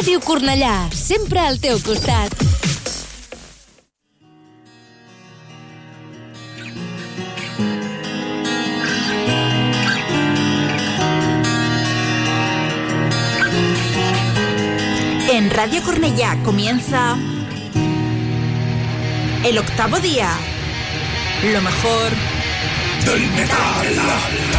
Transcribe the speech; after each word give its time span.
Ràdio 0.00 0.20
Cornellà, 0.24 0.88
sempre 0.96 1.40
al 1.44 1.58
teu 1.60 1.76
costat. 1.84 2.32
En 15.34 15.50
Radio 15.50 15.82
Cornellá 15.82 16.32
comienza 16.44 17.18
el 19.44 19.58
octavo 19.58 20.00
día. 20.00 20.30
Lo 21.52 21.60
mejor 21.60 22.08
del 23.04 23.30
metal. 23.32 24.49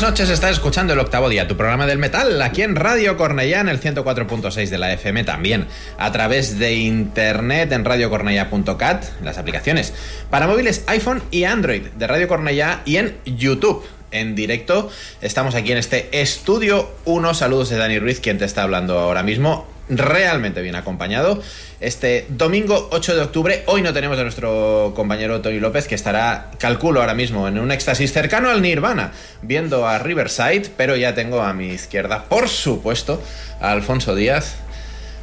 Buenas 0.00 0.12
noches, 0.12 0.30
estás 0.30 0.52
escuchando 0.52 0.94
el 0.94 0.98
octavo 0.98 1.28
día, 1.28 1.46
tu 1.46 1.58
programa 1.58 1.86
del 1.86 1.98
metal, 1.98 2.40
aquí 2.40 2.62
en 2.62 2.74
Radio 2.74 3.18
Cornellá, 3.18 3.60
en 3.60 3.68
el 3.68 3.82
104.6 3.82 4.70
de 4.70 4.78
la 4.78 4.90
FM, 4.94 5.24
también 5.24 5.66
a 5.98 6.10
través 6.10 6.58
de 6.58 6.72
internet 6.72 7.70
en 7.72 7.84
radiocornellá.cat, 7.84 9.04
las 9.22 9.36
aplicaciones 9.36 9.92
para 10.30 10.46
móviles 10.46 10.84
iPhone 10.86 11.22
y 11.30 11.44
Android 11.44 11.82
de 11.82 12.06
Radio 12.06 12.28
Cornellá 12.28 12.80
y 12.86 12.96
en 12.96 13.14
YouTube. 13.26 13.84
En 14.10 14.34
directo, 14.34 14.90
estamos 15.20 15.54
aquí 15.54 15.70
en 15.70 15.76
este 15.76 16.08
estudio 16.22 16.90
1. 17.04 17.34
Saludos 17.34 17.68
de 17.68 17.76
Dani 17.76 17.98
Ruiz, 17.98 18.20
quien 18.20 18.38
te 18.38 18.46
está 18.46 18.62
hablando 18.62 18.98
ahora 18.98 19.22
mismo 19.22 19.66
realmente 19.90 20.62
bien 20.62 20.76
acompañado. 20.76 21.42
Este 21.80 22.26
domingo 22.28 22.88
8 22.92 23.16
de 23.16 23.22
octubre, 23.22 23.62
hoy 23.66 23.82
no 23.82 23.92
tenemos 23.92 24.18
a 24.18 24.22
nuestro 24.22 24.92
compañero 24.94 25.40
Tony 25.40 25.58
López, 25.58 25.86
que 25.88 25.94
estará, 25.94 26.50
calculo 26.58 27.00
ahora 27.00 27.14
mismo, 27.14 27.48
en 27.48 27.58
un 27.58 27.72
éxtasis 27.72 28.12
cercano 28.12 28.50
al 28.50 28.62
Nirvana, 28.62 29.12
viendo 29.42 29.86
a 29.86 29.98
Riverside, 29.98 30.70
pero 30.76 30.96
ya 30.96 31.14
tengo 31.14 31.42
a 31.42 31.52
mi 31.52 31.68
izquierda, 31.68 32.24
por 32.24 32.48
supuesto, 32.48 33.22
a 33.60 33.72
Alfonso 33.72 34.14
Díaz. 34.14 34.56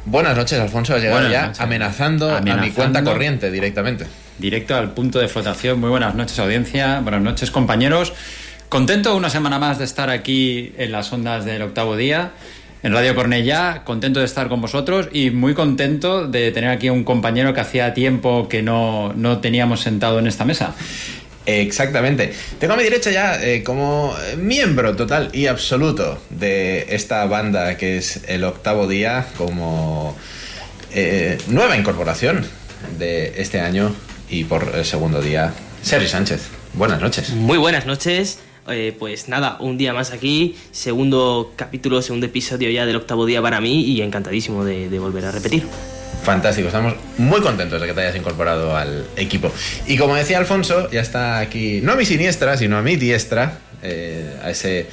Buenas 0.04 0.36
noches, 0.36 0.58
Alfonso. 0.58 0.94
Has 0.94 1.02
llegado 1.02 1.28
ya 1.28 1.52
amenazando, 1.58 2.34
a 2.34 2.40
mi 2.40 2.70
cuenta 2.70 3.02
corriente 3.02 3.50
directamente. 3.50 4.06
Directo 4.38 4.76
al 4.76 4.92
punto 4.92 5.18
de 5.18 5.28
flotación. 5.28 5.80
Muy 5.80 5.90
buenas 5.90 6.14
noches, 6.14 6.38
audiencia. 6.38 7.00
Buenas 7.00 7.20
noches, 7.20 7.50
compañeros. 7.50 8.12
Contento 8.68 9.16
una 9.16 9.30
semana 9.30 9.58
más 9.58 9.78
de 9.78 9.84
estar 9.84 10.10
aquí 10.10 10.74
en 10.78 10.92
las 10.92 11.12
ondas 11.12 11.44
del 11.44 11.62
octavo 11.62 11.96
día 11.96 12.32
en 12.82 12.92
Radio 12.92 13.14
Cornellá, 13.14 13.82
contento 13.84 14.20
de 14.20 14.26
estar 14.26 14.48
con 14.48 14.60
vosotros 14.60 15.08
y 15.12 15.30
muy 15.30 15.54
contento 15.54 16.26
de 16.28 16.52
tener 16.52 16.70
aquí 16.70 16.88
a 16.88 16.92
un 16.92 17.04
compañero 17.04 17.52
que 17.54 17.60
hacía 17.60 17.94
tiempo 17.94 18.48
que 18.48 18.62
no, 18.62 19.12
teníamos 19.42 19.80
sentado 19.80 20.18
en 20.18 20.26
esta 20.26 20.44
mesa. 20.44 20.74
Exactamente. 21.46 22.32
Tengo 22.58 22.74
a 22.74 22.76
mi 22.76 22.82
derecha 22.82 23.10
ya 23.10 23.42
eh, 23.42 23.62
como 23.62 24.14
miembro 24.36 24.94
total 24.96 25.30
y 25.32 25.46
absoluto 25.46 26.20
de 26.28 26.86
esta 26.90 27.24
banda 27.24 27.76
que 27.78 27.96
es 27.96 28.20
el 28.28 28.44
octavo 28.44 28.86
día, 28.86 29.26
como 29.38 30.16
eh, 30.94 31.38
nueva 31.48 31.76
incorporación 31.76 32.46
de 32.98 33.34
este 33.38 33.60
año 33.60 33.94
y 34.28 34.44
por 34.44 34.72
el 34.74 34.84
segundo 34.84 35.22
día, 35.22 35.54
Sergio 35.82 36.08
Sánchez. 36.08 36.42
Buenas 36.74 37.00
noches. 37.00 37.30
Muy 37.30 37.56
buenas 37.56 37.86
noches. 37.86 38.40
Eh, 38.70 38.94
pues 38.98 39.28
nada, 39.28 39.56
un 39.60 39.78
día 39.78 39.94
más 39.94 40.12
aquí, 40.12 40.56
segundo 40.72 41.52
capítulo, 41.56 42.02
segundo 42.02 42.26
episodio 42.26 42.70
ya 42.70 42.84
del 42.84 42.96
octavo 42.96 43.24
día 43.24 43.40
para 43.40 43.60
mí 43.60 43.82
y 43.82 44.02
encantadísimo 44.02 44.64
de, 44.64 44.98
volver 44.98 45.24
a 45.24 45.30
repetir. 45.30 45.64
Fantástico, 46.22 46.68
estamos 46.68 46.94
muy 47.16 47.40
contentos 47.40 47.80
de 47.80 47.86
que 47.86 47.94
te 47.94 48.00
hayas 48.02 48.16
incorporado 48.16 48.76
al 48.76 49.06
equipo. 49.16 49.50
Y 49.86 49.96
como 49.96 50.16
decía 50.16 50.38
Alfonso, 50.38 50.90
ya 50.90 51.00
está 51.00 51.38
aquí, 51.38 51.80
no 51.82 51.92
a 51.92 51.96
mi 51.96 52.04
siniestra, 52.04 52.56
sino 52.56 52.76
a 52.76 52.82
mi 52.82 52.96
diestra, 52.96 53.58
eh, 53.82 54.36
a 54.42 54.50
ese 54.50 54.86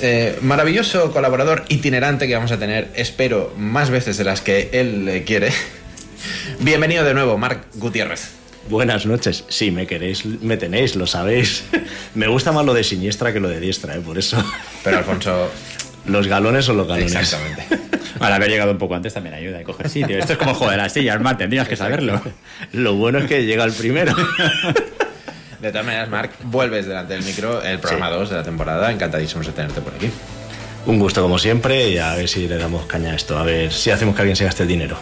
eh, 0.00 0.38
maravilloso 0.42 1.12
colaborador 1.12 1.64
itinerante 1.68 2.28
que 2.28 2.34
vamos 2.34 2.52
a 2.52 2.58
tener, 2.58 2.88
espero, 2.94 3.52
más 3.56 3.90
veces 3.90 4.16
de 4.16 4.24
las 4.24 4.42
que 4.42 4.70
él 4.72 5.24
quiere. 5.26 5.50
Bienvenido 6.60 7.04
de 7.04 7.14
nuevo, 7.14 7.36
Marc 7.36 7.64
Gutiérrez. 7.74 8.39
Buenas 8.70 9.04
noches. 9.04 9.44
Sí, 9.48 9.72
me 9.72 9.84
queréis, 9.84 10.24
me 10.24 10.56
tenéis, 10.56 10.94
lo 10.94 11.04
sabéis. 11.04 11.64
me 12.14 12.28
gusta 12.28 12.52
más 12.52 12.64
lo 12.64 12.72
de 12.72 12.84
siniestra 12.84 13.32
que 13.32 13.40
lo 13.40 13.48
de 13.48 13.58
diestra, 13.58 13.96
¿eh? 13.96 14.00
por 14.00 14.16
eso. 14.16 14.42
Pero 14.84 14.98
Alfonso. 14.98 15.50
Los 16.06 16.28
galones 16.28 16.66
son 16.66 16.76
los 16.76 16.86
galones. 16.86 17.12
Exactamente. 17.12 17.66
Al 18.20 18.32
haber 18.32 18.48
llegado 18.48 18.70
un 18.70 18.78
poco 18.78 18.94
antes 18.94 19.12
también 19.12 19.34
ayuda 19.34 19.58
a 19.58 19.64
coger 19.64 19.88
sitio. 19.88 20.16
Esto 20.16 20.34
es 20.34 20.38
como 20.38 20.54
joder 20.54 20.78
las 20.78 20.92
sillas, 20.92 21.20
Marc, 21.20 21.38
tendrías 21.38 21.66
que 21.66 21.74
saberlo. 21.74 22.22
Lo 22.72 22.94
bueno 22.94 23.18
es 23.18 23.26
que 23.26 23.44
llega 23.44 23.64
el 23.64 23.72
primero. 23.72 24.14
De 25.60 25.70
todas 25.70 25.84
maneras, 25.84 26.08
Marc, 26.08 26.32
vuelves 26.44 26.86
delante 26.86 27.12
del 27.14 27.22
micro 27.22 27.62
el 27.62 27.78
programa 27.80 28.08
2 28.08 28.30
de 28.30 28.36
la 28.36 28.42
temporada. 28.42 28.90
Encantadísimos 28.90 29.46
de 29.46 29.52
tenerte 29.52 29.80
por 29.82 29.94
aquí. 29.94 30.10
Un 30.86 30.98
gusto 30.98 31.22
como 31.22 31.38
siempre 31.38 31.90
y 31.90 31.98
a 31.98 32.14
ver 32.14 32.28
si 32.28 32.48
le 32.48 32.56
damos 32.56 32.86
caña 32.86 33.12
a 33.12 33.14
esto, 33.14 33.38
a 33.38 33.42
ver 33.42 33.72
si 33.72 33.90
hacemos 33.90 34.14
que 34.14 34.22
alguien 34.22 34.36
se 34.36 34.44
gaste 34.44 34.62
el 34.62 34.68
dinero. 34.68 34.96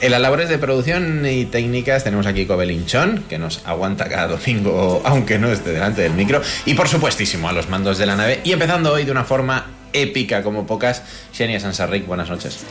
En 0.00 0.10
las 0.10 0.20
labores 0.20 0.48
de 0.48 0.58
producción 0.58 1.24
y 1.24 1.44
técnicas 1.44 2.02
tenemos 2.02 2.26
aquí 2.26 2.44
Cobelinchón, 2.44 3.24
que 3.28 3.38
nos 3.38 3.64
aguanta 3.64 4.08
cada 4.08 4.26
domingo, 4.26 5.00
aunque 5.06 5.38
no 5.38 5.52
esté 5.52 5.70
delante 5.70 6.02
del 6.02 6.14
micro. 6.14 6.42
Y 6.66 6.74
por 6.74 6.88
supuestísimo 6.88 7.48
a 7.48 7.52
los 7.52 7.68
mandos 7.68 7.98
de 7.98 8.06
la 8.06 8.16
nave. 8.16 8.40
Y 8.42 8.50
empezando 8.50 8.92
hoy 8.92 9.04
de 9.04 9.12
una 9.12 9.22
forma 9.22 9.66
épica 9.92 10.42
como 10.42 10.66
pocas, 10.66 11.02
Xenia 11.32 11.60
Sansarric, 11.60 12.04
buenas 12.04 12.28
noches. 12.28 12.64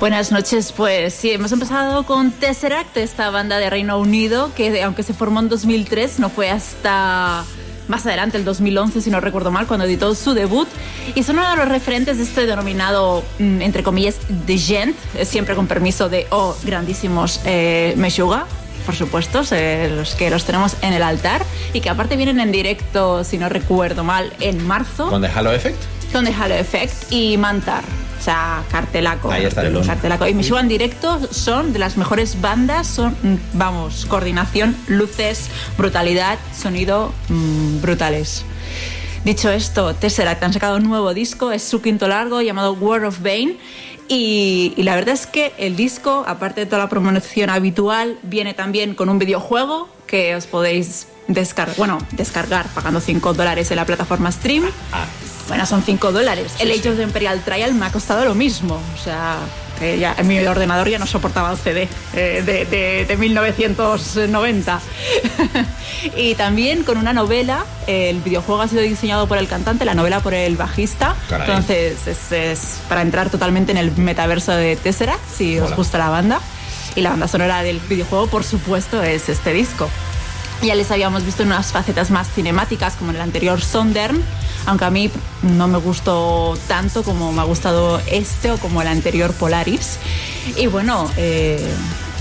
Buenas 0.00 0.32
noches, 0.32 0.72
pues 0.72 1.12
sí, 1.12 1.32
hemos 1.32 1.52
empezado 1.52 2.04
con 2.04 2.30
Tesseract, 2.30 2.96
esta 2.96 3.28
banda 3.30 3.58
de 3.58 3.68
Reino 3.68 3.98
Unido, 3.98 4.52
que 4.54 4.82
aunque 4.82 5.02
se 5.02 5.12
formó 5.12 5.40
en 5.40 5.48
2003, 5.48 6.20
no 6.20 6.30
fue 6.30 6.48
hasta 6.48 7.44
más 7.88 8.06
adelante, 8.06 8.36
el 8.36 8.44
2011, 8.44 9.00
si 9.00 9.10
no 9.10 9.20
recuerdo 9.20 9.50
mal, 9.50 9.66
cuando 9.66 9.86
editó 9.86 10.14
su 10.14 10.34
debut. 10.34 10.68
Y 11.14 11.22
son 11.22 11.38
uno 11.38 11.50
de 11.50 11.56
los 11.56 11.68
referentes 11.68 12.18
de 12.18 12.24
este 12.24 12.46
denominado, 12.46 13.24
mm, 13.38 13.62
entre 13.62 13.82
comillas, 13.82 14.16
de 14.28 14.58
gent, 14.58 14.96
eh, 15.14 15.24
siempre 15.24 15.54
con 15.54 15.66
permiso 15.66 16.08
de, 16.08 16.26
oh, 16.30 16.56
grandísimos 16.64 17.40
eh, 17.44 17.94
Meshuga, 17.96 18.46
por 18.86 18.94
supuesto, 18.94 19.40
los 19.40 20.14
que 20.14 20.30
los 20.30 20.46
tenemos 20.46 20.76
en 20.80 20.94
el 20.94 21.02
altar 21.02 21.44
y 21.74 21.82
que 21.82 21.90
aparte 21.90 22.16
vienen 22.16 22.40
en 22.40 22.50
directo, 22.50 23.22
si 23.22 23.36
no 23.36 23.50
recuerdo 23.50 24.02
mal, 24.02 24.32
en 24.40 24.66
marzo. 24.66 25.10
¿Con 25.10 25.20
The 25.20 25.28
Halo 25.28 25.52
Effect? 25.52 25.76
Con 26.10 26.24
The 26.24 26.32
Halo 26.32 26.54
Effect 26.54 27.12
y 27.12 27.36
Mantar. 27.36 27.84
O 28.18 28.22
sea, 28.22 28.62
cartelaco. 28.70 29.30
Ahí 29.30 29.44
está 29.44 29.62
el 29.62 29.86
cartelaco. 29.86 30.26
Y 30.26 30.34
Mishuga 30.34 30.60
en 30.60 30.68
directo 30.68 31.20
son 31.30 31.72
de 31.72 31.78
las 31.78 31.96
mejores 31.96 32.40
bandas, 32.40 32.86
son, 32.86 33.16
vamos, 33.52 34.06
coordinación, 34.06 34.76
luces, 34.88 35.48
brutalidad, 35.76 36.38
sonido 36.56 37.12
mm, 37.28 37.80
brutales. 37.80 38.44
Dicho 39.24 39.50
esto, 39.50 39.94
Tesseract 39.94 40.42
han 40.42 40.52
sacado 40.52 40.76
un 40.76 40.84
nuevo 40.84 41.12
disco, 41.14 41.52
es 41.52 41.62
su 41.62 41.82
quinto 41.82 42.08
largo 42.08 42.40
llamado 42.40 42.72
World 42.74 43.06
of 43.06 43.20
Bane. 43.20 43.56
Y, 44.08 44.72
y, 44.76 44.82
la 44.84 44.94
verdad 44.94 45.14
es 45.14 45.26
que 45.26 45.52
el 45.58 45.76
disco, 45.76 46.24
aparte 46.26 46.62
de 46.62 46.66
toda 46.66 46.78
la 46.78 46.88
promoción 46.88 47.50
habitual, 47.50 48.18
viene 48.22 48.54
también 48.54 48.94
con 48.94 49.10
un 49.10 49.18
videojuego 49.18 49.88
que 50.06 50.34
os 50.34 50.46
podéis 50.46 51.08
descargar, 51.28 51.76
bueno, 51.76 51.98
descargar 52.12 52.66
pagando 52.68 53.00
5 53.00 53.34
dólares 53.34 53.70
en 53.70 53.76
la 53.76 53.84
plataforma 53.84 54.32
Stream. 54.32 54.64
Ah. 54.92 55.06
Bueno, 55.48 55.64
son 55.66 55.82
5 55.82 56.12
dólares. 56.12 56.52
el 56.60 56.70
Age 56.70 56.90
of 56.90 56.96
the 56.96 57.02
Imperial 57.02 57.40
Trial 57.40 57.74
me 57.74 57.86
ha 57.86 57.90
costado 57.90 58.24
lo 58.24 58.34
mismo. 58.34 58.80
O 58.94 59.02
sea, 59.02 59.38
que 59.78 59.98
ya, 59.98 60.14
mi 60.24 60.38
ordenador 60.40 60.88
ya 60.88 60.98
no 60.98 61.06
soportaba 61.06 61.50
el 61.52 61.56
CD 61.56 61.88
eh, 62.14 62.42
de, 62.44 63.06
de, 63.06 63.16
1990. 63.16 64.80
y 66.16 66.34
también 66.34 66.82
con 66.82 66.98
una 66.98 67.12
novela, 67.12 67.64
el 67.86 68.20
videojuego 68.20 68.62
ha 68.62 68.68
sido 68.68 68.82
diseñado 68.82 69.26
por 69.26 69.38
el 69.38 69.48
cantante, 69.48 69.84
la 69.84 69.94
novela 69.94 70.20
por 70.20 70.34
el 70.34 70.56
bajista. 70.56 71.16
Entonces 71.30 72.06
es, 72.06 72.80
para 72.88 73.02
entrar 73.02 73.30
totalmente 73.30 73.72
en 73.72 73.78
el 73.78 73.96
metaverso 73.96 74.52
de 74.52 74.76
Tesseract, 74.76 75.26
si 75.34 75.58
os 75.58 75.74
gusta 75.74 75.98
la 75.98 76.10
banda. 76.10 76.40
Y 76.94 77.00
la 77.00 77.10
banda 77.10 77.28
sonora 77.28 77.62
del 77.62 77.78
videojuego, 77.80 78.26
por 78.26 78.44
supuesto, 78.44 79.02
es 79.02 79.28
este 79.28 79.52
disco. 79.52 79.88
Ya 80.62 80.74
les 80.74 80.90
habíamos 80.90 81.24
visto 81.24 81.44
en 81.44 81.48
unas 81.48 81.70
facetas 81.70 82.10
más 82.10 82.32
cinemáticas, 82.32 82.94
como 82.96 83.10
en 83.10 83.16
el 83.16 83.22
anterior 83.22 83.60
Sondern, 83.60 84.20
aunque 84.66 84.84
a 84.84 84.90
mí 84.90 85.08
no 85.42 85.68
me 85.68 85.78
gustó 85.78 86.58
tanto 86.66 87.04
como 87.04 87.32
me 87.32 87.40
ha 87.40 87.44
gustado 87.44 88.00
este 88.10 88.50
o 88.50 88.58
como 88.58 88.82
el 88.82 88.88
anterior 88.88 89.32
Polaris. 89.32 89.98
Y 90.56 90.66
bueno, 90.66 91.08
eh, 91.16 91.64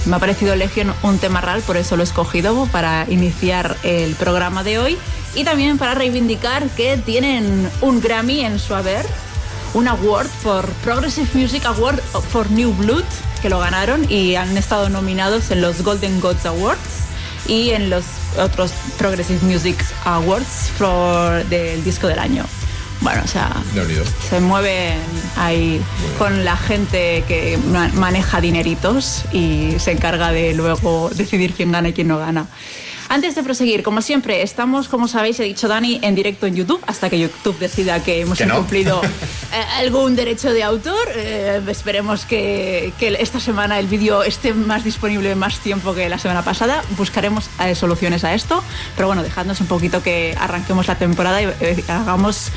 me 0.06 0.16
ha 0.16 0.20
parecido 0.20 0.56
Legion 0.56 0.94
un 1.02 1.18
tema 1.18 1.42
real, 1.42 1.64
por 1.64 1.78
eso 1.78 1.96
lo 1.96 2.04
he 2.04 2.06
escogido 2.06 2.68
para 2.72 3.08
iniciar 3.10 3.76
el 3.82 4.14
programa 4.14 4.64
de 4.64 4.78
hoy 4.78 4.98
y 5.34 5.44
también 5.44 5.80
para 5.80 5.96
reivindicar 5.96 6.70
que 6.70 6.96
tienen 6.98 7.68
un 7.82 8.02
Grammy 8.02 8.42
en 8.42 8.60
su 8.60 8.76
haber, 8.76 9.06
un 9.74 9.88
award 9.88 10.28
por 10.44 10.66
Progressive 10.84 11.28
Music 11.34 11.66
Award 11.66 12.00
for 12.32 12.52
New 12.52 12.72
Blood, 12.74 13.04
que 13.42 13.50
lo 13.50 13.58
ganaron 13.58 14.06
y 14.12 14.36
han 14.36 14.56
estado 14.58 14.90
nominados 14.90 15.50
en 15.50 15.62
los 15.62 15.82
Golden 15.82 16.22
Gods 16.22 16.46
Awards 16.46 17.07
y 17.48 17.72
en 17.72 17.90
los 17.90 18.06
otros 18.38 18.72
Progressive 18.98 19.40
Music 19.42 19.84
Awards 20.06 20.72
for 20.78 21.46
del 21.46 21.84
disco 21.84 22.08
del 22.08 22.20
año. 22.20 22.46
Bueno, 23.02 23.22
o 23.24 23.28
sea, 23.28 23.52
se 24.30 24.40
mueven 24.40 24.98
ahí 25.36 25.80
con 26.18 26.44
la 26.44 26.58
gente 26.58 27.24
que 27.28 27.58
maneja 27.94 28.42
dineritos 28.42 29.24
y 29.32 29.76
se 29.78 29.92
encarga 29.92 30.32
de 30.32 30.56
luego 30.56 31.10
decidir 31.14 31.54
quién 31.54 31.72
gana 31.72 31.90
y 31.90 31.94
quién 31.94 32.08
no 32.08 32.18
gana. 32.18 32.48
Antes 33.10 33.36
de 33.36 33.44
proseguir, 33.44 33.84
como 33.84 34.02
siempre, 34.02 34.42
estamos, 34.42 34.90
como 34.90 35.08
sabéis, 35.08 35.40
he 35.40 35.44
dicho 35.44 35.70
Dani, 35.70 36.00
en 36.02 36.14
directo 36.14 36.46
en 36.46 36.56
YouTube, 36.56 36.82
hasta 36.88 37.10
que 37.10 37.18
YouTube 37.18 37.58
decida 37.58 38.04
que 38.04 38.20
hemos 38.20 38.42
incumplido 38.42 39.02
eh, 39.04 39.08
algún 39.78 40.16
derecho 40.18 40.52
de 40.52 40.62
autor. 40.62 41.08
Eh, 41.16 41.62
esperemos 41.68 42.26
que, 42.26 42.94
esta 43.00 43.40
semana 43.40 43.80
el 43.80 43.88
vídeo 43.88 44.24
esté 44.24 44.54
más 44.54 44.84
disponible 44.84 45.36
más 45.36 45.60
tiempo 45.60 45.96
que 45.96 46.10
la 46.10 46.20
semana 46.20 46.44
pasada. 46.44 46.84
Buscaremos 46.98 47.50
eh, 47.64 47.76
soluciones 47.76 48.26
a 48.26 48.34
esto, 48.34 48.62
pero 48.98 49.08
bueno, 49.08 49.24
dejadnos 49.24 49.62
un 49.62 49.68
poquito 49.68 50.04
que 50.04 50.36
arranquemos 50.38 50.88
la 50.88 50.96
temporada 50.96 51.42
y 51.42 51.48
hagamos 51.88 52.52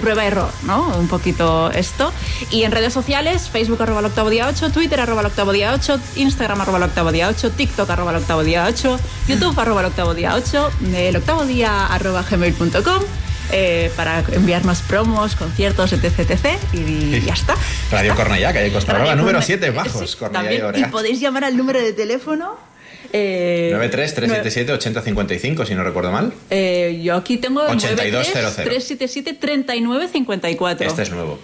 prueba-error, 0.00 0.50
¿no? 0.64 0.88
Un 0.98 1.06
poquito 1.06 1.70
esto. 1.70 2.12
Y 2.50 2.64
en 2.64 2.72
redes 2.72 2.92
sociales, 2.92 3.48
Facebook 3.48 3.80
arroba 3.80 4.00
el 4.00 4.06
octavo 4.06 4.28
día 4.28 4.48
8, 4.48 4.72
Twitter 4.72 5.00
arroba 5.00 5.20
el 5.20 5.28
octavo 5.28 5.52
día 5.52 5.72
8, 5.72 6.00
Instagram 6.16 6.60
arroba 6.60 6.78
el 6.78 6.84
octavo 6.84 7.12
día 7.12 7.28
8, 7.28 7.52
TikTok 7.52 7.88
arroba 7.88 8.10
el 8.10 8.16
octavo 8.16 8.42
día 8.42 8.64
8, 8.66 8.98
YouTube 9.28 9.58
arroba 9.58 9.83
el 9.84 9.90
octavo 9.90 10.14
día 10.14 10.34
8, 10.34 10.70
el 10.96 11.16
octavo 11.16 11.44
día 11.44 11.86
arroba 11.86 12.22
gmail.com 12.28 13.02
eh, 13.52 13.90
para 13.96 14.24
enviarnos 14.32 14.80
promos, 14.80 15.36
conciertos, 15.36 15.92
etc, 15.92 16.18
etc. 16.20 16.46
Y, 16.72 17.20
ya 17.20 17.34
está. 17.34 17.54
Radio 17.90 18.14
Cornellá, 18.16 18.52
calle 18.54 18.72
Costa 18.72 18.92
Radio 18.92 19.04
Brava, 19.04 19.16
número 19.16 19.38
Corne- 19.40 19.46
7, 19.46 19.70
bajos, 19.70 20.10
Sí, 20.10 20.16
Cornellá 20.16 20.72
y 20.78 20.80
y 20.80 20.84
podéis 20.86 21.20
llamar 21.20 21.44
al 21.44 21.54
número 21.56 21.78
de 21.80 21.92
teléfono. 21.92 22.56
Eh, 23.12 23.70
93-377-8055, 23.74 25.66
si 25.66 25.74
no 25.74 25.84
recuerdo 25.84 26.10
mal. 26.10 26.32
eh, 26.50 27.00
yo 27.04 27.14
aquí 27.16 27.36
tengo 27.36 27.60
8200. 27.62 28.56
377-3954. 28.58 30.80
Este 30.80 31.02
es 31.02 31.10
nuevo. 31.10 31.38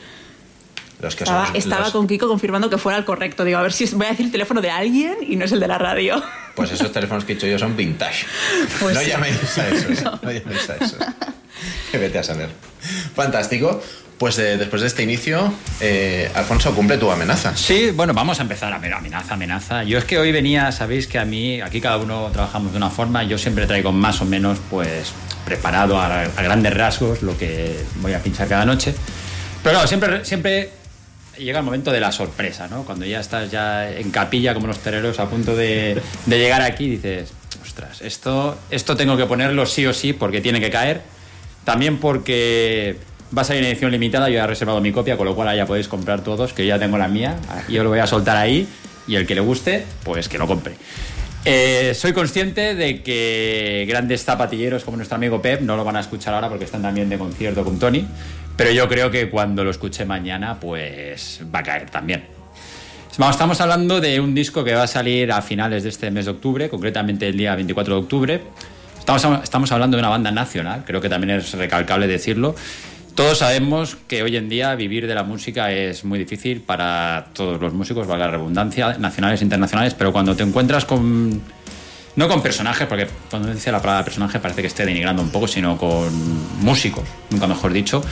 Los 1.00 1.16
que 1.16 1.24
Estaba, 1.24 1.46
son 1.46 1.56
estaba 1.56 1.84
los- 1.84 1.92
con 1.92 2.06
Kiko 2.06 2.28
confirmando 2.28 2.68
que 2.70 2.78
fuera 2.78 2.98
el 2.98 3.04
correcto. 3.04 3.44
Digo, 3.44 3.58
a 3.58 3.62
ver 3.62 3.72
si 3.72 3.86
voy 3.94 4.06
a 4.06 4.10
decir 4.10 4.26
el 4.26 4.32
teléfono 4.32 4.60
de 4.60 4.70
alguien 4.70 5.16
y 5.26 5.36
no 5.36 5.44
es 5.44 5.52
el 5.52 5.60
de 5.60 5.68
la 5.68 5.78
radio. 5.78 6.22
Pues 6.54 6.72
esos 6.72 6.92
teléfonos 6.92 7.24
que 7.24 7.32
he 7.32 7.34
dicho 7.36 7.46
yo 7.46 7.58
son 7.58 7.76
vintage. 7.76 8.26
Pues 8.80 8.94
no 8.94 9.00
sí. 9.00 9.08
llaméis 9.08 9.58
a 9.58 9.68
esos. 9.68 10.02
No, 10.02 10.30
llaméis 10.30 10.70
a 10.70 10.76
esos. 10.76 10.98
Que 11.90 11.98
vete 11.98 12.18
a 12.18 12.22
saber. 12.22 12.48
Fantástico. 13.14 13.82
Pues 14.18 14.38
eh, 14.38 14.58
después 14.58 14.82
de 14.82 14.88
este 14.88 15.02
inicio, 15.02 15.50
eh, 15.80 16.30
Alfonso, 16.34 16.74
cumple 16.74 16.98
tu 16.98 17.10
amenaza. 17.10 17.56
Sí, 17.56 17.90
bueno, 17.90 18.12
vamos 18.12 18.38
a 18.38 18.42
empezar 18.42 18.70
a 18.70 18.78
ver 18.78 18.92
amenaza, 18.92 19.32
amenaza. 19.32 19.82
Yo 19.82 19.96
es 19.96 20.04
que 20.04 20.18
hoy 20.18 20.30
venía, 20.30 20.70
sabéis 20.72 21.06
que 21.06 21.18
a 21.18 21.24
mí, 21.24 21.62
aquí 21.62 21.80
cada 21.80 21.96
uno 21.96 22.28
trabajamos 22.30 22.72
de 22.72 22.76
una 22.76 22.90
forma, 22.90 23.22
yo 23.24 23.38
siempre 23.38 23.66
traigo 23.66 23.92
más 23.92 24.20
o 24.20 24.26
menos, 24.26 24.58
pues, 24.68 25.12
preparado 25.46 25.98
a, 25.98 26.20
a 26.24 26.42
grandes 26.42 26.74
rasgos 26.74 27.22
lo 27.22 27.38
que 27.38 27.82
voy 28.02 28.12
a 28.12 28.22
pinchar 28.22 28.46
cada 28.46 28.66
noche. 28.66 28.94
Pero 29.62 29.72
claro, 29.74 29.88
siempre, 29.88 30.24
siempre 30.26 30.70
llega 31.44 31.58
el 31.58 31.64
momento 31.64 31.90
de 31.90 32.00
la 32.00 32.12
sorpresa, 32.12 32.68
¿no? 32.68 32.84
Cuando 32.84 33.04
ya 33.04 33.20
estás 33.20 33.50
ya 33.50 33.90
en 33.90 34.10
capilla 34.10 34.54
como 34.54 34.66
los 34.66 34.78
toreros 34.78 35.18
a 35.18 35.28
punto 35.28 35.56
de, 35.56 36.00
llegar 36.26 36.62
aquí, 36.62 36.88
dices, 36.88 37.32
ostras, 37.62 38.00
esto, 38.02 38.58
esto 38.70 38.96
tengo 38.96 39.16
que 39.16 39.26
ponerlo 39.26 39.66
sí 39.66 39.86
o 39.86 39.92
sí 39.92 40.12
porque 40.12 40.40
tiene 40.40 40.60
que 40.60 40.70
caer. 40.70 41.02
También 41.64 41.98
porque 41.98 42.96
va 43.36 43.42
a 43.42 43.44
salir 43.44 43.62
en 43.62 43.70
edición 43.70 43.90
limitada, 43.90 44.28
yo 44.28 44.38
he 44.38 44.46
reservado 44.46 44.80
mi 44.80 44.92
copia, 44.92 45.16
con 45.16 45.26
lo 45.26 45.34
cual 45.34 45.54
ya 45.56 45.66
podéis 45.66 45.88
comprar 45.88 46.22
todos, 46.22 46.52
que 46.52 46.64
yo 46.64 46.74
ya 46.74 46.78
tengo 46.78 46.98
la 46.98 47.08
mía, 47.08 47.36
yo 47.68 47.84
lo 47.84 47.90
voy 47.90 47.98
a 47.98 48.06
soltar 48.06 48.36
ahí 48.36 48.66
y 49.06 49.14
el 49.16 49.26
que 49.26 49.34
le 49.34 49.40
guste, 49.40 49.84
pues 50.04 50.28
que 50.28 50.38
lo 50.38 50.46
compre. 50.46 50.74
Eh, 51.44 51.92
soy 51.94 52.12
consciente 52.12 52.74
de 52.74 53.02
que 53.02 53.86
grandes 53.88 54.24
zapatilleros 54.24 54.84
como 54.84 54.98
nuestro 54.98 55.16
amigo 55.16 55.40
Pep 55.40 55.62
no 55.62 55.74
lo 55.74 55.84
van 55.84 55.96
a 55.96 56.00
escuchar 56.00 56.34
ahora 56.34 56.50
porque 56.50 56.66
están 56.66 56.82
también 56.82 57.08
de 57.08 57.16
concierto 57.16 57.64
con 57.64 57.78
Tony, 57.78 58.06
pero 58.56 58.70
yo 58.72 58.88
creo 58.88 59.10
que 59.10 59.30
cuando 59.30 59.64
lo 59.64 59.70
escuche 59.70 60.04
mañana, 60.04 60.58
pues 60.60 61.40
va 61.54 61.60
a 61.60 61.62
caer 61.62 61.90
también. 61.90 62.40
Vamos, 63.18 63.34
estamos 63.34 63.60
hablando 63.60 64.00
de 64.00 64.20
un 64.20 64.34
disco 64.34 64.64
que 64.64 64.74
va 64.74 64.84
a 64.84 64.86
salir 64.86 65.32
a 65.32 65.42
finales 65.42 65.82
de 65.82 65.88
este 65.88 66.10
mes 66.10 66.24
de 66.24 66.30
octubre, 66.30 66.70
concretamente 66.70 67.28
el 67.28 67.36
día 67.36 67.54
24 67.54 67.94
de 67.94 68.00
octubre. 68.00 68.40
Estamos, 68.98 69.72
hablando 69.72 69.96
de 69.96 70.00
una 70.00 70.08
banda 70.08 70.30
nacional, 70.30 70.84
creo 70.86 71.00
que 71.00 71.08
también 71.08 71.38
es 71.38 71.52
recalcable 71.52 72.06
decirlo. 72.06 72.54
Todos 73.14 73.38
sabemos 73.38 73.96
que 74.06 74.22
hoy 74.22 74.36
en 74.36 74.48
día 74.48 74.74
vivir 74.76 75.06
de 75.06 75.14
la 75.14 75.24
música 75.24 75.72
es 75.72 76.04
muy 76.04 76.18
difícil 76.18 76.60
para 76.60 77.26
todos 77.34 77.60
los 77.60 77.74
músicos, 77.74 78.06
valga 78.06 78.26
la 78.26 78.32
redundancia, 78.32 78.96
nacionales 78.98 79.40
e 79.40 79.44
internacionales, 79.44 79.94
pero 79.94 80.12
cuando 80.12 80.36
te 80.36 80.44
encuentras 80.44 80.84
con 80.84 81.42
no 82.16 82.28
con 82.28 82.42
personajes, 82.42 82.86
porque 82.86 83.08
cuando 83.28 83.52
dice 83.52 83.72
la 83.72 83.80
palabra 83.80 84.04
personaje 84.04 84.38
parece 84.38 84.60
que 84.62 84.68
esté 84.68 84.84
denigrando 84.84 85.22
un 85.22 85.30
poco, 85.30 85.48
sino 85.48 85.76
con 85.76 86.10
músicos, 86.62 87.04
nunca 87.30 87.46
mejor 87.46 87.72
dicho, 87.72 88.02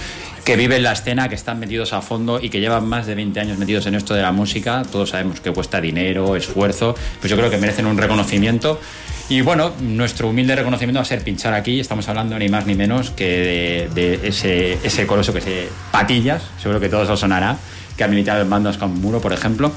que 0.49 0.57
viven 0.57 0.83
la 0.83 0.93
escena, 0.93 1.29
que 1.29 1.35
están 1.35 1.61
metidos 1.61 1.93
a 1.93 2.01
fondo 2.01 2.41
y 2.41 2.49
que 2.49 2.59
llevan 2.59 2.89
más 2.89 3.07
de 3.07 3.15
20 3.15 3.39
años 3.39 3.59
metidos 3.59 3.85
en 3.85 3.95
esto 3.95 4.15
de 4.15 4.23
la 4.23 4.33
música. 4.33 4.83
Todos 4.91 5.11
sabemos 5.11 5.41
que 5.41 5.53
cuesta 5.53 5.79
dinero, 5.79 6.37
esfuerzo, 6.37 6.97
pues 7.21 7.31
yo 7.31 7.37
creo 7.37 7.51
que 7.51 7.59
merecen 7.59 7.85
un 7.85 7.99
reconocimiento. 7.99 8.81
Y 9.29 9.43
bueno, 9.43 9.75
nuestro 9.83 10.31
humilde 10.31 10.57
reconocimiento 10.57 11.01
va 11.01 11.03
a 11.03 11.05
ser 11.05 11.23
pinchar 11.23 11.53
aquí. 11.53 11.81
Estamos 11.81 12.09
hablando 12.09 12.39
ni 12.39 12.49
más 12.49 12.65
ni 12.65 12.75
menos 12.75 13.11
que 13.11 13.91
de, 13.95 14.27
ese 14.27 15.07
coloso 15.07 15.35
que 15.35 15.43
se 15.43 15.69
Patillas, 15.93 16.43
seguro 16.63 16.81
que 16.81 16.89
todos 16.89 17.11
os 17.11 17.21
sonará, 17.21 17.59
que 17.99 18.05
ha 18.05 18.09
militado 18.09 18.41
en 18.41 18.49
bandas 18.49 18.79
como 18.79 18.95
Muro, 18.95 19.21
por 19.21 19.35
ejemplo, 19.35 19.71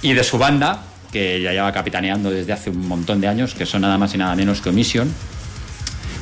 y 0.00 0.12
de 0.12 0.22
su 0.22 0.38
banda, 0.38 0.84
que 1.10 1.42
ya 1.42 1.50
lleva 1.50 1.72
capitaneando 1.72 2.30
desde 2.30 2.52
hace 2.52 2.70
un 2.70 2.86
montón 2.86 3.20
de 3.20 3.26
años, 3.26 3.56
que 3.56 3.66
son 3.66 3.80
nada 3.80 3.98
más 3.98 4.14
y 4.14 4.18
nada 4.18 4.36
menos 4.36 4.60
que 4.60 4.68
Omission. 4.68 5.12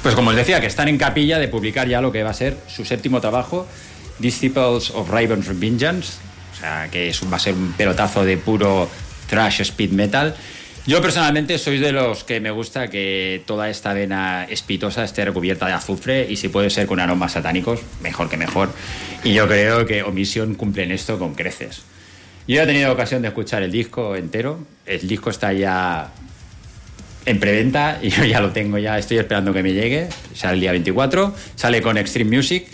Pues 0.02 0.16
como 0.16 0.30
os 0.30 0.36
decía, 0.36 0.60
que 0.60 0.66
están 0.66 0.88
en 0.88 0.98
capilla 0.98 1.38
de 1.38 1.46
publicar 1.46 1.86
ya 1.86 2.00
lo 2.00 2.10
que 2.10 2.24
va 2.24 2.30
a 2.30 2.34
ser 2.34 2.56
su 2.66 2.84
séptimo 2.84 3.20
trabajo, 3.20 3.68
Disciples 4.18 4.90
of 4.90 5.08
Raven's 5.08 5.48
Vengeance, 5.60 6.14
o 6.52 6.56
sea, 6.58 6.88
que 6.90 7.08
es 7.08 7.22
va 7.32 7.36
a 7.36 7.40
ser 7.40 7.54
un 7.54 7.72
pelotazo 7.72 8.24
de 8.24 8.36
puro 8.36 8.88
trash 9.28 9.60
speed 9.60 9.90
metal. 9.92 10.34
Yo 10.88 11.00
personalmente 11.00 11.56
soy 11.56 11.78
de 11.78 11.92
los 11.92 12.24
que 12.24 12.40
me 12.40 12.50
gusta 12.50 12.88
que 12.88 13.44
toda 13.46 13.70
esta 13.70 13.92
vena 13.92 14.44
espitosa 14.50 15.04
esté 15.04 15.24
recubierta 15.24 15.66
de 15.66 15.74
azufre 15.74 16.26
y 16.28 16.34
si 16.34 16.48
puede 16.48 16.70
ser 16.70 16.88
con 16.88 16.98
aromas 16.98 17.32
satánicos, 17.32 17.80
mejor 18.02 18.28
que 18.28 18.36
mejor. 18.36 18.70
Y 19.22 19.32
yo 19.32 19.46
creo 19.46 19.86
que 19.86 20.02
Omission 20.02 20.56
cumple 20.56 20.82
en 20.82 20.90
esto 20.90 21.20
con 21.20 21.36
creces. 21.36 21.82
Yo 22.48 22.60
he 22.60 22.66
tenido 22.66 22.92
ocasión 22.92 23.22
de 23.22 23.28
escuchar 23.28 23.62
el 23.62 23.70
disco 23.70 24.16
entero. 24.16 24.58
El 24.84 25.06
disco 25.06 25.30
está 25.30 25.52
ya 25.52 26.10
en 27.24 27.38
preventa 27.38 27.98
y 28.02 28.10
yo 28.10 28.24
ya 28.24 28.40
lo 28.40 28.50
tengo, 28.50 28.78
ya 28.78 28.98
estoy 28.98 29.18
esperando 29.18 29.52
que 29.52 29.62
me 29.62 29.72
llegue. 29.72 30.08
Sale 30.34 30.54
el 30.54 30.60
día 30.60 30.72
24, 30.72 31.34
sale 31.54 31.82
con 31.82 31.98
Extreme 31.98 32.36
Music. 32.36 32.66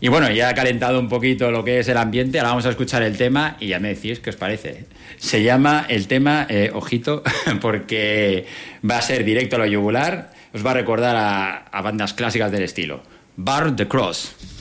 Y 0.00 0.08
bueno, 0.08 0.28
ya 0.32 0.48
ha 0.48 0.54
calentado 0.54 0.98
un 0.98 1.08
poquito 1.08 1.52
lo 1.52 1.62
que 1.62 1.78
es 1.78 1.88
el 1.88 1.96
ambiente. 1.96 2.40
Ahora 2.40 2.50
vamos 2.50 2.66
a 2.66 2.70
escuchar 2.70 3.04
el 3.04 3.16
tema 3.16 3.56
y 3.60 3.68
ya 3.68 3.78
me 3.78 3.94
decís 3.94 4.18
qué 4.18 4.30
os 4.30 4.36
parece. 4.36 4.86
Se 5.18 5.44
llama 5.44 5.86
el 5.88 6.08
tema, 6.08 6.46
eh, 6.48 6.72
ojito, 6.74 7.22
porque 7.60 8.46
va 8.88 8.98
a 8.98 9.02
ser 9.02 9.24
directo 9.24 9.56
a 9.56 9.60
lo 9.60 9.66
yugular. 9.66 10.32
Os 10.52 10.66
va 10.66 10.72
a 10.72 10.74
recordar 10.74 11.14
a, 11.14 11.56
a 11.70 11.82
bandas 11.82 12.14
clásicas 12.14 12.50
del 12.50 12.64
estilo. 12.64 13.02
Bar 13.36 13.76
the 13.76 13.86
Cross. 13.86 14.51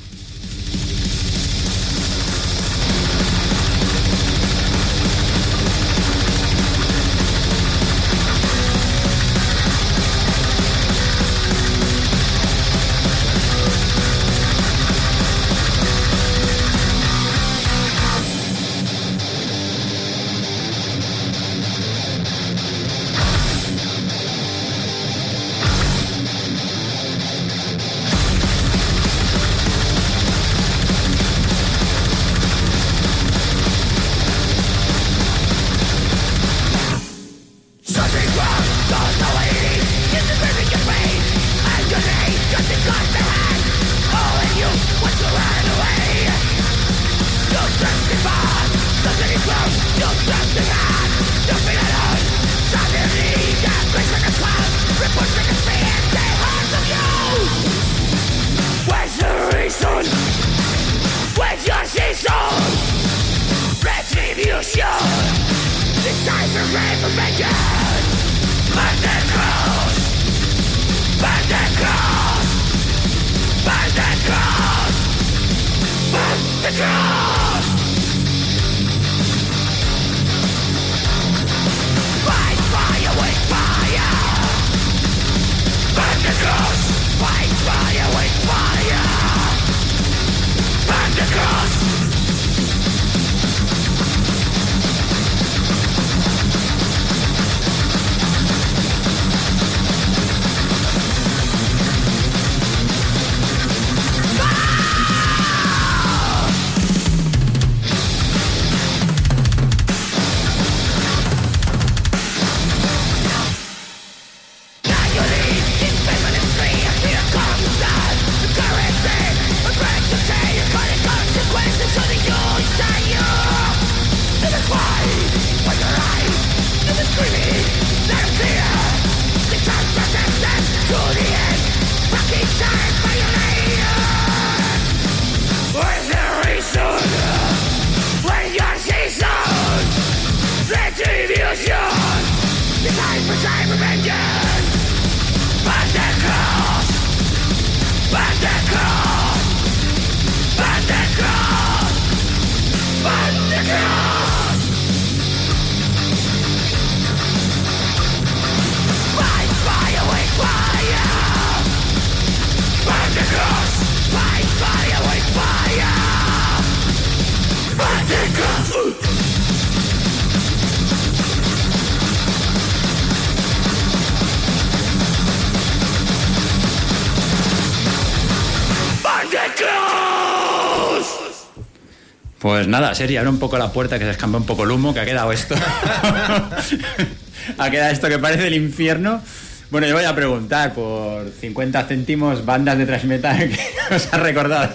Nada, 182.71 182.95
Sergi, 182.95 183.17
abre 183.17 183.29
un 183.29 183.39
poco 183.39 183.57
la 183.57 183.71
puerta 183.71 183.99
que 183.99 184.05
se 184.05 184.11
escampa 184.11 184.37
un 184.37 184.45
poco 184.45 184.63
el 184.63 184.71
humo, 184.71 184.93
que 184.93 184.99
ha 185.01 185.05
quedado 185.05 185.31
esto. 185.31 185.55
ha 187.57 187.69
quedado 187.69 187.91
esto 187.91 188.09
que 188.09 188.19
parece 188.19 188.47
el 188.47 188.55
infierno. 188.55 189.21
Bueno, 189.69 189.87
yo 189.87 189.95
voy 189.95 190.05
a 190.05 190.15
preguntar 190.15 190.73
por 190.73 191.31
50 191.39 191.83
céntimos 191.85 192.45
bandas 192.45 192.77
de 192.77 192.85
thrash 192.85 193.05
metal 193.05 193.37
que 193.49 193.59
os 193.95 194.13
ha 194.13 194.17
recordado. 194.17 194.73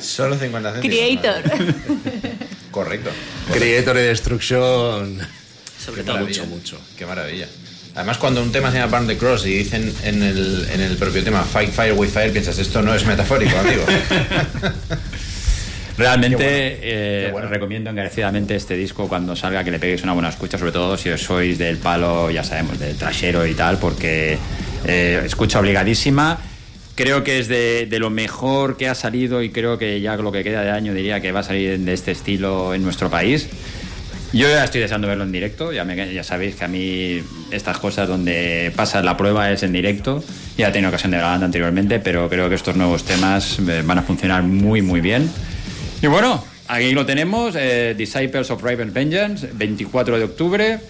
Solo 0.00 0.36
50 0.36 0.72
céntimos. 0.72 0.98
Creator. 0.98 1.42
Correcto. 2.70 3.10
Creator 3.52 3.96
y 3.96 4.00
Destruction. 4.00 5.18
Sobre 5.84 6.00
Qué 6.00 6.06
todo. 6.06 6.16
maravilla, 6.16 6.42
mucho, 6.44 6.76
mucho. 6.76 6.80
Qué 6.98 7.06
maravilla. 7.06 7.46
Además, 7.94 8.18
cuando 8.18 8.42
un 8.42 8.52
tema 8.52 8.70
se 8.70 8.78
llama 8.78 8.98
Burn 8.98 9.08
the 9.08 9.18
Cross 9.18 9.46
y 9.46 9.58
dicen 9.58 9.92
en 10.04 10.22
el, 10.22 10.68
en 10.70 10.80
el 10.80 10.96
propio 10.96 11.24
tema 11.24 11.42
Fight 11.42 11.72
Fire 11.72 11.92
with 11.92 12.10
Fire, 12.10 12.30
piensas, 12.30 12.58
esto 12.58 12.82
no 12.82 12.94
es 12.94 13.04
metafórico, 13.04 13.58
amigo. 13.58 13.82
Realmente 16.00 16.78
eh, 16.82 17.28
bueno. 17.30 17.48
recomiendo 17.48 17.90
encarecidamente 17.90 18.56
este 18.56 18.74
disco 18.74 19.06
cuando 19.06 19.36
salga 19.36 19.62
que 19.62 19.70
le 19.70 19.78
peguéis 19.78 20.02
una 20.02 20.14
buena 20.14 20.30
escucha, 20.30 20.56
sobre 20.58 20.72
todo 20.72 20.96
si 20.96 21.10
os 21.10 21.20
sois 21.22 21.58
del 21.58 21.76
palo, 21.76 22.30
ya 22.30 22.42
sabemos, 22.42 22.78
del 22.78 22.96
trashero 22.96 23.46
y 23.46 23.52
tal, 23.54 23.76
porque 23.78 24.38
eh, 24.86 25.22
escucha 25.26 25.60
obligadísima. 25.60 26.38
Creo 26.94 27.22
que 27.22 27.38
es 27.38 27.48
de, 27.48 27.86
de 27.86 27.98
lo 27.98 28.08
mejor 28.10 28.76
que 28.76 28.88
ha 28.88 28.94
salido 28.94 29.42
y 29.42 29.50
creo 29.50 29.76
que 29.78 30.00
ya 30.00 30.16
lo 30.16 30.32
que 30.32 30.42
queda 30.42 30.62
de 30.62 30.70
año 30.70 30.94
diría 30.94 31.20
que 31.20 31.32
va 31.32 31.40
a 31.40 31.42
salir 31.42 31.78
de 31.78 31.92
este 31.92 32.10
estilo 32.12 32.74
en 32.74 32.82
nuestro 32.82 33.10
país. 33.10 33.48
Yo 34.32 34.46
ya 34.48 34.62
estoy 34.64 34.80
deseando 34.80 35.08
verlo 35.08 35.24
en 35.24 35.32
directo, 35.32 35.72
ya, 35.72 35.84
me- 35.84 36.14
ya 36.14 36.22
sabéis 36.22 36.54
que 36.54 36.64
a 36.64 36.68
mí 36.68 37.20
estas 37.50 37.78
cosas 37.78 38.06
donde 38.08 38.72
pasa 38.76 39.02
la 39.02 39.16
prueba 39.16 39.50
es 39.50 39.62
en 39.64 39.72
directo, 39.72 40.22
ya 40.56 40.68
he 40.68 40.72
tenido 40.72 40.88
ocasión 40.90 41.10
de 41.10 41.18
banda 41.18 41.46
anteriormente, 41.46 41.98
pero 41.98 42.28
creo 42.28 42.48
que 42.48 42.54
estos 42.54 42.76
nuevos 42.76 43.04
temas 43.04 43.58
eh, 43.58 43.82
van 43.84 43.98
a 43.98 44.02
funcionar 44.02 44.42
muy 44.44 44.82
muy 44.82 45.00
bien. 45.00 45.28
Y 46.02 46.06
bueno, 46.06 46.42
aquí 46.66 46.92
lo 46.92 47.04
tenemos, 47.04 47.54
eh, 47.58 47.94
Disciples 47.96 48.50
of 48.50 48.62
Raven 48.62 48.92
Vengeance, 48.92 49.50
24 49.52 50.16
de 50.16 50.24
octubre, 50.24 50.80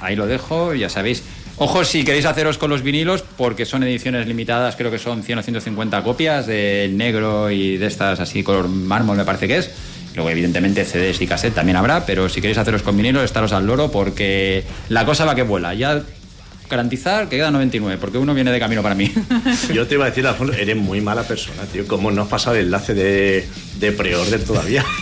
ahí 0.00 0.16
lo 0.16 0.26
dejo, 0.26 0.72
ya 0.72 0.88
sabéis. 0.88 1.22
Ojo 1.58 1.84
si 1.84 2.04
queréis 2.04 2.24
haceros 2.24 2.56
con 2.56 2.70
los 2.70 2.82
vinilos, 2.82 3.22
porque 3.36 3.66
son 3.66 3.82
ediciones 3.82 4.26
limitadas, 4.26 4.76
creo 4.76 4.90
que 4.90 4.98
son 4.98 5.22
100 5.22 5.38
o 5.38 5.42
150 5.42 6.02
copias 6.02 6.46
de 6.46 6.90
negro 6.92 7.50
y 7.50 7.76
de 7.76 7.86
estas 7.86 8.18
así 8.20 8.42
color 8.42 8.68
mármol 8.68 9.18
me 9.18 9.24
parece 9.24 9.46
que 9.46 9.58
es. 9.58 9.70
Luego, 10.14 10.30
evidentemente, 10.30 10.86
CDs 10.86 11.20
y 11.20 11.26
cassette 11.26 11.54
también 11.54 11.76
habrá, 11.76 12.06
pero 12.06 12.30
si 12.30 12.40
queréis 12.40 12.56
haceros 12.56 12.82
con 12.82 12.96
vinilos, 12.96 13.22
estaros 13.22 13.52
al 13.52 13.66
loro 13.66 13.90
porque 13.90 14.64
la 14.88 15.04
cosa 15.04 15.26
va 15.26 15.34
que 15.34 15.42
vuela. 15.42 15.74
Ya 15.74 16.02
garantizar 16.68 17.28
que 17.28 17.36
queda 17.36 17.50
99, 17.50 17.98
porque 18.00 18.18
uno 18.18 18.34
viene 18.34 18.50
de 18.52 18.58
camino 18.60 18.82
para 18.82 18.94
mí. 18.94 19.12
Yo 19.72 19.86
te 19.86 19.94
iba 19.94 20.04
a 20.06 20.08
decir, 20.08 20.26
Alfonso, 20.26 20.52
eres 20.54 20.76
muy 20.76 21.00
mala 21.00 21.22
persona, 21.22 21.62
tío. 21.72 21.86
¿Cómo 21.86 22.10
no 22.10 22.22
has 22.22 22.28
pasado 22.28 22.56
el 22.56 22.66
enlace 22.66 22.94
de, 22.94 23.48
de 23.78 23.92
pre-order 23.92 24.42
todavía? 24.44 24.84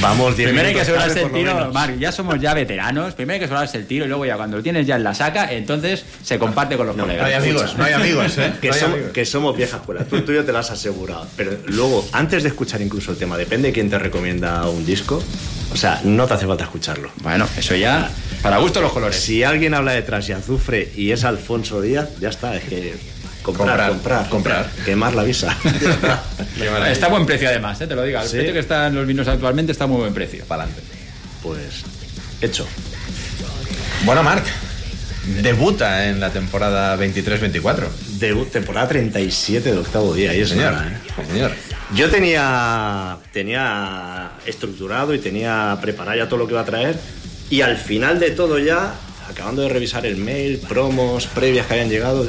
Vamos, 0.00 0.34
10 0.36 0.48
Primero 0.48 0.68
hay 0.68 0.74
que 0.74 0.80
minutos 0.80 1.04
asegurarse 1.04 1.22
el 1.22 1.32
tiro. 1.32 1.72
Marc, 1.72 1.98
ya 1.98 2.10
somos 2.10 2.40
ya 2.40 2.54
veteranos, 2.54 3.12
primero 3.14 3.34
hay 3.34 3.38
que 3.40 3.44
asegurarse 3.44 3.76
el 3.76 3.86
tiro 3.86 4.06
y 4.06 4.08
luego 4.08 4.24
ya 4.24 4.36
cuando 4.36 4.56
lo 4.56 4.62
tienes 4.62 4.86
ya 4.86 4.96
en 4.96 5.04
la 5.04 5.14
saca, 5.14 5.52
entonces 5.52 6.04
se 6.22 6.38
comparte 6.38 6.76
con 6.78 6.86
los 6.86 6.96
No 6.96 7.04
hay 7.04 7.18
colegas. 7.18 7.42
amigos, 7.42 7.76
no 7.76 7.84
hay 7.84 7.92
amigos, 7.92 8.38
¿eh? 8.38 8.52
Que, 8.62 8.68
No 8.68 8.74
hay 8.74 8.80
somos, 8.80 8.94
amigos. 8.94 9.12
que 9.12 9.24
somos 9.26 9.56
vieja 9.56 9.76
escuela. 9.76 10.04
Tú, 10.04 10.22
tú 10.22 10.32
ya 10.32 10.42
te 10.42 10.52
lo 10.52 10.58
has 10.58 10.70
asegurado. 10.70 11.26
Pero 11.36 11.52
luego, 11.66 12.06
antes 12.12 12.42
de 12.44 12.48
escuchar 12.48 12.80
incluso 12.80 13.10
el 13.10 13.18
tema, 13.18 13.36
depende 13.36 13.68
de 13.68 13.74
quién 13.74 13.90
te 13.90 13.98
recomienda 13.98 14.66
un 14.68 14.86
disco. 14.86 15.22
O 15.72 15.76
sea, 15.76 16.00
no 16.04 16.26
te 16.26 16.34
hace 16.34 16.46
falta 16.46 16.64
escucharlo. 16.64 17.10
Bueno, 17.22 17.46
eso 17.58 17.74
ya, 17.74 18.08
para 18.44 18.58
gusto 18.58 18.82
los 18.82 18.92
colores. 18.92 19.16
Si 19.16 19.42
alguien 19.42 19.72
habla 19.72 19.92
de 19.92 20.02
Tras 20.02 20.28
y 20.28 20.32
Azufre 20.32 20.92
y 20.94 21.12
es 21.12 21.24
Alfonso 21.24 21.80
Díaz, 21.80 22.10
ya 22.20 22.28
está. 22.28 22.54
Es 22.54 22.64
que 22.64 22.94
comprar, 23.42 23.88
Comprar, 23.88 23.88
comprar, 23.88 24.28
comprar. 24.28 24.70
Quemar 24.84 25.14
la 25.14 25.22
visa. 25.22 25.56
Está. 26.90 27.06
A 27.06 27.08
buen 27.08 27.24
precio 27.24 27.48
además, 27.48 27.80
¿eh? 27.80 27.86
te 27.86 27.94
lo 27.94 28.02
digo. 28.02 28.20
El 28.20 28.28
¿Sí? 28.28 28.36
precio 28.36 28.52
que 28.52 28.58
están 28.58 28.94
los 28.94 29.06
vinos 29.06 29.26
actualmente 29.28 29.72
está 29.72 29.84
a 29.84 29.86
muy 29.86 29.98
buen 29.98 30.12
precio. 30.12 30.44
Pa'lante. 30.44 30.82
Pues, 31.42 31.84
hecho. 32.42 32.66
Bueno, 34.04 34.22
Marc, 34.22 34.44
debuta 35.42 36.06
en 36.08 36.20
la 36.20 36.28
temporada 36.28 36.98
23-24. 36.98 37.88
Debut, 38.18 38.50
temporada 38.50 38.88
37 38.88 39.72
de 39.72 39.78
octavo 39.78 40.12
día. 40.12 40.34
Y 40.34 40.42
es 40.42 40.50
Señor, 40.50 40.72
nada, 40.72 40.88
¿eh? 40.88 41.26
Señor. 41.26 41.52
Yo 41.94 42.10
tenía, 42.10 43.16
tenía 43.32 44.32
estructurado 44.44 45.14
y 45.14 45.18
tenía 45.18 45.78
preparado 45.80 46.18
ya 46.18 46.28
todo 46.28 46.40
lo 46.40 46.46
que 46.46 46.52
iba 46.52 46.60
a 46.60 46.66
traer. 46.66 46.98
Y 47.50 47.60
al 47.60 47.76
final 47.76 48.18
de 48.20 48.30
todo 48.30 48.58
ya, 48.58 48.94
acabando 49.30 49.62
de 49.62 49.68
revisar 49.68 50.06
el 50.06 50.16
mail, 50.16 50.58
promos, 50.58 51.26
previas 51.26 51.66
que 51.66 51.74
habían 51.74 51.88
llegado, 51.90 52.26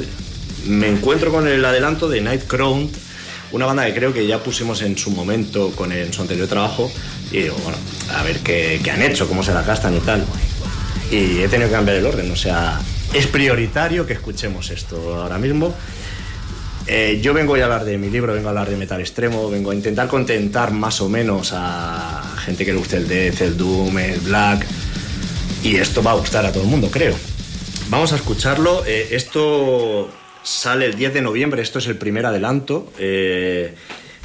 me 0.66 0.88
encuentro 0.88 1.30
con 1.32 1.48
el 1.48 1.64
adelanto 1.64 2.08
de 2.08 2.20
Night 2.20 2.44
Crown, 2.46 2.90
una 3.52 3.66
banda 3.66 3.86
que 3.86 3.94
creo 3.94 4.12
que 4.12 4.26
ya 4.26 4.42
pusimos 4.42 4.82
en 4.82 4.96
su 4.98 5.10
momento 5.10 5.70
con 5.72 5.92
el- 5.92 6.12
su 6.12 6.22
anterior 6.22 6.46
trabajo. 6.48 6.90
Y 7.32 7.40
digo, 7.42 7.56
bueno, 7.62 7.78
a 8.14 8.22
ver 8.22 8.38
qué, 8.40 8.80
qué 8.82 8.90
han 8.90 9.02
hecho, 9.02 9.26
cómo 9.28 9.42
se 9.42 9.52
la 9.52 9.62
gastan 9.62 9.96
y 9.96 10.00
tal. 10.00 10.24
Y 11.10 11.40
he 11.40 11.48
tenido 11.48 11.68
que 11.68 11.74
cambiar 11.76 11.96
el 11.98 12.06
orden, 12.06 12.30
o 12.30 12.36
sea, 12.36 12.80
es 13.14 13.26
prioritario 13.26 14.06
que 14.06 14.12
escuchemos 14.12 14.70
esto 14.70 15.20
ahora 15.22 15.38
mismo. 15.38 15.74
Eh, 16.88 17.18
yo 17.20 17.34
vengo 17.34 17.56
a 17.56 17.62
hablar 17.64 17.84
de 17.84 17.98
mi 17.98 18.10
libro, 18.10 18.32
vengo 18.32 18.46
a 18.48 18.50
hablar 18.50 18.68
de 18.70 18.76
metal 18.76 19.00
extremo, 19.00 19.50
vengo 19.50 19.72
a 19.72 19.74
intentar 19.74 20.06
contentar 20.06 20.70
más 20.72 21.00
o 21.00 21.08
menos 21.08 21.50
a 21.52 22.36
gente 22.44 22.64
que 22.64 22.72
le 22.72 22.78
guste 22.78 22.96
el 22.98 23.08
death, 23.08 23.40
el 23.42 23.56
doom, 23.56 23.98
el 23.98 24.20
black. 24.20 24.64
Y 25.62 25.76
esto 25.76 26.02
va 26.02 26.12
a 26.12 26.14
gustar 26.14 26.46
a 26.46 26.52
todo 26.52 26.62
el 26.62 26.68
mundo, 26.68 26.88
creo. 26.90 27.14
Vamos 27.88 28.12
a 28.12 28.16
escucharlo. 28.16 28.84
Eh, 28.84 29.08
esto 29.12 30.10
sale 30.42 30.86
el 30.86 30.96
10 30.96 31.14
de 31.14 31.22
noviembre, 31.22 31.62
esto 31.62 31.78
es 31.78 31.86
el 31.86 31.96
primer 31.96 32.26
adelanto. 32.26 32.92
Eh, 32.98 33.74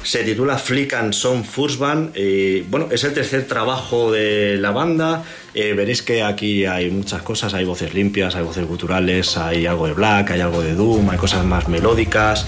se 0.02 0.24
titula 0.24 0.58
Flick 0.58 0.94
and 0.94 1.12
Son 1.12 1.44
First 1.44 1.78
Band. 1.78 2.10
Eh, 2.14 2.64
bueno, 2.68 2.88
es 2.90 3.04
el 3.04 3.14
tercer 3.14 3.46
trabajo 3.46 4.10
de 4.10 4.56
la 4.58 4.72
banda. 4.72 5.24
Veréis 5.54 6.02
que 6.02 6.22
aquí 6.22 6.64
hay 6.66 6.90
muchas 6.90 7.22
cosas, 7.22 7.54
hay 7.54 7.64
voces 7.64 7.94
limpias, 7.94 8.34
hay 8.34 8.42
voces 8.42 8.66
guturales, 8.66 9.36
hay 9.36 9.66
algo 9.66 9.86
de 9.86 9.92
black, 9.92 10.32
hay 10.32 10.40
algo 10.40 10.60
de 10.60 10.74
doom, 10.74 11.10
hay 11.10 11.18
cosas 11.18 11.44
más 11.44 11.68
melódicas. 11.68 12.46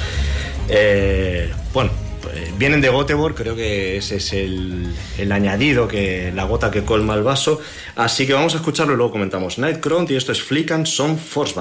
Bueno, 1.72 1.90
vienen 2.58 2.80
de 2.80 2.90
Göteborg, 2.90 3.34
creo 3.34 3.56
que 3.56 3.96
ese 3.96 4.16
es 4.16 4.32
el, 4.32 4.92
el 5.18 5.32
añadido, 5.32 5.88
que 5.88 6.32
la 6.34 6.44
gota 6.44 6.70
que 6.70 6.84
colma 6.84 7.14
el 7.14 7.22
vaso. 7.22 7.60
Así 7.96 8.26
que 8.26 8.32
vamos 8.32 8.54
a 8.54 8.58
escucharlo 8.58 8.94
y 8.94 8.96
luego 8.96 9.12
comentamos. 9.12 9.58
Nightcrown 9.58 10.06
y 10.08 10.16
esto 10.16 10.32
es 10.32 10.42
Flick 10.42 10.70
and 10.72 10.86
Son 10.86 11.18
Force 11.18 11.54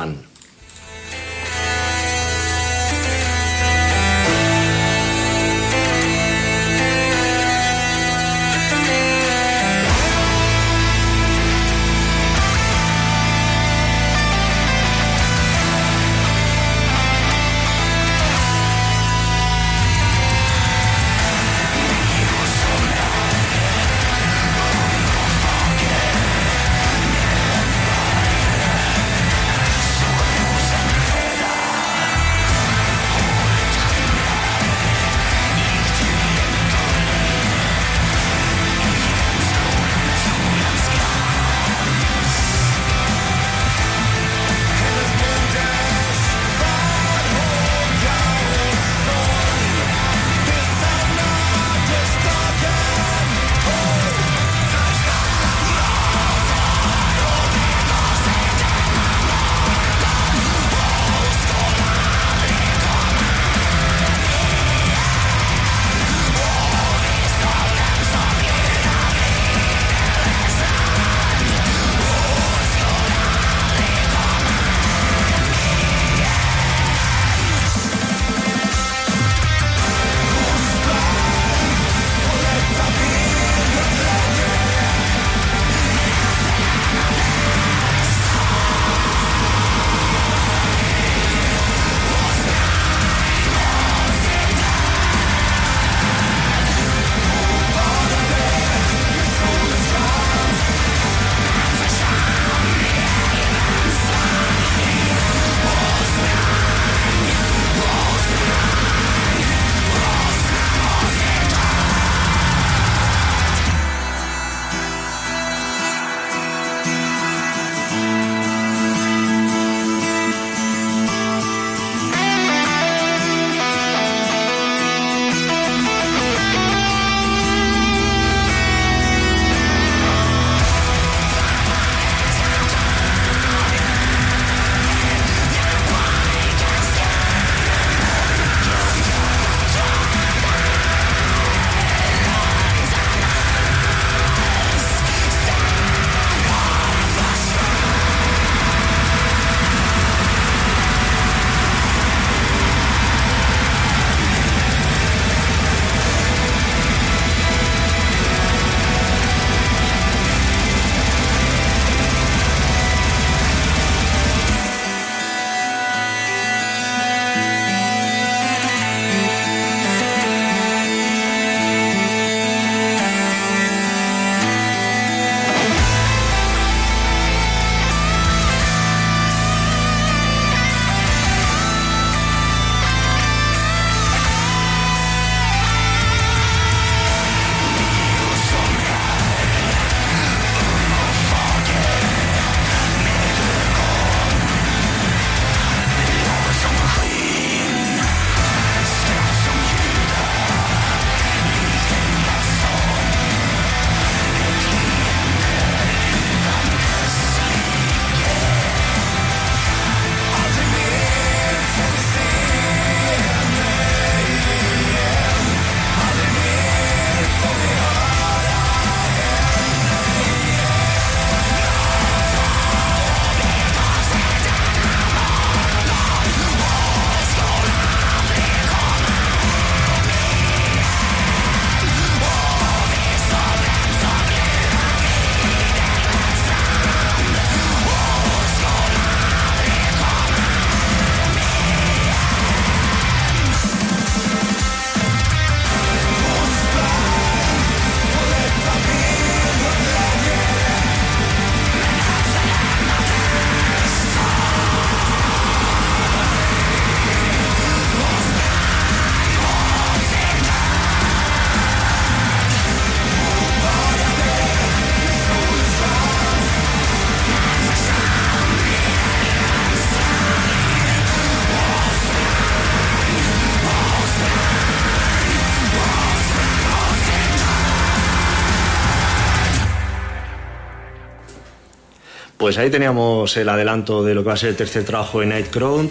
Pues 282.44 282.58
ahí 282.58 282.70
teníamos 282.70 283.38
el 283.38 283.48
adelanto 283.48 284.04
de 284.04 284.14
lo 284.14 284.22
que 284.22 284.28
va 284.28 284.34
a 284.34 284.38
ser 284.38 284.50
el 284.50 284.58
tercer 284.58 284.84
trabajo 284.84 285.22
de 285.22 285.28
Nightcrown. 285.28 285.90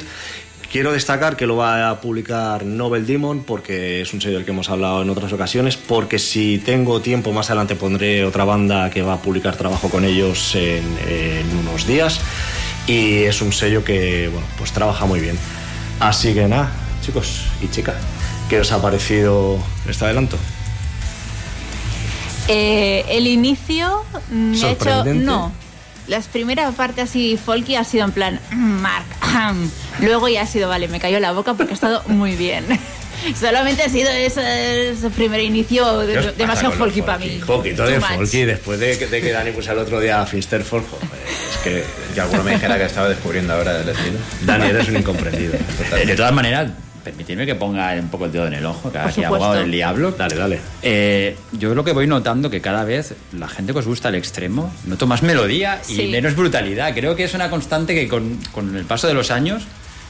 Quiero 0.71 0.93
destacar 0.93 1.35
que 1.35 1.47
lo 1.47 1.57
va 1.57 1.89
a 1.89 1.99
publicar 2.03 2.67
Nobel 2.67 3.07
Demon 3.07 3.43
porque 3.43 4.03
es 4.03 4.13
un 4.13 4.21
sello 4.21 4.37
del 4.37 4.45
que 4.45 4.51
hemos 4.51 4.69
hablado 4.69 5.01
en 5.01 5.09
otras 5.09 5.33
ocasiones, 5.33 5.79
porque 5.79 6.19
si 6.19 6.59
tengo 6.59 7.01
tiempo 7.01 7.33
más 7.33 7.49
adelante 7.49 7.75
pondré 7.75 8.27
otra 8.27 8.45
banda 8.45 8.91
que 8.91 9.01
va 9.01 9.15
a 9.15 9.23
publicar 9.23 9.57
trabajo 9.57 9.89
con 9.89 10.05
ellos 10.05 10.55
en, 10.55 10.85
en 11.09 11.57
unos 11.57 11.87
días 11.87 12.21
y 12.87 13.23
es 13.23 13.41
un 13.41 13.55
sello 13.55 13.83
que 13.83 14.29
bueno, 14.31 14.47
pues 14.59 14.73
trabaja 14.73 15.07
muy 15.07 15.21
bien. 15.21 15.39
Así 16.01 16.35
que 16.35 16.49
nada, 16.49 16.71
chicos 17.01 17.47
y 17.63 17.69
chicas, 17.69 17.97
¿qué 18.51 18.61
os 18.61 18.71
ha 18.73 18.83
parecido 18.83 19.59
este 19.89 20.05
adelanto? 20.05 20.37
Eh, 22.49 23.07
el 23.09 23.27
inicio 23.27 24.05
me 24.31 24.51
ha 24.51 24.73
hecho. 24.73 24.85
Sorprendente. 24.85 25.25
No. 25.25 25.62
Las 26.09 26.27
primeras 26.27 26.75
partes 26.75 27.05
así 27.11 27.37
folky 27.43 27.77
ha 27.77 27.85
sido 27.85 28.05
en 28.05 28.13
plan, 28.13 28.41
"Mm, 28.51 28.81
Mark, 28.81 29.07
ahem". 29.21 29.71
luego 30.01 30.29
ya 30.29 30.43
ha 30.43 30.47
sido, 30.47 30.69
vale, 30.69 30.89
me 30.89 30.99
cayó 31.01 31.21
la 31.21 31.33
boca 31.33 31.55
porque 31.55 31.73
ha 31.73 31.75
estado 31.75 32.03
muy 32.09 32.35
bien. 32.37 32.65
Solamente 33.39 33.85
ha 33.85 33.89
sido 33.89 34.11
ese, 34.11 34.91
ese 34.91 35.11
primer 35.11 35.41
inicio 35.41 35.99
de- 36.01 36.13
¿Qué 36.15 36.19
os 36.19 36.25
pasa 36.27 36.39
demasiado 36.39 36.73
folky 36.73 37.03
para 37.03 37.19
mí. 37.19 37.41
Poquito 37.47 37.87
de 37.87 38.01
folky 38.01 38.43
después 38.45 38.81
de, 38.81 38.99
que- 38.99 39.07
de 39.07 39.21
que 39.21 39.31
Dani 39.31 39.53
puso 39.53 39.71
el 39.71 39.79
otro 39.79 40.01
día 40.01 40.21
a 40.21 40.27
Finster 40.27 40.65
Folk. 40.65 40.85
joder, 40.91 41.09
Es 41.53 41.57
que 41.59 41.85
Que 42.15 42.21
alguno 42.21 42.43
me 42.43 42.51
dijera 42.55 42.77
que 42.79 42.85
estaba 42.85 43.09
descubriendo 43.09 43.53
ahora 43.55 43.81
el 43.81 43.89
estilo. 43.89 44.19
Dani 44.41 44.67
eres 44.67 44.89
un 44.89 44.97
incomprendido. 44.97 45.55
De 46.07 46.17
todas 46.17 46.33
maneras, 46.33 46.71
permitidme 47.05 47.47
que 47.47 47.55
ponga 47.55 47.93
un 47.95 48.09
poco 48.09 48.27
el 48.27 48.33
dedo 48.33 48.47
en 48.47 48.55
el 48.55 48.65
ojo, 48.67 48.91
que 48.93 48.99
aquí 48.99 49.25
abogado 49.25 49.55
del 49.55 49.71
diablo. 49.71 50.13
Dale, 50.13 50.35
dale. 50.37 50.61
Eh, 50.83 51.37
yo 51.53 51.75
lo 51.75 51.85
que 51.85 51.93
voy 51.93 52.07
notando 52.07 52.49
que 52.51 52.61
cada 52.61 52.85
vez 52.85 53.15
la 53.33 53.49
gente 53.49 53.73
que 53.73 53.79
os 53.81 53.87
gusta 53.87 54.09
el 54.09 54.15
extremo 54.17 54.73
noto 54.87 55.07
más 55.07 55.23
melodía 55.23 55.81
y 55.89 55.95
Sí. 55.97 56.07
menos 56.09 56.35
brutalidad. 56.37 56.95
Creo 56.95 57.17
que 57.17 57.25
es 57.25 57.35
una 57.35 57.51
constante 57.51 57.95
que 57.95 58.09
con, 58.09 58.39
con 58.53 58.77
el 58.77 58.85
paso 58.85 59.07
de 59.09 59.15
los 59.15 59.31
años, 59.31 59.63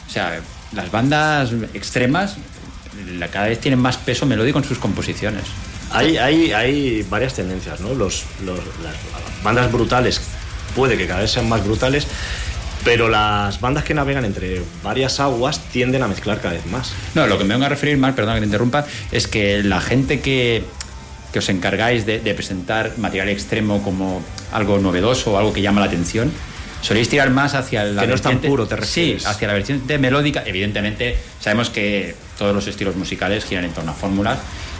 o 0.08 0.10
sea, 0.10 0.40
las 0.74 0.90
bandas 0.90 1.50
extremas 1.74 2.36
la- 3.18 3.28
cada 3.28 3.46
vez 3.48 3.58
tienen 3.60 3.80
más 3.80 3.96
peso 3.96 4.26
melódico 4.26 4.58
en 4.58 4.64
sus 4.64 4.78
composiciones. 4.78 5.44
Hay, 5.92 6.16
hay, 6.16 6.52
hay 6.52 7.02
varias 7.10 7.34
tendencias, 7.34 7.80
¿no? 7.80 7.94
Los, 7.94 8.24
los- 8.44 8.58
las 8.82 8.94
bandas 9.42 9.70
brutales 9.70 10.20
puede 10.74 10.96
que 10.96 11.06
cada 11.06 11.20
vez 11.20 11.30
sean 11.30 11.48
más 11.48 11.62
brutales, 11.64 12.06
pero 12.84 13.08
las 13.08 13.60
bandas 13.60 13.84
que 13.84 13.94
navegan 13.94 14.24
entre 14.24 14.60
varias 14.82 15.20
aguas 15.20 15.60
tienden 15.72 16.02
a 16.02 16.08
mezclar 16.08 16.40
cada 16.40 16.54
vez 16.54 16.66
más. 16.66 16.92
No, 17.14 17.26
lo 17.26 17.38
que 17.38 17.44
me 17.44 17.54
vengo 17.54 17.66
a 17.66 17.68
referir, 17.68 17.96
Marc, 17.98 18.14
perdón 18.16 18.34
que 18.34 18.40
te 18.40 18.46
interrumpa, 18.46 18.84
es 19.12 19.28
que 19.28 19.62
la 19.62 19.80
gente 19.80 20.20
que, 20.20 20.64
que 21.32 21.38
os 21.38 21.48
encargáis 21.48 22.06
de, 22.06 22.18
de 22.20 22.34
presentar 22.34 22.92
material 22.98 23.28
extremo 23.28 23.82
como 23.82 24.22
algo 24.52 24.78
novedoso 24.78 25.32
o 25.32 25.38
algo 25.38 25.52
que 25.52 25.62
llama 25.62 25.80
la 25.80 25.86
atención, 25.86 26.32
soléis 26.80 27.08
tirar 27.08 27.30
más 27.30 27.54
hacia 27.54 27.84
la 27.84 28.02
Que 28.02 28.08
no 28.08 28.14
es 28.14 28.22
tan 28.22 28.38
puro, 28.40 28.66
te 28.66 28.74
Sí, 28.74 28.80
refieres. 28.80 29.26
hacia 29.26 29.46
la 29.48 29.54
vertiente 29.54 29.98
melódica. 29.98 30.42
Evidentemente, 30.44 31.16
sabemos 31.40 31.70
que 31.70 32.16
todos 32.36 32.52
los 32.54 32.66
estilos 32.66 32.96
musicales 32.96 33.44
giran 33.44 33.64
en 33.64 33.70
torno 33.72 33.92
a 33.92 33.94
fórmulas 33.94 34.38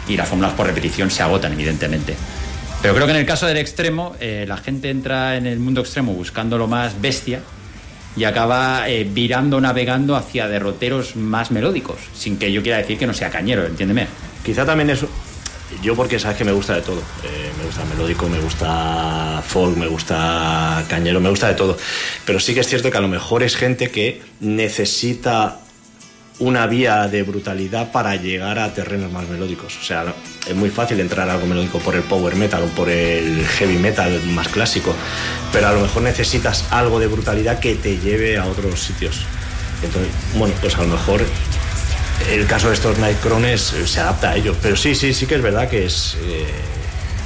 y 0.09 0.17
las 0.17 0.27
fórmulas 0.27 0.51
por 0.53 0.67
repetición 0.67 1.09
se 1.09 1.23
agotan, 1.23 1.53
evidentemente. 1.53 2.13
Pero 2.81 2.93
creo 2.95 3.05
que 3.07 3.13
en 3.13 3.19
el 3.19 3.25
caso 3.25 3.45
del 3.47 3.55
extremo, 3.55 4.13
eh, 4.19 4.43
la 4.45 4.57
gente 4.57 4.89
entra 4.89 5.37
en 5.37 5.47
el 5.47 5.59
mundo 5.59 5.79
extremo 5.79 6.11
buscando 6.13 6.57
lo 6.57 6.67
más 6.67 6.99
bestia 6.99 7.39
y 8.15 8.23
acaba 8.25 8.89
eh, 8.89 9.03
virando, 9.09 9.59
navegando 9.59 10.15
hacia 10.15 10.47
derroteros 10.47 11.15
más 11.15 11.51
melódicos, 11.51 11.97
sin 12.13 12.37
que 12.37 12.51
yo 12.51 12.61
quiera 12.61 12.77
decir 12.77 12.97
que 12.97 13.07
no 13.07 13.13
sea 13.13 13.29
cañero, 13.29 13.65
entiéndeme. 13.65 14.07
Quizá 14.43 14.65
también 14.65 14.89
es. 14.89 15.05
Yo, 15.81 15.95
porque 15.95 16.19
sabes 16.19 16.37
que 16.37 16.43
me 16.43 16.51
gusta 16.51 16.75
de 16.75 16.81
todo. 16.81 16.99
Eh, 17.23 17.51
me 17.57 17.65
gusta 17.65 17.83
melódico, 17.85 18.29
me 18.29 18.39
gusta 18.39 19.41
folk, 19.45 19.75
me 19.75 19.87
gusta 19.87 20.83
cañero, 20.87 21.19
me 21.19 21.29
gusta 21.29 21.47
de 21.47 21.55
todo. 21.55 21.77
Pero 22.25 22.39
sí 22.39 22.53
que 22.53 22.59
es 22.59 22.67
cierto 22.67 22.91
que 22.91 22.97
a 22.97 23.01
lo 23.01 23.07
mejor 23.07 23.41
es 23.41 23.55
gente 23.55 23.89
que 23.89 24.21
necesita 24.39 25.62
una 26.39 26.65
vía 26.67 27.07
de 27.07 27.23
brutalidad 27.23 27.91
para 27.91 28.15
llegar 28.15 28.59
a 28.59 28.73
terrenos 28.73 29.11
más 29.11 29.27
melódicos. 29.27 29.77
O 29.79 29.83
sea, 29.83 30.13
es 30.47 30.55
muy 30.55 30.69
fácil 30.69 30.99
entrar 30.99 31.29
a 31.29 31.33
algo 31.33 31.45
melódico 31.45 31.79
por 31.79 31.95
el 31.95 32.01
power 32.03 32.35
metal 32.35 32.63
o 32.63 32.67
por 32.75 32.89
el 32.89 33.45
heavy 33.45 33.77
metal 33.77 34.19
más 34.27 34.47
clásico, 34.47 34.95
pero 35.51 35.67
a 35.67 35.73
lo 35.73 35.81
mejor 35.81 36.03
necesitas 36.03 36.65
algo 36.71 36.99
de 36.99 37.07
brutalidad 37.07 37.59
que 37.59 37.75
te 37.75 37.97
lleve 37.97 38.37
a 38.37 38.45
otros 38.45 38.79
sitios. 38.81 39.25
Entonces, 39.83 40.11
bueno, 40.35 40.53
pues 40.61 40.75
a 40.75 40.81
lo 40.81 40.87
mejor 40.87 41.21
el 42.29 42.47
caso 42.47 42.69
de 42.69 42.75
estos 42.75 42.97
Nightcrones 42.97 43.73
eh, 43.73 43.87
se 43.87 43.99
adapta 43.99 44.31
a 44.31 44.35
ello. 44.35 44.55
Pero 44.61 44.75
sí, 44.75 44.95
sí, 44.95 45.13
sí 45.13 45.27
que 45.27 45.35
es 45.35 45.41
verdad 45.41 45.69
que 45.69 45.85
es 45.85 46.17
eh, 46.23 46.45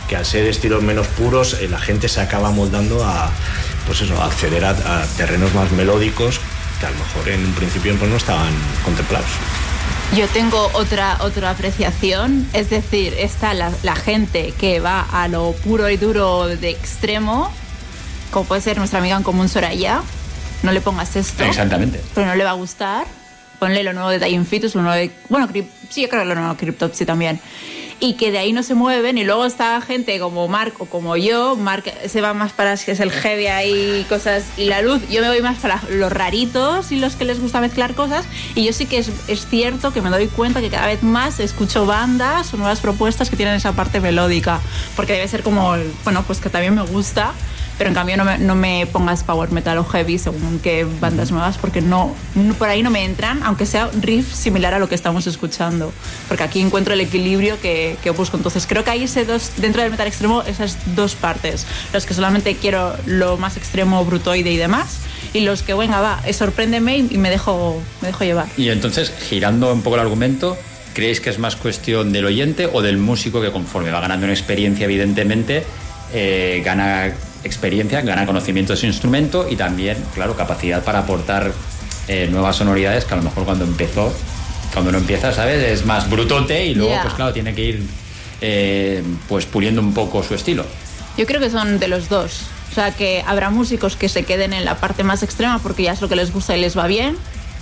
que 0.10 0.16
al 0.16 0.26
ser 0.26 0.46
estilos 0.48 0.82
menos 0.82 1.08
puros, 1.08 1.54
eh, 1.62 1.68
la 1.68 1.80
gente 1.80 2.10
se 2.10 2.20
acaba 2.20 2.52
moldando 2.52 3.06
a 3.06 3.30
pues 3.86 4.02
eso, 4.02 4.22
acceder 4.22 4.66
a 4.66 5.06
terrenos 5.16 5.54
más 5.54 5.72
melódicos 5.72 6.42
que 6.80 6.86
a 6.86 6.92
lo 6.92 6.98
mejor 6.98 7.30
en 7.30 7.46
un 7.46 7.54
principio 7.54 7.96
pues, 7.98 8.10
no 8.10 8.18
estaban 8.18 8.54
contemplados. 8.84 9.30
Yo 10.16 10.28
tengo 10.30 10.70
otra, 10.74 11.18
otra 11.22 11.50
apreciación, 11.50 12.48
es 12.54 12.70
decir, 12.70 13.14
está 13.18 13.54
la, 13.54 13.72
la 13.84 13.96
gente 13.96 14.54
que 14.58 14.80
va 14.80 15.02
a 15.02 15.28
lo 15.28 15.52
puro 15.64 15.90
y 15.90 15.98
duro 15.98 16.48
de 16.48 16.70
extremo, 16.70 17.52
como 18.32 18.46
puede 18.46 18.62
ser 18.62 18.78
nuestra 18.78 19.00
amiga 19.00 19.18
en 19.18 19.24
común 19.24 19.50
Soraya, 19.50 20.02
no 20.64 20.72
le 20.72 20.82
pongas 20.82 21.16
esto, 21.16 21.44
Exactamente. 21.44 22.02
pero 22.16 22.28
no 22.28 22.36
le 22.36 22.44
va 22.44 22.52
a 22.52 22.54
gustar. 22.54 23.06
Ponle 23.60 23.84
lo 23.84 23.92
nuevo 23.94 24.10
de 24.10 24.20
Dying 24.20 24.46
Fetus, 24.46 24.76
lo 24.76 24.84
nuevo 24.84 24.98
de... 24.98 25.12
Bueno, 25.30 25.50
sí, 25.90 26.02
yo 26.04 26.10
creo 26.10 26.22
que 26.22 26.28
lo 26.28 26.36
nuevo 26.36 26.54
de 26.54 26.60
Cryptopsy 26.60 27.06
también. 27.06 27.40
Y 28.00 28.14
que 28.14 28.32
de 28.32 28.38
ahí 28.38 28.54
no 28.54 28.64
se 28.64 28.76
mueven. 28.76 29.18
Y 29.18 29.24
luego 29.24 29.46
está 29.46 29.80
gente 29.82 30.20
como 30.20 30.48
Mark 30.48 30.74
o 30.80 30.86
como 30.86 31.16
yo. 31.18 31.56
Mark 31.56 31.84
se 32.08 32.22
va 32.22 32.34
más 32.34 32.54
para 32.54 32.78
que 32.78 32.92
es 32.92 33.00
el 33.00 33.12
heavy 33.12 33.48
ahí, 33.48 34.06
cosas 34.08 34.46
y 34.58 34.66
la 34.66 34.82
luz. 34.82 35.02
Yo 35.10 35.22
me 35.22 35.30
voy 35.30 35.42
más 35.42 35.58
para 35.58 35.82
los 35.90 36.12
raritos 36.12 36.92
y 36.92 36.98
los 36.98 37.16
que 37.16 37.26
les 37.26 37.40
gusta 37.40 37.62
mezclar 37.62 37.96
cosas. 37.96 38.26
Y 38.56 38.66
yo 38.66 38.74
sí 38.74 38.86
que 38.86 39.00
es, 39.00 39.12
cierto 39.50 39.94
que 39.94 40.02
me 40.02 40.10
doy 40.10 40.28
cuenta 40.28 40.62
que 40.62 40.70
cada 40.70 40.88
vez 40.88 41.02
más 41.04 41.40
escucho 41.40 41.86
bandas 41.86 42.54
o 42.54 42.58
nuevas 42.58 42.80
propuestas 42.80 43.30
que 43.30 43.36
tienen 43.36 43.56
esa 43.56 43.74
parte 43.74 44.00
melódica. 44.00 44.62
Porque 44.96 45.14
debe 45.14 45.28
ser 45.28 45.44
como, 45.44 45.76
bueno, 46.04 46.24
pues 46.26 46.40
que 46.40 46.50
también 46.50 46.76
me 46.76 46.84
gusta. 46.84 47.34
Pero 47.78 47.90
en 47.90 47.94
cambio 47.94 48.18
no 48.18 48.26
me, 48.26 48.38
no 48.40 48.56
me 48.56 48.88
pongas 48.92 49.24
power 49.24 49.52
metal 49.52 49.78
o 49.78 49.84
heavy 49.86 50.18
según 50.18 50.60
qué 50.64 50.86
bandas 51.00 51.32
nuevas 51.32 51.58
porque 51.58 51.82
no, 51.82 52.14
no- 52.36 52.54
por 52.56 52.70
ahí 52.70 52.82
no 52.82 52.90
me 52.90 53.04
entran, 53.06 53.44
aunque 53.44 53.66
sea 53.66 53.90
riff 54.02 54.34
similar 54.34 54.74
a 54.74 54.80
lo 54.80 54.90
que 54.90 54.96
estamos 54.96 55.28
escuchando. 55.28 55.94
Porque 56.28 56.44
aquí 56.44 56.60
encuentro 56.60 56.94
el 56.96 57.02
equilibrio 57.02 57.60
que, 57.62 57.98
que 58.02 58.10
busco. 58.10 58.36
Entonces 58.38 58.66
creo 58.68 58.84
que 58.84 58.90
hay 58.90 59.04
ese 59.04 59.26
dos, 59.26 59.52
dentro 59.58 59.82
del 59.84 59.92
metal 59.92 60.08
extremo 60.08 60.42
esas 60.44 60.78
dos 60.96 61.16
partes. 61.16 61.68
Los 61.94 62.06
que 62.06 62.14
solamente 62.14 62.56
quiero 62.56 62.96
lo 63.06 63.38
más 63.38 63.58
extremo, 63.58 64.04
brutoide 64.06 64.52
y 64.52 64.58
demás. 64.58 64.98
Y 65.34 65.42
los 65.42 65.62
que, 65.62 65.74
venga, 65.74 66.00
va, 66.02 66.22
sorpréndeme 66.34 66.98
y 66.98 67.18
me 67.18 67.30
dejo, 67.30 67.80
me 68.02 68.08
dejo 68.08 68.24
llevar. 68.24 68.48
Y 68.58 68.70
entonces, 68.70 69.12
girando 69.30 69.72
un 69.72 69.82
poco 69.82 69.98
el 69.98 70.02
argumento, 70.02 70.58
¿creéis 70.94 71.20
que 71.22 71.30
es 71.30 71.38
más 71.38 71.56
cuestión 71.56 72.12
del 72.12 72.26
oyente 72.26 72.68
o 72.72 72.82
del 72.82 72.98
músico 72.98 73.40
que 73.42 73.52
conforme 73.52 73.92
va 73.92 74.00
ganando 74.00 74.26
una 74.26 74.34
experiencia, 74.34 74.86
evidentemente, 74.86 75.64
eh, 76.14 76.62
gana 76.64 77.12
experiencia, 77.44 78.02
gana 78.02 78.26
conocimiento 78.26 78.74
de 78.74 78.78
su 78.78 78.86
instrumento 78.86 79.48
y 79.50 79.56
también, 79.56 79.98
claro, 80.14 80.36
capacidad 80.36 80.84
para 80.84 81.00
aportar 81.00 81.52
eh, 82.08 82.28
nuevas 82.32 82.56
sonoridades 82.56 83.06
que 83.06 83.14
a 83.14 83.18
lo 83.18 83.24
mejor 83.24 83.46
cuando 83.46 83.66
empezó, 83.66 84.14
cuando 84.74 84.92
no 84.92 84.98
empieza, 84.98 85.34
¿sabes? 85.34 85.64
Es 85.64 85.86
más 85.86 86.10
brutote 86.10 86.66
y 86.66 86.76
luego, 86.76 86.96
pues 87.02 87.14
claro, 87.14 87.34
tiene 87.34 87.54
que 87.54 87.64
ir 87.64 87.84
eh, 88.42 89.04
pues 89.28 89.46
puliendo 89.46 89.82
un 89.82 89.94
poco 89.94 90.24
su 90.24 90.36
estilo. 90.36 90.66
Yo 91.18 91.26
creo 91.26 91.42
que 91.42 91.50
son 91.50 91.80
de 91.80 91.88
los 91.88 92.10
dos. 92.10 92.44
O 92.72 92.76
sea, 92.76 92.92
que 92.92 93.24
habrá 93.26 93.50
músicos 93.50 93.96
que 93.96 94.08
se 94.08 94.24
queden 94.24 94.54
en 94.54 94.64
la 94.64 94.76
parte 94.76 95.04
más 95.04 95.24
extrema 95.24 95.58
porque 95.60 95.84
ya 95.84 95.94
es 95.94 96.02
lo 96.02 96.10
que 96.10 96.16
les 96.16 96.32
gusta 96.32 96.56
y 96.56 96.62
les 96.62 96.78
va 96.78 96.86
bien. 96.86 97.18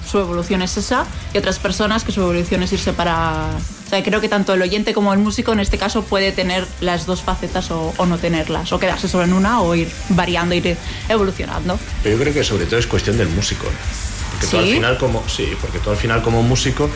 Su 0.10 0.20
evolución 0.20 0.62
es 0.62 0.76
esa. 0.76 1.06
Y 1.34 1.38
otras 1.38 1.58
personas 1.60 2.04
que 2.04 2.12
su 2.12 2.22
evolución 2.22 2.64
es 2.64 2.74
irse 2.74 2.92
para... 2.92 3.50
O 3.86 3.90
sea, 3.90 4.02
creo 4.04 4.20
que 4.20 4.30
tanto 4.30 4.54
el 4.54 4.62
oyente 4.62 4.94
como 4.94 5.14
el 5.14 5.20
músico 5.20 5.54
en 5.54 5.60
este 5.60 5.78
caso 5.78 6.04
puede 6.04 6.32
tener 6.32 6.66
las 6.82 7.06
dos 7.06 7.22
facetas 7.22 7.70
o, 7.72 7.94
o 7.98 8.06
no 8.06 8.18
tenerlas. 8.18 8.72
O 8.74 8.80
quedarse 8.80 9.08
solo 9.08 9.26
en 9.26 9.34
una 9.34 9.62
o 9.62 9.76
ir 9.76 9.90
variando, 10.10 10.56
ir 10.56 10.76
evolucionando. 11.08 11.78
Pero 12.04 12.16
yo 12.18 12.22
creo 12.22 12.34
que 12.34 12.44
sobre 12.44 12.66
todo 12.66 12.80
es 12.80 12.88
cuestión 12.88 13.18
del 13.18 13.30
músico. 13.30 13.66
Porque 14.32 14.48
tú 14.48 14.58
al 14.58 14.66
¿Sí? 14.66 14.74
final 14.74 14.98
como 14.98 15.24
sí, 15.30 15.50
porque 15.62 15.80
tú 15.80 15.92
al 15.92 15.98
final 15.98 16.22
como 16.22 16.42
músico 16.42 16.90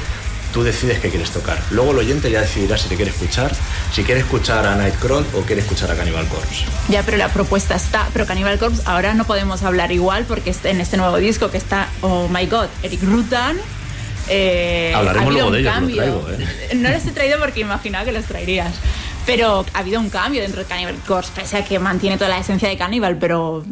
tú 0.54 0.63
decides 0.63 0.99
qué 0.99 1.10
quieres 1.10 1.30
tocar. 1.30 1.62
Luego 1.69 1.91
el 1.91 1.99
oyente 1.99 2.32
ya 2.32 2.41
decidirá 2.41 2.75
si 2.75 2.89
te 2.89 2.95
quiere 2.95 3.12
escuchar, 3.12 3.52
si 3.93 4.04
quiere 4.04 4.21
escuchar 4.21 4.65
a 4.65 4.75
Nightcrawler 4.75 5.28
o 5.36 5.41
quiere 5.41 5.62
escuchar 5.62 5.91
a 5.91 5.95
Cannibal 5.95 6.28
Corpse. 6.28 6.65
Ya, 6.89 7.04
pero 7.04 7.17
la 7.17 7.30
propuesta 7.32 7.75
está. 7.75 8.08
Pero 8.13 8.25
Cannibal 8.25 8.58
Corpse 8.58 8.82
ahora 8.86 9.13
no 9.13 9.25
podemos 9.25 9.62
hablar 9.63 9.91
igual 9.91 10.25
porque 10.25 10.56
en 10.63 10.82
este 10.82 10.97
nuevo 10.97 11.17
disco 11.17 11.52
que 11.52 11.58
está, 11.58 11.89
oh 12.02 12.28
my 12.30 12.47
god, 12.47 12.65
Eric 12.82 13.04
Rutan. 13.04 13.58
Eh, 14.30 14.94
Hablaremos 14.96 15.28
ha 15.30 15.32
luego 15.32 15.52
de 15.52 15.60
ellos, 15.60 15.72
lo 15.74 15.80
cambio. 15.80 15.96
traigo, 15.98 16.28
¿eh? 16.32 16.74
No 16.76 16.89
los 16.89 17.06
he 17.06 17.12
traído 17.12 17.39
porque 17.39 17.60
imaginaba 17.62 18.06
que 18.06 18.12
los 18.12 18.26
traerías. 18.26 18.74
Pero 19.26 19.65
ha 19.74 19.80
habido 19.80 20.00
un 20.00 20.10
cambio 20.10 20.42
dentro 20.42 20.62
de 20.62 20.68
Cannibal 20.68 20.96
Corpse, 21.08 21.32
pese 21.36 21.58
a 21.58 21.65
que 21.65 21.78
mantiene 21.80 22.18
toda 22.18 22.30
la 22.30 22.39
esencia 22.39 22.68
de 22.70 22.78
Cannibal, 22.78 23.18
pero 23.20 23.63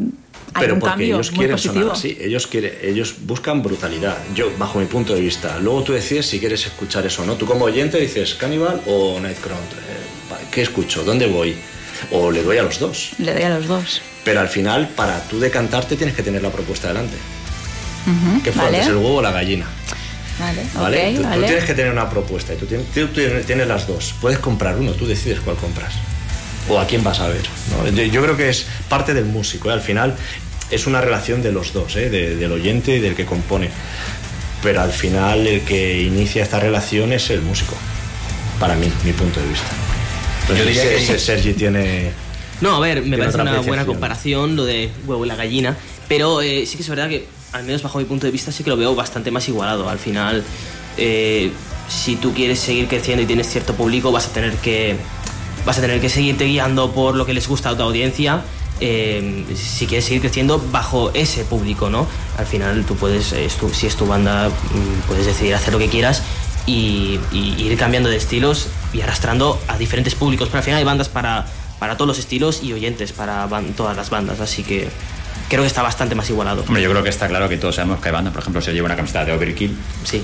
hay 0.54 0.62
Pero 0.62 0.74
un 0.76 0.80
porque 0.80 0.91
cambio 0.91 1.15
ellos 1.15 1.32
muy 1.32 1.38
quieren 1.39 1.56
positivo. 1.56 1.82
sonar 1.82 1.96
así, 1.98 2.17
ellos, 2.22 2.48
quieren, 2.48 2.74
ellos 2.84 3.15
buscan 3.22 3.63
brutalidad, 3.63 4.17
yo 4.36 4.52
bajo 4.58 4.80
mi 4.80 4.86
punto 4.86 5.13
de 5.15 5.22
vista. 5.22 5.58
Luego 5.60 5.84
tú 5.84 5.93
decides 5.93 6.28
si 6.28 6.39
quieres 6.39 6.65
escuchar 6.65 7.06
eso 7.06 7.24
o 7.24 7.26
no. 7.26 7.36
Tú 7.36 7.46
como 7.46 7.65
oyente 7.65 8.00
dices 8.00 8.36
Cannibal 8.36 8.82
o 8.86 9.20
Nightcrawler. 9.20 9.63
Eh, 9.63 10.46
¿Qué 10.52 10.62
escucho? 10.62 11.04
¿Dónde 11.04 11.26
voy? 11.28 11.56
O 12.12 12.30
le 12.32 12.43
doy 12.43 12.58
a 12.60 12.63
los 12.63 12.78
dos. 12.80 13.12
Le 13.17 13.34
doy 13.34 13.43
a 13.43 13.50
los 13.50 13.65
dos. 13.67 14.02
Pero 14.24 14.41
al 14.41 14.50
final, 14.50 14.89
para 14.89 15.22
tú 15.24 15.39
decantarte, 15.39 15.96
tienes 15.96 16.15
que 16.15 16.22
tener 16.22 16.43
la 16.43 16.52
propuesta 16.52 16.89
delante. 16.89 17.15
Ujú, 18.06 18.43
¿Qué 18.43 18.52
fue 18.52 18.63
vale. 18.65 18.78
antes, 18.78 18.91
el 18.91 18.98
huevo 18.98 19.15
o 19.15 19.22
la 19.22 19.32
gallina? 19.32 19.65
Vale, 20.39 20.62
¿Vale? 20.76 21.17
ok, 21.17 21.34
tú, 21.34 21.45
tienes 21.45 21.63
que 21.63 21.73
tener 21.73 21.91
una 21.91 22.10
propuesta 22.10 22.54
y 22.54 22.58
tú 22.58 22.65
tienes, 22.65 22.88
tú 22.93 23.08
tienes- 23.08 23.45
tienes 23.45 23.67
las 23.67 23.88
dos. 23.88 24.13
Puedes 24.21 24.39
comprar 24.39 24.76
uno, 24.78 24.91
tú 24.91 25.08
decides 25.08 25.39
cuál 25.39 25.56
compras. 25.58 25.93
O 26.69 26.80
a 26.80 26.86
quién 26.86 27.04
vas 27.04 27.19
a 27.21 27.28
ver. 27.28 27.41
¿no? 27.71 27.89
Yo, 27.89 28.04
yo 28.04 28.21
creo 28.21 28.38
que 28.38 28.50
es 28.50 28.65
parte 28.89 29.13
del 29.13 29.26
músico. 29.26 29.69
¿eh? 29.69 29.73
Al 29.73 29.82
final 29.82 30.15
es 30.69 30.86
una 30.86 31.02
relación 31.02 31.41
de 31.41 31.52
los 31.52 31.73
dos, 31.73 31.95
¿eh? 31.95 32.10
de- 32.10 32.36
del 32.36 32.52
oyente 32.52 32.95
y 32.95 33.00
del 33.00 33.15
que 33.15 33.26
compone. 33.26 33.69
Pero 34.62 34.81
al 34.81 34.92
final 34.92 35.48
el 35.48 35.62
que 35.62 36.02
inicia 36.02 36.44
esta 36.44 36.60
relación 36.60 37.13
es 37.13 37.29
el 37.29 37.42
músico. 37.42 37.75
Para 38.60 38.75
mí, 38.75 38.92
mi 39.06 39.13
punto 39.13 39.40
de 39.40 39.48
vista. 39.48 39.67
Pero 40.48 40.60
Yo 40.60 40.65
diría 40.65 40.83
que- 40.83 41.06
que 41.06 41.19
Sergi 41.19 41.54
tiene... 41.54 42.12
No, 42.62 42.75
a 42.75 42.79
ver, 42.79 43.02
me 43.04 43.17
parece 43.17 43.40
una 43.40 43.62
buena 43.62 43.85
comparación 43.85 44.56
lo 44.56 44.65
de 44.65 44.90
huevo 45.06 45.23
y 45.25 45.27
la 45.27 45.35
gallina, 45.35 45.77
pero 46.08 46.42
eh, 46.42 46.65
sí 46.65 46.75
que 46.75 46.81
es 46.83 46.90
verdad 46.90 47.08
que, 47.08 47.27
al 47.54 47.63
menos 47.63 47.81
bajo 47.83 48.00
mi 48.00 48.06
punto 48.06 48.25
de 48.25 48.31
vista, 48.31 48.52
sí 48.52 48.63
que 48.63 48.69
lo 48.69 48.77
veo 48.77 48.95
bastante 48.95 49.31
más 49.31 49.48
igualado. 49.48 49.89
Al 49.89 50.00
final, 50.00 50.43
eh, 50.98 51.52
si 51.89 52.15
tú 52.15 52.33
quieres 52.33 52.60
seguir 52.60 52.87
creciendo 52.87 53.23
y 53.23 53.25
tienes 53.25 53.48
cierto 53.50 53.73
público, 53.73 54.12
vas 54.12 54.27
a 54.27 54.29
tener 54.33 54.56
que 54.58 54.95
vas 55.65 55.77
a 55.77 55.81
tener 55.81 56.00
que 56.00 56.10
seguirte 56.10 56.45
guiando 56.45 56.91
por 56.93 57.15
lo 57.15 57.25
que 57.25 57.33
les 57.33 57.48
gusta 57.48 57.69
a 57.69 57.77
tu 57.77 57.83
audiencia. 57.83 58.41
eh, 58.79 59.43
si 59.56 59.87
quieres 59.87 60.06
seguir 60.06 60.21
creciendo 60.21 60.63
bajo 60.71 61.10
ese 61.15 61.43
público, 61.45 61.89
¿no? 61.89 62.06
Al 62.37 62.45
final 62.45 62.85
tú 62.85 62.95
puedes, 62.95 63.31
es 63.31 63.56
tu- 63.58 63.73
si 63.73 63.87
es 63.87 63.95
tu 63.95 64.06
banda, 64.06 64.50
mm, 64.50 65.08
puedes 65.08 65.25
decidir 65.25 65.56
hacer 65.56 65.73
lo 65.73 65.79
que 65.79 65.87
quieras 65.89 66.21
y, 66.67 67.19
ir 67.33 67.75
cambiando 67.75 68.08
de 68.08 68.17
estilos 68.17 68.67
y 68.93 69.02
arrastrando 69.02 69.60
a 69.67 69.79
diferentes 69.79 70.13
públicos. 70.13 70.50
Pero 70.50 70.60
al 70.60 70.63
final 70.63 70.77
hay 70.77 70.83
bandas 70.83 71.10
para, 71.10 71.48
para 71.79 71.98
todos 71.98 72.08
los 72.08 72.19
estilos 72.19 72.62
y 72.62 72.71
oyentes 72.71 73.13
para 73.13 73.48
todas 73.75 73.98
las 73.98 74.12
bandas, 74.12 74.39
así 74.41 74.62
que 74.62 74.89
creo 75.50 75.62
que 75.62 75.67
está 75.67 75.81
bastante 75.81 76.13
más 76.15 76.29
igualado. 76.29 76.63
Hombre, 76.67 76.81
yo 76.81 76.89
creo 76.89 77.04
que 77.04 77.10
está 77.10 77.27
claro 77.27 77.48
que 77.48 77.58
todos 77.58 77.75
sabemos 77.75 78.00
que 78.00 78.10
hay 78.10 78.13
bandas, 78.13 78.33
por 78.33 78.41
ejemplo, 78.41 78.62
si 78.62 78.67
yo 78.67 78.73
llevo 78.73 78.85
una 78.85 78.95
camiseta 78.95 79.23
de 79.25 79.31
Overkill, 79.31 79.75
Sí. 80.04 80.23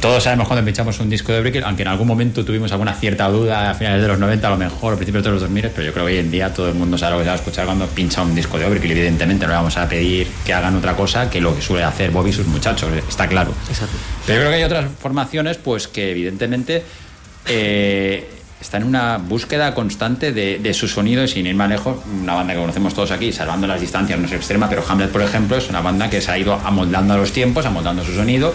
todos 0.00 0.22
sabemos 0.24 0.46
cuando 0.48 0.64
pinchamos 0.64 0.98
un 1.00 1.08
disco 1.10 1.32
de 1.32 1.38
Overkill, 1.40 1.64
aunque 1.64 1.82
en 1.82 1.88
algún 1.88 2.06
momento 2.08 2.44
tuvimos 2.44 2.70
alguna 2.72 2.94
cierta 2.94 3.28
duda 3.28 3.70
a 3.70 3.74
finales 3.74 4.02
de 4.02 4.08
los 4.08 4.18
90 4.18 4.46
a 4.46 4.50
lo 4.50 4.56
mejor, 4.56 4.94
a 4.94 4.96
principios 4.96 5.24
de 5.24 5.30
los 5.30 5.40
2000, 5.40 5.70
pero 5.70 5.82
yo 5.86 5.92
creo 5.92 6.06
que 6.06 6.12
hoy 6.12 6.18
en 6.18 6.30
día 6.30 6.52
todo 6.52 6.68
el 6.68 6.74
mundo 6.74 6.98
sabe 6.98 7.12
lo 7.12 7.18
que 7.18 7.24
se 7.24 7.28
va 7.28 7.32
a 7.34 7.38
escuchar 7.38 7.64
cuando 7.66 7.86
pincha 7.86 8.22
un 8.22 8.34
disco 8.34 8.58
de 8.58 8.64
Overkill. 8.66 8.90
Evidentemente 8.92 9.44
no 9.46 9.50
le 9.52 9.56
vamos 9.56 9.76
a 9.76 9.88
pedir 9.88 10.26
que 10.44 10.52
hagan 10.52 10.76
otra 10.76 10.94
cosa 10.94 11.30
que 11.30 11.40
lo 11.40 11.54
que 11.56 11.62
suele 11.62 11.84
hacer 11.84 12.10
Bobby 12.10 12.30
y 12.30 12.32
sus 12.32 12.46
muchachos, 12.46 12.90
está 13.08 13.26
claro. 13.28 13.52
Exacto. 13.68 13.96
Pero 14.26 14.38
yo 14.38 14.40
creo 14.42 14.50
que 14.50 14.56
hay 14.56 14.64
otras 14.64 14.86
formaciones 15.00 15.56
pues 15.56 15.88
que 15.88 16.10
evidentemente 16.10 16.82
eh, 17.46 18.28
están 18.60 18.82
en 18.82 18.88
una 18.88 19.18
búsqueda 19.18 19.74
constante 19.74 20.32
de, 20.32 20.58
de 20.58 20.74
su 20.74 20.88
sonido 20.88 21.24
y 21.24 21.28
sin 21.28 21.46
ir 21.46 21.54
más 21.54 21.68
lejos, 21.68 21.98
una 22.22 22.34
banda 22.34 22.54
que 22.54 22.60
conocemos 22.60 22.94
todos 22.94 23.10
aquí, 23.10 23.32
salvando 23.32 23.66
las 23.66 23.80
distancias, 23.80 24.18
no 24.18 24.26
es 24.26 24.32
extrema, 24.32 24.68
pero 24.68 24.84
Hamlet, 24.86 25.10
por 25.10 25.22
ejemplo, 25.22 25.56
es 25.56 25.68
una 25.68 25.80
banda 25.80 26.10
que 26.10 26.20
se 26.20 26.30
ha 26.30 26.38
ido 26.38 26.54
amoldando 26.54 27.14
a 27.14 27.16
los 27.16 27.32
tiempos, 27.32 27.66
amoldando 27.66 28.04
su 28.04 28.14
sonido. 28.14 28.54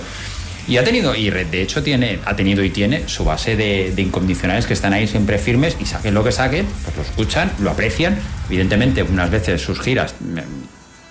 Y 0.68 0.78
ha 0.78 0.84
tenido, 0.84 1.14
y 1.14 1.30
de 1.30 1.62
hecho 1.62 1.84
tiene, 1.84 2.20
ha 2.26 2.36
tenido 2.36 2.64
y 2.64 2.72
tiene 2.72 3.08
su 3.08 3.24
base 3.24 3.56
de, 3.56 3.94
incondicionales 3.98 4.66
que 4.66 4.74
están 4.74 4.94
ahí 4.94 5.08
siempre 5.08 5.38
firmes 5.38 5.78
y 5.80 5.86
saquen 5.86 6.16
lo 6.16 6.24
que 6.24 6.32
saquen, 6.32 6.66
pues 6.84 6.98
lo 6.98 7.04
escuchan, 7.04 7.52
lo 7.60 7.70
aprecian. 7.70 8.18
Evidentemente, 8.48 9.04
unas 9.04 9.30
veces 9.30 9.62
sus 9.62 9.80
giras 9.80 10.16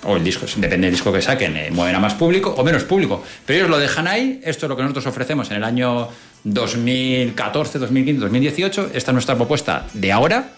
o 0.03 0.17
el 0.17 0.25
disco, 0.25 0.45
depende 0.57 0.89
del 0.89 0.95
disco 0.95 1.13
que 1.13 1.23
saquen, 1.23 1.57
eh, 1.57 1.71
mueven 1.71 1.95
a 1.95 2.01
más 2.01 2.15
público 2.15 2.53
o 2.57 2.65
menos 2.65 2.83
público. 2.83 3.23
Pero 3.47 3.61
ellos 3.61 3.71
lo 3.71 3.79
dejan 3.79 4.09
ahí, 4.09 4.41
esto 4.45 4.67
es 4.67 4.71
lo 4.71 4.77
que 4.77 4.83
nosotros 4.83 5.07
ofrecemos 5.07 5.51
en 5.51 5.59
el 5.59 5.65
año 5.65 6.09
2014, 6.45 7.79
2015, 7.79 8.21
2018, 8.21 8.91
esta 8.95 9.11
es 9.11 9.13
nuestra 9.13 9.35
propuesta 9.35 9.87
de 9.95 10.13
ahora, 10.13 10.51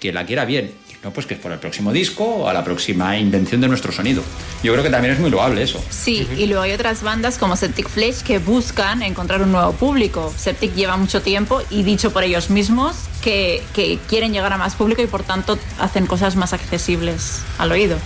que 0.00 0.12
la 0.12 0.24
quiera 0.26 0.44
bien. 0.44 0.72
No, 1.02 1.10
pues 1.10 1.26
que 1.26 1.34
es 1.34 1.40
por 1.40 1.50
el 1.50 1.58
próximo 1.58 1.90
disco 1.92 2.24
o 2.24 2.48
a 2.48 2.52
la 2.52 2.62
próxima 2.62 3.18
invención 3.18 3.60
de 3.60 3.66
nuestro 3.66 3.90
sonido. 3.90 4.22
Yo 4.62 4.72
creo 4.72 4.84
que 4.84 4.90
también 4.90 5.14
es 5.14 5.20
muy 5.20 5.30
loable 5.30 5.60
eso. 5.60 5.82
Sí, 5.90 6.28
y 6.38 6.46
luego 6.46 6.62
hay 6.62 6.70
otras 6.72 7.02
bandas 7.02 7.38
como 7.38 7.56
Septic 7.56 7.88
Flesh 7.88 8.22
que 8.22 8.38
buscan 8.38 9.02
encontrar 9.02 9.42
un 9.42 9.50
nuevo 9.50 9.72
público. 9.72 10.32
Septic 10.36 10.74
lleva 10.74 10.96
mucho 10.96 11.20
tiempo 11.20 11.60
y 11.70 11.82
dicho 11.82 12.12
por 12.12 12.22
ellos 12.22 12.50
mismos 12.50 12.94
que, 13.20 13.64
que 13.74 13.98
quieren 14.08 14.32
llegar 14.32 14.52
a 14.52 14.58
más 14.58 14.76
público 14.76 15.02
y 15.02 15.08
por 15.08 15.24
tanto 15.24 15.58
hacen 15.80 16.06
cosas 16.06 16.36
más 16.36 16.52
accesibles 16.52 17.40
al 17.58 17.72
oído. 17.72 17.98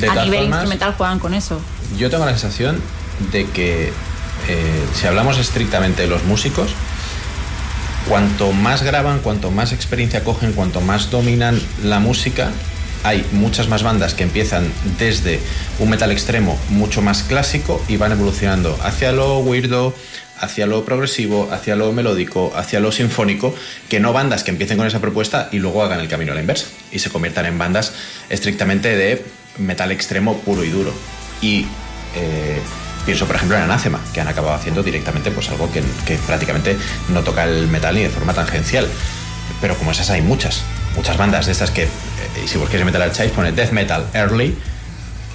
De 0.00 0.08
a 0.08 0.24
nivel 0.24 0.44
formas, 0.44 0.60
instrumental 0.60 0.94
juegan 0.94 1.18
con 1.18 1.34
eso. 1.34 1.60
Yo 1.98 2.08
tengo 2.08 2.24
la 2.24 2.32
sensación 2.32 2.80
de 3.30 3.44
que 3.50 3.92
eh, 4.48 4.84
si 4.94 5.06
hablamos 5.06 5.38
estrictamente 5.38 6.02
de 6.02 6.08
los 6.08 6.24
músicos, 6.24 6.74
cuanto 8.08 8.52
más 8.52 8.82
graban, 8.82 9.20
cuanto 9.20 9.50
más 9.50 9.72
experiencia 9.72 10.24
cogen, 10.24 10.52
cuanto 10.52 10.80
más 10.80 11.10
dominan 11.10 11.60
la 11.82 12.00
música, 12.00 12.50
hay 13.04 13.26
muchas 13.32 13.68
más 13.68 13.82
bandas 13.82 14.14
que 14.14 14.22
empiezan 14.22 14.70
desde 14.98 15.40
un 15.78 15.90
metal 15.90 16.12
extremo 16.12 16.58
mucho 16.68 17.02
más 17.02 17.22
clásico 17.22 17.82
y 17.88 17.96
van 17.96 18.12
evolucionando 18.12 18.78
hacia 18.82 19.12
lo 19.12 19.38
weirdo, 19.40 19.94
hacia 20.38 20.66
lo 20.66 20.84
progresivo, 20.84 21.48
hacia 21.52 21.76
lo 21.76 21.92
melódico, 21.92 22.52
hacia 22.54 22.80
lo 22.80 22.92
sinfónico, 22.92 23.54
que 23.88 24.00
no 24.00 24.12
bandas 24.12 24.44
que 24.44 24.50
empiecen 24.50 24.76
con 24.76 24.86
esa 24.86 25.00
propuesta 25.00 25.48
y 25.52 25.58
luego 25.58 25.82
hagan 25.82 26.00
el 26.00 26.08
camino 26.08 26.32
a 26.32 26.34
la 26.34 26.40
inversa 26.40 26.66
y 26.90 26.98
se 26.98 27.10
conviertan 27.10 27.46
en 27.46 27.58
bandas 27.58 27.92
estrictamente 28.28 28.96
de 28.96 29.24
metal 29.58 29.90
extremo 29.90 30.38
puro 30.38 30.64
y 30.64 30.70
duro. 30.70 30.92
Y 31.40 31.66
eh, 32.14 32.60
pienso, 33.04 33.26
por 33.26 33.36
ejemplo, 33.36 33.56
en 33.56 33.64
Anathema, 33.64 34.00
que 34.12 34.20
han 34.20 34.28
acabado 34.28 34.54
haciendo 34.54 34.82
directamente 34.82 35.30
pues 35.30 35.48
algo 35.50 35.70
que, 35.72 35.82
que 36.06 36.16
prácticamente 36.18 36.76
no 37.08 37.22
toca 37.22 37.44
el 37.44 37.68
metal 37.68 37.94
ni 37.94 38.02
de 38.02 38.10
forma 38.10 38.34
tangencial. 38.34 38.86
Pero 39.60 39.76
como 39.76 39.92
esas 39.92 40.10
hay 40.10 40.22
muchas, 40.22 40.62
muchas 40.96 41.16
bandas 41.16 41.46
de 41.46 41.52
estas 41.52 41.70
que, 41.70 41.84
eh, 41.84 41.88
si 42.46 42.58
busquéis 42.58 42.80
en 42.80 42.86
Metal 42.86 43.02
Archives, 43.02 43.32
pone 43.32 43.52
Death 43.52 43.72
Metal 43.72 44.06
Early 44.14 44.56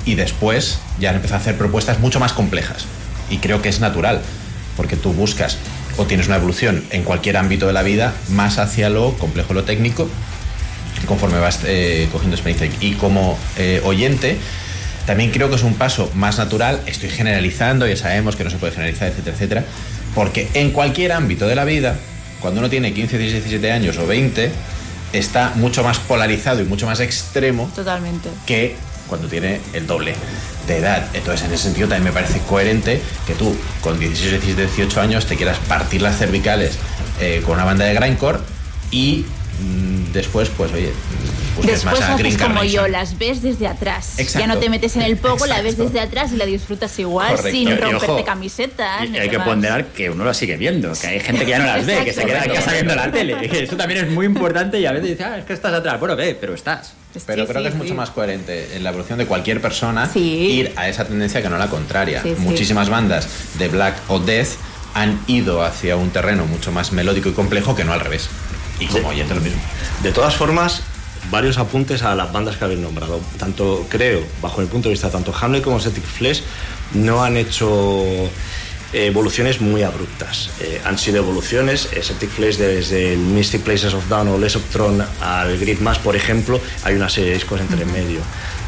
y 0.05 0.15
después 0.15 0.79
ya 0.99 1.09
han 1.09 1.15
empezado 1.17 1.39
a 1.39 1.41
hacer 1.41 1.57
propuestas 1.57 1.99
mucho 1.99 2.19
más 2.19 2.33
complejas. 2.33 2.85
Y 3.29 3.37
creo 3.37 3.61
que 3.61 3.69
es 3.69 3.79
natural, 3.79 4.21
porque 4.75 4.95
tú 4.95 5.13
buscas 5.13 5.57
o 5.97 6.05
tienes 6.05 6.27
una 6.27 6.37
evolución 6.37 6.83
en 6.91 7.03
cualquier 7.03 7.37
ámbito 7.37 7.67
de 7.67 7.73
la 7.73 7.83
vida 7.83 8.13
más 8.29 8.57
hacia 8.59 8.89
lo 8.89 9.13
complejo, 9.13 9.53
lo 9.53 9.63
técnico, 9.63 10.07
conforme 11.07 11.39
vas 11.39 11.59
eh, 11.65 12.07
cogiendo 12.11 12.35
experiencia. 12.35 12.69
Y 12.79 12.93
como 12.93 13.37
eh, 13.57 13.81
oyente, 13.83 14.37
también 15.07 15.31
creo 15.31 15.49
que 15.49 15.55
es 15.55 15.63
un 15.63 15.75
paso 15.75 16.11
más 16.13 16.37
natural. 16.37 16.81
Estoy 16.85 17.09
generalizando, 17.09 17.87
ya 17.87 17.95
sabemos 17.95 18.35
que 18.35 18.43
no 18.43 18.49
se 18.49 18.57
puede 18.57 18.73
generalizar, 18.73 19.07
etcétera, 19.07 19.35
etcétera. 19.35 19.63
Porque 20.13 20.49
en 20.53 20.71
cualquier 20.71 21.13
ámbito 21.13 21.47
de 21.47 21.55
la 21.55 21.63
vida, 21.63 21.95
cuando 22.41 22.59
uno 22.59 22.69
tiene 22.69 22.93
15, 22.93 23.17
16, 23.17 23.43
17 23.45 23.71
años 23.71 23.97
o 23.97 24.05
20, 24.05 24.51
está 25.13 25.53
mucho 25.55 25.81
más 25.81 25.97
polarizado 25.99 26.61
y 26.61 26.65
mucho 26.65 26.85
más 26.85 26.99
extremo 26.99 27.71
Totalmente. 27.73 28.29
que 28.45 28.75
cuando 29.07 29.29
tiene 29.29 29.61
el 29.73 29.87
doble 29.87 30.13
de 30.67 30.77
edad. 30.77 31.07
Entonces, 31.13 31.47
en 31.47 31.53
ese 31.53 31.63
sentido, 31.63 31.87
también 31.87 32.03
me 32.03 32.11
parece 32.11 32.39
coherente 32.39 33.01
que 33.25 33.33
tú, 33.33 33.55
con 33.79 33.97
16, 33.97 34.31
17, 34.41 34.61
18 34.63 35.01
años, 35.01 35.25
te 35.25 35.37
quieras 35.37 35.57
partir 35.69 36.01
las 36.01 36.17
cervicales 36.17 36.77
eh, 37.21 37.41
con 37.45 37.55
una 37.55 37.63
banda 37.63 37.85
de 37.85 37.93
grindcore 37.93 38.39
y 38.91 39.25
después, 40.13 40.49
pues, 40.49 40.71
oye, 40.73 40.91
mm, 40.91 41.47
Después 41.65 41.85
más 41.99 42.01
a 42.01 42.17
Green 42.17 42.37
como 42.37 42.55
Carnation. 42.55 42.85
yo, 42.85 42.87
las 42.87 43.17
ves 43.17 43.41
desde 43.41 43.67
atrás. 43.67 44.19
Exacto. 44.19 44.39
Ya 44.39 44.47
no 44.53 44.59
te 44.59 44.69
metes 44.69 44.95
en 44.95 45.01
el 45.01 45.17
poco, 45.17 45.47
la 45.47 45.61
ves 45.63 45.75
desde 45.77 45.99
atrás 45.99 46.31
y 46.31 46.35
la 46.37 46.45
disfrutas 46.45 46.97
igual 46.99 47.35
Correcto. 47.35 47.49
sin 47.51 47.67
Y- 47.67 47.71
y 47.71 47.75
romperte 47.75 48.11
ojo, 48.11 48.25
camisetas. 48.25 49.05
Y 49.05 49.09
ni 49.09 49.17
hay 49.17 49.25
que 49.25 49.31
demás. 49.33 49.47
ponderar 49.47 49.85
que 49.87 50.09
uno 50.11 50.23
la 50.23 50.33
sigue 50.35 50.55
viendo, 50.57 50.93
que 50.93 51.07
hay 51.07 51.19
gente 51.19 51.45
que 51.45 51.51
ya 51.51 51.59
no 51.59 51.65
las 51.65 51.85
ve, 51.85 52.03
que 52.05 52.13
se 52.13 52.25
queda 52.25 52.43
en 52.43 52.53
casa 52.53 52.71
viendo 52.73 52.93
la 52.95 53.11
tele. 53.11 53.35
Eso 53.63 53.75
también 53.75 54.05
es 54.05 54.11
muy 54.11 54.25
importante 54.27 54.79
y 54.79 54.85
a 54.85 54.91
veces 54.91 55.09
dice, 55.09 55.23
ah, 55.23 55.37
es 55.39 55.45
que 55.45 55.53
estás 55.53 55.73
atrás. 55.73 55.99
Bueno, 55.99 56.15
ve, 56.15 56.37
pero 56.39 56.53
estás. 56.53 56.93
Pero 57.25 57.45
Sí, 57.45 57.47
creo 57.51 57.61
sí, 57.61 57.63
que 57.63 57.67
es 57.69 57.73
sí. 57.73 57.77
mucho 57.79 57.95
más 57.95 58.11
coherente 58.11 58.75
en 58.75 58.83
la 58.83 58.89
evolución 58.89 59.17
de 59.17 59.25
cualquier 59.25 59.59
persona 59.59 60.07
ir 60.13 60.71
a 60.75 60.87
esa 60.87 61.05
tendencia 61.05 61.41
que 61.41 61.49
no 61.49 61.55
a 61.55 61.59
la 61.59 61.67
contraria. 61.69 62.21
Muchísimas 62.37 62.89
bandas 62.89 63.27
de 63.57 63.67
black 63.69 63.95
o 64.09 64.19
death 64.19 64.49
han 64.93 65.19
ido 65.25 65.63
hacia 65.63 65.95
un 65.95 66.11
terreno 66.11 66.45
mucho 66.45 66.71
más 66.71 66.91
melódico 66.91 67.29
y 67.29 67.31
complejo 67.33 67.75
que 67.75 67.83
no 67.83 67.93
al 67.93 67.99
revés. 68.01 68.29
Y 68.79 68.87
como 68.87 69.09
oyente 69.09 69.33
lo 69.33 69.41
mismo. 69.41 69.61
De 70.03 70.11
todas 70.11 70.35
formas, 70.35 70.83
varios 71.31 71.57
apuntes 71.57 72.03
a 72.03 72.15
las 72.15 72.31
bandas 72.31 72.57
que 72.57 72.65
habéis 72.65 72.79
nombrado. 72.79 73.19
Tanto, 73.37 73.85
creo, 73.89 74.21
bajo 74.41 74.61
mi 74.61 74.67
punto 74.67 74.89
de 74.89 74.93
vista, 74.93 75.09
tanto 75.09 75.33
Hamlet 75.39 75.63
como 75.63 75.79
Septic 75.79 76.03
Flesh 76.03 76.43
no 76.93 77.23
han 77.23 77.37
hecho 77.37 78.29
evoluciones 78.93 79.59
muy 79.59 79.83
abruptas. 79.83 80.49
Eh, 80.61 80.81
han 80.85 80.97
sido 80.97 81.17
evoluciones, 81.17 81.89
eh, 81.93 82.01
Septic 82.01 82.29
Flesh 82.29 82.57
desde 82.57 83.13
el 83.13 83.19
Mystic 83.19 83.61
Places 83.61 83.93
of 83.93 84.07
Dawn 84.07 84.29
o 84.29 84.37
Less 84.37 84.55
of 84.55 84.63
Throne 84.71 85.03
al 85.21 85.57
Grid 85.57 85.79
Mass, 85.79 85.99
por 85.99 86.15
ejemplo, 86.15 86.59
hay 86.83 86.95
una 86.95 87.09
serie 87.09 87.31
de 87.31 87.35
discos 87.35 87.59
entre 87.59 87.85
medio, 87.85 88.21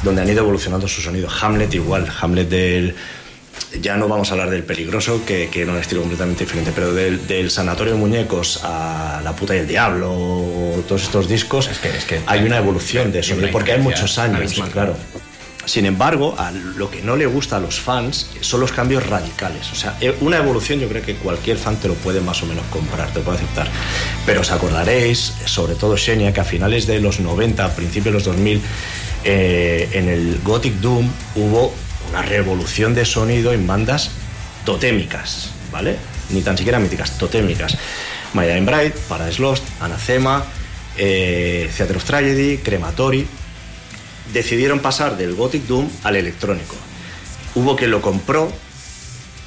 donde 0.04 0.22
han 0.22 0.30
ido 0.30 0.40
evolucionando 0.40 0.88
su 0.88 1.02
sonido. 1.02 1.30
Hamlet 1.42 1.74
igual, 1.74 2.12
Hamlet 2.22 2.50
del 2.50 2.96
ya 3.82 3.98
no 3.98 4.08
vamos 4.08 4.30
a 4.30 4.34
hablar 4.34 4.50
del 4.50 4.64
peligroso, 4.64 5.22
que, 5.26 5.50
que 5.52 5.62
era 5.62 5.72
un 5.72 5.78
estilo 5.78 6.02
completamente 6.02 6.44
diferente, 6.46 6.72
pero 6.74 6.94
del, 6.94 7.28
del 7.28 7.52
Sanatorio 7.52 7.94
de 7.94 8.00
Muñecos 8.00 8.60
a 8.64 9.22
La 9.24 9.36
puta 9.36 9.56
y 9.56 9.60
el 9.60 9.68
diablo, 9.68 10.84
todos 10.88 11.04
estos 11.04 11.28
discos, 11.28 11.68
Es 11.68 11.78
que- 11.80 11.90
es 11.90 12.06
que- 12.06 12.22
hay 12.26 12.44
una 12.44 12.58
evolución 12.58 13.12
de 13.12 13.20
una 13.38 13.52
porque 13.52 13.74
hay 13.74 13.82
muchos 13.82 14.18
años, 14.18 14.54
claro. 14.72 14.96
Sin 15.66 15.86
embargo, 15.86 16.34
a 16.40 16.50
lo 16.52 16.90
que 16.90 17.04
no 17.04 17.16
le 17.16 17.28
gusta 17.28 17.58
a 17.58 17.60
los 17.60 17.80
fans 17.80 18.32
son 18.42 18.60
los 18.60 18.72
cambios 18.72 19.06
radicales. 19.06 19.70
O 19.72 19.76
sea, 19.76 19.96
eh, 20.02 20.16
una 20.22 20.38
evolución 20.38 20.80
yo 20.80 20.88
creo 20.90 21.04
que 21.04 21.14
cualquier 21.16 21.58
fan 21.58 21.76
te 21.76 21.88
lo 21.88 21.94
puede 21.94 22.22
más 22.22 22.42
o 22.42 22.48
menos 22.48 22.66
comprar, 22.72 23.14
te 23.14 23.20
puede 23.20 23.38
aceptar. 23.38 23.68
Pero 24.26 24.42
os 24.42 24.50
acordaréis, 24.52 25.34
sobre 25.46 25.76
todo 25.76 25.96
Xenia, 25.96 26.34
que 26.34 26.40
a 26.42 26.44
finales 26.44 26.88
de 26.88 27.00
los 27.00 27.20
90, 27.20 27.66
a 27.66 27.70
principios 27.76 28.06
de 28.06 28.12
los 28.14 28.24
2000, 28.24 28.62
eh, 29.26 29.90
en 29.94 30.10
el 30.10 30.40
Gothic 30.44 30.74
Doom 30.76 31.08
hubo 31.36 31.72
una 32.10 32.22
revolución 32.22 32.94
de 32.94 33.06
sonido 33.06 33.54
en 33.54 33.68
bandas 33.68 34.12
totémicas, 34.66 35.52
¿vale? 35.72 35.98
Ni 36.30 36.42
tan 36.42 36.58
siquiera 36.58 36.80
míticas, 36.80 37.18
totémicas. 37.18 37.78
My 38.34 38.46
Bride, 38.46 38.94
Paradise 39.08 39.42
Lost, 39.42 39.64
Anathema, 39.80 40.44
eh, 40.98 41.70
Theater 41.76 41.98
of 41.98 42.04
Tragedy, 42.04 42.58
Crematory, 42.58 43.26
decidieron 44.34 44.80
pasar 44.80 45.18
del 45.18 45.36
Gothic 45.36 45.66
Doom 45.66 45.90
al 46.04 46.16
electrónico. 46.16 46.76
Hubo 47.56 47.76
quien 47.76 47.92
lo 47.92 48.02
compró, 48.02 48.52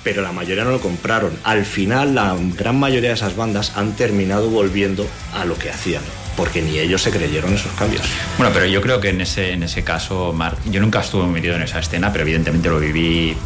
pero 0.03 0.23
la 0.23 0.33
mayoría 0.33 0.65
no 0.65 0.73
lo 0.73 0.81
compraron. 0.81 1.39
Al 1.45 1.65
final, 1.65 2.15
la 2.15 2.37
gran 2.57 2.79
mayoría 2.79 3.11
de 3.11 3.15
esas 3.15 3.37
bandas 3.37 3.73
han 3.77 3.95
terminado 3.95 4.51
volviendo 4.51 5.07
a 5.33 5.45
lo 5.45 5.57
que 5.57 5.71
hacían, 5.71 6.03
porque 6.37 6.63
ni 6.63 6.79
ellos 6.79 7.03
se 7.03 7.11
creyeron 7.11 7.55
esos 7.55 7.73
cambios. 7.73 8.03
Bueno, 8.39 8.53
pero 8.53 8.67
yo 8.67 8.81
creo 8.81 9.01
que 9.01 9.11
en 9.11 9.21
ese, 9.21 9.53
en 9.53 9.63
ese 9.63 9.85
caso, 9.85 10.33
Mark, 10.33 10.59
yo 10.71 10.81
nunca 10.81 11.01
estuve 11.01 11.27
metido 11.27 11.57
en 11.57 11.63
esa 11.63 11.79
escena, 11.79 12.13
pero 12.13 12.23
evidentemente 12.23 12.69
lo 12.69 12.81
viví, 12.81 13.37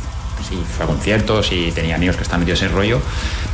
sí, 0.49 0.59
fue 0.77 0.85
a 0.85 0.89
conciertos 0.89 1.51
y 1.53 1.73
tenía 1.73 1.97
amigos 1.97 2.17
que 2.17 2.23
estaban 2.23 2.41
metidos 2.41 2.63
en 2.63 2.73
rollo. 2.73 3.01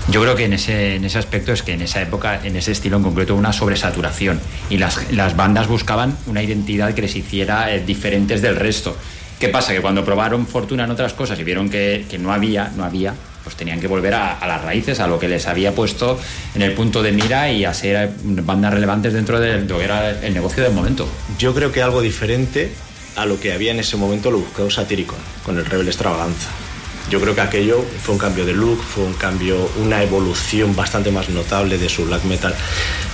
Yo 0.09 0.21
creo 0.23 0.35
que 0.35 0.45
en 0.45 0.53
ese, 0.53 0.97
en 0.97 1.05
ese 1.05 1.19
aspecto 1.19 1.53
es 1.53 1.63
que 1.63 1.73
en 1.73 1.83
esa 1.83 2.03
época, 2.03 2.41
en 2.43 2.57
ese 2.57 2.73
estilo 2.73 2.97
en 2.97 3.03
concreto, 3.03 3.35
una 3.35 3.53
sobresaturación 3.53 4.41
y 4.69 4.79
las, 4.79 5.13
las 5.13 5.37
bandas 5.37 5.69
buscaban 5.69 6.17
una 6.27 6.43
identidad 6.43 6.95
que 6.95 7.03
les 7.03 7.15
hiciera 7.15 7.73
eh, 7.73 7.81
diferentes 7.85 8.43
del 8.43 8.57
resto. 8.57 8.97
¿Qué 9.39 9.49
pasa? 9.49 9.73
Que 9.73 9.81
cuando 9.81 10.05
probaron 10.05 10.47
fortuna 10.47 10.85
en 10.85 10.91
otras 10.91 11.15
cosas 11.15 11.39
y 11.39 11.45
vieron 11.45 11.69
que, 11.69 12.07
que 12.09 12.19
no 12.19 12.33
había, 12.33 12.71
no 12.77 12.85
había, 12.85 13.15
pues 13.43 13.57
tenían 13.57 13.81
que 13.81 13.87
volver 13.87 14.15
a, 14.15 14.39
a, 14.39 14.47
las 14.47 14.63
raíces, 14.63 15.01
a 15.01 15.07
lo 15.07 15.19
que 15.19 15.29
les 15.29 15.47
había 15.47 15.75
puesto 15.75 16.19
en 16.55 16.63
el 16.63 16.73
punto 16.73 17.03
de 17.03 17.13
mira 17.13 17.51
y 17.51 17.65
a 17.65 17.75
ser 17.75 18.11
bandas 18.23 18.73
relevantes 18.73 19.13
dentro 19.13 19.41
de 19.41 19.61
lo 19.61 19.79
que 19.79 19.85
era 19.85 20.11
el 20.11 20.35
negocio 20.35 20.63
del 20.63 20.73
momento. 20.73 21.09
Yo 21.39 21.55
creo 21.55 21.73
que 21.73 21.83
algo 21.83 22.01
diferente 22.01 22.73
a 23.17 23.27
lo 23.27 23.39
que 23.39 23.53
había 23.53 23.73
en 23.73 23.81
ese 23.81 23.97
momento 23.97 24.31
lo 24.31 24.39
buscó 24.39 24.71
Satyricon 24.71 25.19
con 25.45 25.59
el 25.59 25.65
Rebel 25.65 25.89
Extravaganza. 25.89 26.49
Yo 27.11 27.21
creo 27.21 27.35
que 27.35 27.41
aquello 27.41 27.85
fue 28.03 28.15
un 28.15 28.19
cambio 28.19 28.47
de 28.47 28.55
look, 28.55 28.83
fue 28.83 29.05
un 29.05 29.13
cambio, 29.15 29.69
una 29.83 30.03
evolución 30.03 30.75
bastante 30.75 31.11
más 31.11 31.29
notable 31.29 31.77
de 31.77 31.89
su 31.89 32.07
black 32.07 32.25
metal. 32.25 32.55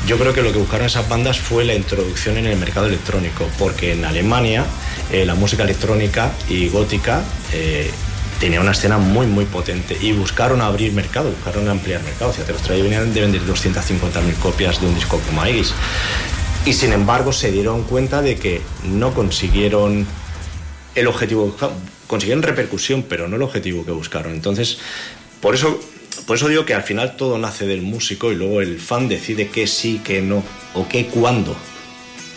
Yo 0.07 0.19
creo 0.19 0.33
que 0.33 0.43
lo 0.43 0.53
que 0.53 0.59
buscaron 0.59 0.87
esas 0.87 1.09
bandas 1.09 1.39
fue 1.39 1.65
la 1.65 1.75
introducción 1.75 2.37
en 2.37 2.47
el 2.47 2.57
mercado 2.59 2.87
electrónico, 2.87 3.49
porque 3.59 3.93
en 3.93 4.05
Alemania 4.05 4.65
eh, 5.11 5.25
la 5.25 5.35
música 5.35 5.65
electrónica 5.65 6.31
y 6.49 6.69
gótica 6.69 7.25
eh, 7.53 7.91
tenía 8.41 8.61
una 8.61 8.73
escena 8.73 8.99
muy 8.99 9.27
muy 9.27 9.45
potente 9.45 9.97
y 10.01 10.13
buscaron 10.13 10.61
abrir 10.61 10.93
mercado, 10.93 11.31
buscaron 11.31 11.69
ampliar 11.69 12.03
mercado. 12.03 12.33
Si 12.33 12.43
te 12.43 12.53
los 12.53 12.63
traía 12.63 12.83
venían 12.83 13.13
de 13.13 13.21
vender 13.21 13.43
250.000 13.43 14.35
copias 14.41 14.81
de 14.81 14.87
un 14.87 14.95
disco 14.95 15.21
como 15.27 15.43
Aegis. 15.43 15.73
Y 16.65 16.73
sin 16.73 16.93
embargo 16.93 17.33
se 17.33 17.51
dieron 17.51 17.85
cuenta 17.85 18.23
de 18.23 18.37
que 18.37 18.61
no 18.85 19.15
consiguieron 19.15 20.07
el 20.95 21.07
objetivo 21.07 21.57
consiguieron 22.07 22.43
repercusión, 22.43 23.05
pero 23.09 23.29
no 23.29 23.37
el 23.37 23.43
objetivo 23.43 23.85
que 23.85 23.93
buscaron. 23.93 24.33
Entonces, 24.33 24.79
por 25.41 25.55
eso, 25.55 25.79
por 26.27 26.37
eso 26.37 26.49
digo 26.49 26.65
que 26.65 26.75
al 26.75 26.83
final 26.83 27.17
todo 27.17 27.39
nace 27.39 27.67
del 27.67 27.83
músico 27.83 28.33
y 28.33 28.35
luego 28.35 28.61
el 28.61 28.81
fan 28.81 29.09
decide 29.09 29.49
qué 29.49 29.67
sí, 29.67 30.01
qué 30.03 30.21
no, 30.21 30.43
o 30.75 30.89
qué 30.89 31.07
cuándo. 31.07 31.55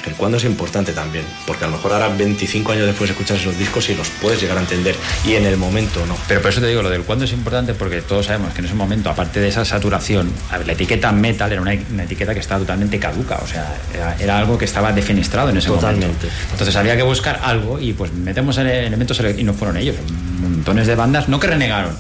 El 0.06 0.16
cuándo 0.16 0.38
es 0.38 0.44
importante 0.46 0.94
también, 0.94 1.26
porque 1.46 1.66
a 1.66 1.68
lo 1.68 1.76
mejor 1.76 1.94
ahora 1.94 2.10
25 2.10 2.72
años 2.72 2.88
después 2.88 3.10
escuchas 3.10 3.40
esos 3.40 3.58
discos 3.58 3.90
y 3.90 3.96
los 3.96 4.10
puedes 4.22 4.42
llegar 4.42 4.58
a 4.58 4.62
entender, 4.62 4.96
y 5.26 5.34
en 5.34 5.46
el 5.46 5.58
momento 5.58 6.06
no. 6.06 6.18
Pero 6.28 6.42
por 6.42 6.52
eso 6.52 6.62
te 6.62 6.68
digo, 6.68 6.82
lo 6.82 6.90
del 6.90 7.04
cuándo 7.04 7.26
es 7.26 7.34
importante, 7.34 7.74
porque 7.74 8.02
todos 8.02 8.26
sabemos 8.26 8.54
que 8.54 8.60
en 8.60 8.66
ese 8.66 8.74
momento, 8.74 9.10
aparte 9.10 9.40
de 9.40 9.50
esa 9.50 9.66
saturación, 9.66 10.32
la 10.66 10.74
etiqueta 10.74 11.12
metal 11.12 11.52
era 11.52 11.62
una, 11.62 11.74
una 11.92 12.04
etiqueta 12.04 12.34
que 12.34 12.40
estaba 12.40 12.60
totalmente 12.62 13.00
caduca, 13.00 13.40
o 13.44 13.48
sea, 13.48 13.76
era, 13.94 14.16
era, 14.20 14.38
algo 14.38 14.58
que 14.58 14.66
estaba 14.66 14.92
defenestrado 14.92 15.50
en 15.50 15.58
ese 15.58 15.68
Totalmente. 15.68 16.06
momento. 16.08 16.28
Entonces 16.52 16.76
había 16.76 16.96
que 16.96 17.04
buscar 17.04 17.40
algo 17.44 17.80
y 17.80 17.94
pues 17.94 18.12
metemos 18.14 18.58
elementos 18.58 19.22
y 19.38 19.44
no 19.44 19.54
fueron 19.54 19.78
ellos, 19.78 19.96
montones 20.40 20.88
de 20.88 20.96
bandas, 20.96 21.30
no 21.30 21.40
que 21.40 21.48
renegaron, 21.48 21.96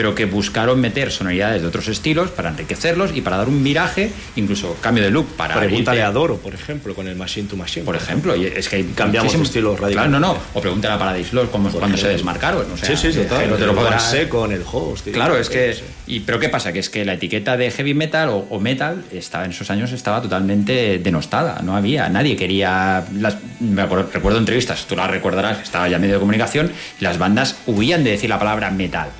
pero 0.00 0.14
que 0.14 0.24
buscaron 0.24 0.80
meter 0.80 1.12
sonoridades 1.12 1.60
de 1.60 1.68
otros 1.68 1.86
estilos 1.86 2.30
para 2.30 2.48
enriquecerlos 2.48 3.14
y 3.14 3.20
para 3.20 3.36
dar 3.36 3.50
un 3.50 3.62
viraje, 3.62 4.10
incluso 4.34 4.74
cambio 4.80 5.04
de 5.04 5.10
look 5.10 5.36
para 5.36 5.56
pregúntale 5.56 5.98
irte... 5.98 6.08
a 6.08 6.10
Doro, 6.10 6.38
por 6.38 6.54
ejemplo, 6.54 6.94
con 6.94 7.06
el 7.06 7.16
Machine 7.16 7.46
to 7.48 7.54
Machine. 7.54 7.84
Por 7.84 7.96
ejemplo, 7.96 8.34
y 8.34 8.46
es 8.46 8.70
que 8.70 8.82
cambiamos 8.94 9.34
un 9.34 9.42
estilo 9.42 9.76
radical. 9.76 10.08
Claro, 10.08 10.18
no, 10.18 10.18
no, 10.18 10.38
o 10.54 10.60
pregúntale 10.62 10.94
a 10.94 10.98
Paradise 10.98 11.34
Lost 11.34 11.50
cuando 11.50 11.98
se 11.98 12.08
desmarcaron, 12.08 12.64
o 12.72 12.78
sea, 12.78 12.88
sí, 12.88 12.96
sí, 12.96 13.12
sí, 13.12 13.26
no 13.28 13.56
te 13.56 13.66
lo 13.66 13.74
podrás 13.74 14.16
con 14.30 14.50
el 14.52 14.62
host. 14.72 15.04
Tío, 15.04 15.12
claro, 15.12 15.36
es 15.36 15.50
que 15.50 15.76
y 16.06 16.20
pero 16.20 16.38
qué 16.38 16.48
pasa, 16.48 16.72
que 16.72 16.78
es 16.78 16.88
que 16.88 17.04
la 17.04 17.12
etiqueta 17.12 17.58
de 17.58 17.70
heavy 17.70 17.92
metal 17.92 18.30
o, 18.30 18.46
o, 18.48 18.58
metal 18.58 19.04
estaba 19.12 19.44
en 19.44 19.50
esos 19.50 19.70
años 19.70 19.92
estaba 19.92 20.22
totalmente 20.22 20.98
denostada, 20.98 21.60
no 21.62 21.76
había, 21.76 22.08
nadie 22.08 22.36
quería 22.36 23.04
las, 23.18 23.36
me 23.60 23.82
acuerdo, 23.82 24.08
recuerdo 24.10 24.38
entrevistas, 24.38 24.86
tú 24.86 24.96
las 24.96 25.10
recordarás, 25.10 25.60
estaba 25.60 25.90
ya 25.90 25.98
medio 25.98 26.14
de 26.14 26.20
comunicación 26.20 26.72
y 26.98 27.04
las 27.04 27.18
bandas 27.18 27.58
huían 27.66 28.02
de 28.02 28.12
decir 28.12 28.30
la 28.30 28.38
palabra 28.38 28.70
metal. 28.70 29.10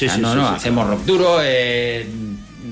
Sí, 0.00 0.06
o 0.06 0.08
sea, 0.08 0.16
sí, 0.16 0.22
no, 0.22 0.32
sí, 0.32 0.38
no, 0.38 0.48
sí, 0.48 0.54
hacemos 0.56 0.86
rock 0.86 1.04
duro, 1.04 1.38
eh, 1.42 2.08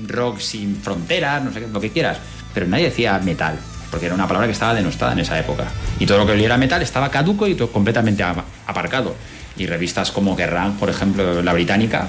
rock 0.07 0.39
sin 0.39 0.75
fronteras, 0.77 1.43
no 1.43 1.53
sé 1.53 1.67
lo 1.71 1.79
que 1.79 1.91
quieras. 1.91 2.17
Pero 2.55 2.65
nadie 2.65 2.85
decía 2.85 3.19
metal, 3.19 3.59
porque 3.91 4.07
era 4.07 4.15
una 4.15 4.27
palabra 4.27 4.47
que 4.47 4.53
estaba 4.53 4.73
denostada 4.73 5.13
en 5.13 5.19
esa 5.19 5.37
época. 5.37 5.67
Y 5.99 6.07
todo 6.07 6.17
lo 6.17 6.25
que 6.25 6.31
oliera 6.31 6.57
metal 6.57 6.81
estaba 6.81 7.11
caduco 7.11 7.45
y 7.45 7.53
todo 7.53 7.71
completamente 7.71 8.23
aparcado. 8.65 9.15
Y 9.57 9.67
revistas 9.67 10.09
como 10.09 10.35
Kerrang, 10.35 10.77
por 10.77 10.89
ejemplo, 10.89 11.43
la 11.43 11.53
británica. 11.53 12.07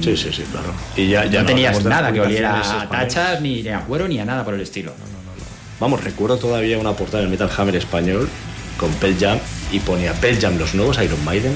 Sí, 0.00 0.16
sí, 0.16 0.30
sí, 0.32 0.44
claro. 0.50 0.72
Y 0.96 1.08
ya, 1.08 1.26
ya 1.26 1.42
no, 1.42 1.46
tenías 1.46 1.84
nada 1.84 2.10
que 2.10 2.22
oliera 2.22 2.80
a 2.80 2.88
tachas, 2.88 3.42
ni 3.42 3.68
a 3.68 3.80
cuero, 3.80 4.08
ni 4.08 4.18
a 4.18 4.24
nada 4.24 4.46
por 4.46 4.54
el 4.54 4.62
estilo. 4.62 4.92
No, 4.92 5.04
no, 5.04 5.12
no, 5.12 5.44
Vamos, 5.78 6.02
recuerdo 6.02 6.38
todavía 6.38 6.78
una 6.78 6.92
portada 6.92 7.20
del 7.20 7.28
Metal 7.28 7.50
Hammer 7.54 7.76
español 7.76 8.30
con 8.78 8.90
Pearl 8.94 9.18
Jam 9.20 9.38
y 9.70 9.80
ponía 9.80 10.14
Pearl 10.14 10.40
Jam 10.40 10.56
los 10.56 10.74
nuevos 10.74 10.98
Iron 11.02 11.22
Maiden 11.22 11.54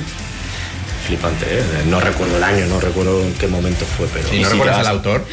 flipante, 1.09 1.47
¿eh? 1.49 1.63
No 1.89 2.01
recuerdo 2.01 2.37
el 2.37 2.45
año, 2.45 2.67
no 2.67 2.79
recuerdo 2.81 3.23
en 3.23 3.33
qué 3.35 3.49
momento 3.49 3.85
fue, 3.87 4.07
pero... 4.13 4.29
¿Y 4.35 4.41
no 4.41 4.49
recuerdas 4.51 4.79
al 4.79 4.87
autor? 4.89 5.25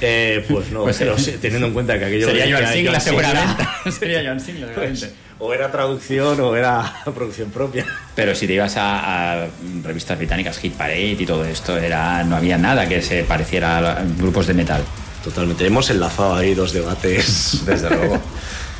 Eh, 0.00 0.44
pues 0.48 0.70
no, 0.70 0.82
Pues 0.84 0.96
pero 0.98 1.16
sí. 1.18 1.24
sí, 1.32 1.32
teniendo 1.40 1.66
en 1.68 1.72
cuenta 1.74 1.98
que 1.98 2.06
aquello... 2.06 2.26
Sería 2.26 2.44
Joan 2.46 2.62
era 2.62 2.72
Singla, 2.72 3.00
seguramente. 3.00 3.64
Sería 3.98 4.22
Joan 4.24 4.40
Singla, 4.40 4.66
Pues, 4.74 4.98
seguramente. 5.00 5.12
o 5.38 5.52
era 5.54 5.70
traducción 5.70 6.40
o 6.40 6.56
era 6.56 6.94
producción 7.14 7.50
propia. 7.50 7.84
Pero 8.14 8.34
si 8.34 8.46
te 8.46 8.54
ibas 8.54 8.76
a, 8.78 9.42
a 9.42 9.46
revistas 9.82 10.16
británicas, 10.18 10.58
Hit 10.58 10.72
Parade 10.74 11.16
y 11.18 11.26
todo 11.26 11.44
esto, 11.44 11.76
era 11.78 12.24
no 12.24 12.36
había 12.36 12.56
nada 12.56 12.88
que 12.88 13.02
se 13.02 13.24
pareciera 13.24 13.78
a 13.98 14.02
grupos 14.18 14.46
de 14.46 14.54
metal. 14.54 14.82
Totalmente. 15.22 15.66
Hemos 15.66 15.88
enlazado 15.90 16.34
ahí 16.36 16.54
dos 16.54 16.72
debates, 16.72 17.62
Desde 17.66 17.88
luego. 17.90 18.20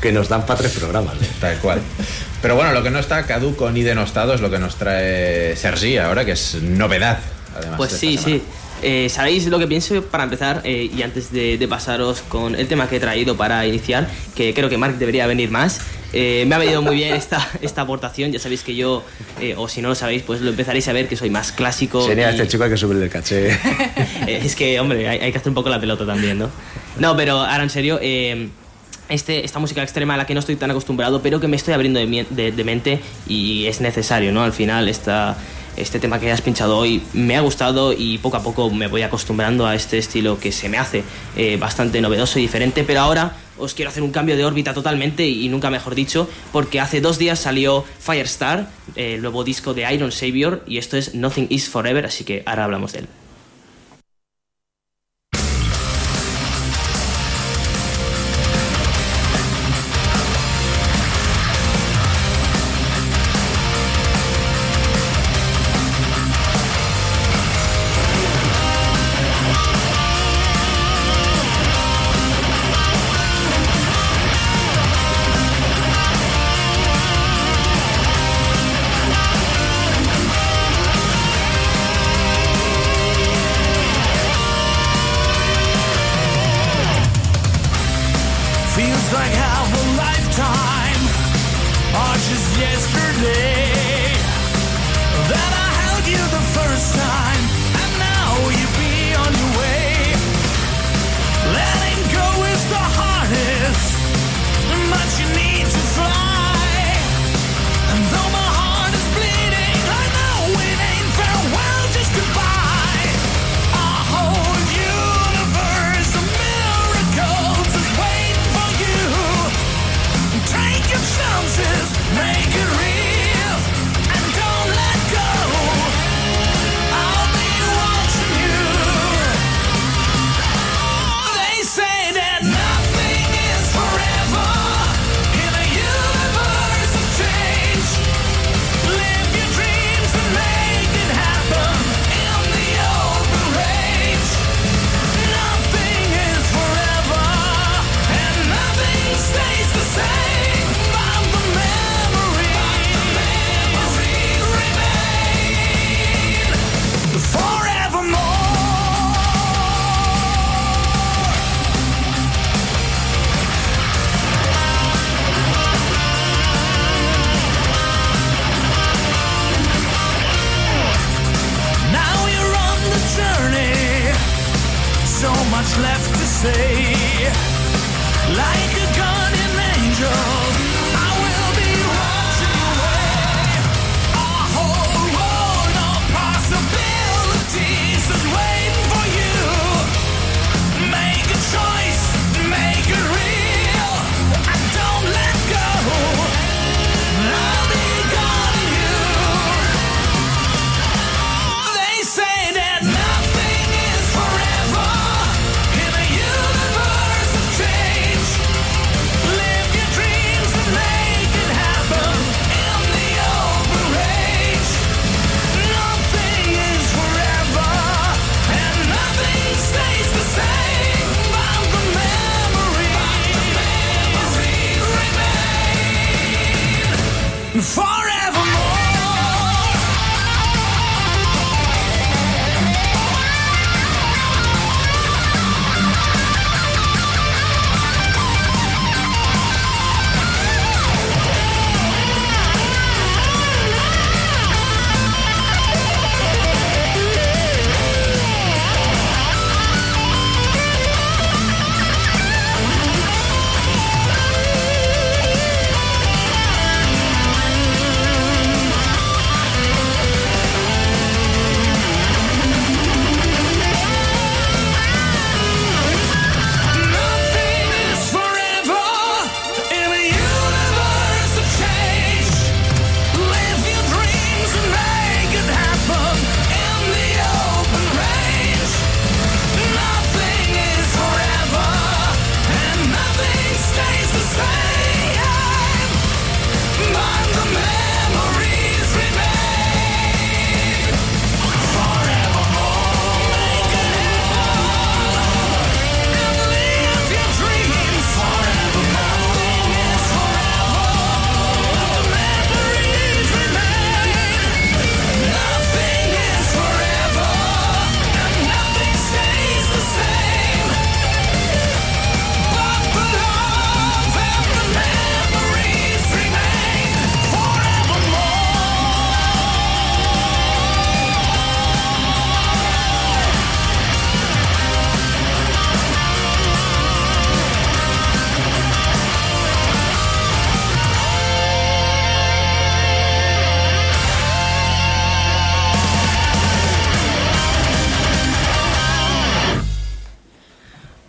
que 0.01 0.13
nos 0.13 0.29
dan 0.29 0.45
para 0.47 0.59
tres 0.61 0.73
programas. 0.73 1.15
¿eh? 1.17 1.27
Tal 1.41 1.57
cual. 1.59 1.81
Pero 2.45 2.57
bueno, 2.57 2.73
lo 2.73 2.83
que 2.83 2.91
no 2.91 2.99
está 2.99 3.25
caduco 3.25 3.71
ni 3.71 3.83
denostado 3.83 4.35
es 4.35 4.43
lo 4.43 4.51
que 4.51 4.59
nos 4.59 4.77
trae 4.77 5.57
Sergi 5.57 5.97
ahora, 5.97 6.27
que 6.27 6.33
es 6.33 6.57
novedad. 6.61 7.19
Además 7.57 7.79
Pues 7.79 7.93
sí, 7.93 8.17
esta 8.17 8.25
sí. 8.27 8.31
semana. 8.33 8.51
Eh, 8.83 9.09
¿Sabéis 9.09 9.47
lo 9.47 9.59
que 9.59 9.67
pienso 9.67 10.03
para 10.03 10.25
empezar? 10.25 10.61
Eh, 10.65 10.91
y 10.95 11.01
antes 11.01 11.33
de, 11.33 11.57
de 11.57 11.69
pasaros 11.69 12.21
con 12.21 12.55
el 12.55 12.69
tema 12.69 12.87
que 12.87 12.97
he 12.97 13.01
traído 13.01 13.35
para 13.35 13.67
iniciar, 13.67 14.07
que 14.37 14.53
creo 14.53 14.69
que 14.69 14.77
Mark 14.77 14.99
debería 14.99 15.27
venir 15.27 15.51
más. 15.51 15.81
Eh, 16.13 16.45
me 16.47 16.55
ha 16.55 16.59
venido 16.59 16.83
muy 16.83 16.97
bien 16.97 17.15
esta, 17.15 17.49
esta 17.63 17.81
aportación. 17.81 18.31
Ya 18.31 18.39
sabéis 18.39 18.63
que 18.63 18.75
yo, 18.77 19.03
eh, 19.41 19.55
o 19.57 19.67
si 19.67 19.81
no 19.81 19.89
lo 19.89 19.95
sabéis, 19.95 20.23
pues 20.23 20.43
lo 20.43 20.51
empezaréis 20.51 20.87
a 20.89 20.93
ver 20.93 21.09
que 21.09 21.17
soy 21.17 21.31
más 21.31 21.51
clásico. 21.51 22.05
Sería 22.07 22.29
y- 22.31 22.35
este 22.35 22.47
chico 22.47 22.65
hay 22.65 22.71
que 22.71 22.77
subirle 22.77 23.05
el 23.07 23.11
caché. 23.11 23.53
Eh, 24.27 24.41
es 24.45 24.55
que, 24.55 24.79
hombre, 24.81 25.09
hay, 25.09 25.19
hay 25.19 25.33
que 25.33 25.39
hacer 25.39 25.49
un 25.49 25.55
poco 25.55 25.71
la 25.71 25.81
pelota 25.81 26.05
también, 26.05 26.39
¿no? 26.39 26.51
No, 26.99 27.17
pero 27.17 27.39
ahora 27.41 27.63
en 27.63 27.71
serio, 27.71 27.99
eh, 28.03 28.49
este, 29.09 29.45
esta 29.45 29.59
música 29.59 29.83
extrema 29.83 30.15
a 30.15 30.17
la 30.17 30.27
que 30.27 30.35
no 30.35 30.41
estoy 30.41 30.57
tan 30.57 30.71
acostumbrado, 30.71 31.21
pero 31.23 31.41
que 31.41 31.49
me 31.49 31.57
estoy 31.57 31.75
abriendo 31.75 32.01
de, 32.01 32.27
de- 32.31 32.53
de 32.53 32.65
mente 32.65 33.01
y 33.29 33.67
es 33.67 33.81
necesario, 33.81 34.33
¿no? 34.33 34.43
Al 34.43 34.53
final, 34.53 34.89
esta, 34.89 35.37
este 35.77 35.99
tema 35.99 36.19
que 36.21 36.31
has 36.31 36.41
pinchado 36.41 36.79
hoy 36.79 37.03
me 37.13 37.37
ha 37.37 37.41
gustado 37.41 37.93
y 37.93 38.19
poco 38.19 38.37
a 38.37 38.43
poco 38.43 38.71
me 38.71 38.87
voy 38.87 39.03
acostumbrando 39.03 39.67
a 39.67 39.75
este 39.75 39.99
estilo 39.99 40.39
que 40.39 40.53
se 40.53 40.69
me 40.69 40.79
hace 40.79 41.03
eh, 41.37 41.57
bastante 41.57 42.01
novedoso 42.01 42.39
y 42.39 42.43
diferente, 42.43 42.85
pero 42.85 43.01
ahora 43.01 43.37
os 43.59 43.75
quiero 43.75 43.89
hacer 43.89 44.03
un 44.03 44.11
cambio 44.11 44.37
de 44.37 44.45
órbita 44.45 44.75
totalmente 44.75 45.27
y 45.29 45.49
nunca 45.49 45.71
mejor 45.71 45.95
dicho, 45.95 46.29
porque 46.53 46.81
hace 46.81 47.01
dos 47.01 47.19
días 47.19 47.39
salió 47.39 47.85
Firestar, 48.01 48.69
el 48.97 49.21
nuevo 49.23 49.45
disco 49.45 49.75
de 49.75 49.93
Iron 49.95 50.11
Savior, 50.13 50.63
y 50.67 50.79
esto 50.79 50.97
es 50.97 51.15
Nothing 51.15 51.47
Is 51.51 51.69
Forever, 51.69 52.05
así 52.07 52.25
que 52.25 52.43
ahora 52.47 52.65
hablamos 52.65 52.93
de 52.93 53.01
él. 53.01 53.09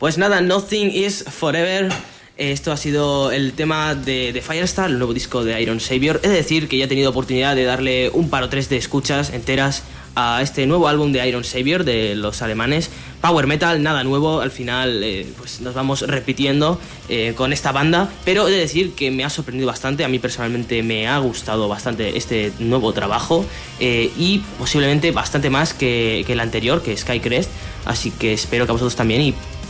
Pues 0.06 0.20
nada, 0.20 0.40
Nothing 0.40 0.92
is 0.92 1.26
Forever. 1.28 1.90
Esto 2.38 2.72
ha 2.72 2.78
sido 2.78 3.32
el 3.32 3.54
tema 3.54 3.96
de, 3.96 4.40
Firestar, 4.48 4.92
el 4.92 5.00
nuevo 5.00 5.16
disco 5.16 5.44
de 5.44 5.60
Iron 5.60 5.80
Savior. 5.80 6.20
Es 6.22 6.30
decir, 6.30 6.68
que 6.68 6.78
ya 6.78 6.86
he 6.86 6.88
tenido 6.88 7.10
oportunidad 7.10 7.56
de 7.56 7.64
darle 7.64 8.12
un 8.12 8.30
par 8.30 8.44
o 8.44 8.50
tres 8.50 8.70
de 8.70 8.78
escuchas 8.78 9.32
enteras 9.32 9.82
a 10.14 10.44
este 10.44 10.68
nuevo 10.68 10.88
álbum 10.88 11.12
de 11.12 11.28
Iron 11.28 11.44
Savior 11.44 11.84
de 11.84 12.14
los 12.14 12.44
alemanes. 12.44 12.92
Power 13.20 13.48
Metal, 13.48 13.82
nada 13.82 14.04
nuevo, 14.04 14.42
al 14.42 14.52
final 14.52 15.04
eh, 15.04 15.26
pues 15.40 15.62
nos 15.62 15.74
vamos 15.74 16.02
repitiendo 16.04 16.80
eh, 17.10 17.34
con 17.36 17.52
esta 17.52 17.72
banda, 17.72 18.08
pero 18.24 18.48
he 18.48 18.52
de 18.52 18.60
decir 18.60 18.94
que 18.94 19.10
me 19.10 19.24
ha 19.24 19.32
sorprendido 19.32 19.66
bastante, 19.66 20.06
a 20.06 20.08
mí 20.08 20.20
personalmente 20.20 20.84
me 20.84 21.08
ha 21.08 21.18
gustado 21.18 21.68
bastante 21.68 22.16
este 22.16 22.54
nuevo 22.60 22.94
trabajo 22.94 23.44
eh, 23.80 24.12
y 24.20 24.44
posiblemente 24.60 25.12
bastante 25.12 25.50
más 25.50 25.74
que, 25.74 26.24
que 26.28 26.34
el 26.34 26.40
anterior, 26.40 26.84
que 26.84 26.94
es 26.94 27.00
Skycrest, 27.00 27.50
así 27.86 28.12
que 28.12 28.34
espero 28.34 28.68
que 28.68 28.72
a 28.72 28.74
vosotros 28.74 28.96
también 28.96 29.22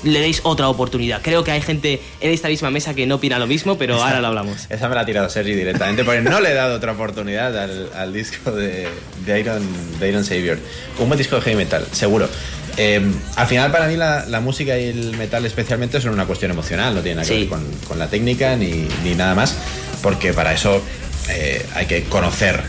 le 0.05 0.19
deis 0.21 0.39
otra 0.43 0.69
oportunidad. 0.69 1.21
Creo 1.21 1.43
que 1.43 1.51
hay 1.51 1.61
gente 1.61 1.99
en 2.21 2.31
esta 2.31 2.47
misma 2.47 2.71
mesa 2.71 2.93
que 2.93 3.05
no 3.05 3.15
opina 3.15 3.37
lo 3.39 3.47
mismo, 3.47 3.77
pero 3.77 3.95
Esa- 3.97 4.05
ahora 4.05 4.21
lo 4.21 4.27
hablamos. 4.27 4.67
Esa 4.69 4.87
me 4.87 4.95
la 4.95 5.01
ha 5.01 5.05
tirado 5.05 5.29
Sergi 5.29 5.53
directamente, 5.53 6.03
porque 6.05 6.21
no 6.21 6.39
le 6.39 6.51
he 6.51 6.53
dado 6.53 6.75
otra 6.75 6.93
oportunidad 6.93 7.57
al, 7.57 7.89
al 7.93 8.13
disco 8.13 8.51
de, 8.51 8.87
de 9.25 9.39
Iron, 9.39 9.63
de 9.99 10.07
Iron 10.09 10.23
Savior. 10.23 10.57
Un 10.99 11.07
buen 11.09 11.17
disco 11.17 11.35
de 11.35 11.41
heavy 11.41 11.57
metal, 11.57 11.85
seguro. 11.91 12.29
Eh, 12.77 13.01
al 13.35 13.47
final, 13.47 13.71
para 13.71 13.87
mí, 13.87 13.95
la, 13.97 14.25
la 14.27 14.39
música 14.41 14.77
y 14.77 14.85
el 14.89 15.17
metal, 15.17 15.45
especialmente, 15.45 15.99
son 16.01 16.13
una 16.13 16.25
cuestión 16.25 16.51
emocional, 16.51 16.93
no 16.93 17.01
tiene 17.01 17.15
nada 17.15 17.27
que 17.27 17.33
Sí. 17.33 17.39
ver 17.41 17.49
con, 17.49 17.65
con 17.87 17.99
la 17.99 18.07
técnica 18.07 18.55
ni, 18.55 18.87
ni 19.03 19.15
nada 19.15 19.33
más, 19.33 19.55
porque 20.01 20.33
para 20.33 20.53
eso 20.53 20.81
eh, 21.29 21.65
hay 21.73 21.85
que 21.87 22.03
conocer 22.03 22.61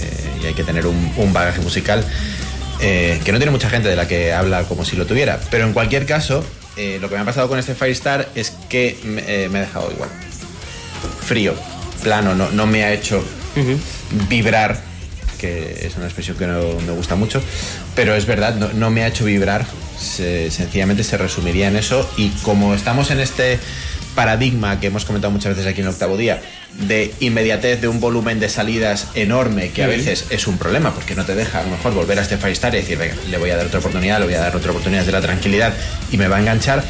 eh, 0.00 0.42
y 0.42 0.46
hay 0.46 0.54
que 0.54 0.64
tener 0.64 0.86
un, 0.86 1.12
un 1.16 1.32
bagaje 1.32 1.60
musical 1.60 2.04
que 2.78 3.32
no 3.32 3.38
tiene 3.38 3.50
mucha 3.50 3.70
gente 3.70 3.88
de 3.88 3.96
la 3.96 4.06
que 4.06 4.34
habla 4.34 4.64
como 4.64 4.84
si 4.84 4.94
lo 4.94 5.06
tuviera. 5.06 5.40
Pero 5.50 5.64
en 5.64 5.72
cualquier 5.72 6.04
caso, 6.04 6.44
eh, 6.76 6.98
lo 7.00 7.08
que 7.08 7.14
me 7.14 7.20
ha 7.22 7.24
pasado 7.24 7.48
con 7.48 7.58
este 7.58 7.74
Firestar 7.74 8.28
es 8.34 8.52
que 8.68 8.98
me, 9.04 9.22
eh, 9.26 9.48
me 9.48 9.58
ha 9.58 9.62
dejado 9.62 9.90
igual. 9.92 10.10
Frío, 11.26 11.54
plano, 12.02 12.34
no, 12.34 12.50
no 12.50 12.66
me 12.66 12.84
ha 12.84 12.92
hecho 12.92 13.22
vibrar, 14.28 14.80
que 15.38 15.86
es 15.86 15.96
una 15.96 16.06
expresión 16.06 16.36
que 16.36 16.46
no 16.46 16.60
me 16.86 16.92
gusta 16.92 17.14
mucho, 17.16 17.42
pero 17.94 18.14
es 18.14 18.26
verdad, 18.26 18.54
no, 18.56 18.72
no 18.72 18.90
me 18.90 19.02
ha 19.04 19.08
hecho 19.08 19.24
vibrar, 19.24 19.64
se- 19.98 20.50
sencillamente 20.50 21.04
se 21.04 21.16
resumiría 21.16 21.68
en 21.68 21.76
eso. 21.76 22.08
Y 22.16 22.30
como 22.42 22.74
estamos 22.74 23.10
en 23.10 23.20
este 23.20 23.58
paradigma 24.14 24.80
que 24.80 24.88
hemos 24.88 25.04
comentado 25.04 25.30
muchas 25.30 25.56
veces 25.56 25.70
aquí 25.70 25.80
en 25.80 25.86
el 25.86 25.92
octavo 25.92 26.16
día, 26.16 26.40
de 26.80 27.14
inmediatez 27.20 27.80
de 27.80 27.88
un 27.88 28.00
volumen 28.00 28.40
de 28.40 28.48
salidas 28.48 29.08
enorme 29.14 29.70
que 29.70 29.84
a 29.84 29.86
veces 29.86 30.26
es 30.30 30.46
un 30.46 30.58
problema 30.58 30.92
porque 30.92 31.14
no 31.14 31.24
te 31.24 31.34
deja 31.34 31.60
a 31.60 31.62
lo 31.62 31.70
mejor 31.70 31.94
volver 31.94 32.18
a 32.18 32.22
este 32.22 32.36
Firestar 32.36 32.74
y 32.74 32.78
decir, 32.78 32.98
venga, 32.98 33.14
le 33.28 33.38
voy 33.38 33.50
a 33.50 33.56
dar 33.56 33.66
otra 33.66 33.78
oportunidad, 33.78 34.18
le 34.18 34.26
voy 34.26 34.34
a 34.34 34.40
dar 34.40 34.56
otra 34.56 34.70
oportunidad 34.70 35.04
de 35.04 35.12
la 35.12 35.20
tranquilidad 35.20 35.72
y 36.10 36.16
me 36.16 36.28
va 36.28 36.36
a 36.36 36.40
enganchar, 36.40 36.84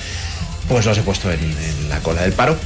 pues 0.69 0.87
los 0.87 0.97
he 0.97 1.03
puesto 1.03 1.31
en, 1.31 1.41
en 1.41 1.89
la 1.89 2.01
cola 2.01 2.23
del 2.23 2.33
paro. 2.33 2.57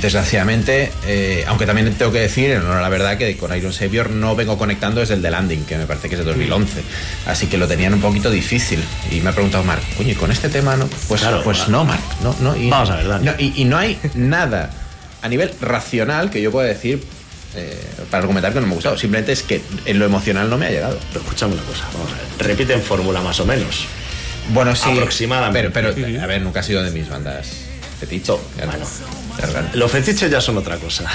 Desgraciadamente, 0.00 0.92
eh, 1.06 1.44
aunque 1.46 1.66
también 1.66 1.92
tengo 1.94 2.12
que 2.12 2.20
decir, 2.20 2.50
en 2.50 2.62
honor 2.62 2.78
a 2.78 2.82
la 2.82 2.88
verdad, 2.88 3.16
que 3.16 3.36
con 3.36 3.56
Iron 3.56 3.72
Savior 3.72 4.10
no 4.10 4.36
vengo 4.36 4.58
conectando 4.58 5.00
desde 5.00 5.14
el 5.14 5.22
de 5.22 5.30
Landing, 5.30 5.64
que 5.64 5.78
me 5.78 5.86
parece 5.86 6.08
que 6.08 6.14
es 6.14 6.18
de 6.18 6.24
2011. 6.24 6.82
Así 7.26 7.46
que 7.46 7.58
lo 7.58 7.66
tenían 7.66 7.94
un 7.94 8.00
poquito 8.00 8.30
difícil. 8.30 8.82
Y 9.10 9.20
me 9.20 9.30
ha 9.30 9.32
preguntado 9.32 9.64
Mark, 9.64 9.82
coño, 9.96 10.10
¿y 10.10 10.14
con 10.14 10.30
este 10.30 10.48
tema 10.48 10.76
no? 10.76 10.86
Pues, 11.08 11.20
Claro, 11.20 11.42
pues 11.42 11.58
claro. 11.58 11.72
no, 11.72 11.84
Mark. 11.84 12.02
No, 12.22 12.36
no, 12.40 12.56
y, 12.56 12.68
Vamos 12.68 12.90
a 12.90 12.96
ver, 12.96 13.06
no, 13.06 13.32
y, 13.38 13.52
y 13.56 13.64
no 13.64 13.78
hay 13.78 13.98
nada 14.14 14.70
a 15.22 15.28
nivel 15.28 15.50
racional 15.60 16.30
que 16.30 16.42
yo 16.42 16.50
pueda 16.50 16.68
decir 16.68 17.02
eh, 17.56 17.80
para 18.10 18.22
argumentar 18.22 18.52
que 18.52 18.60
no 18.60 18.66
me 18.66 18.72
ha 18.72 18.74
gustado. 18.74 18.98
Simplemente 18.98 19.32
es 19.32 19.42
que 19.42 19.62
en 19.86 19.98
lo 19.98 20.04
emocional 20.04 20.50
no 20.50 20.58
me 20.58 20.66
ha 20.66 20.70
llegado. 20.70 20.98
Pero 21.12 21.24
escúchame 21.24 21.54
una 21.54 21.62
cosa, 21.62 21.84
vamos 21.94 22.12
a 22.12 22.16
ver. 22.16 22.46
Repiten 22.46 22.82
fórmula 22.82 23.20
más 23.20 23.40
o 23.40 23.46
menos. 23.46 23.86
Bueno, 24.52 24.76
sí. 24.76 24.90
Aproximadamente. 24.90 25.70
Pero, 25.70 25.94
pero 25.94 26.22
a 26.22 26.26
ver, 26.26 26.42
nunca 26.42 26.60
ha 26.60 26.62
sido 26.62 26.82
de 26.82 26.90
mis 26.90 27.08
bandas 27.08 27.64
no. 28.26 28.40
Bueno. 28.66 28.86
Los 29.74 29.90
fetiches 29.90 30.30
ya 30.30 30.40
son 30.40 30.58
otra 30.58 30.78
cosa. 30.78 31.08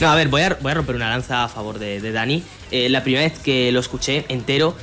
No, 0.00 0.10
a 0.10 0.16
ver, 0.16 0.26
voy 0.28 0.42
a, 0.42 0.74
romper 0.74 0.96
una 0.96 1.08
lanza 1.10 1.44
a 1.44 1.48
favor 1.48 1.78
de, 1.78 2.00
de 2.00 2.10
Dani. 2.10 2.42
Eh, 2.72 2.88
la 2.88 3.04
primera 3.04 3.22
vez 3.22 3.38
que 3.38 3.70
lo 3.70 3.78
escuché 3.78 4.24
entero, 4.28 4.74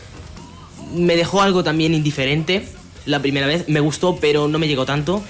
me 0.93 1.17
dejó 1.17 1.41
algo 1.41 1.61
también 1.63 1.93
indiferente. 1.93 2.65
La 3.05 3.19
primera 3.21 3.45
vez 3.45 3.67
me 3.67 3.81
gustó, 3.81 4.17
pero 4.21 4.47
no 4.47 4.59
me 4.59 4.67
llegó 4.69 4.85
tanto. 4.85 5.21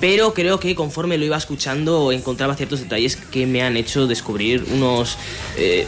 Pero 0.00 0.32
creo 0.32 0.58
que 0.58 0.74
conforme 0.74 1.18
lo 1.18 1.26
iba 1.26 1.36
escuchando, 1.36 2.12
encontraba 2.12 2.56
ciertos 2.56 2.80
detalles 2.80 3.16
que 3.16 3.46
me 3.46 3.62
han 3.62 3.76
hecho 3.76 4.06
descubrir 4.06 4.64
unos 4.72 5.18
eh, 5.58 5.86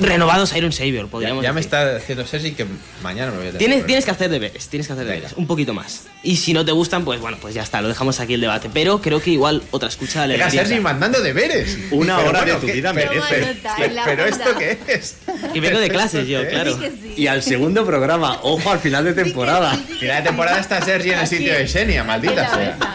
renovados 0.00 0.54
Iron 0.56 0.72
Savior, 0.72 1.04
Ya, 1.06 1.10
podríamos 1.10 1.42
ya 1.44 1.52
me 1.52 1.60
decir. 1.60 1.66
está 1.74 1.94
diciendo 1.96 2.26
Sergi 2.26 2.52
que 2.52 2.66
mañana 3.02 3.30
me 3.30 3.38
voy 3.38 3.46
a 3.46 3.50
tener 3.52 3.58
Tienes, 3.58 3.78
que 3.80 3.84
tienes 3.86 4.04
que 4.04 4.10
hacer 4.10 4.30
deberes, 4.30 4.68
tienes 4.68 4.86
que 4.86 4.92
hacer 4.92 5.04
Venga. 5.04 5.16
deberes, 5.16 5.36
un 5.38 5.46
poquito 5.46 5.72
más. 5.74 6.04
Y 6.22 6.36
si 6.36 6.52
no 6.52 6.64
te 6.64 6.72
gustan, 6.72 7.04
pues 7.04 7.20
bueno, 7.20 7.36
pues 7.40 7.54
ya 7.54 7.62
está, 7.62 7.80
lo 7.82 7.88
dejamos 7.88 8.18
aquí 8.20 8.34
el 8.34 8.40
debate. 8.40 8.70
Pero 8.72 9.00
creo 9.00 9.20
que 9.20 9.30
igual 9.30 9.62
otra 9.70 9.88
escucha 9.88 10.26
le 10.26 10.34
Venga, 10.34 10.50
Sergi 10.50 10.80
mandando 10.80 11.20
deberes. 11.20 11.78
Una 11.90 12.16
Pero 12.16 12.28
hora 12.30 12.44
de 12.44 12.52
tu 12.54 12.66
¿qué- 12.66 12.72
vida 12.72 12.92
pero- 12.92 13.10
merece. 13.12 13.56
pero- 13.76 13.92
la 13.94 14.04
banda. 14.06 14.26
esto 14.28 14.58
qué 14.58 14.78
es? 14.88 15.16
Y 15.54 15.60
vengo 15.60 15.78
de 15.78 15.88
clases 15.90 16.26
yo, 16.26 16.46
claro. 16.48 16.78
Que 16.80 16.90
sí. 16.90 17.14
Y 17.16 17.26
al 17.28 17.42
segundo 17.42 17.84
programa, 17.86 18.40
ojo 18.42 18.70
al 18.70 18.78
final 18.80 19.04
de 19.04 19.12
temporada. 19.14 19.72
Final 20.00 20.22
de 20.22 20.28
temporada 20.28 20.58
está 20.60 20.82
Sergi 20.82 21.10
en 21.10 21.18
el 21.20 21.26
sitio 21.26 21.52
de 21.54 21.66
Xenia, 21.68 22.02
maldita 22.04 22.52
sea. 22.54 22.93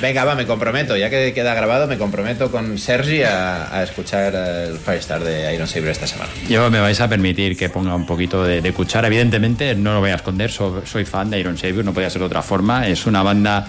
Venga, 0.00 0.24
va, 0.24 0.34
me 0.34 0.46
comprometo, 0.46 0.96
ya 0.96 1.10
que 1.10 1.32
queda 1.32 1.54
grabado, 1.54 1.86
me 1.86 1.98
comprometo 1.98 2.50
con 2.50 2.78
Sergi 2.78 3.22
a, 3.22 3.74
a 3.74 3.82
escuchar 3.82 4.34
el 4.34 4.78
Firestar 4.78 5.22
de 5.22 5.54
Iron 5.54 5.66
Saber 5.66 5.88
esta 5.90 6.06
semana. 6.06 6.30
Yo 6.48 6.70
me 6.70 6.80
vais 6.80 7.00
a 7.00 7.08
permitir 7.08 7.56
que 7.56 7.68
ponga 7.68 7.94
un 7.94 8.06
poquito 8.06 8.44
de, 8.44 8.60
de 8.60 8.72
cuchara. 8.72 9.06
Evidentemente, 9.08 9.74
no 9.74 9.94
lo 9.94 10.00
voy 10.00 10.10
a 10.10 10.16
esconder, 10.16 10.50
so- 10.50 10.82
soy 10.86 11.04
fan 11.04 11.30
de 11.30 11.38
Iron 11.40 11.56
Savior, 11.58 11.84
no 11.84 11.92
podía 11.94 12.10
ser 12.10 12.20
de 12.20 12.26
otra 12.26 12.42
forma. 12.42 12.86
Es 12.88 13.06
una 13.06 13.22
banda 13.22 13.66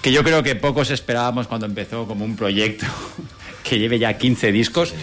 que 0.00 0.10
yo 0.12 0.24
creo 0.24 0.42
que 0.42 0.56
pocos 0.56 0.90
esperábamos 0.90 1.46
cuando 1.46 1.66
empezó 1.66 2.06
como 2.06 2.24
un 2.24 2.36
proyecto 2.36 2.86
que 3.62 3.78
lleve 3.78 3.98
ya 3.98 4.14
15 4.18 4.50
discos. 4.52 4.94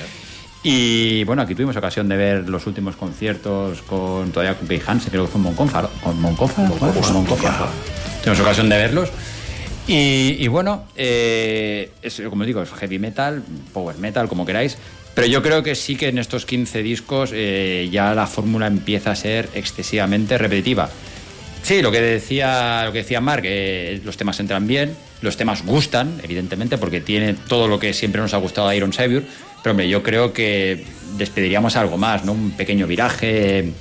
Y 0.61 1.23
bueno, 1.23 1.41
aquí 1.41 1.55
tuvimos 1.55 1.77
ocasión 1.77 2.09
de 2.09 2.17
ver 2.17 2.49
los 2.49 2.67
últimos 2.67 2.97
conciertos 2.97 3.81
con 3.83 4.29
todavía 4.33 4.55
con 4.57 4.67
Pei 4.67 4.81
Hansen, 4.85 5.09
creo 5.09 5.23
que 5.25 5.31
fue 5.31 5.39
¿no? 5.41 5.55
con. 5.55 6.19
Tuvimos 8.21 8.39
ocasión 8.41 8.67
de 8.67 8.77
verlos. 8.77 9.09
Y, 9.89 10.35
y 10.37 10.47
bueno, 10.49 10.85
eh, 10.95 11.89
es, 12.03 12.21
como 12.29 12.45
digo, 12.45 12.61
es 12.61 12.69
heavy 12.69 12.99
metal, 12.99 13.41
power 13.73 13.97
metal, 13.97 14.29
como 14.29 14.45
queráis. 14.45 14.77
Pero 15.15 15.25
yo 15.25 15.41
creo 15.41 15.63
que 15.63 15.73
sí 15.73 15.95
que 15.95 16.09
en 16.09 16.19
estos 16.19 16.45
15 16.45 16.83
discos 16.83 17.31
eh, 17.33 17.89
ya 17.91 18.13
la 18.13 18.27
fórmula 18.27 18.67
empieza 18.67 19.09
a 19.09 19.15
ser 19.15 19.49
excesivamente 19.55 20.37
repetitiva. 20.37 20.91
Sí, 21.63 21.81
lo 21.81 21.91
que 21.91 22.01
decía, 22.01 22.83
lo 22.85 22.91
que 22.91 22.99
decía 22.99 23.19
Mark, 23.19 23.41
eh, 23.45 23.99
los 24.05 24.15
temas 24.15 24.39
entran 24.39 24.67
bien, 24.67 24.95
los 25.23 25.37
temas 25.37 25.65
gustan, 25.65 26.21
evidentemente, 26.21 26.77
porque 26.77 27.01
tiene 27.01 27.33
todo 27.33 27.67
lo 27.67 27.79
que 27.79 27.93
siempre 27.93 28.21
nos 28.21 28.35
ha 28.35 28.37
gustado 28.37 28.67
a 28.67 28.75
Iron 28.75 28.93
Savior. 28.93 29.23
Pero 29.63 29.71
hombre, 29.71 29.89
yo 29.89 30.03
creo 30.03 30.33
que 30.33 30.85
despediríamos 31.17 31.75
algo 31.75 31.97
más, 31.97 32.25
¿no? 32.25 32.33
Un 32.33 32.51
pequeño 32.51 32.85
viraje. 32.85 33.73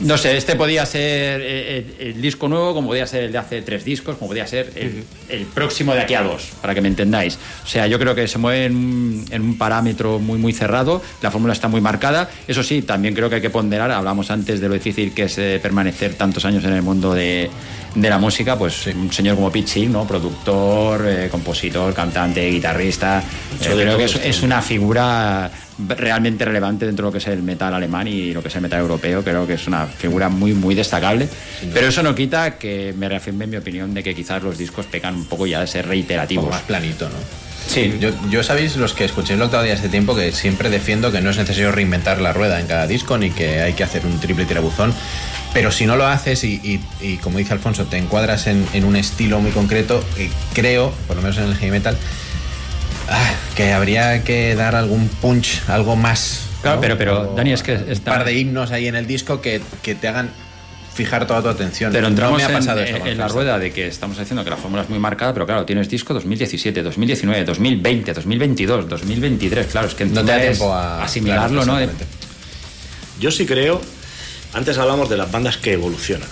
No 0.00 0.18
sé, 0.18 0.36
este 0.36 0.56
podía 0.56 0.84
ser 0.86 1.40
eh, 1.42 1.84
el, 1.98 2.06
el 2.08 2.22
disco 2.22 2.48
nuevo, 2.48 2.74
como 2.74 2.88
podía 2.88 3.06
ser 3.06 3.24
el 3.24 3.32
de 3.32 3.38
hace 3.38 3.62
tres 3.62 3.84
discos, 3.84 4.16
como 4.16 4.28
podía 4.28 4.46
ser 4.46 4.72
el, 4.74 5.04
el 5.28 5.46
próximo 5.46 5.94
de 5.94 6.00
aquí 6.00 6.14
a 6.14 6.22
dos, 6.22 6.50
para 6.60 6.74
que 6.74 6.80
me 6.80 6.88
entendáis. 6.88 7.38
O 7.64 7.66
sea, 7.66 7.86
yo 7.86 7.98
creo 7.98 8.14
que 8.14 8.28
se 8.28 8.38
mueve 8.38 8.66
en, 8.66 8.76
un- 8.76 9.24
en 9.30 9.42
un 9.42 9.58
parámetro 9.58 10.18
muy, 10.18 10.38
muy 10.38 10.52
cerrado, 10.52 11.02
la 11.22 11.30
fórmula 11.30 11.52
está 11.52 11.68
muy 11.68 11.80
marcada. 11.80 12.28
Eso 12.48 12.62
sí, 12.62 12.82
también 12.82 13.14
creo 13.14 13.28
que 13.28 13.36
hay 13.36 13.42
que 13.42 13.50
ponderar, 13.50 13.90
hablamos 13.90 14.30
antes 14.30 14.60
de 14.60 14.68
lo 14.68 14.74
difícil 14.74 15.12
que 15.12 15.24
es 15.24 15.38
eh, 15.38 15.58
permanecer 15.62 16.14
tantos 16.14 16.44
años 16.44 16.64
en 16.64 16.72
el 16.74 16.82
mundo 16.82 17.14
de, 17.14 17.50
de 17.94 18.10
la 18.10 18.18
música, 18.18 18.56
pues 18.58 18.86
un 18.88 19.12
señor 19.12 19.36
como 19.36 19.50
Seeg, 19.64 19.88
¿no? 19.90 20.06
Productor, 20.06 21.04
eh, 21.06 21.28
compositor, 21.30 21.94
cantante, 21.94 22.48
guitarrista. 22.50 23.20
eh, 23.20 23.56
Hecho 23.60 23.76
de 23.76 23.84
creo 23.84 23.96
que 23.98 24.04
es, 24.04 24.16
es 24.16 24.42
una 24.42 24.60
figura 24.62 25.50
realmente 25.76 26.44
relevante 26.44 26.86
dentro 26.86 27.06
de 27.06 27.08
lo 27.08 27.12
que 27.12 27.18
es 27.18 27.26
el 27.26 27.42
metal 27.42 27.74
alemán 27.74 28.06
y 28.06 28.32
lo 28.32 28.40
que 28.42 28.48
es 28.48 28.54
el 28.56 28.62
metal 28.62 28.80
europeo. 28.80 29.22
Creo 29.24 29.46
que 29.46 29.54
es 29.54 29.66
una 29.66 29.86
figura 29.86 30.28
muy, 30.28 30.52
muy 30.54 30.74
destacable. 30.74 31.28
Pero 31.72 31.88
eso 31.88 32.02
no 32.02 32.14
quita 32.14 32.58
que 32.58 32.94
me 32.96 33.08
reafirme 33.08 33.46
mi 33.46 33.56
opinión 33.56 33.92
de 33.94 34.02
que 34.02 34.14
quizás 34.14 34.42
los 34.42 34.56
discos 34.58 34.86
pecan 34.86 35.13
un 35.14 35.24
poco 35.24 35.46
ya 35.46 35.60
de 35.60 35.66
ser 35.66 35.84
Un 35.84 35.90
reiterativos. 35.90 36.50
más 36.50 36.62
planito, 36.62 37.08
¿no? 37.08 37.16
Sí. 37.66 37.96
Yo, 37.98 38.10
yo 38.28 38.42
sabéis, 38.42 38.76
los 38.76 38.92
que 38.92 39.06
escuchéis 39.06 39.36
el 39.38 39.42
octavo 39.42 39.62
día 39.62 39.72
hace 39.74 39.88
tiempo, 39.88 40.14
que 40.14 40.32
siempre 40.32 40.68
defiendo 40.68 41.10
que 41.10 41.22
no 41.22 41.30
es 41.30 41.38
necesario 41.38 41.72
reinventar 41.72 42.20
la 42.20 42.32
rueda 42.34 42.60
en 42.60 42.66
cada 42.66 42.86
disco, 42.86 43.16
ni 43.16 43.30
que 43.30 43.62
hay 43.62 43.72
que 43.72 43.82
hacer 43.84 44.04
un 44.04 44.20
triple 44.20 44.44
tirabuzón. 44.44 44.92
Pero 45.54 45.70
si 45.72 45.86
no 45.86 45.96
lo 45.96 46.06
haces 46.06 46.44
y, 46.44 46.54
y- 46.62 46.80
y, 47.00 47.16
como 47.18 47.38
dice 47.38 47.52
Alfonso, 47.54 47.84
te 47.86 47.96
encuadras 47.96 48.48
en, 48.48 48.66
en 48.74 48.84
un 48.84 48.96
estilo 48.96 49.40
muy 49.40 49.50
concreto, 49.52 50.04
eh, 50.18 50.28
creo, 50.52 50.92
por 51.06 51.16
lo 51.16 51.22
menos 51.22 51.38
en 51.38 51.44
el 51.44 51.56
heavy 51.56 51.70
metal, 51.70 51.96
ah, 53.08 53.32
que 53.56 53.72
habría 53.72 54.24
que 54.24 54.54
dar 54.56 54.74
algún 54.74 55.08
punch, 55.08 55.62
algo 55.68 55.96
más. 55.96 56.40
Claro, 56.60 56.76
¿no? 56.76 56.80
pero- 56.82 56.98
pero, 56.98 57.34
Dani, 57.36 57.52
es 57.52 57.62
que 57.62 57.76
Un 57.76 57.90
está- 57.92 58.10
par 58.12 58.24
de 58.24 58.34
himnos 58.34 58.72
ahí 58.72 58.88
en 58.88 58.96
el 58.96 59.06
disco 59.06 59.40
que, 59.40 59.60
que 59.82 59.94
te 59.94 60.08
hagan 60.08 60.30
fijar 60.94 61.26
toda 61.26 61.42
tu 61.42 61.48
atención. 61.48 61.90
Pero 61.92 62.02
no 62.02 62.08
entramos 62.08 62.38
me 62.38 62.44
ha 62.44 62.48
en, 62.48 62.52
pasado 62.54 62.80
en- 62.80 62.86
eso 62.88 62.98
con 63.00 63.08
en 63.08 63.18
la 63.18 63.28
rueda 63.28 63.58
de 63.58 63.72
que 63.72 63.86
estamos 63.88 64.16
diciendo 64.18 64.44
que 64.44 64.50
la 64.50 64.56
fórmula 64.56 64.82
es 64.82 64.88
muy 64.88 64.98
marcada, 64.98 65.32
pero 65.34 65.44
claro, 65.46 65.64
tienes 65.64 65.88
disco 65.88 66.14
2017, 66.14 66.82
2019, 66.82 67.44
2020, 67.44 68.12
2022, 68.14 68.88
2023. 68.88 69.66
Claro, 69.66 69.88
es 69.88 69.94
que 69.94 70.04
No 70.06 70.24
te 70.24 70.32
da 70.32 70.40
tiempo 70.40 70.72
a 70.72 71.02
asimilarlo, 71.04 71.62
claro, 71.62 71.86
¿no? 71.86 71.92
Yo 73.20 73.30
sí 73.30 73.46
creo, 73.46 73.80
antes 74.52 74.78
hablamos 74.78 75.08
de 75.08 75.16
las 75.16 75.30
bandas 75.30 75.56
que 75.56 75.72
evolucionan. 75.72 76.28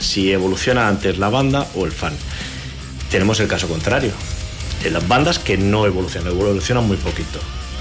Si 0.00 0.32
evoluciona 0.32 0.88
antes 0.88 1.18
la 1.18 1.28
banda 1.28 1.66
o 1.74 1.84
el 1.86 1.92
fan. 1.92 2.14
Tenemos 3.10 3.38
el 3.40 3.48
caso 3.48 3.68
contrario. 3.68 4.10
De 4.82 4.90
las 4.90 5.06
bandas 5.06 5.38
que 5.38 5.56
no 5.56 5.86
evolucionan, 5.86 6.32
evolucionan 6.32 6.86
muy 6.86 6.96
poquito. 6.96 7.38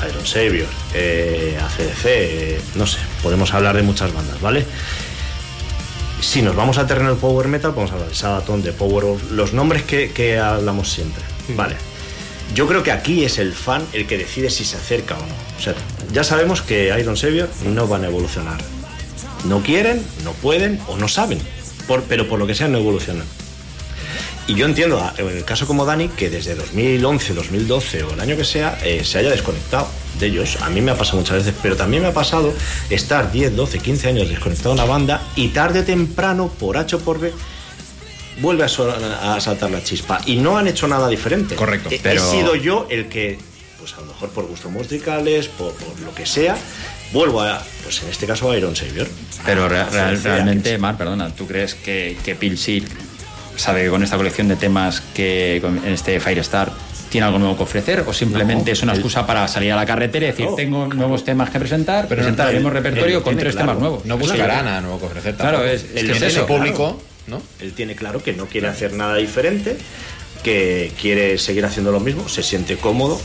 Iron 0.09 0.25
Savior, 0.25 0.67
eh, 0.93 1.57
ACDC, 1.61 2.05
eh, 2.05 2.61
no 2.75 2.85
sé, 2.87 2.97
podemos 3.21 3.53
hablar 3.53 3.75
de 3.75 3.83
muchas 3.83 4.11
bandas, 4.13 4.39
¿vale? 4.41 4.65
Si 6.21 6.41
nos 6.41 6.55
vamos 6.55 6.77
al 6.77 6.87
terreno 6.87 7.09
del 7.09 7.17
power 7.19 7.47
metal, 7.47 7.71
podemos 7.73 7.91
hablar 7.91 8.07
de 8.09 8.15
Sabaton, 8.15 8.61
de 8.61 8.71
Power 8.73 9.03
of, 9.05 9.31
los 9.31 9.53
nombres 9.53 9.83
que, 9.83 10.11
que 10.11 10.37
hablamos 10.39 10.89
siempre. 10.91 11.23
Vale. 11.49 11.75
Yo 12.53 12.67
creo 12.67 12.83
que 12.83 12.91
aquí 12.91 13.23
es 13.25 13.37
el 13.37 13.53
fan 13.53 13.85
el 13.93 14.07
que 14.07 14.17
decide 14.17 14.49
si 14.49 14.63
se 14.65 14.77
acerca 14.77 15.15
o 15.15 15.21
no. 15.25 15.33
O 15.57 15.61
sea, 15.61 15.73
ya 16.11 16.23
sabemos 16.23 16.61
que 16.61 16.93
Iron 16.99 17.17
Savior 17.17 17.49
no 17.65 17.87
van 17.87 18.03
a 18.03 18.07
evolucionar. 18.07 18.59
No 19.45 19.61
quieren, 19.63 20.05
no 20.23 20.31
pueden 20.33 20.79
o 20.87 20.97
no 20.97 21.07
saben. 21.07 21.39
Por- 21.87 22.03
pero 22.03 22.27
por 22.29 22.39
lo 22.39 22.45
que 22.47 22.55
sea 22.55 22.67
no 22.67 22.77
evolucionan. 22.77 23.25
Y 24.47 24.55
yo 24.55 24.65
entiendo, 24.65 24.99
a- 24.99 25.13
en 25.17 25.27
el 25.29 25.43
caso 25.45 25.65
como 25.65 25.85
Dani, 25.85 26.09
que 26.09 26.29
desde 26.29 26.55
2011, 26.55 27.33
2012 27.33 28.03
o 28.03 28.13
el 28.13 28.19
año 28.19 28.35
que 28.37 28.45
sea, 28.45 28.77
eh, 28.83 29.03
se 29.03 29.17
haya 29.19 29.29
desconectado 29.31 29.87
de 30.19 30.27
ellos. 30.27 30.57
A 30.61 30.69
mí 30.69 30.81
me 30.81 30.91
ha 30.91 30.95
pasado 30.97 31.17
muchas 31.19 31.37
veces, 31.37 31.53
pero 31.61 31.75
también 31.75 32.03
me 32.03 32.09
ha 32.09 32.13
pasado 32.13 32.53
estar 32.89 33.31
10, 33.31 33.55
12, 33.55 33.79
15 33.79 34.07
años 34.09 34.29
desconectado 34.29 34.75
de 34.75 34.81
una 34.81 34.85
banda 34.91 35.21
y 35.35 35.49
tarde 35.49 35.79
o 35.79 35.83
temprano, 35.83 36.49
por 36.59 36.77
H 36.77 36.95
o 36.95 36.99
por 36.99 37.19
B, 37.19 37.31
vuelve 38.39 38.63
a, 38.63 38.69
saltar 39.39 39.69
la 39.71 39.83
chispa. 39.83 40.21
Y 40.25 40.37
no 40.37 40.57
han 40.57 40.67
hecho 40.67 40.87
nada 40.87 41.07
diferente. 41.07 41.55
Correcto, 41.55 41.89
He- 41.91 41.99
pero- 42.01 42.21
He 42.27 42.31
sido 42.31 42.55
yo 42.55 42.87
el 42.89 43.07
que, 43.07 43.37
pues 43.79 43.93
a 43.93 44.01
lo 44.01 44.07
mejor 44.07 44.29
por 44.29 44.45
gustos 44.47 44.71
musicales, 44.71 45.47
por, 45.47 45.73
por 45.73 45.99
lo 45.99 46.13
que 46.13 46.25
sea, 46.25 46.55
vuelvo 47.13 47.41
a, 47.41 47.61
pues 47.83 48.01
en 48.03 48.09
este 48.09 48.25
caso 48.25 48.49
a 48.51 48.57
Iron 48.57 48.75
Savior. 48.75 49.07
Pero 49.45 49.65
A- 49.65 49.69
re- 49.69 49.79
a 49.79 49.89
real- 49.89 50.15
CDC, 50.17 50.23
realmente, 50.23 50.77
Mar, 50.77 50.97
perdona, 50.97 51.29
¿tú 51.33 51.47
crees 51.47 51.75
que, 51.75 52.17
que 52.23 52.35
Pilsil 52.35 52.87
sabe 53.57 53.83
que 53.83 53.89
con 53.89 54.01
esta 54.01 54.17
colección 54.17 54.47
de 54.47 54.55
temas 54.55 55.01
que 55.13 55.59
con- 55.61 55.77
en 55.85 55.93
este 55.93 56.19
Firestar 56.19 56.71
tiene 57.11 57.27
algo 57.27 57.37
nuevo 57.37 57.57
que 57.57 57.63
ofrecer 57.63 58.03
o 58.07 58.13
simplemente 58.13 58.65
No, 58.65 58.71
es 58.73 58.81
una 58.83 58.93
excusa 58.93 59.27
para 59.27 59.47
salir 59.47 59.71
a 59.73 59.75
la 59.75 59.85
carretera 59.85 60.25
y 60.25 60.29
decir 60.31 60.45
No. 60.47 60.55
tengo 60.55 60.87
nuevos 60.87 61.23
temas 61.25 61.49
que 61.49 61.59
presentar, 61.59 62.07
Pero 62.07 62.21
no, 62.21 62.25
presentar 62.25 62.47
el 62.49 62.55
mismo 62.55 62.69
repertorio 62.71 63.21
con 63.21 63.35
tres 63.37 63.53
claro. 63.53 63.67
temas 63.71 63.81
nuevos? 63.81 64.05
No 64.05 64.17
buscará 64.17 64.59
sí. 64.59 64.65
nada 64.65 64.81
nuevo 64.81 64.99
que 64.99 65.05
ofrecer. 65.07 65.35
Claro, 65.35 65.57
tampoco. 65.59 65.75
es- 65.75 65.83
es 65.83 65.89
el 65.89 65.93
que 65.93 66.01
que 66.05 66.11
es 66.13 66.17
tiene 66.17 66.27
eso, 66.27 66.47
público, 66.47 67.01
¿no? 67.27 67.41
Él 67.59 67.73
tiene 67.73 67.95
claro 67.95 68.23
que 68.23 68.33
no 68.33 68.45
quiere 68.47 68.67
hacer 68.69 68.93
nada 68.93 69.15
diferente, 69.17 69.77
que 70.43 70.91
quiere 70.99 71.37
seguir 71.37 71.65
haciendo 71.65 71.91
lo 71.91 71.99
mismo, 71.99 72.27
se 72.29 72.41
siente 72.41 72.77
cómodo. 72.77 73.21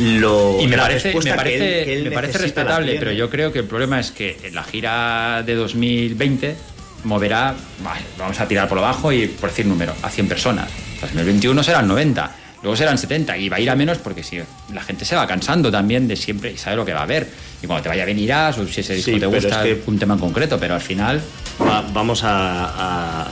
Lo, 0.00 0.58
Y 0.60 0.66
me 0.66 0.78
parece, 0.78 1.14
me 1.14 1.20
que 1.20 1.32
parece, 1.34 1.78
él- 1.80 1.84
que 1.84 1.92
él 1.94 2.04
me 2.04 2.10
parece 2.10 2.38
respetable, 2.38 2.96
pero 2.98 3.12
yo 3.12 3.28
creo 3.30 3.52
que 3.52 3.58
el 3.60 3.66
problema 3.66 4.00
es 4.00 4.10
que 4.10 4.36
en 4.44 4.54
la 4.54 4.64
gira 4.64 5.42
de 5.44 5.54
2020 5.54 6.56
moverá, 7.04 7.54
vale, 7.84 8.00
vamos 8.18 8.40
a 8.40 8.48
tirar 8.48 8.66
por 8.66 8.76
lo 8.76 8.82
bajo 8.82 9.12
y 9.12 9.26
por 9.28 9.50
decir 9.50 9.66
número, 9.66 9.94
a 10.02 10.08
100 10.10 10.26
personas. 10.28 10.70
2021 11.02 11.62
serán 11.62 11.86
90, 11.86 12.34
luego 12.62 12.76
serán 12.76 12.98
70 12.98 13.36
y 13.38 13.48
va 13.48 13.56
a 13.56 13.60
ir 13.60 13.70
a 13.70 13.74
menos 13.76 13.98
porque 13.98 14.22
si 14.22 14.38
la 14.72 14.82
gente 14.82 15.04
se 15.04 15.16
va 15.16 15.26
cansando 15.26 15.70
también 15.70 16.06
de 16.08 16.16
siempre 16.16 16.52
y 16.52 16.56
sabe 16.58 16.76
lo 16.76 16.84
que 16.84 16.92
va 16.92 17.00
a 17.00 17.04
haber. 17.04 17.28
Y 17.62 17.66
cuando 17.66 17.82
te 17.82 17.88
vaya 17.88 18.04
bien 18.04 18.18
irás 18.18 18.58
o 18.58 18.66
si 18.66 18.80
ese 18.80 18.94
disco 18.94 19.10
Sí, 19.12 19.20
te 19.20 19.26
gusta 19.26 19.66
es 19.66 19.76
que- 19.78 19.82
un 19.90 19.98
tema 19.98 20.14
en 20.14 20.20
concreto, 20.20 20.58
pero 20.58 20.74
al 20.74 20.80
final 20.80 21.20
Va- 21.60 21.84
vamos 21.92 22.22
a, 22.24 23.22
a- 23.24 23.28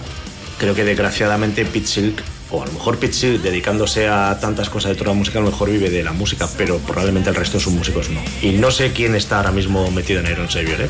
Creo 0.59 0.75
que 0.75 0.83
desgraciadamente 0.85 1.65
Pete 1.65 1.87
Silk, 1.87 2.21
o 2.51 2.63
a 2.63 2.67
lo 2.67 2.73
mejor 2.73 2.99
Pete 2.99 3.13
Silk, 3.13 3.43
dedicándose 3.43 4.09
a 4.09 4.37
tantas 4.41 4.69
cosas 4.69 4.91
de 4.91 4.97
toda 4.97 5.11
la 5.13 5.15
música, 5.15 5.39
a 5.39 5.43
lo 5.43 5.51
mejor 5.51 5.71
vive 5.71 5.89
de 5.89 6.03
la 6.03 6.13
música, 6.13 6.49
pero 6.59 6.79
probablemente 6.79 7.31
el 7.31 7.37
resto 7.37 7.59
de 7.59 7.65
sus 7.65 7.73
músicos 7.73 8.11
no. 8.11 8.21
Y 8.43 8.53
no 8.53 8.71
sé 8.73 8.93
quién 8.93 9.15
está 9.15 9.37
ahora 9.37 9.53
mismo 9.53 9.89
metido 9.93 10.19
en 10.21 10.27
Iron 10.33 10.51
Savior, 10.51 10.81
¿eh? 10.81 10.89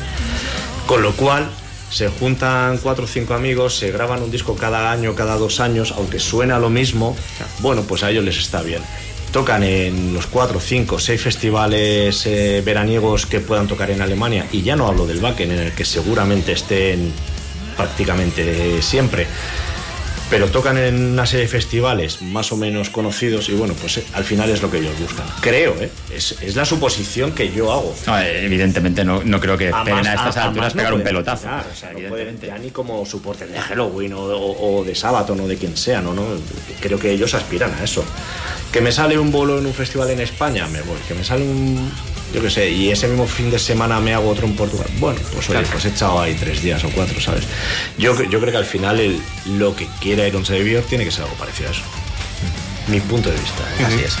Con 0.87 1.03
lo 1.03 1.11
cual. 1.13 1.49
Se 1.89 2.07
juntan 2.07 2.77
cuatro 2.77 3.05
o 3.05 3.07
cinco 3.07 3.33
amigos, 3.33 3.75
se 3.75 3.91
graban 3.91 4.21
un 4.21 4.29
disco 4.29 4.55
cada 4.55 4.91
año, 4.91 5.15
cada 5.15 5.37
dos 5.37 5.59
años, 5.59 5.93
aunque 5.97 6.19
suena 6.19 6.59
lo 6.59 6.69
mismo, 6.69 7.15
bueno, 7.59 7.83
pues 7.83 8.03
a 8.03 8.11
ellos 8.11 8.23
les 8.23 8.37
está 8.37 8.61
bien. 8.61 8.81
Tocan 9.31 9.63
en 9.63 10.13
los 10.13 10.27
cuatro, 10.27 10.59
cinco, 10.59 10.99
seis 10.99 11.21
festivales 11.21 12.25
eh, 12.25 12.61
veraniegos 12.65 13.25
que 13.25 13.39
puedan 13.39 13.67
tocar 13.67 13.91
en 13.91 14.01
Alemania, 14.01 14.47
y 14.51 14.61
ya 14.61 14.75
no 14.75 14.87
hablo 14.87 15.05
del 15.05 15.21
Wacken, 15.23 15.51
en 15.51 15.59
el 15.59 15.71
que 15.73 15.85
seguramente 15.85 16.51
estén 16.51 17.11
prácticamente 17.75 18.81
siempre. 18.81 19.27
Pero 20.29 20.47
tocan 20.49 20.77
en 20.77 21.13
una 21.13 21.25
serie 21.25 21.45
de 21.45 21.51
festivales 21.51 22.21
más 22.21 22.51
o 22.51 22.55
menos 22.57 22.91
conocidos 22.91 23.49
y 23.49 23.53
bueno, 23.53 23.73
pues 23.73 23.97
eh, 23.97 24.03
al 24.13 24.23
final 24.23 24.47
es 24.51 24.61
lo 24.61 24.69
que 24.69 24.77
ellos 24.77 24.93
buscan. 24.99 25.25
Creo, 25.41 25.75
¿eh? 25.81 25.89
Es, 26.13 26.35
es 26.41 26.55
la 26.55 26.65
suposición 26.65 27.31
que 27.31 27.51
yo 27.51 27.71
hago. 27.71 27.95
no, 28.05 28.19
eh, 28.19 28.45
evidentemente 28.45 29.03
no, 29.03 29.23
no 29.23 29.39
creo 29.39 29.57
que 29.57 29.69
A 29.69 29.83
más- 29.83 30.05
a 30.07 30.13
estas 30.13 30.37
a- 30.37 30.41
a 30.43 30.45
alturas 30.49 30.75
no 30.75 30.77
pegar 30.77 30.93
un 30.93 30.99
pueden 31.01 31.15
pelotazo. 31.15 31.47
aspirar, 31.49 31.65
O 31.71 31.75
sea, 31.75 31.91
no 31.91 31.97
evidentemente. 31.97 32.39
pueden- 32.47 32.59
ya 32.59 32.63
ni 32.63 32.69
como 32.69 33.03
soporte 33.07 33.47
de 33.47 33.59
Halloween 33.59 34.13
o, 34.13 34.19
o- 34.21 34.79
o 34.79 34.83
de 34.83 34.93
Sabaton 34.93 35.39
o 35.39 35.47
de 35.47 35.57
quien 35.57 35.75
sea, 35.75 35.99
¿no? 36.01 36.13
¿no? 36.13 36.23
Creo 36.79 36.99
que 36.99 37.09
ellos 37.11 37.33
aspiran 37.33 37.73
a 37.73 37.83
eso. 37.83 38.03
Que 38.71 38.81
me 38.81 38.91
sale 38.91 39.17
un 39.17 39.31
bolo 39.31 39.57
en 39.57 39.65
un 39.65 39.73
festival 39.73 40.11
en 40.11 40.19
España, 40.19 40.67
me 40.67 40.81
voy. 40.83 40.97
Que 41.07 41.15
me 41.15 41.23
sale 41.23 41.43
un. 41.43 41.91
Yo 42.33 42.41
qué 42.41 42.49
sé, 42.49 42.69
y 42.69 42.91
ese 42.91 43.07
mismo 43.07 43.25
fin 43.25 43.49
de 43.49 43.57
semana 43.57 43.99
me 43.99 44.13
hago 44.13 44.29
otro 44.29 44.45
en 44.45 44.55
Portugal. 44.55 44.87
Bueno, 44.99 45.19
pues 45.33 45.49
oye, 45.49 45.61
pues 45.71 45.85
he 45.85 45.89
echado 45.89 46.21
ahí 46.21 46.35
tres 46.39 46.61
días 46.61 46.83
o 46.83 46.89
cuatro, 46.89 47.19
¿sabes? 47.19 47.43
Yo, 47.97 48.13
yo 48.23 48.39
creo 48.39 48.51
que 48.51 48.57
al 48.57 48.65
final 48.65 48.99
el- 48.99 49.19
lo 49.57 49.75
que 49.75 49.87
quiera 49.99 50.27
Iron 50.27 50.45
Savior 50.45 50.83
tiene 50.83 51.05
que 51.05 51.11
ser 51.11 51.23
algo 51.23 51.35
parecido 51.37 51.69
a 51.69 51.71
eso. 51.71 51.81
Mi 52.87 52.99
punto 52.99 53.29
de 53.29 53.35
vista. 53.39 53.63
¿eh? 53.79 53.85
Así 53.85 53.99
es. 54.05 54.15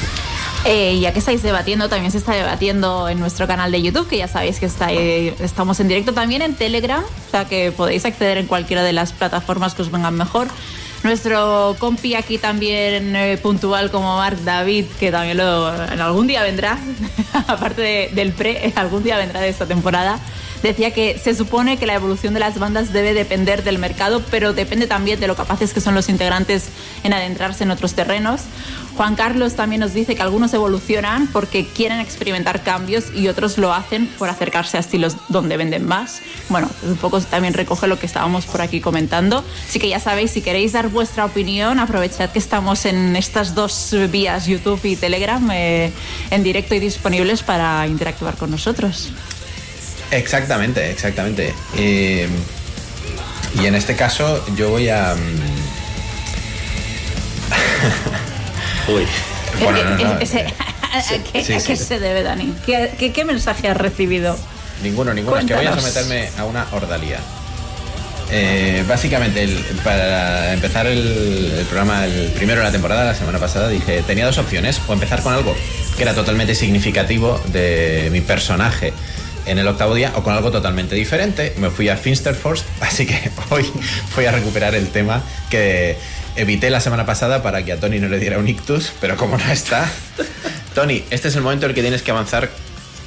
Eh, 0.65 0.99
ya 0.99 1.13
que 1.13 1.19
estáis 1.19 1.41
debatiendo, 1.41 1.87
también 1.87 2.11
se 2.11 2.17
está 2.17 2.33
debatiendo 2.33 3.07
en 3.09 3.19
nuestro 3.19 3.47
canal 3.47 3.71
de 3.71 3.81
YouTube, 3.81 4.07
que 4.09 4.17
ya 4.17 4.27
sabéis 4.27 4.59
que 4.59 4.65
está, 4.65 4.91
eh, 4.91 5.33
estamos 5.39 5.79
en 5.79 5.87
directo 5.87 6.13
también 6.13 6.41
en 6.41 6.53
Telegram, 6.55 7.01
o 7.03 7.31
sea 7.31 7.45
que 7.45 7.71
podéis 7.71 8.03
acceder 8.05 8.37
en 8.37 8.45
cualquiera 8.47 8.83
de 8.83 8.91
las 8.91 9.13
plataformas 9.13 9.73
que 9.73 9.83
os 9.83 9.91
vengan 9.91 10.15
mejor. 10.15 10.47
Nuestro 11.03 11.77
compi 11.79 12.15
aquí 12.15 12.37
también 12.37 13.15
eh, 13.15 13.37
puntual 13.41 13.89
como 13.89 14.17
Mark 14.17 14.37
David, 14.43 14.85
que 14.99 15.11
también 15.11 15.37
lo, 15.37 15.73
en 15.85 16.01
algún 16.01 16.27
día 16.27 16.43
vendrá, 16.43 16.77
aparte 17.47 17.81
de- 17.81 18.09
del 18.13 18.33
pre, 18.33 18.73
algún 18.75 19.01
día 19.03 19.17
vendrá 19.17 19.39
de 19.39 19.47
esta 19.47 19.65
temporada, 19.65 20.19
decía 20.61 20.91
que 20.91 21.17
se 21.17 21.33
supone 21.35 21.77
que 21.77 21.85
la 21.85 21.93
evolución 21.93 22.33
de 22.33 22.41
las 22.41 22.59
bandas 22.59 22.91
debe 22.91 23.13
depender 23.13 23.63
del 23.63 23.79
mercado, 23.79 24.21
pero 24.29 24.51
depende 24.51 24.87
también 24.87 25.21
de 25.21 25.27
lo 25.27 25.37
capaces 25.37 25.73
que 25.73 25.79
son 25.79 25.95
los 25.95 26.09
integrantes 26.09 26.67
en 27.05 27.13
adentrarse 27.13 27.63
en 27.63 27.71
otros 27.71 27.93
terrenos. 27.93 28.41
Juan 28.99 29.15
Carlos 29.15 29.55
también 29.55 29.79
nos 29.79 29.93
dice 29.93 30.13
que 30.13 30.21
algunos 30.21 30.53
evolucionan 30.53 31.27
porque 31.27 31.65
quieren 31.65 32.01
experimentar 32.01 32.63
cambios 32.63 33.05
y 33.15 33.29
otros 33.29 33.57
lo 33.57 33.73
hacen 33.73 34.07
por 34.07 34.27
acercarse 34.27 34.75
a 34.75 34.81
estilos 34.81 35.15
donde 35.29 35.55
venden 35.55 35.87
más. 35.87 36.19
Bueno, 36.49 36.69
un 36.83 36.97
poco 36.97 37.21
también 37.21 37.53
recoge 37.53 37.87
lo 37.87 37.97
que 37.97 38.05
estábamos 38.05 38.45
por 38.45 38.61
aquí 38.61 38.81
comentando. 38.81 39.45
Así 39.65 39.79
que 39.79 39.87
ya 39.87 40.01
sabéis, 40.01 40.31
si 40.31 40.41
queréis 40.41 40.73
dar 40.73 40.89
vuestra 40.89 41.23
opinión, 41.23 41.79
aprovechad 41.79 42.29
que 42.31 42.39
estamos 42.39 42.85
en 42.85 43.15
estas 43.15 43.55
dos 43.55 43.95
vías, 44.11 44.47
YouTube 44.47 44.81
y 44.83 44.97
Telegram, 44.97 45.49
eh, 45.49 45.93
en 46.29 46.43
directo 46.43 46.75
y 46.75 46.79
disponibles 46.79 47.41
para 47.41 47.87
interactuar 47.87 48.35
con 48.35 48.51
nosotros. 48.51 49.13
Exactamente, 50.11 50.91
exactamente. 50.91 51.53
Eh, 51.77 52.27
y 53.61 53.65
en 53.65 53.75
este 53.75 53.95
caso 53.95 54.43
yo 54.57 54.71
voy 54.71 54.89
a... 54.89 55.15
Uy, 58.93 59.05
Bueno, 59.63 59.83
no, 59.83 60.11
¿A 60.13 60.17
qué, 60.19 60.25
sí, 60.25 61.53
a 61.53 61.57
qué 61.63 61.75
sí. 61.75 61.83
se 61.83 61.99
debe, 61.99 62.23
Dani? 62.23 62.53
¿Qué, 62.65 62.91
qué, 62.97 63.11
qué 63.13 63.23
mensaje 63.25 63.67
has 63.67 63.77
recibido? 63.77 64.37
Ninguno, 64.83 65.13
ninguno. 65.13 65.37
Es 65.37 65.45
que 65.45 65.53
voy 65.53 65.65
a 65.65 65.75
someterme 65.79 66.29
a 66.37 66.45
una 66.45 66.65
ordalía. 66.71 67.19
Eh, 68.31 68.83
básicamente, 68.87 69.43
el- 69.43 69.57
para 69.83 70.53
empezar 70.53 70.85
el, 70.87 71.51
el 71.59 71.65
programa, 71.65 72.05
el 72.05 72.27
primero 72.31 72.59
de 72.61 72.65
la 72.67 72.71
temporada, 72.71 73.03
la 73.03 73.15
semana 73.15 73.39
pasada, 73.39 73.69
dije, 73.69 74.03
tenía 74.05 74.25
dos 74.25 74.37
opciones, 74.37 74.79
o 74.87 74.93
empezar 74.93 75.21
con 75.21 75.33
algo 75.33 75.55
que 75.97 76.03
era 76.03 76.13
totalmente 76.13 76.53
significativo 76.55 77.39
de 77.47 78.09
mi 78.11 78.21
personaje 78.21 78.93
en 79.45 79.57
el 79.57 79.67
octavo 79.67 79.95
día, 79.95 80.11
o 80.15 80.23
con 80.23 80.33
algo 80.33 80.51
totalmente 80.51 80.95
diferente. 80.95 81.53
Me 81.57 81.69
fui 81.71 81.89
a 81.89 81.97
Finsterforce, 81.97 82.63
así 82.81 83.05
que 83.07 83.31
hoy 83.49 83.65
voy 84.15 84.25
a 84.25 84.31
recuperar 84.31 84.75
el 84.75 84.89
tema 84.89 85.23
que 85.49 85.97
evité 86.41 86.69
la 86.69 86.79
semana 86.81 87.05
pasada 87.05 87.41
para 87.43 87.63
que 87.63 87.71
a 87.73 87.77
Tony 87.79 87.99
no 87.99 88.07
le 88.09 88.19
diera 88.19 88.37
un 88.39 88.47
ictus, 88.47 88.91
pero 89.01 89.15
como 89.17 89.37
no 89.37 89.51
está... 89.51 89.89
Tony, 90.75 91.03
este 91.09 91.27
es 91.27 91.35
el 91.35 91.41
momento 91.41 91.65
en 91.65 91.71
el 91.71 91.75
que 91.75 91.81
tienes 91.81 92.01
que 92.01 92.11
avanzar 92.11 92.49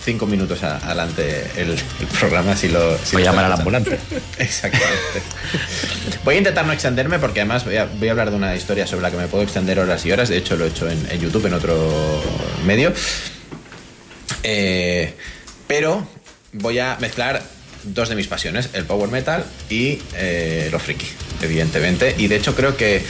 cinco 0.05 0.27
minutos 0.27 0.63
a- 0.65 0.79
adelante 0.79 1.47
el, 1.57 1.71
el 1.71 2.07
programa 2.19 2.57
si 2.57 2.69
lo 2.69 2.99
si 2.99 3.13
Voy 3.15 3.23
a 3.23 3.27
llamar 3.27 3.45
a 3.45 3.49
la 3.49 3.55
estás 3.55 3.61
ambulancia. 3.67 3.95
escuchando. 4.03 4.27
Exactamente. 4.39 5.23
Voy 6.25 6.35
a 6.35 6.39
intentar 6.39 6.67
no 6.67 6.73
extenderme 6.73 7.19
porque 7.21 7.41
además 7.41 7.65
voy 7.65 7.77
a, 7.77 7.85
voy 7.87 8.09
a 8.09 8.11
hablar 8.11 8.31
de 8.31 8.37
una 8.37 8.55
historia 8.57 8.87
sobre 8.87 9.03
la 9.03 9.11
que 9.13 9.17
me 9.17 9.29
puedo 9.29 9.45
extender 9.45 9.79
horas 9.79 10.05
y 10.05 10.11
horas. 10.13 10.29
De 10.29 10.37
hecho, 10.39 10.57
lo 10.57 10.65
he 10.65 10.69
hecho 10.69 10.91
en, 10.91 11.07
en 11.11 11.21
YouTube, 11.21 11.47
en 11.47 11.55
otro 11.55 12.23
medio. 12.67 12.93
Eh, 14.43 15.15
pero 15.69 16.07
voy 16.53 16.79
a 16.81 16.97
mezclar 17.01 17.43
dos 17.85 18.09
de 18.09 18.15
mis 18.15 18.27
pasiones, 18.27 18.71
el 18.75 18.85
power 18.85 19.11
metal 19.11 19.45
y 19.69 19.99
eh, 20.15 20.69
lo 20.71 20.79
friki, 20.79 21.07
evidentemente. 21.43 22.15
Y 22.19 22.29
de 22.29 22.37
hecho 22.37 22.55
creo 22.55 22.77
que 22.77 23.03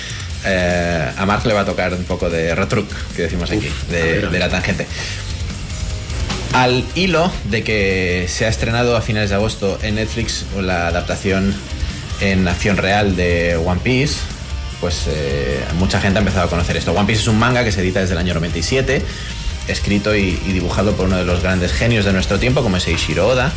eh, 0.45 1.13
a 1.17 1.27
Mark 1.27 1.47
le 1.47 1.55
va 1.55 1.61
a 1.61 1.65
tocar 1.65 1.95
un 1.95 2.05
poco 2.05 2.31
de 2.31 2.55
retruc, 2.55 2.89
que 3.15 3.23
decimos 3.23 3.51
aquí, 3.51 3.69
de 3.91 4.39
la 4.39 4.49
tangente. 4.49 4.87
Al 6.53 6.85
hilo 6.95 7.33
de 7.45 7.65
que 7.65 8.27
se 8.29 8.45
ha 8.45 8.49
estrenado 8.49 8.95
a 8.95 9.01
finales 9.01 9.31
de 9.31 9.37
agosto 9.37 9.79
en 9.83 9.95
Netflix 9.95 10.45
la 10.61 10.89
adaptación 10.89 11.55
en 12.21 12.47
acción 12.47 12.77
real 12.77 13.17
de 13.17 13.57
One 13.57 13.81
Piece, 13.83 14.17
pues 14.79 15.05
eh, 15.09 15.61
mucha 15.79 15.99
gente 15.99 16.19
ha 16.19 16.21
empezado 16.21 16.47
a 16.47 16.51
conocer 16.51 16.77
esto. 16.77 16.93
One 16.93 17.07
Piece 17.07 17.23
es 17.23 17.29
un 17.29 17.39
manga 17.39 17.65
que 17.65 17.73
se 17.73 17.81
edita 17.81 18.01
desde 18.01 18.13
el 18.13 18.19
año 18.19 18.35
97, 18.35 19.03
escrito 19.67 20.15
y, 20.15 20.39
y 20.47 20.53
dibujado 20.53 20.93
por 20.93 21.07
uno 21.07 21.17
de 21.17 21.25
los 21.25 21.43
grandes 21.43 21.73
genios 21.73 22.05
de 22.05 22.13
nuestro 22.13 22.39
tiempo, 22.39 22.63
como 22.63 22.77
es 22.77 22.87
Eiichiro 22.87 23.29
Oda, 23.29 23.51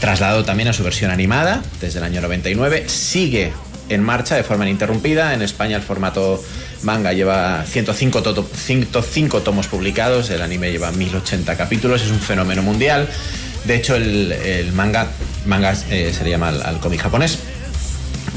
trasladado 0.00 0.44
también 0.44 0.68
a 0.68 0.72
su 0.72 0.82
versión 0.82 1.10
animada 1.10 1.62
desde 1.80 1.98
el 1.98 2.04
año 2.04 2.20
99, 2.20 2.88
sigue 2.88 3.52
en 3.88 4.02
marcha 4.02 4.34
de 4.36 4.42
forma 4.42 4.64
ininterrumpida. 4.64 5.34
En 5.34 5.42
España 5.42 5.76
el 5.76 5.82
formato 5.82 6.42
manga 6.82 7.12
lleva 7.12 7.64
105, 7.66 8.22
toto- 8.22 8.48
105 8.54 9.42
tomos 9.42 9.66
publicados, 9.68 10.30
el 10.30 10.42
anime 10.42 10.70
lleva 10.72 10.90
1080 10.92 11.56
capítulos, 11.56 12.02
es 12.02 12.10
un 12.10 12.20
fenómeno 12.20 12.62
mundial. 12.62 13.08
De 13.64 13.74
hecho, 13.74 13.96
el, 13.96 14.70
manga, 14.74 15.08
manga 15.44 15.74
eh, 15.90 16.12
se 16.16 16.22
le 16.24 16.30
llama 16.30 16.48
al, 16.48 16.62
al 16.62 16.78
cómic 16.78 17.00
japonés, 17.02 17.38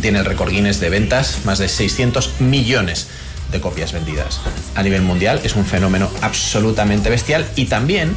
tiene 0.02 0.20
el 0.20 0.36
Guinness 0.36 0.80
de 0.80 0.90
ventas, 0.90 1.40
más 1.46 1.60
de 1.60 1.68
600 1.68 2.40
millones 2.42 3.08
de 3.52 3.60
copias 3.60 3.92
vendidas 3.92 4.40
a 4.76 4.84
nivel 4.84 5.02
mundial. 5.02 5.42
Es 5.44 5.56
un 5.56 5.66
fenómeno 5.66 6.10
absolutamente 6.22 7.10
bestial. 7.10 7.46
Y 7.56 7.66
también 7.66 8.16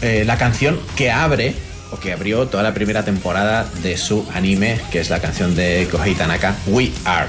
eh, 0.00 0.24
la 0.26 0.38
canción 0.38 0.78
que 0.96 1.10
abre 1.10 1.54
o 1.90 1.98
que 1.98 2.12
abrió 2.12 2.46
toda 2.46 2.62
la 2.62 2.74
primera 2.74 3.04
temporada 3.04 3.66
de 3.82 3.96
su 3.96 4.26
anime, 4.34 4.80
que 4.90 5.00
es 5.00 5.10
la 5.10 5.20
canción 5.20 5.54
de 5.54 5.88
Kohei 5.90 6.14
Tanaka, 6.14 6.54
We 6.66 6.90
Are, 7.04 7.28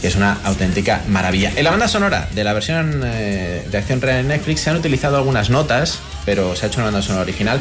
que 0.00 0.08
es 0.08 0.16
una 0.16 0.38
auténtica 0.44 1.02
maravilla. 1.08 1.52
En 1.56 1.64
la 1.64 1.70
banda 1.70 1.88
sonora 1.88 2.28
de 2.32 2.44
la 2.44 2.52
versión 2.52 3.02
eh, 3.04 3.66
de 3.70 3.78
acción 3.78 4.00
real 4.00 4.20
en 4.20 4.28
Netflix 4.28 4.60
se 4.60 4.70
han 4.70 4.76
utilizado 4.76 5.16
algunas 5.16 5.50
notas, 5.50 6.00
pero 6.24 6.54
se 6.56 6.66
ha 6.66 6.68
hecho 6.68 6.78
una 6.80 6.86
banda 6.86 7.02
sonora 7.02 7.22
original. 7.22 7.60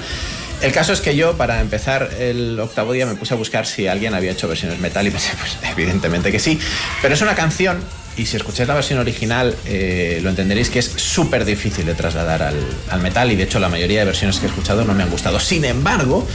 El 0.61 0.71
caso 0.71 0.93
es 0.93 1.01
que 1.01 1.15
yo, 1.15 1.35
para 1.35 1.59
empezar 1.59 2.11
el 2.19 2.57
octavo 2.57 2.93
día, 2.93 3.05
me 3.05 3.15
puse 3.15 3.33
a 3.33 3.37
buscar 3.37 3.65
si 3.65 3.87
alguien 3.87 4.13
había 4.13 4.31
hecho 4.31 4.47
versiones 4.47 4.79
metal 4.79 5.05
y 5.05 5.11
pensé, 5.11 5.31
pues 5.37 5.57
evidentemente 5.69 6.31
que 6.31 6.39
sí. 6.39 6.57
Pero 7.01 7.15
es 7.15 7.21
una 7.21 7.35
canción, 7.35 7.83
y 8.17 8.25
si 8.25 8.37
escucháis 8.37 8.67
la 8.67 8.75
versión 8.75 8.99
original, 8.99 9.55
eh, 9.65 10.19
lo 10.21 10.29
entenderéis 10.29 10.69
que 10.69 10.79
es 10.79 10.85
súper 10.85 11.45
difícil 11.45 11.85
de 11.85 11.95
trasladar 11.95 12.43
al, 12.43 12.55
al 12.89 13.01
metal 13.01 13.31
y 13.31 13.35
de 13.35 13.43
hecho 13.43 13.59
la 13.59 13.69
mayoría 13.69 13.99
de 13.99 14.05
versiones 14.05 14.39
que 14.39 14.45
he 14.45 14.49
escuchado 14.49 14.85
no 14.85 14.93
me 14.93 15.03
han 15.03 15.09
gustado. 15.09 15.39
Sin 15.39 15.65
embargo, 15.65 16.27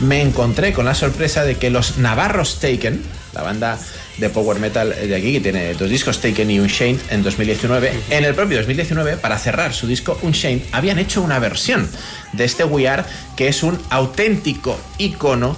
me 0.00 0.22
encontré 0.22 0.72
con 0.72 0.84
la 0.84 0.94
sorpresa 0.94 1.44
de 1.44 1.56
que 1.56 1.70
los 1.70 1.98
Navarros 1.98 2.60
Taken, 2.60 3.02
la 3.34 3.42
banda 3.42 3.78
de 4.18 4.30
power 4.30 4.58
metal 4.58 4.90
de 4.90 5.14
aquí, 5.14 5.34
que 5.34 5.40
tiene 5.40 5.74
dos 5.74 5.90
discos, 5.90 6.20
Taken 6.20 6.50
y 6.50 6.58
Unchained, 6.58 7.00
en 7.10 7.22
2019. 7.22 7.92
En 8.10 8.24
el 8.24 8.34
propio 8.34 8.56
2019, 8.58 9.18
para 9.18 9.38
cerrar 9.38 9.74
su 9.74 9.86
disco 9.86 10.18
Unchained, 10.22 10.62
habían 10.72 10.98
hecho 10.98 11.22
una 11.22 11.38
versión 11.38 11.88
de 12.32 12.44
este 12.44 12.64
We 12.64 12.88
Are, 12.88 13.04
que 13.36 13.48
es 13.48 13.62
un 13.62 13.78
auténtico 13.90 14.78
icono 14.98 15.56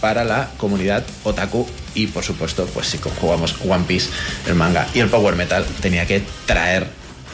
para 0.00 0.24
la 0.24 0.50
comunidad 0.56 1.04
otaku 1.24 1.66
y 1.94 2.06
por 2.06 2.24
supuesto, 2.24 2.66
pues 2.72 2.86
si 2.88 2.98
jugamos 2.98 3.56
One 3.66 3.84
Piece, 3.86 4.10
el 4.46 4.54
manga 4.54 4.86
y 4.94 5.00
el 5.00 5.08
power 5.08 5.36
metal, 5.36 5.64
tenía 5.80 6.06
que 6.06 6.22
traer 6.46 6.86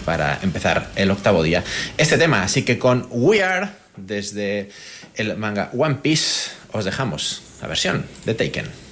para 0.04 0.38
empezar 0.42 0.90
el 0.96 1.10
octavo 1.10 1.42
día 1.42 1.64
este 1.98 2.16
tema. 2.18 2.42
Así 2.42 2.62
que 2.62 2.78
con 2.78 3.06
We 3.10 3.42
Are, 3.42 3.68
desde 3.96 4.70
el 5.14 5.36
manga 5.36 5.70
One 5.76 5.96
Piece, 5.96 6.50
os 6.72 6.84
dejamos 6.84 7.42
la 7.60 7.68
versión 7.68 8.06
de 8.24 8.34
Taken. 8.34 8.86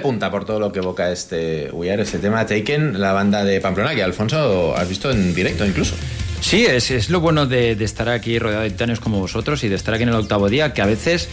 Punta 0.00 0.30
por 0.30 0.44
todo 0.44 0.58
lo 0.58 0.72
que 0.72 0.80
evoca 0.80 1.10
este 1.10 1.70
Are, 1.70 2.02
este 2.02 2.18
tema 2.18 2.46
Taken, 2.46 3.00
la 3.00 3.12
banda 3.12 3.44
de 3.44 3.60
Pamplona, 3.60 3.94
que 3.94 4.02
Alfonso 4.02 4.76
has 4.76 4.88
visto 4.88 5.10
en 5.10 5.34
directo 5.34 5.64
incluso. 5.64 5.94
Sí, 6.40 6.64
es, 6.64 6.90
es 6.90 7.10
lo 7.10 7.20
bueno 7.20 7.46
de, 7.46 7.76
de 7.76 7.84
estar 7.84 8.08
aquí 8.08 8.38
rodeado 8.38 8.62
de 8.62 8.70
titanes 8.70 8.98
como 8.98 9.18
vosotros 9.20 9.62
y 9.62 9.68
de 9.68 9.76
estar 9.76 9.94
aquí 9.94 10.04
en 10.04 10.08
el 10.08 10.14
octavo 10.14 10.48
día, 10.48 10.72
que 10.72 10.82
a 10.82 10.86
veces 10.86 11.28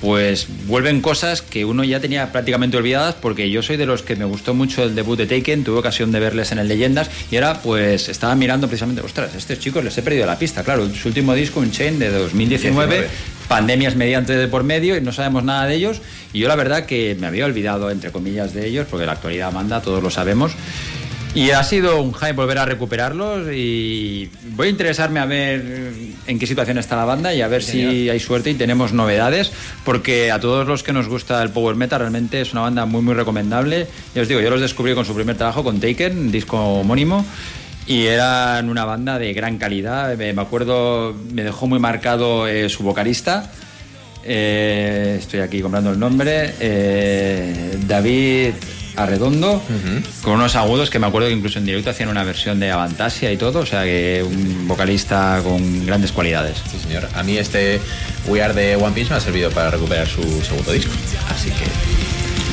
pues 0.00 0.46
vuelven 0.66 1.00
cosas 1.00 1.40
que 1.40 1.64
uno 1.64 1.82
ya 1.82 1.98
tenía 1.98 2.30
prácticamente 2.30 2.76
olvidadas 2.76 3.14
porque 3.14 3.50
yo 3.50 3.62
soy 3.62 3.78
de 3.78 3.86
los 3.86 4.02
que 4.02 4.16
me 4.16 4.26
gustó 4.26 4.52
mucho 4.52 4.84
el 4.84 4.94
debut 4.94 5.16
de 5.16 5.26
Taken, 5.26 5.64
tuve 5.64 5.78
ocasión 5.78 6.12
de 6.12 6.20
verles 6.20 6.52
en 6.52 6.58
el 6.58 6.68
Leyendas 6.68 7.10
y 7.30 7.36
ahora 7.36 7.62
pues 7.62 8.10
estaba 8.10 8.34
mirando 8.34 8.66
precisamente, 8.66 9.00
ostras, 9.00 9.34
a 9.34 9.38
estos 9.38 9.58
chicos 9.58 9.82
les 9.82 9.96
he 9.96 10.02
perdido 10.02 10.26
la 10.26 10.38
pista, 10.38 10.62
claro, 10.62 10.88
su 10.94 11.08
último 11.08 11.32
disco, 11.34 11.60
un 11.60 11.70
Chain 11.70 11.98
de 11.98 12.10
2019, 12.10 12.94
19. 12.94 13.08
Pandemias 13.54 13.94
mediante 13.94 14.36
de 14.36 14.48
por 14.48 14.64
medio 14.64 14.96
y 14.96 15.00
no 15.00 15.12
sabemos 15.12 15.44
nada 15.44 15.66
de 15.66 15.76
ellos 15.76 16.02
y 16.32 16.40
yo 16.40 16.48
la 16.48 16.56
verdad 16.56 16.86
que 16.86 17.16
me 17.20 17.28
había 17.28 17.44
olvidado 17.44 17.88
entre 17.88 18.10
comillas 18.10 18.52
de 18.52 18.66
ellos 18.66 18.88
porque 18.90 19.06
la 19.06 19.12
actualidad 19.12 19.52
manda, 19.52 19.80
todos 19.80 20.02
lo 20.02 20.10
sabemos. 20.10 20.56
Y 21.36 21.50
ha 21.50 21.62
sido 21.62 22.02
un 22.02 22.12
hype 22.14 22.32
volver 22.32 22.58
a 22.58 22.64
recuperarlos 22.64 23.46
y 23.52 24.28
voy 24.56 24.66
a 24.66 24.70
interesarme 24.70 25.20
a 25.20 25.26
ver 25.26 25.92
en 26.26 26.38
qué 26.40 26.48
situación 26.48 26.78
está 26.78 26.96
la 26.96 27.04
banda 27.04 27.32
y 27.32 27.42
a 27.42 27.48
ver 27.48 27.62
si 27.62 28.08
hay 28.08 28.18
suerte 28.18 28.50
y 28.50 28.54
tenemos 28.54 28.92
novedades, 28.92 29.52
porque 29.84 30.32
a 30.32 30.40
todos 30.40 30.66
los 30.66 30.82
que 30.82 30.92
nos 30.92 31.06
gusta 31.06 31.40
el 31.40 31.50
power 31.50 31.76
metal 31.76 32.00
realmente 32.00 32.40
es 32.40 32.52
una 32.52 32.62
banda 32.62 32.86
muy 32.86 33.02
muy 33.02 33.14
recomendable. 33.14 33.86
Ya 34.16 34.22
os 34.22 34.28
digo, 34.28 34.40
yo 34.40 34.50
los 34.50 34.60
descubrí 34.60 34.94
con 34.94 35.04
su 35.04 35.14
primer 35.14 35.36
trabajo 35.36 35.62
con 35.62 35.78
Taken, 35.78 36.32
disco 36.32 36.56
homónimo. 36.56 37.24
Y 37.86 38.06
eran 38.06 38.70
una 38.70 38.84
banda 38.84 39.18
de 39.18 39.32
gran 39.34 39.58
calidad. 39.58 40.16
Me 40.16 40.32
me 40.32 40.42
acuerdo, 40.42 41.14
me 41.32 41.42
dejó 41.44 41.66
muy 41.66 41.78
marcado 41.78 42.46
eh, 42.48 42.68
su 42.68 42.82
vocalista, 42.82 43.50
eh, 44.24 45.16
estoy 45.20 45.40
aquí 45.40 45.60
comprando 45.60 45.90
el 45.90 45.98
nombre, 45.98 46.54
eh, 46.60 47.78
David 47.86 48.54
Arredondo, 48.96 49.60
con 50.22 50.34
unos 50.34 50.54
agudos 50.56 50.88
que 50.88 50.98
me 50.98 51.06
acuerdo 51.06 51.28
que 51.28 51.34
incluso 51.34 51.58
en 51.58 51.66
directo 51.66 51.90
hacían 51.90 52.08
una 52.08 52.22
versión 52.24 52.58
de 52.60 52.70
Avantasia 52.70 53.30
y 53.32 53.36
todo, 53.36 53.58
o 53.60 53.66
sea 53.66 53.82
que 53.84 54.24
un 54.26 54.66
vocalista 54.66 55.40
con 55.44 55.84
grandes 55.84 56.12
cualidades. 56.12 56.62
Sí, 56.70 56.78
señor. 56.78 57.08
A 57.14 57.22
mí 57.22 57.36
este 57.36 57.80
We 58.28 58.40
Are 58.42 58.54
de 58.54 58.76
One 58.76 58.92
Piece 58.92 59.10
me 59.10 59.16
ha 59.16 59.20
servido 59.20 59.50
para 59.50 59.70
recuperar 59.70 60.06
su 60.06 60.22
segundo 60.42 60.72
disco. 60.72 60.92
Así 61.28 61.50
que 61.50 61.64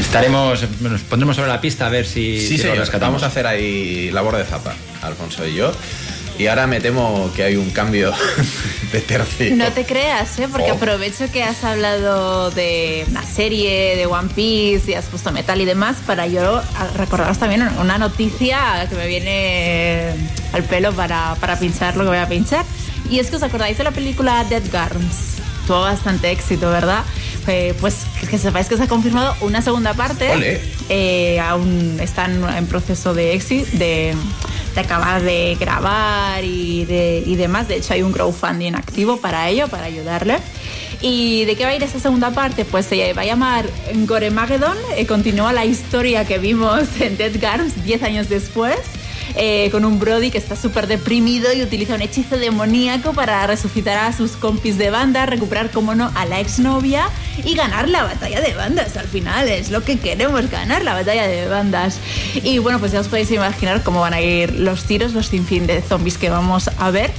Estaremos, 0.01 0.65
nos 0.81 1.01
pondremos 1.01 1.35
sobre 1.35 1.49
la 1.49 1.61
pista 1.61 1.85
a 1.85 1.89
ver 1.89 2.05
si, 2.07 2.39
sí, 2.41 2.47
si 2.47 2.57
lo 2.57 2.63
señor. 2.63 2.77
rescatamos. 2.79 3.21
Vamos 3.21 3.23
a 3.23 3.27
hacer 3.27 3.45
ahí 3.45 4.09
labor 4.11 4.35
de 4.35 4.43
zapa, 4.45 4.73
Alfonso 5.01 5.45
y 5.47 5.55
yo. 5.55 5.71
Y 6.39 6.47
ahora 6.47 6.65
me 6.65 6.79
temo 6.79 7.29
que 7.35 7.43
hay 7.43 7.55
un 7.55 7.69
cambio 7.71 8.11
de 8.91 9.01
tercio. 9.01 9.55
No 9.55 9.71
te 9.73 9.85
creas, 9.85 10.39
¿eh? 10.39 10.47
porque 10.51 10.71
Oh. 10.71 10.75
aprovecho 10.75 11.29
que 11.31 11.43
has 11.43 11.63
hablado 11.63 12.49
de 12.51 13.05
una 13.09 13.23
serie 13.23 13.95
de 13.95 14.05
One 14.07 14.29
Piece 14.33 14.89
y 14.91 14.93
has 14.95 15.05
puesto 15.05 15.31
metal 15.31 15.59
y 15.61 15.65
demás 15.65 15.97
para 16.07 16.25
yo 16.27 16.61
recordaros 16.95 17.37
también 17.37 17.61
una 17.79 17.97
noticia 17.97 18.87
que 18.89 18.95
me 18.95 19.07
viene 19.07 20.13
al 20.53 20.63
pelo 20.63 20.93
para, 20.93 21.35
para 21.39 21.59
pinchar 21.59 21.95
lo 21.97 22.03
que 22.03 22.09
voy 22.09 22.17
a 22.17 22.27
pinchar. 22.27 22.65
Y 23.09 23.19
es 23.19 23.29
que 23.29 23.35
os 23.35 23.43
acordáis 23.43 23.77
de 23.77 23.83
la 23.83 23.91
película 23.91 24.43
Dead 24.45 24.63
Garms. 24.71 25.35
Tuvo 25.67 25.81
bastante 25.81 26.31
éxito, 26.31 26.71
¿verdad? 26.71 27.03
Eh, 27.47 27.73
pues 27.79 27.97
que, 28.29 28.37
sepáis 28.37 28.67
que 28.67 28.77
se 28.77 28.83
ha 28.83 28.87
confirmado 28.87 29.35
una 29.41 29.61
segunda 29.61 29.93
parte. 29.93 30.61
Eh, 30.89 31.39
aún 31.39 31.99
están 32.01 32.43
en 32.57 32.65
proceso 32.67 33.13
de 33.13 33.33
éxito, 33.33 33.67
de, 33.73 34.15
de 34.75 34.81
acabar 34.81 35.21
de 35.21 35.57
grabar 35.59 36.43
y, 36.43 36.85
de, 36.85 37.23
y 37.25 37.35
demás. 37.35 37.67
De 37.67 37.77
hecho, 37.77 37.93
hay 37.93 38.03
un 38.03 38.11
crowdfunding 38.11 38.73
activo 38.73 39.17
para 39.17 39.49
ello, 39.49 39.67
para 39.67 39.85
ayudarle. 39.85 40.37
¿Y 41.01 41.45
de 41.45 41.55
qué 41.55 41.63
va 41.63 41.71
a 41.71 41.75
ir 41.75 41.81
esta 41.81 41.99
segunda 41.99 42.31
parte? 42.31 42.63
Pues 42.63 42.85
se 42.85 43.13
va 43.13 43.23
a 43.23 43.25
llamar 43.25 43.65
Goremageddon. 43.93 44.77
Eh, 44.95 45.07
continúa 45.07 45.51
la 45.51 45.65
historia 45.65 46.25
que 46.25 46.37
vimos 46.37 46.83
en 46.99 47.17
Dead 47.17 47.33
Garms 47.39 47.83
10 47.83 48.03
años 48.03 48.29
después. 48.29 48.77
Eh, 49.35 49.69
con 49.71 49.85
un 49.85 49.99
Brody 49.99 50.31
que 50.31 50.37
está 50.37 50.55
súper 50.55 50.87
deprimido 50.87 51.53
y 51.53 51.61
utiliza 51.61 51.95
un 51.95 52.01
hechizo 52.01 52.37
demoníaco 52.37 53.13
para 53.13 53.45
resucitar 53.47 53.97
a 53.97 54.13
sus 54.13 54.31
compis 54.31 54.77
de 54.77 54.89
banda, 54.89 55.25
recuperar, 55.25 55.71
como 55.71 55.95
no, 55.95 56.11
a 56.15 56.25
la 56.25 56.39
exnovia 56.39 57.09
y 57.43 57.55
ganar 57.55 57.89
la 57.89 58.03
batalla 58.03 58.41
de 58.41 58.53
bandas. 58.53 58.97
Al 58.97 59.07
final 59.07 59.47
es 59.47 59.71
lo 59.71 59.83
que 59.83 59.99
queremos, 59.99 60.49
ganar 60.49 60.83
la 60.83 60.93
batalla 60.93 61.27
de 61.27 61.47
bandas. 61.47 61.99
Y 62.43 62.59
bueno, 62.59 62.79
pues 62.79 62.91
ya 62.91 62.99
os 62.99 63.07
podéis 63.07 63.31
imaginar 63.31 63.83
cómo 63.83 64.01
van 64.01 64.13
a 64.13 64.21
ir 64.21 64.59
los 64.59 64.85
tiros, 64.85 65.13
los 65.13 65.27
sinfín 65.27 65.67
de 65.67 65.81
zombies 65.81 66.17
que 66.17 66.29
vamos 66.29 66.69
a 66.77 66.91
ver. 66.91 67.11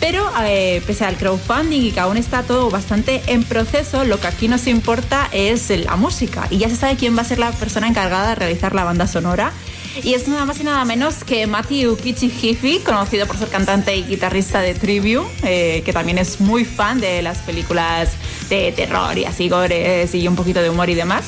Pero 0.00 0.30
eh, 0.42 0.82
pese 0.86 1.04
al 1.04 1.16
crowdfunding 1.16 1.80
y 1.80 1.90
que 1.92 2.00
aún 2.00 2.16
está 2.16 2.42
todo 2.42 2.68
bastante 2.68 3.22
en 3.26 3.42
proceso, 3.42 4.04
lo 4.04 4.20
que 4.20 4.26
aquí 4.26 4.48
nos 4.48 4.66
importa 4.66 5.28
es 5.32 5.70
la 5.70 5.96
música. 5.96 6.46
Y 6.50 6.58
ya 6.58 6.68
se 6.68 6.76
sabe 6.76 6.96
quién 6.96 7.16
va 7.16 7.22
a 7.22 7.24
ser 7.24 7.38
la 7.38 7.52
persona 7.52 7.88
encargada 7.88 8.30
de 8.30 8.34
realizar 8.34 8.74
la 8.74 8.84
banda 8.84 9.06
sonora. 9.06 9.52
Y 10.02 10.14
es 10.14 10.26
nada 10.28 10.44
más 10.44 10.60
y 10.60 10.64
nada 10.64 10.84
menos 10.84 11.22
que 11.24 11.46
Matthew 11.46 11.96
Kichihifi, 11.96 12.80
conocido 12.80 13.26
por 13.26 13.36
ser 13.38 13.48
cantante 13.48 13.96
y 13.96 14.04
guitarrista 14.04 14.60
de 14.60 14.74
Trivium, 14.74 15.26
eh, 15.42 15.82
que 15.84 15.92
también 15.92 16.18
es 16.18 16.40
muy 16.40 16.64
fan 16.64 17.00
de 17.00 17.22
las 17.22 17.38
películas 17.38 18.10
de 18.48 18.72
terror 18.72 19.16
y 19.16 19.24
así 19.24 19.48
gores 19.48 20.14
y 20.14 20.26
un 20.26 20.36
poquito 20.36 20.60
de 20.60 20.70
humor 20.70 20.90
y 20.90 20.94
demás. 20.94 21.24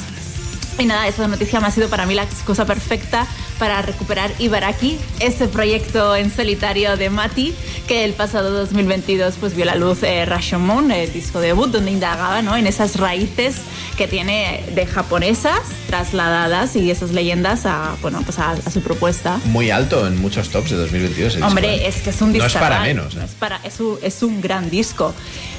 Y 0.78 0.84
nada, 0.84 1.06
esa 1.06 1.26
noticia 1.26 1.60
me 1.60 1.68
ha 1.68 1.70
sido 1.70 1.88
para 1.88 2.04
mí 2.06 2.14
la 2.14 2.26
cosa 2.44 2.66
perfecta 2.66 3.26
para 3.58 3.82
recuperar 3.82 4.30
Ibaraki, 4.38 4.98
ese 5.20 5.48
proyecto 5.48 6.14
en 6.16 6.30
solitario 6.30 6.96
de 6.96 7.10
Mati, 7.10 7.54
que 7.86 8.04
el 8.04 8.12
pasado 8.12 8.50
2022 8.50 9.34
pues 9.40 9.54
vio 9.54 9.64
la 9.64 9.74
luz 9.74 10.02
eh, 10.02 10.24
Rashomon, 10.26 10.90
el 10.90 11.12
disco 11.12 11.40
debut, 11.40 11.70
donde 11.70 11.90
indagaba 11.90 12.42
¿no? 12.42 12.56
en 12.56 12.66
esas 12.66 12.96
raíces 12.96 13.56
que 13.96 14.06
tiene 14.08 14.64
de 14.74 14.86
japonesas 14.86 15.60
trasladadas 15.86 16.76
y 16.76 16.90
esas 16.90 17.12
leyendas 17.12 17.66
a, 17.66 17.96
bueno, 18.02 18.20
pues 18.24 18.38
a, 18.38 18.52
a 18.52 18.70
su 18.70 18.82
propuesta. 18.82 19.40
Muy 19.46 19.70
alto 19.70 20.06
en 20.06 20.20
muchos 20.20 20.50
tops 20.50 20.70
de 20.70 20.76
2022. 20.76 21.36
el 21.36 21.42
Hombre, 21.42 21.70
disco, 21.70 21.84
¿eh? 21.84 21.88
es 21.88 21.96
que 22.02 22.10
es 22.10 22.20
un 22.20 22.32
disco. 22.32 22.44
No 22.44 22.48
es 22.48 22.54
para 22.54 22.80
menos. 22.80 23.14
¿eh? 23.16 23.20
es, 23.24 23.30
para, 23.32 23.60
es, 23.64 23.80
un, 23.80 23.98
es 24.02 24.22
un 24.22 24.40
gran 24.40 24.70
disco. 24.70 25.14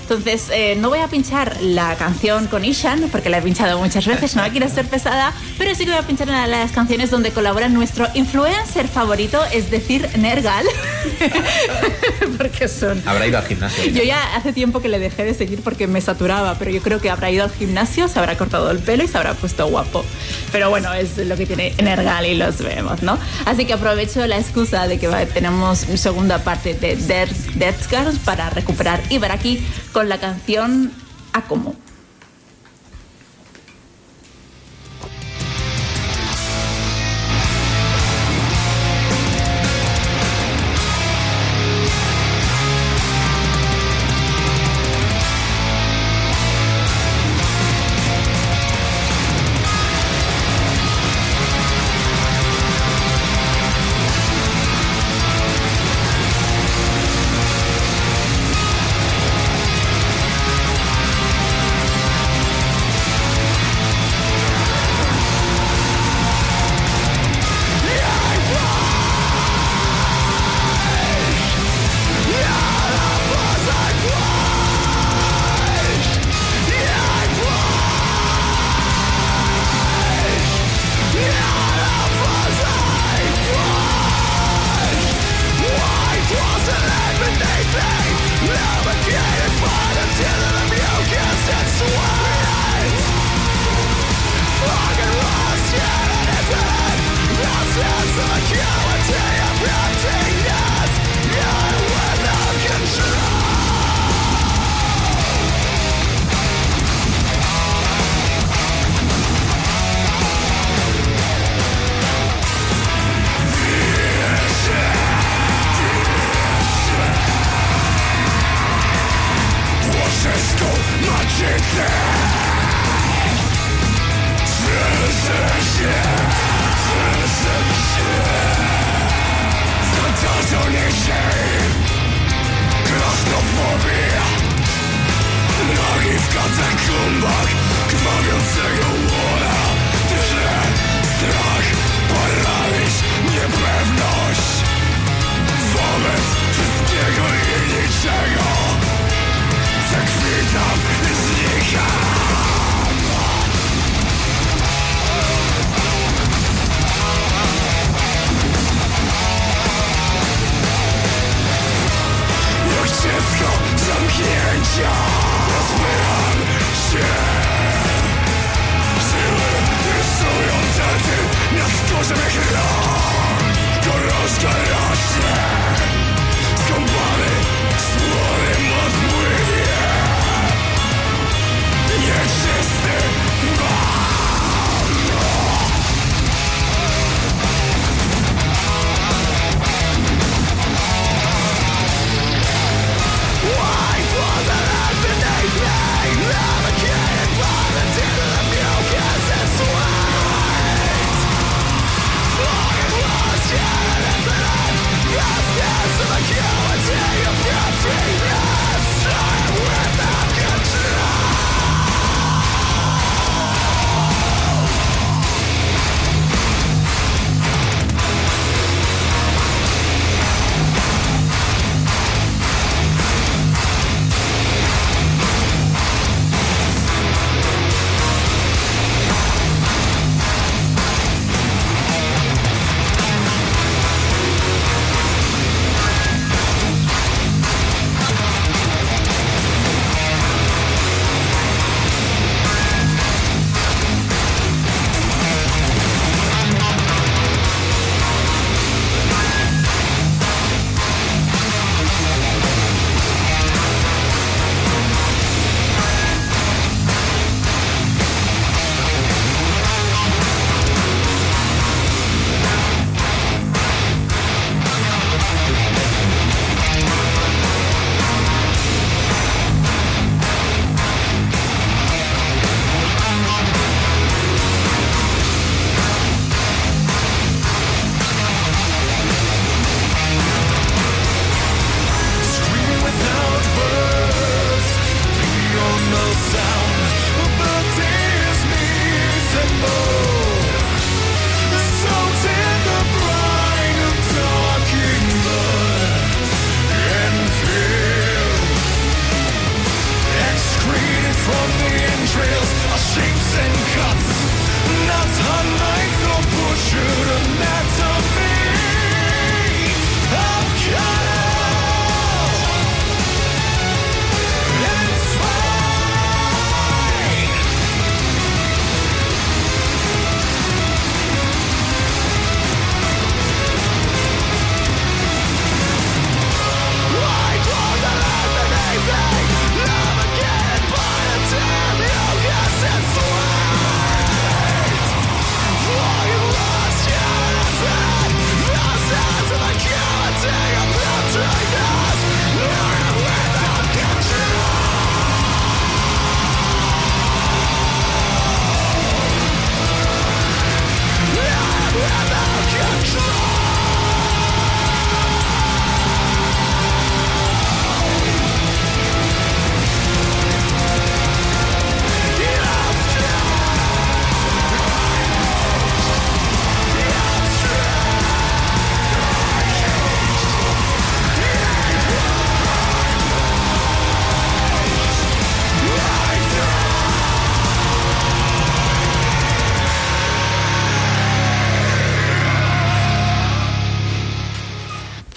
Entonces, 0.10 0.46
eh, 0.54 0.78
no 0.80 0.88
voy 0.88 1.00
a 1.00 1.10
pinchar 1.10 1.58
la 1.62 1.96
canción 1.96 2.48
con 2.48 2.64
Ishan, 2.64 3.10
porque 3.12 3.30
la 3.30 3.40
he 3.40 3.42
pinchado 3.42 3.78
muchas 3.78 4.06
veces, 4.06 4.38
no 4.38 4.44
quiero 4.52 4.70
ser 4.70 4.86
pesada, 4.88 5.34
pero 5.58 5.76
sí 5.76 5.84
que 5.84 5.92
voy 5.92 6.00
a 6.00 6.04
pinchar 6.08 6.30
una 6.30 6.44
de 6.44 6.48
las 6.48 6.72
canciones 6.72 7.12
donde 7.12 7.32
colabora 7.32 7.68
nuestro 7.68 8.08
influencer 8.14 8.88
favorito, 8.88 9.38
es 9.52 9.70
decir, 9.70 10.08
Nergal. 10.18 10.66
porque 12.38 12.70
son... 12.70 13.02
Habrá 13.06 13.28
ido 13.28 13.38
al 13.38 13.46
gimnasio. 13.46 13.84
Yo 13.92 14.04
ya 14.04 14.36
hace 14.36 14.54
tiempo 14.54 14.82
que 14.82 14.88
le 14.88 15.00
dejé 15.00 15.26
de 15.26 15.34
seguir 15.34 15.62
porque 15.62 15.88
me 15.88 16.00
saturaba, 16.00 16.56
pero 16.58 16.72
yo 16.72 16.82
creo 16.82 17.02
que 17.02 17.10
habrá 17.10 17.30
ido 17.30 17.44
al 17.44 17.52
gimnasio, 17.52 18.08
se 18.08 18.18
habrá 18.20 18.38
cortado 18.38 18.72
el 18.72 18.80
pelo 18.80 19.04
y 19.04 19.08
se 19.10 19.18
habrá 19.18 19.34
puesto 19.34 19.68
guapo. 19.68 20.06
Pero 20.54 20.70
bueno, 20.70 20.94
es 20.94 21.18
lo 21.18 21.36
que 21.36 21.46
tiene 21.46 21.74
Energal 21.78 22.26
y 22.26 22.36
los 22.36 22.60
vemos, 22.60 23.04
¿no? 23.04 23.18
Así 23.46 23.66
que 23.66 23.74
aprovecho 23.74 24.26
la 24.26 24.38
excusa 24.38 24.88
de 24.88 25.00
que 25.00 25.08
va- 25.08 25.26
tenemos 25.26 25.80
segunda 25.80 26.40
parte 26.40 26.74
de 26.76 26.96
Death, 26.96 27.84
Scars 27.84 28.20
para 28.20 28.50
recuperar 28.50 29.02
Ibaraki 29.10 29.62
con 29.98 30.10
la 30.10 30.20
canción 30.20 30.92
Akomo. 31.34 31.74
Yes, 31.74 31.87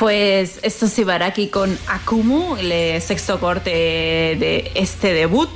Pues 0.01 0.61
esto 0.63 0.87
es 0.87 0.99
Ibaraki 0.99 1.49
con 1.49 1.79
Akumu, 1.87 2.57
el 2.57 3.03
sexto 3.03 3.39
corte 3.39 3.69
de 3.71 4.73
este 4.75 5.13
debut 5.13 5.51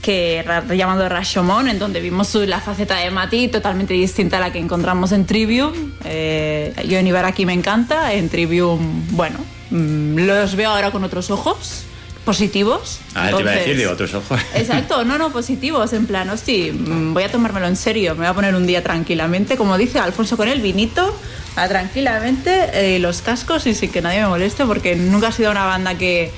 que 0.00 0.42
llamado 0.74 1.06
Rashomon, 1.10 1.68
en 1.68 1.78
donde 1.78 2.00
vimos 2.00 2.34
la 2.34 2.62
faceta 2.62 2.96
de 2.96 3.10
Mati 3.10 3.48
totalmente 3.48 3.92
distinta 3.92 4.38
a 4.38 4.40
la 4.40 4.50
que 4.50 4.58
encontramos 4.58 5.12
en 5.12 5.26
Trivium. 5.26 5.92
Eh, 6.06 6.74
yo 6.88 6.96
en 6.96 7.06
Ibaraki 7.06 7.44
me 7.44 7.52
encanta, 7.52 8.14
en 8.14 8.30
Trivium, 8.30 9.08
bueno, 9.10 9.36
mm, 9.68 10.20
los 10.20 10.56
veo 10.56 10.70
ahora 10.70 10.90
con 10.90 11.04
otros 11.04 11.30
ojos 11.30 11.84
positivos. 12.24 13.00
Ah, 13.14 13.30
te 13.34 13.40
iba 13.40 13.50
a 13.50 13.54
decir, 13.54 13.76
digo, 13.76 13.90
otros 13.92 14.14
ojos. 14.14 14.40
Exacto, 14.54 15.04
no, 15.04 15.18
no, 15.18 15.32
positivos, 15.32 15.92
en 15.92 16.06
plan, 16.06 16.28
hostia, 16.30 16.72
mm, 16.72 17.14
voy 17.14 17.24
a 17.24 17.30
tomármelo 17.30 17.66
en 17.66 17.76
serio, 17.76 18.14
me 18.14 18.20
voy 18.20 18.26
a 18.28 18.34
poner 18.34 18.54
un 18.54 18.66
día 18.66 18.82
tranquilamente, 18.82 19.56
como 19.56 19.76
dice 19.78 19.98
Alfonso 19.98 20.36
con 20.36 20.48
el 20.48 20.60
vinito, 20.60 21.16
tranquilamente, 21.54 22.94
eh, 22.94 22.98
los 22.98 23.22
cascos 23.22 23.66
y 23.66 23.74
sin 23.74 23.90
que 23.90 24.00
nadie 24.00 24.20
me 24.20 24.28
moleste, 24.28 24.64
porque 24.64 24.96
nunca 24.96 25.28
ha 25.28 25.32
sido 25.32 25.50
una 25.50 25.64
banda 25.64 25.96
que, 25.96 26.32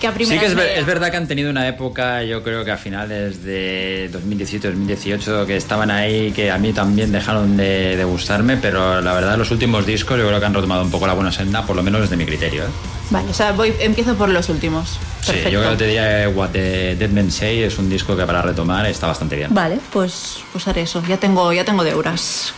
que 0.00 0.06
a 0.06 0.12
Sí 0.12 0.38
que 0.38 0.46
es, 0.46 0.52
es, 0.52 0.86
verdad 0.86 1.10
que 1.10 1.16
han 1.16 1.28
tenido 1.28 1.50
una 1.50 1.68
época, 1.68 2.24
yo 2.24 2.42
creo 2.42 2.64
que 2.64 2.70
a 2.70 2.76
finales 2.76 3.44
de 3.44 4.10
2017-2018, 4.12 5.46
que 5.46 5.56
estaban 5.56 5.90
ahí, 5.90 6.32
que 6.32 6.50
a 6.50 6.58
mí 6.58 6.72
también 6.72 7.12
dejaron 7.12 7.56
de, 7.56 7.96
de, 7.96 8.04
gustarme, 8.04 8.56
pero 8.56 9.00
la 9.00 9.12
verdad 9.12 9.36
los 9.36 9.50
últimos 9.50 9.86
discos 9.86 10.18
yo 10.18 10.26
creo 10.26 10.40
que 10.40 10.46
han 10.46 10.54
retomado 10.54 10.82
un 10.82 10.90
poco 10.90 11.06
la 11.06 11.12
buena 11.12 11.30
senda, 11.30 11.64
por 11.64 11.76
lo 11.76 11.82
menos 11.82 12.00
desde 12.00 12.16
mi 12.16 12.24
criterio. 12.24 12.64
¿eh? 12.64 13.00
Vale, 13.10 13.28
o 13.28 13.34
sea, 13.34 13.52
voy, 13.52 13.74
empiezo 13.80 14.14
por 14.14 14.28
los 14.28 14.48
últimos. 14.48 14.98
Perfecto. 15.26 15.48
Sí, 15.48 15.52
yo 15.52 15.60
creo 15.60 15.72
que 15.72 15.76
te 15.76 15.86
diría 15.86 16.28
What 16.30 16.50
the 16.50 16.96
Dead 16.96 17.10
Men 17.10 17.30
Say 17.30 17.62
es 17.62 17.78
un 17.78 17.90
disco 17.90 18.16
que 18.16 18.24
para 18.24 18.40
retomar 18.40 18.86
está 18.86 19.06
bastante 19.06 19.36
bien. 19.36 19.52
Vale, 19.52 19.78
pues, 19.92 20.38
pues 20.52 20.66
haré 20.66 20.82
eso. 20.82 21.02
Ya 21.06 21.18
tengo, 21.18 21.52
ya 21.52 21.64
tengo 21.64 21.84
deuras. 21.84 22.54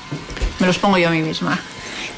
Me 0.61 0.67
los 0.67 0.79
pongo 0.79 0.99
yo 0.99 1.09
a 1.09 1.11
mí 1.11 1.23
misma. 1.23 1.59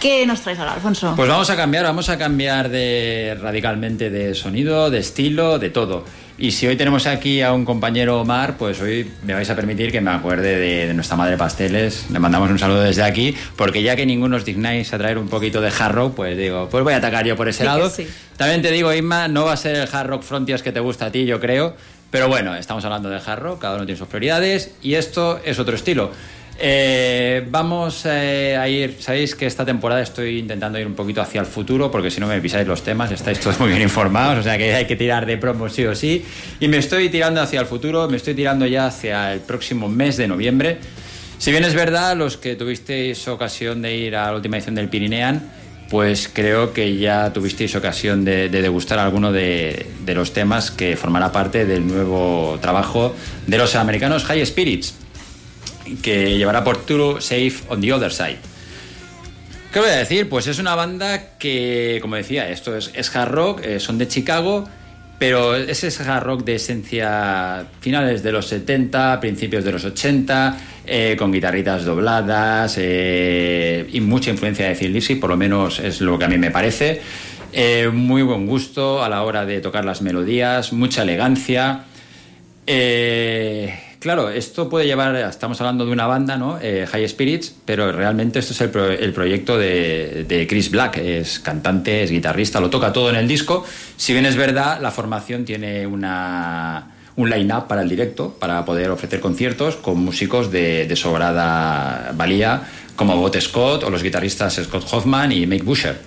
¿Qué 0.05 0.27
nos 0.27 0.43
traes 0.43 0.59
ahora, 0.59 0.75
Alfonso? 0.75 1.15
Pues 1.17 1.31
vamos 1.31 1.49
a 1.49 1.57
cambiar, 1.57 1.85
vamos 1.85 2.11
a 2.11 2.19
cambiar 2.19 2.69
de 2.69 3.39
radicalmente 3.41 4.11
de 4.11 4.35
sonido, 4.35 4.91
de 4.91 4.99
estilo, 4.99 5.59
de 5.59 5.71
todo. 5.71 6.05
Y 6.37 6.51
si 6.51 6.67
hoy 6.67 6.77
tenemos 6.77 7.07
aquí 7.07 7.41
a 7.41 7.55
un 7.55 7.65
compañero 7.65 8.21
Omar, 8.21 8.59
pues 8.59 8.83
hoy 8.83 9.11
me 9.23 9.33
vais 9.33 9.49
a 9.49 9.57
permitir 9.57 9.91
que 9.91 10.03
me 10.03 10.11
acuerde 10.11 10.59
de, 10.59 10.87
de, 10.89 10.93
nuestra 10.93 11.17
madre 11.17 11.39
Pasteles. 11.39 12.11
Le 12.11 12.19
mandamos 12.19 12.51
un 12.51 12.59
saludo 12.59 12.83
desde 12.83 13.03
aquí, 13.03 13.35
porque 13.57 13.83
ya 13.83 13.97
que 13.97 14.05
ninguno 14.05 14.37
os 14.37 14.45
dignáis 14.45 14.93
a 14.93 14.99
traer 14.99 15.17
un 15.17 15.29
poquito 15.29 15.63
de 15.63 15.69
hard 15.71 15.95
rock, 15.95 16.15
pues 16.17 16.37
digo, 16.37 16.69
pues 16.71 16.85
voy 16.85 16.93
a 16.93 16.99
atacar 16.99 17.25
yo 17.25 17.35
por 17.35 17.49
ese 17.49 17.61
Sí 17.61 17.65
lado. 17.65 17.89
sí. 17.89 18.07
También 18.37 18.61
te 18.61 18.71
digo, 18.73 18.93
Inma, 18.93 19.29
no 19.29 19.47
va 19.47 19.55
a 19.55 19.57
ser 19.57 19.75
el 19.75 19.89
hard 19.91 20.09
rock 20.09 20.23
frontiers 20.23 20.63
que 20.63 20.71
te 20.73 20.81
gusta 20.81 21.07
a 21.07 21.11
ti, 21.13 21.25
yo 21.25 21.41
creo. 21.41 21.77
Pero 22.11 22.29
bueno, 22.29 22.55
estamos 22.55 22.85
hablando 22.85 23.09
del 23.09 23.23
hard 23.25 23.41
rock, 23.41 23.63
cada 23.63 23.77
uno 23.77 23.87
tiene 23.87 23.99
sus 23.99 24.09
prioridades 24.09 24.73
y 24.83 24.97
esto 24.97 25.41
es 25.47 25.59
otro 25.59 25.75
estilo. 25.75 26.13
Eh, 26.57 27.45
vamos 27.51 28.07
eh, 28.07 28.57
a 28.57 28.69
ir, 28.69 28.97
sabéis 29.01 29.35
que 29.35 29.47
esta 29.47 29.65
temporada 29.65 30.03
estoy 30.03 30.39
intentando 30.39 30.79
ir 30.79 30.87
un 30.87 30.95
poquito 30.95 31.21
hacia 31.21 31.41
el 31.41 31.47
futuro 31.47 31.91
porque 31.91 32.13
si 32.13 32.21
no 32.21 32.29
me 32.29 32.41
pisáis 32.41 32.67
los 32.67 32.83
temas, 32.83 33.11
estáis 33.11 33.41
todos 33.41 33.59
muy 33.59 33.71
bien 33.71 33.83
informados, 33.83 34.39
o 34.39 34.43
sea 34.43 34.57
que 34.57 34.73
hay 34.73 34.87
que 34.87 34.95
tirar 34.95 35.27
de 35.27 35.37
promo 35.37 35.69
sí 35.69 35.85
o 35.85 35.95
sí. 35.95 36.25
Y 36.61 36.69
me 36.69 36.77
estoy 36.77 37.09
tirando 37.09 37.41
hacia 37.41 37.61
el 37.61 37.67
futuro, 37.67 38.09
me 38.09 38.17
estoy 38.17 38.35
tirando 38.35 38.67
ya 38.67 38.87
hacia 38.87 39.33
el 39.33 39.41
próximo 39.41 39.89
mes 39.89 40.17
de 40.17 40.29
noviembre. 40.29 40.79
Si 41.39 41.51
bien 41.51 41.65
es 41.65 41.75
verdad, 41.75 42.17
los 42.17 42.37
que 42.37 42.55
tuvisteis 42.55 43.27
ocasión 43.27 43.83
de 43.83 43.97
ir 43.97 44.17
a 44.17 44.27
la 44.27 44.37
última 44.37 44.57
edición 44.57 44.77
del 44.77 44.89
Pirinean, 44.89 45.51
pues 45.91 46.31
creo 46.33 46.73
que 46.73 46.97
ya 46.97 47.33
tuvisteis 47.33 47.75
ocasión 47.75 48.25
de, 48.25 48.49
de 48.49 48.63
degustar 48.63 49.01
alguno 49.01 49.33
de, 49.33 49.87
de 50.05 50.15
los 50.15 50.33
temas 50.33 50.71
que 50.71 50.97
formará 50.97 51.33
parte 51.33 51.67
del 51.67 51.87
nuevo 51.87 52.59
trabajo 52.63 53.15
de 53.47 53.59
los 53.59 53.75
americanos 53.75 54.25
High 54.25 54.47
Spirits 54.47 55.04
que 56.03 56.37
llevará 56.37 56.65
por 56.65 56.79
título 56.79 57.21
Safe 57.21 57.55
on 57.69 57.81
the 57.81 57.93
Other 57.93 58.13
Side. 58.13 58.39
¿Qué 59.73 59.81
voy 59.81 59.89
a 59.89 59.97
decir? 59.97 60.29
Pues 60.29 60.47
es 60.47 60.59
una 60.59 60.75
banda 60.75 61.37
que, 61.39 61.99
como 62.01 62.17
decía, 62.17 62.49
esto 62.49 62.77
es, 62.77 62.93
es 62.95 63.15
hard 63.15 63.33
rock, 63.33 63.61
eh, 63.65 63.81
son 63.81 63.99
de 63.99 64.07
Chicago, 64.07 64.69
pero 65.19 65.57
es 65.57 65.83
ese 65.83 66.03
hard 66.05 66.23
rock 66.23 66.45
de 66.45 66.55
esencia 66.55 67.67
finales 67.81 68.23
de 68.23 68.31
los 68.31 68.47
70, 68.47 69.19
principios 69.21 69.65
de 69.65 69.73
los 69.73 69.85
80, 69.85 70.59
eh, 70.87 71.17
con 71.19 71.33
guitarritas 71.33 71.85
dobladas 71.85 72.77
eh, 72.79 73.89
y 73.93 74.01
mucha 74.01 74.31
influencia 74.31 74.69
de 74.69 74.77
Thin 74.77 74.93
Lizzy, 74.93 75.17
por 75.17 75.31
lo 75.31 75.37
menos 75.37 75.81
es 75.81 76.01
lo 76.01 76.19
que 76.19 76.25
a 76.25 76.29
mí 76.29 76.39
me 76.39 76.51
parece. 76.51 77.01
Muy 77.93 78.23
buen 78.23 78.47
gusto 78.47 79.03
a 79.03 79.09
la 79.09 79.23
hora 79.23 79.47
de 79.47 79.61
tocar 79.61 79.85
las 79.85 80.03
melodías, 80.03 80.73
mucha 80.73 81.03
elegancia. 81.03 81.85
Eh, 82.67 83.75
claro, 84.05 84.29
esto 84.29 84.69
puede 84.69 84.85
llevar, 84.85 85.17
estamos 85.17 85.59
hablando 85.63 85.87
de 85.87 85.91
una 85.91 86.07
banda, 86.07 86.37
¿no? 86.37 86.59
Eh, 86.61 86.87
High 86.87 87.09
Spirits, 87.09 87.55
pero 87.65 87.91
realmente 87.91 88.39
esto 88.39 88.53
es 88.53 88.61
el, 88.61 88.69
pro- 88.69 88.91
el 88.91 89.15
proyecto 89.15 89.57
de, 89.57 90.27
de 90.29 90.47
Chris 90.47 90.71
Black, 90.71 90.99
es 90.99 91.39
cantante, 91.41 92.03
es 92.03 92.11
guitarrista, 92.11 92.61
lo 92.61 92.69
toca 92.69 92.93
todo 92.93 93.09
en 93.09 93.17
el 93.17 93.27
disco. 93.27 93.65
Si 93.97 94.13
bien 94.13 94.27
es 94.27 94.37
verdad, 94.37 94.79
la 94.83 94.91
formación 94.91 95.47
tiene 95.47 95.87
una, 95.87 96.91
un 97.17 97.31
line-up 97.31 97.67
para 97.67 97.81
el 97.81 97.89
directo, 97.89 98.37
para 98.39 98.63
poder 98.67 98.91
ofrecer 98.91 99.21
conciertos 99.21 99.77
con 99.77 99.97
músicos 100.01 100.53
de, 100.53 100.87
de 100.87 100.97
sobrada 100.97 102.13
valía, 102.15 102.61
como 102.97 103.17
Bot 103.17 103.41
Scott 103.41 103.85
o 103.85 103.91
los 103.91 104.03
guitarristas 104.03 104.61
Scott 104.63 104.87
Hoffman 104.93 105.33
y 105.33 105.47
Mike 105.47 105.65
Busher. 105.65 105.99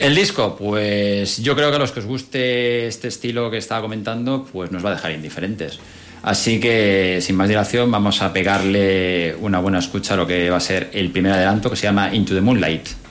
El 0.00 0.16
disco, 0.16 0.56
pues 0.56 1.40
yo 1.40 1.54
creo 1.54 1.70
que 1.70 1.76
a 1.76 1.78
los 1.78 1.92
que 1.92 2.00
os 2.00 2.06
guste 2.06 2.88
este 2.88 3.06
estilo 3.06 3.52
que 3.52 3.58
estaba 3.58 3.82
comentando, 3.82 4.48
pues 4.52 4.72
nos 4.72 4.84
va 4.84 4.90
a 4.90 4.94
dejar 4.96 5.12
indiferentes. 5.12 5.78
Así 6.24 6.58
que, 6.58 7.18
sin 7.20 7.36
más 7.36 7.50
dilación, 7.50 7.90
vamos 7.90 8.22
a 8.22 8.32
pegarle 8.32 9.36
una 9.40 9.58
buena 9.58 9.78
escucha 9.78 10.14
a 10.14 10.16
lo 10.16 10.26
que 10.26 10.48
va 10.48 10.56
a 10.56 10.60
ser 10.60 10.88
el 10.94 11.10
primer 11.10 11.32
adelanto 11.32 11.68
que 11.68 11.76
se 11.76 11.82
llama 11.82 12.14
Into 12.14 12.34
the 12.34 12.40
Moonlight. 12.40 13.03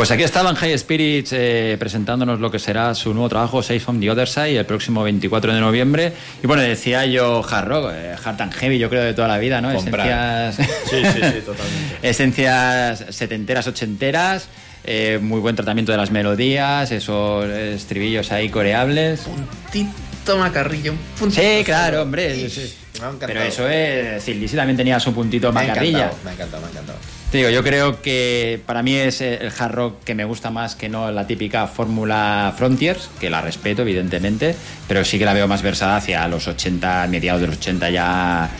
Pues 0.00 0.10
aquí 0.12 0.22
estaban 0.22 0.54
High 0.54 0.78
Spirits 0.78 1.30
eh, 1.34 1.76
presentándonos 1.78 2.40
lo 2.40 2.50
que 2.50 2.58
será 2.58 2.94
su 2.94 3.12
nuevo 3.12 3.28
trabajo, 3.28 3.62
Safe 3.62 3.80
from 3.80 4.00
the 4.00 4.10
Other 4.10 4.26
Side, 4.26 4.56
el 4.56 4.64
próximo 4.64 5.02
24 5.02 5.52
de 5.52 5.60
noviembre. 5.60 6.14
Y 6.42 6.46
bueno, 6.46 6.62
decía 6.62 7.04
yo 7.04 7.44
hard 7.46 7.68
rock, 7.68 7.90
eh, 7.92 8.14
hard 8.24 8.40
and 8.40 8.54
heavy, 8.54 8.78
yo 8.78 8.88
creo 8.88 9.02
de 9.02 9.12
toda 9.12 9.28
la 9.28 9.36
vida, 9.36 9.60
¿no? 9.60 9.74
Comprar. 9.74 10.52
Esencias, 10.52 10.88
Sí, 10.88 10.96
sí, 11.04 11.20
sí, 11.20 11.40
totalmente. 11.44 11.96
esencias 12.08 13.04
setenteras, 13.10 13.66
ochenteras, 13.66 14.48
eh, 14.84 15.18
muy 15.20 15.38
buen 15.40 15.54
tratamiento 15.54 15.92
de 15.92 15.98
las 15.98 16.10
melodías, 16.10 16.90
esos 16.92 17.44
estribillos 17.50 18.32
ahí 18.32 18.48
coreables. 18.48 19.20
Puntito 19.20 20.38
macarrillo, 20.38 20.92
un 20.92 20.98
puntito. 21.18 21.42
Sí, 21.42 21.62
claro, 21.62 22.00
hombre. 22.00 22.36
sí, 22.36 22.48
sí. 22.48 22.74
Me 23.00 23.04
ha 23.04 23.08
encantado. 23.10 23.32
Pero 23.34 23.42
eso 23.42 23.68
es, 23.68 24.26
Lizzy 24.28 24.56
también 24.56 24.78
tenía 24.78 24.98
su 24.98 25.12
puntito 25.12 25.52
Me 25.52 25.60
ha 25.60 25.66
macarrilla. 25.66 26.06
encantado, 26.06 26.24
me 26.24 26.30
ha 26.30 26.32
encantado, 26.32 26.62
me 26.62 26.66
ha 26.68 26.70
encantado. 26.70 27.19
Te 27.30 27.38
digo, 27.38 27.50
yo 27.50 27.62
creo 27.62 28.02
que 28.02 28.60
para 28.66 28.82
mí 28.82 28.96
es 28.96 29.20
eh, 29.20 29.38
el 29.40 29.52
hard 29.56 29.72
rock 29.72 30.02
que 30.02 30.16
me 30.16 30.24
gusta 30.24 30.50
más 30.50 30.74
que 30.74 30.88
no 30.88 31.12
la 31.12 31.28
típica 31.28 31.68
fórmula 31.68 32.52
Frontiers, 32.58 33.08
que 33.20 33.30
la 33.30 33.40
respeto, 33.40 33.82
evidentemente, 33.82 34.56
pero 34.88 35.04
sí 35.04 35.16
que 35.16 35.24
la 35.24 35.32
veo 35.32 35.46
más 35.46 35.62
versada 35.62 35.96
hacia 35.96 36.26
los 36.26 36.48
80, 36.48 37.06
mediados 37.06 37.40
de 37.40 37.46
los 37.46 37.56
80 37.58 37.90
ya 37.90 38.50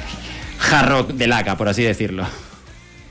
hard 0.70 0.88
rock 0.88 1.08
de 1.10 1.26
laca, 1.26 1.56
por 1.56 1.68
así 1.68 1.82
decirlo. 1.82 2.24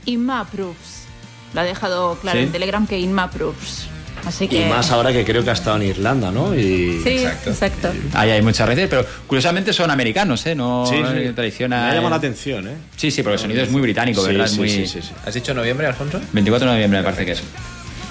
Inma 0.06 0.46
Proofs. 0.46 1.04
Lo 1.52 1.60
ha 1.60 1.64
dejado 1.64 2.14
claro 2.16 2.38
¿Sí? 2.38 2.44
en 2.46 2.52
Telegram 2.52 2.86
que 2.86 2.98
Inma 2.98 3.30
Proofs. 3.30 3.86
Así 4.24 4.48
Y 4.50 4.64
más 4.68 4.90
ahora 4.90 5.12
que 5.12 5.24
creo 5.24 5.42
que 5.42 5.50
ha 5.50 5.54
estado 5.54 5.76
en 5.76 5.82
Irlanda, 5.84 6.30
¿no? 6.30 6.54
Y... 6.54 7.00
Sí, 7.02 7.08
Exacto. 7.10 7.50
exacto. 7.50 7.92
Ahí 8.14 8.30
hay 8.30 8.42
muchas 8.42 8.66
raíces, 8.66 8.88
pero 8.88 9.04
curiosamente 9.26 9.72
son 9.72 9.90
americanos, 9.90 10.44
¿eh? 10.46 10.54
No 10.54 10.84
Sí, 10.86 10.96
sí. 10.96 11.32
tradición 11.34 11.70
Me 11.70 11.76
ha 11.76 11.88
llamado 11.94 12.10
la 12.10 12.16
atención, 12.16 12.68
¿eh? 12.68 12.74
Sí, 12.96 13.10
sí, 13.10 13.22
porque 13.22 13.34
el 13.34 13.40
sonido 13.40 13.62
es 13.62 13.70
muy 13.70 13.80
británico, 13.82 14.20
Sí, 14.22 14.28
¿verdad? 14.28 14.46
Sí, 14.46 14.58
muy... 14.58 14.68
sí, 14.70 14.86
sí, 14.86 15.00
sí. 15.02 15.10
¿Has 15.24 15.34
dicho 15.34 15.54
noviembre, 15.54 15.86
Alfonso? 15.86 16.20
24 16.32 16.68
de 16.68 16.74
noviembre 16.74 16.98
me 17.00 17.04
parece 17.04 17.24
que 17.26 17.32
es. 17.32 17.42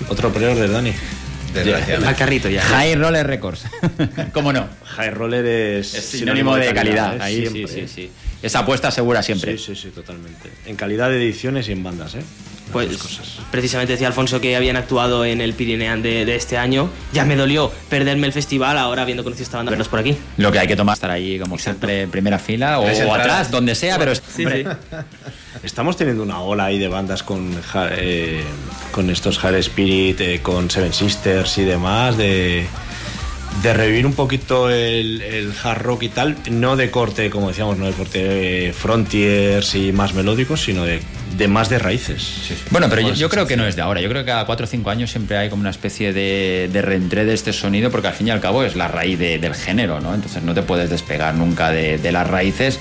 Otro 0.08 0.32
pre-order, 0.32 0.72
Dani. 0.72 0.94
Desgraciadamente. 1.54 2.08
Al 2.08 2.16
carrito 2.16 2.50
ya. 2.50 2.62
High 2.62 2.96
Roller 3.02 3.26
Records. 3.26 3.64
¿Cómo 4.34 4.54
no? 4.54 4.68
High 4.86 5.10
Roller 5.12 5.46
es, 5.46 5.94
Es 5.96 6.06
sinónimo 6.06 6.56
de 6.56 6.74
calidad. 6.74 7.16
¿eh? 7.16 7.20
Ahí 7.22 7.36
sí, 7.36 7.42
Siempre, 7.52 7.74
sí, 7.74 7.80
¿eh? 7.80 7.88
sí. 7.88 8.12
Esa 8.42 8.60
apuesta 8.60 8.92
segura 8.92 9.22
siempre. 9.24 9.58
Sí, 9.58 9.76
sí, 9.76 9.82
sí, 9.82 9.90
totalmente. 9.90 10.50
En 10.66 10.76
calidad 10.76 11.10
de 11.10 11.18
ediciones 11.18 11.68
y 11.68 11.72
en 11.74 11.84
bandas, 11.84 12.16
¿eh? 12.16 12.22
Pues 12.72 12.98
cosas. 12.98 13.40
precisamente 13.52 13.94
decía 13.94 14.08
Alfonso 14.08 14.40
que 14.40 14.56
habían 14.56 14.78
actuado 14.78 15.26
en 15.26 15.42
el 15.42 15.54
Pirinean 15.54 16.02
de, 16.02 16.26
de 16.26 16.36
este 16.36 16.58
año. 16.58 16.90
Ya 17.14 17.26
me 17.26 17.36
dolió 17.36 17.72
perderme 17.90 18.28
el 18.28 18.34
festival, 18.34 18.78
ahora 18.78 19.02
habiendo 19.02 19.24
conocido 19.24 19.44
esta 19.44 19.58
banda, 19.58 19.72
verlos 19.72 19.88
por 19.88 20.00
aquí. 20.00 20.18
Lo 20.38 20.52
que 20.52 20.60
hay 20.60 20.68
que 20.68 20.76
tomar 20.76 20.94
es 20.94 20.98
estar 20.98 21.12
allí, 21.12 21.40
como 21.40 21.58
siempre, 21.58 22.02
en 22.04 22.12
primera 22.12 22.40
fila 22.40 22.80
o, 22.80 23.14
atrás, 23.14 23.52
donde 23.52 23.76
sea, 23.76 23.98
pero 23.98 24.14
hombre, 24.38 24.68
Estamos 25.64 25.98
teniendo 25.98 26.24
una 26.24 26.40
ola 26.40 26.66
ahí 26.66 26.80
de 26.80 26.88
bandas 26.88 27.22
con, 27.22 27.54
eh, 27.92 28.44
con 28.92 29.10
estos 29.10 29.40
High 29.40 29.60
Spirit, 29.60 30.22
eh, 30.22 30.40
con 30.42 30.70
Seven 30.70 30.94
Sisters 30.94 31.58
y 31.58 31.64
demás, 31.64 32.16
de, 32.18 32.66
de 33.62 33.74
revivir 33.74 34.06
un 34.06 34.14
poquito 34.14 34.70
el, 34.70 35.22
el 35.22 35.52
hard 35.64 35.82
rock 35.82 36.04
y 36.04 36.10
tal, 36.10 36.38
no 36.50 36.76
de 36.78 36.90
corte, 36.92 37.30
como 37.30 37.50
decíamos, 37.50 37.78
no 37.78 37.86
de 37.86 37.92
corte 37.92 38.68
eh, 38.70 38.74
frontiers 38.74 39.76
y 39.76 39.92
más 39.92 40.14
melódicos, 40.14 40.62
sino 40.62 40.86
de, 40.86 41.02
de 41.38 41.48
más 41.50 41.68
de 41.70 41.78
raíces. 41.80 42.52
Bueno, 42.72 42.88
pero 42.90 43.02
yo, 43.14 43.30
creo 43.30 43.48
que 43.48 43.58
no 43.58 43.66
es 43.68 43.76
de 43.76 43.82
ahora. 43.82 44.00
Yo 44.02 44.08
creo 44.10 44.22
que 44.24 44.28
cada 44.28 44.46
4 44.46 44.64
o 44.64 44.68
5 44.68 44.90
años 44.90 45.12
siempre 45.12 45.38
hay 45.38 45.50
como 45.50 45.60
una 45.62 45.72
especie 45.72 46.14
de, 46.14 46.70
de 46.72 46.82
reentré 46.82 47.26
de 47.26 47.34
este 47.34 47.52
sonido, 47.52 47.92
porque 47.92 48.08
al 48.08 48.14
fin 48.14 48.28
y 48.28 48.32
al 48.32 48.40
cabo 48.40 48.64
es 48.64 48.76
la 48.78 48.88
raíz 48.88 49.20
de- 49.20 49.40
del 49.40 49.56
género, 49.56 50.00
¿no? 50.00 50.14
Entonces 50.16 50.42
no 50.44 50.54
te 50.54 50.62
puedes 50.62 50.90
despegar 50.90 51.36
nunca 51.36 51.70
de, 51.72 51.98
de 51.98 52.12
las 52.14 52.28
raíces. 52.28 52.80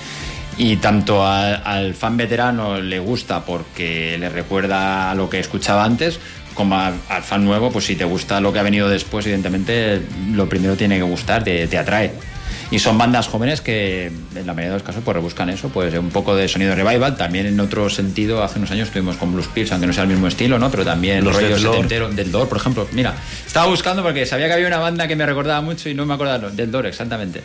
Y 0.57 0.75
tanto 0.77 1.25
al, 1.25 1.61
al 1.63 1.93
fan 1.93 2.17
veterano 2.17 2.81
le 2.81 2.99
gusta 2.99 3.45
porque 3.45 4.17
le 4.19 4.27
recuerda 4.29 5.09
a 5.09 5.15
lo 5.15 5.29
que 5.29 5.39
escuchaba 5.39 5.85
antes, 5.85 6.19
como 6.59 6.75
al 6.77 7.23
fan 7.23 7.45
nuevo, 7.45 7.71
pues 7.71 7.85
si 7.85 7.95
te 7.95 8.03
gusta 8.03 8.41
lo 8.41 8.51
que 8.51 8.59
ha 8.59 8.63
venido 8.63 8.89
después, 8.89 9.25
evidentemente 9.25 10.01
lo 10.33 10.49
primero 10.49 10.75
tiene 10.75 10.97
que 10.97 11.03
gustar, 11.03 11.41
te, 11.41 11.65
te 11.67 11.77
atrae. 11.77 12.11
Y 12.69 12.79
son 12.79 12.97
bandas 12.97 13.29
jóvenes 13.29 13.61
que 13.61 14.07
en 14.07 14.45
la 14.45 14.53
mayoría 14.53 14.71
de 14.71 14.73
los 14.73 14.83
casos 14.83 15.01
pues 15.05 15.15
rebuscan 15.15 15.49
eso, 15.49 15.69
pues 15.69 15.93
un 15.93 16.09
poco 16.09 16.35
de 16.35 16.49
sonido 16.49 16.75
revival, 16.75 17.15
también 17.15 17.45
en 17.45 17.57
otro 17.61 17.89
sentido, 17.89 18.43
hace 18.43 18.59
unos 18.59 18.71
años 18.71 18.89
estuvimos 18.89 19.15
con 19.15 19.31
Blues 19.31 19.47
Pills, 19.47 19.71
aunque 19.71 19.87
no 19.87 19.93
sea 19.93 20.03
el 20.03 20.09
mismo 20.09 20.27
estilo, 20.27 20.59
¿no? 20.59 20.69
Pero 20.69 20.83
también 20.83 21.23
Los 21.23 21.33
rollo 21.33 21.47
Dead 21.47 21.59
Lord. 21.59 21.73
setentero, 21.75 22.09
del 22.09 22.29
Door, 22.29 22.49
por 22.49 22.57
ejemplo. 22.57 22.85
Mira, 22.91 23.15
estaba 23.47 23.67
buscando 23.67 24.03
porque 24.03 24.25
sabía 24.25 24.47
que 24.47 24.53
había 24.53 24.67
una 24.67 24.79
banda 24.79 25.07
que 25.07 25.15
me 25.15 25.25
recordaba 25.25 25.61
mucho 25.61 25.87
y 25.87 25.93
no 25.93 26.05
me 26.05 26.13
acordaba, 26.13 26.49
del 26.49 26.69
Door, 26.69 26.87
exactamente. 26.87 27.41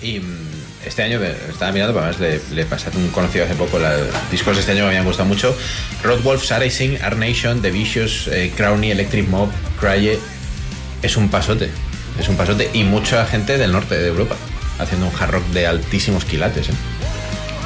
Y 0.00 0.18
mm, 0.18 0.59
este 0.84 1.02
año 1.02 1.20
estaba 1.22 1.72
mirando, 1.72 1.92
pero 1.94 2.06
además 2.06 2.20
le, 2.20 2.40
le 2.56 2.64
pasé 2.64 2.88
a 2.88 2.96
un 2.96 3.08
conocido 3.08 3.44
hace 3.44 3.54
poco 3.54 3.78
los 3.78 3.90
discos 4.30 4.54
de 4.56 4.60
este 4.60 4.72
año 4.72 4.82
me 4.84 4.88
habían 4.88 5.04
gustado 5.04 5.28
mucho. 5.28 5.56
Rod 6.02 6.20
Wolf, 6.22 6.44
Sarah 6.44 6.70
Singh, 6.70 7.02
Art 7.02 7.16
Nation, 7.18 7.60
The 7.62 7.70
Vicious, 7.70 8.28
eh, 8.28 8.52
Crowny, 8.56 8.90
Electric 8.90 9.28
Mob, 9.28 9.50
Crye. 9.78 10.18
Es 11.02 11.16
un 11.16 11.28
pasote, 11.30 11.70
es 12.18 12.28
un 12.28 12.36
pasote. 12.36 12.70
Y 12.74 12.84
mucha 12.84 13.24
gente 13.26 13.56
del 13.58 13.72
norte 13.72 13.96
de 13.98 14.08
Europa 14.08 14.36
haciendo 14.78 15.06
un 15.08 15.12
hard 15.18 15.30
rock 15.32 15.46
de 15.48 15.66
altísimos 15.66 16.24
quilates. 16.24 16.68
¿eh? 16.68 16.72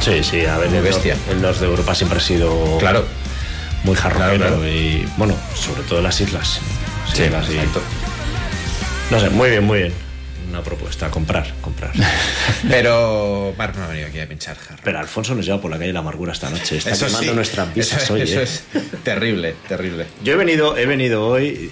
Sí, 0.00 0.22
sí, 0.24 0.44
a 0.46 0.58
ver, 0.58 0.68
Muy 0.68 0.78
el, 0.78 0.84
bestia. 0.84 1.14
nor- 1.14 1.32
el 1.32 1.42
norte 1.42 1.60
de 1.60 1.66
Europa 1.66 1.94
siempre 1.94 2.18
ha 2.18 2.20
sido 2.20 2.78
Claro, 2.78 3.04
muy 3.84 3.96
hard 3.96 4.12
rockero 4.14 4.36
claro. 4.36 4.68
y, 4.68 5.08
bueno, 5.16 5.34
sobre 5.54 5.82
todo 5.84 6.02
las 6.02 6.20
islas. 6.20 6.58
Sí, 7.12 7.22
Islas 7.24 7.46
y- 7.48 7.54
exacto. 7.54 7.80
No 9.10 9.20
sé, 9.20 9.30
muy 9.30 9.50
bien, 9.50 9.64
muy 9.64 9.78
bien. 9.78 9.92
Una 10.48 10.62
propuesta, 10.62 11.10
comprar, 11.10 11.52
comprar. 11.60 11.92
Pero 12.68 13.54
Mark 13.56 13.74
no 13.76 13.84
ha 13.84 13.88
venido 13.88 14.08
aquí 14.08 14.20
a 14.20 14.28
pinchar. 14.28 14.56
Pero 14.82 14.98
Alfonso 14.98 15.34
nos 15.34 15.44
lleva 15.44 15.60
por 15.60 15.70
la 15.70 15.76
calle 15.76 15.88
de 15.88 15.92
la 15.94 16.00
amargura 16.00 16.32
esta 16.32 16.50
noche. 16.50 16.76
Está 16.78 16.90
Eso 16.90 17.06
quemando 17.06 17.30
sí, 17.30 17.34
nuestras 17.36 17.74
visas 17.74 18.02
eso, 18.04 18.14
hoy. 18.14 18.22
eso 18.22 18.40
¿eh? 18.40 18.44
es 18.44 18.64
terrible, 19.02 19.54
terrible. 19.68 20.06
Yo 20.22 20.34
he 20.34 20.36
venido, 20.36 20.76
he 20.76 20.86
venido 20.86 21.26
hoy 21.26 21.70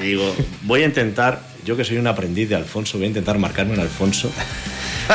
y 0.00 0.02
digo, 0.04 0.34
voy 0.62 0.82
a 0.82 0.86
intentar, 0.86 1.40
yo 1.64 1.76
que 1.76 1.84
soy 1.84 1.98
un 1.98 2.06
aprendiz 2.06 2.48
de 2.48 2.56
Alfonso, 2.56 2.96
voy 2.98 3.04
a 3.06 3.08
intentar 3.08 3.38
marcarme 3.38 3.74
un 3.74 3.80
Alfonso. 3.80 4.32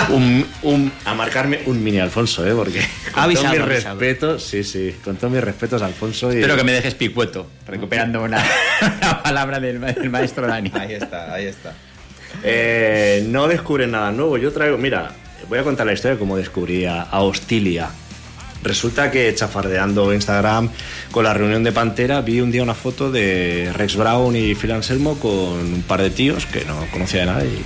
Un, 0.09 0.45
un- 0.61 0.91
a 1.03 1.15
marcarme 1.15 1.61
un 1.65 1.83
mini 1.83 1.97
Alfonso, 1.99 2.45
¿eh? 2.47 2.53
Porque 2.53 2.79
con 3.11 3.23
Avisado, 3.23 3.55
todos 3.55 3.67
mis 3.67 3.75
avisado. 3.75 3.99
respetos, 3.99 4.43
sí, 4.43 4.63
sí, 4.63 4.95
con 5.03 5.15
todos 5.15 5.33
mis 5.33 5.43
respetos 5.43 5.81
Alfonso 5.81 6.31
y 6.31 6.35
Espero 6.35 6.55
que 6.55 6.63
me 6.63 6.73
dejes 6.73 6.93
picueto, 6.93 7.47
recuperando 7.65 8.21
una, 8.21 8.43
una 9.01 9.23
palabra 9.23 9.59
del, 9.59 9.81
del 9.81 10.09
maestro 10.11 10.45
Dani. 10.45 10.71
Ahí 10.75 10.93
está, 10.93 11.33
ahí 11.33 11.45
está. 11.47 11.73
Eh, 12.43 13.25
no 13.27 13.47
descubren 13.47 13.91
nada 13.91 14.11
nuevo. 14.11 14.37
Yo 14.37 14.51
traigo, 14.51 14.77
mira, 14.77 15.11
voy 15.47 15.59
a 15.59 15.63
contar 15.63 15.85
la 15.85 15.93
historia 15.93 16.13
de 16.15 16.19
cómo 16.19 16.37
descubrí 16.37 16.85
a, 16.85 17.01
a 17.03 17.21
Hostilia. 17.21 17.89
Resulta 18.61 19.09
que 19.09 19.33
chafardeando 19.33 20.13
Instagram 20.13 20.69
con 21.11 21.23
la 21.23 21.33
reunión 21.33 21.63
de 21.63 21.71
Pantera 21.71 22.19
vi 22.21 22.41
un 22.41 22.51
día 22.51 22.61
una 22.61 22.73
foto 22.75 23.09
de 23.09 23.71
Rex 23.73 23.95
Brown 23.95 24.35
y 24.35 24.53
Phil 24.53 24.73
Anselmo 24.73 25.17
con 25.17 25.31
un 25.31 25.83
par 25.87 26.01
de 26.01 26.09
tíos 26.09 26.45
que 26.45 26.65
no 26.65 26.85
conocía 26.91 27.21
de 27.21 27.25
nada 27.25 27.45
y 27.45 27.63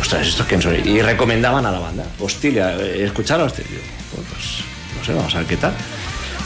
ostras, 0.00 0.26
estos 0.26 0.46
quién 0.46 0.62
son 0.62 0.76
y 0.88 1.02
recomendaban 1.02 1.66
a 1.66 1.70
la 1.72 1.78
banda. 1.78 2.06
Hostilia, 2.20 2.74
eh, 2.76 3.04
escuchar 3.04 3.40
a 3.40 3.44
Hostilia. 3.44 3.70
Digo, 3.70 3.82
"Bueno, 4.14 4.28
pues 4.32 4.64
no 4.98 5.04
sé, 5.04 5.12
vamos 5.12 5.34
a 5.34 5.38
ver 5.38 5.46
qué 5.46 5.56
tal. 5.58 5.74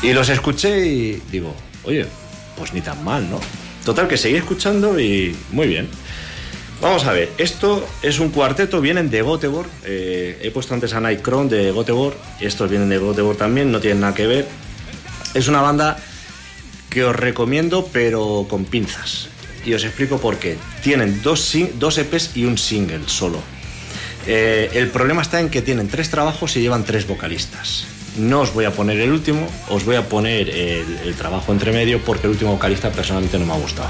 Y 0.03 0.13
los 0.13 0.29
escuché 0.29 0.85
y 0.85 1.23
digo, 1.31 1.55
oye, 1.85 2.05
pues 2.57 2.73
ni 2.75 2.81
tan 2.81 3.03
mal, 3.05 3.31
¿no? 3.31 3.39
Total 3.85 4.09
que 4.09 4.17
seguí 4.17 4.35
escuchando 4.35 4.99
y 4.99 5.37
muy 5.53 5.69
bien. 5.69 5.89
Vamos 6.83 7.05
a 7.05 7.13
ver, 7.13 7.31
esto 7.39 7.87
es 8.03 8.19
un 8.19 8.31
cuarteto, 8.31 8.81
vienen 8.81 9.09
de 9.09 9.23
Göteborg. 9.23 9.69
eh, 9.85 10.37
he 10.43 10.51
puesto 10.51 10.75
antes 10.75 10.93
a 10.93 11.01
Nightcrawler 11.01 11.49
de 11.49 11.73
Göteborg, 11.73 12.17
estos 12.41 12.69
vienen 12.69 12.89
de 12.89 12.99
Göteborg 12.99 13.39
también, 13.39 13.71
no 13.71 13.79
tienen 13.79 14.01
nada 14.01 14.17
que 14.17 14.27
ver. 14.27 14.49
Es 15.33 15.47
una 15.47 15.61
banda 15.63 15.97
que 16.91 17.05
os 17.05 17.15
recomiendo, 17.15 17.89
pero 17.93 18.47
con 18.51 18.65
pinzas. 18.65 19.29
Y 19.65 19.75
os 19.75 19.85
explico 19.85 20.19
por 20.19 20.39
qué. 20.39 20.59
Tienen 20.83 21.23
dos, 21.23 21.57
dos 21.75 21.99
EPs 21.99 22.37
y 22.37 22.47
un 22.47 22.59
single 22.59 23.03
solo. 23.07 23.39
Eh, 24.27 24.71
el 24.75 24.89
problema 24.89 25.23
está 25.23 25.39
en 25.39 25.51
que 25.51 25.63
tienen 25.63 25.87
tres 25.87 26.11
trabajos 26.11 26.57
y 26.57 26.63
llevan 26.63 26.83
tres 26.83 27.07
vocalistas. 27.07 27.85
No 28.19 28.41
os 28.41 28.53
voy 28.53 28.65
a 28.65 28.73
poner 28.73 28.99
el 28.99 29.13
último, 29.13 29.47
os 29.71 29.85
voy 29.85 29.95
a 29.95 30.09
poner 30.09 30.51
el, 30.51 30.99
el 31.05 31.15
trabajo 31.15 31.53
entre 31.53 31.71
medio 31.71 32.01
porque 32.01 32.27
el 32.27 32.33
último 32.33 32.51
vocalista 32.51 32.91
personalmente 32.91 33.39
no 33.39 33.47
me 33.47 33.53
ha 33.53 33.57
gustado. 33.57 33.89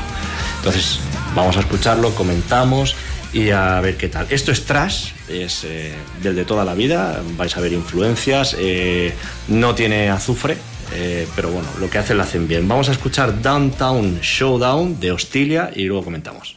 Entonces, 0.59 1.01
vamos 1.35 1.57
a 1.57 1.61
escucharlo, 1.61 2.15
comentamos 2.15 2.95
y 3.33 3.51
a 3.51 3.81
ver 3.81 3.97
qué 3.97 4.09
tal. 4.09 4.27
Esto 4.31 4.53
es 4.53 4.65
trash, 4.65 5.13
es 5.29 5.65
eh, 5.65 5.93
del 6.23 6.37
de 6.37 6.45
toda 6.45 6.65
la 6.65 6.75
vida, 6.75 7.23
vais 7.37 7.57
a 7.57 7.61
ver 7.61 7.73
influencias, 7.73 8.57
eh, 8.59 9.15
no 9.49 9.75
tiene 9.75 10.11
azufre, 10.11 10.57
eh, 10.95 11.27
pero 11.35 11.51
bueno, 11.51 11.69
lo 11.81 11.89
que 11.89 11.99
hacen 11.99 12.17
lo 12.17 12.23
hacen 12.23 12.47
bien. 12.47 12.69
Vamos 12.69 12.89
a 12.89 12.93
escuchar 12.93 13.41
Downtown 13.41 14.21
Showdown 14.21 15.01
de 15.01 15.13
Hostilia 15.13 15.71
y 15.75 15.85
luego 15.85 16.05
comentamos. 16.05 16.57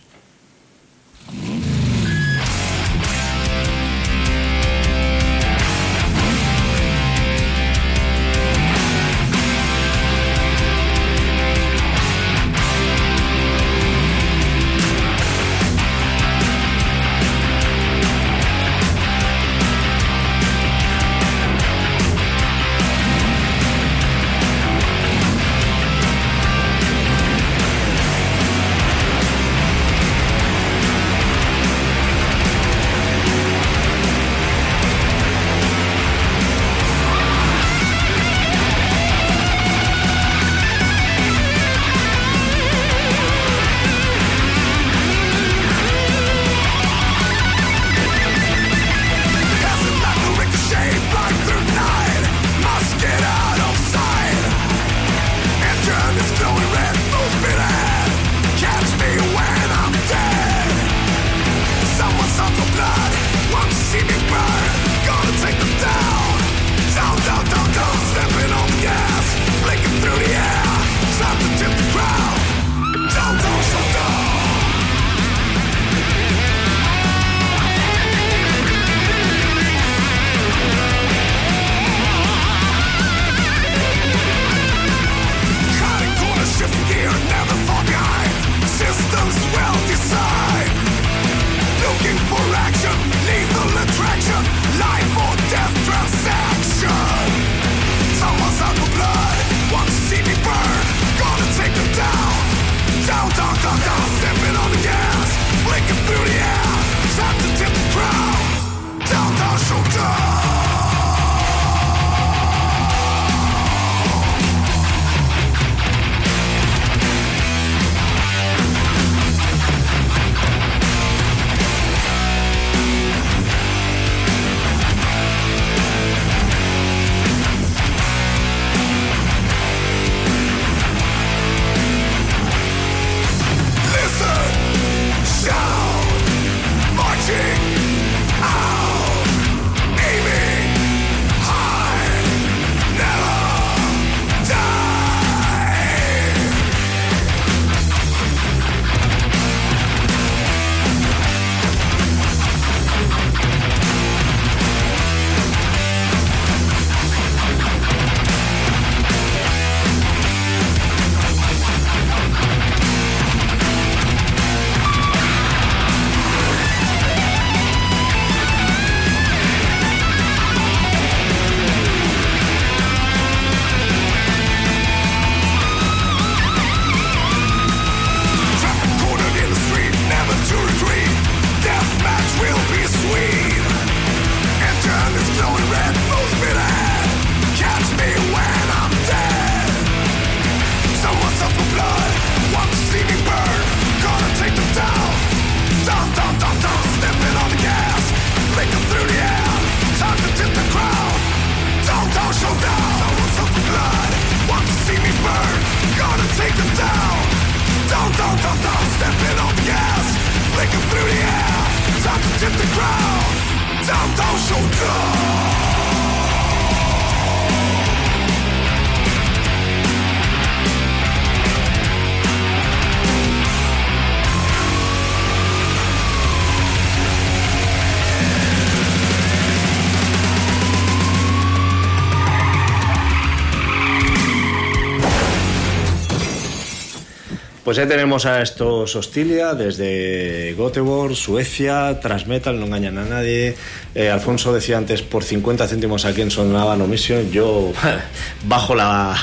Pues 237.65 237.79
ahí 237.79 237.87
tenemos 237.87 238.27
a 238.27 238.43
estos 238.43 238.95
Hostilia 238.95 239.55
desde 239.55 240.53
Göteborg, 240.55 241.15
Suecia, 241.15 241.99
Transmetal, 241.99 242.59
no 242.59 242.67
engañan 242.67 242.99
a 242.99 243.05
nadie. 243.05 243.55
Eh, 243.95 244.09
Alfonso 244.11 244.53
decía 244.53 244.77
antes 244.77 245.01
por 245.01 245.23
50 245.23 245.67
céntimos 245.67 246.05
a 246.05 246.13
quien 246.13 246.29
sonaba 246.29 246.75
No 246.75 246.85
Mission. 246.85 247.31
Yo 247.31 247.73
bajo 248.47 248.75
la, 248.75 249.15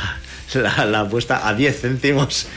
la, 0.54 0.84
la 0.86 1.00
apuesta 1.00 1.46
a 1.46 1.54
10 1.54 1.80
céntimos. 1.82 2.48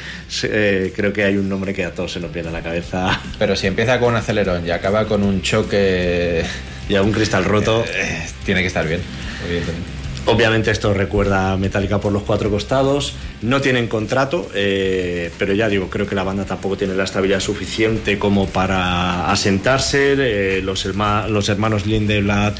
Eh, 0.42 0.92
creo 0.96 1.14
que 1.14 1.24
hay 1.24 1.38
un 1.38 1.48
nombre 1.48 1.72
que 1.72 1.86
a 1.86 1.94
todos 1.94 2.14
se 2.14 2.20
nos 2.20 2.34
viene 2.34 2.50
a 2.50 2.52
la 2.52 2.64
cabeza. 2.64 3.22
Pero 3.38 3.56
si 3.56 3.68
empieza 3.68 4.00
con 4.00 4.10
un 4.10 4.16
acelerón 4.16 4.66
y 4.66 4.72
acaba 4.72 5.06
con 5.06 5.22
un 5.24 5.42
choque. 5.42 6.44
Y 6.88 6.94
a 6.94 7.02
un 7.02 7.12
cristal 7.12 7.44
roto. 7.46 7.84
eh, 7.84 8.28
tiene 8.46 8.62
que 8.62 8.68
estar 8.68 8.88
bien, 8.88 9.02
evidentemente. 9.44 9.90
Obviamente 10.28 10.70
esto 10.70 10.94
recuerda 10.94 11.52
a 11.54 11.58
Metallica 11.58 12.00
por 12.00 12.12
los 12.12 12.22
cuatro 12.22 12.52
costados. 12.52 13.14
No 13.46 13.62
tienen 13.62 13.88
contrato, 13.88 14.50
eh, 14.56 15.30
pero 15.38 15.54
ya 15.54 15.70
digo, 15.70 15.90
creo 15.90 16.08
que 16.08 16.16
la 16.16 16.24
banda 16.24 16.46
tampoco 16.46 16.78
tiene 16.78 16.96
la 16.96 17.04
estabilidad 17.04 17.40
suficiente 17.40 18.18
como 18.18 18.48
para 18.48 19.30
asentarse. 19.32 20.16
Eh, 20.18 20.62
los, 20.64 20.86
herma- 20.88 21.28
los 21.28 21.48
hermanos 21.50 21.86
Lindeblad, 21.86 22.54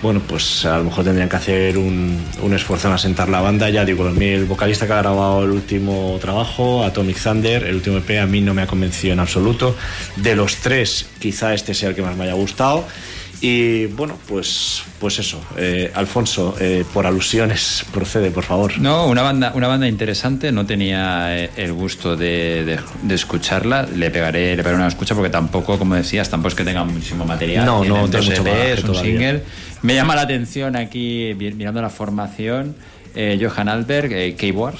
bueno, 0.00 0.20
pues 0.26 0.64
a 0.64 0.78
lo 0.78 0.84
mejor 0.84 1.04
tendrían 1.04 1.28
que 1.28 1.36
hacer 1.36 1.76
un, 1.78 2.20
un 2.40 2.52
esfuerzo 2.54 2.88
en 2.88 2.94
asentar 2.94 3.28
la 3.28 3.40
banda. 3.40 3.68
Ya 3.70 3.84
digo, 3.84 4.08
el 4.08 4.44
vocalista 4.44 4.86
que 4.86 4.92
ha 4.92 4.98
grabado 4.98 5.44
el 5.44 5.50
último 5.50 6.16
trabajo, 6.20 6.84
Atomic 6.84 7.20
Thunder, 7.20 7.64
el 7.64 7.76
último 7.76 7.98
EP, 7.98 8.20
a 8.20 8.26
mí 8.26 8.40
no 8.40 8.54
me 8.54 8.62
ha 8.62 8.66
convencido 8.66 9.12
en 9.14 9.20
absoluto. 9.20 9.76
De 10.16 10.36
los 10.36 10.56
tres, 10.56 11.06
quizá 11.18 11.52
este 11.54 11.74
sea 11.74 11.88
el 11.88 11.94
que 11.94 12.02
más 12.02 12.16
me 12.16 12.24
haya 12.24 12.34
gustado. 12.34 12.84
Y 13.44 13.86
bueno, 13.86 14.16
pues, 14.28 14.84
pues 15.00 15.18
eso. 15.18 15.44
Eh, 15.56 15.90
Alfonso, 15.96 16.54
eh, 16.60 16.84
por 16.94 17.06
alusiones, 17.08 17.84
procede, 17.92 18.30
por 18.30 18.44
favor. 18.44 18.78
No, 18.78 19.08
una 19.08 19.22
banda, 19.22 19.50
una 19.56 19.66
banda 19.66 19.88
interesante. 19.88 20.52
No 20.52 20.64
tenía 20.64 21.36
eh, 21.36 21.50
el 21.56 21.72
gusto 21.72 22.16
de, 22.16 22.64
de- 22.64 22.78
de 23.02 23.14
escucharla. 23.16 23.82
Le 23.96 24.12
pegaré, 24.12 24.50
le 24.54 24.62
pegaré 24.62 24.76
una 24.76 24.86
escucha 24.86 25.16
porque 25.16 25.28
tampoco, 25.30 25.76
como 25.76 25.96
decías, 25.96 26.30
tampoco 26.30 26.50
es 26.50 26.54
que 26.54 26.62
tenga 26.64 26.84
muchísimo 26.84 27.24
material. 27.24 27.66
No, 27.66 27.78
no 27.78 27.82
Tienen 27.82 28.10
tiene 28.10 28.16
dos 28.16 28.26
mucho 28.28 28.44
bagaje 28.44 28.86
un 28.88 28.94
single. 28.94 29.42
Me 29.82 29.94
llama 29.96 30.14
la 30.14 30.22
atención 30.22 30.76
aquí, 30.76 31.34
mirando 31.36 31.82
la 31.82 31.90
formación, 31.90 32.76
eh, 33.16 33.40
Johan 33.42 33.68
Alberg, 33.68 34.12
eh, 34.12 34.36
K-Wars. 34.36 34.78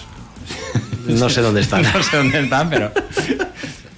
No 1.09 1.29
sé 1.29 1.41
dónde 1.41 1.63
están. 1.63 1.83
no 1.95 2.01
sé 2.01 2.17
dónde 2.17 2.39
están, 2.45 2.71
pero, 2.71 2.93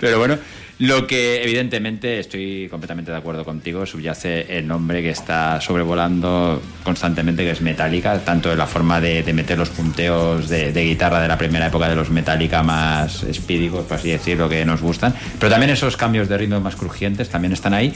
pero 0.01 0.19
bueno. 0.19 0.39
Lo 0.78 1.06
que 1.06 1.42
evidentemente 1.44 2.18
estoy 2.18 2.68
completamente 2.68 3.12
de 3.12 3.16
acuerdo 3.16 3.44
contigo, 3.44 3.86
subyace 3.86 4.59
el 4.59 4.66
nombre 4.66 5.02
que 5.02 5.10
está 5.10 5.60
sobrevolando 5.60 6.60
constantemente, 6.82 7.44
que 7.44 7.52
es 7.52 7.60
Metallica, 7.60 8.18
tanto 8.24 8.51
en 8.51 8.59
la 8.59 8.66
forma 8.66 9.01
de, 9.01 9.22
de 9.22 9.32
meter 9.32 9.56
los 9.56 9.70
punteos 9.70 10.48
de, 10.48 10.72
guitarra 10.72 11.20
de 11.20 11.28
la 11.28 11.38
primera 11.38 11.68
época 11.68 11.88
de 11.88 11.94
los 11.94 12.10
Metallica 12.10 12.64
más 12.64 13.22
espídicos, 13.22 13.84
por 13.84 13.98
así 13.98 14.10
decirlo, 14.10 14.48
que 14.48 14.64
nos 14.64 14.82
gustan, 14.82 15.14
pero 15.38 15.48
también 15.48 15.70
esos 15.70 15.96
cambios 15.96 16.28
de 16.28 16.38
ritmo 16.38 16.60
más 16.60 16.74
crujientes 16.74 17.28
también 17.28 17.52
están 17.52 17.72
ahí. 17.72 17.92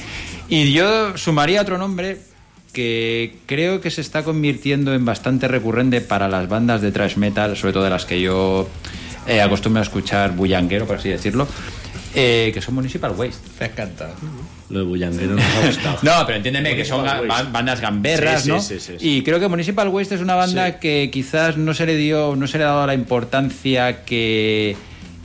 Y 0.48 0.72
yo 0.72 1.16
sumaría 1.16 1.62
otro 1.62 1.78
nombre 1.78 2.18
que 2.72 3.38
creo 3.46 3.80
que 3.80 3.90
se 3.90 4.02
está 4.02 4.22
convirtiendo 4.22 4.94
en 4.94 5.04
bastante 5.04 5.48
recurrente 5.48 6.00
para 6.00 6.28
las 6.28 6.48
bandas 6.48 6.80
de 6.80 6.92
thrash 6.92 7.16
metal, 7.16 7.56
sobre 7.56 7.72
todo 7.72 7.82
de 7.82 7.90
las 7.90 8.04
que 8.04 8.20
yo 8.20 8.68
eh, 9.26 9.40
acostumbro 9.40 9.80
a 9.80 9.82
escuchar 9.82 10.32
bullanguero, 10.32 10.86
por 10.86 10.96
así 10.96 11.08
decirlo, 11.08 11.48
eh, 12.14 12.50
que 12.54 12.60
son 12.60 12.74
Municipal 12.74 13.12
Waste. 13.12 13.40
Me 13.60 13.66
encanta. 13.66 14.10
Lo 14.70 14.80
de 14.80 14.84
Bullanguero 14.84 15.34
nos 15.34 15.44
ha 15.44 15.66
gustado. 15.66 15.98
No, 16.02 16.12
pero 16.26 16.36
entiéndeme 16.36 16.76
que 16.76 16.84
son 16.84 17.04
ga- 17.04 17.50
bandas 17.50 17.80
gamberras, 17.80 18.42
Sí, 18.42 18.46
sí, 18.46 18.50
¿no? 18.50 18.60
sí, 18.60 18.80
sí, 18.80 18.92
sí. 18.98 19.08
Y 19.18 19.22
creo 19.22 19.40
que 19.40 19.48
Municipal 19.48 19.88
Waste 19.88 20.14
es 20.16 20.20
una 20.20 20.34
banda 20.34 20.78
que 20.78 21.08
quizás 21.12 21.56
no 21.56 21.72
se 21.74 21.86
le 21.86 21.96
dio, 21.96 22.36
no 22.36 22.46
se 22.46 22.58
le 22.58 22.64
ha 22.64 22.68
dado 22.68 22.86
la 22.86 22.94
importancia 22.94 24.04
que, 24.04 24.76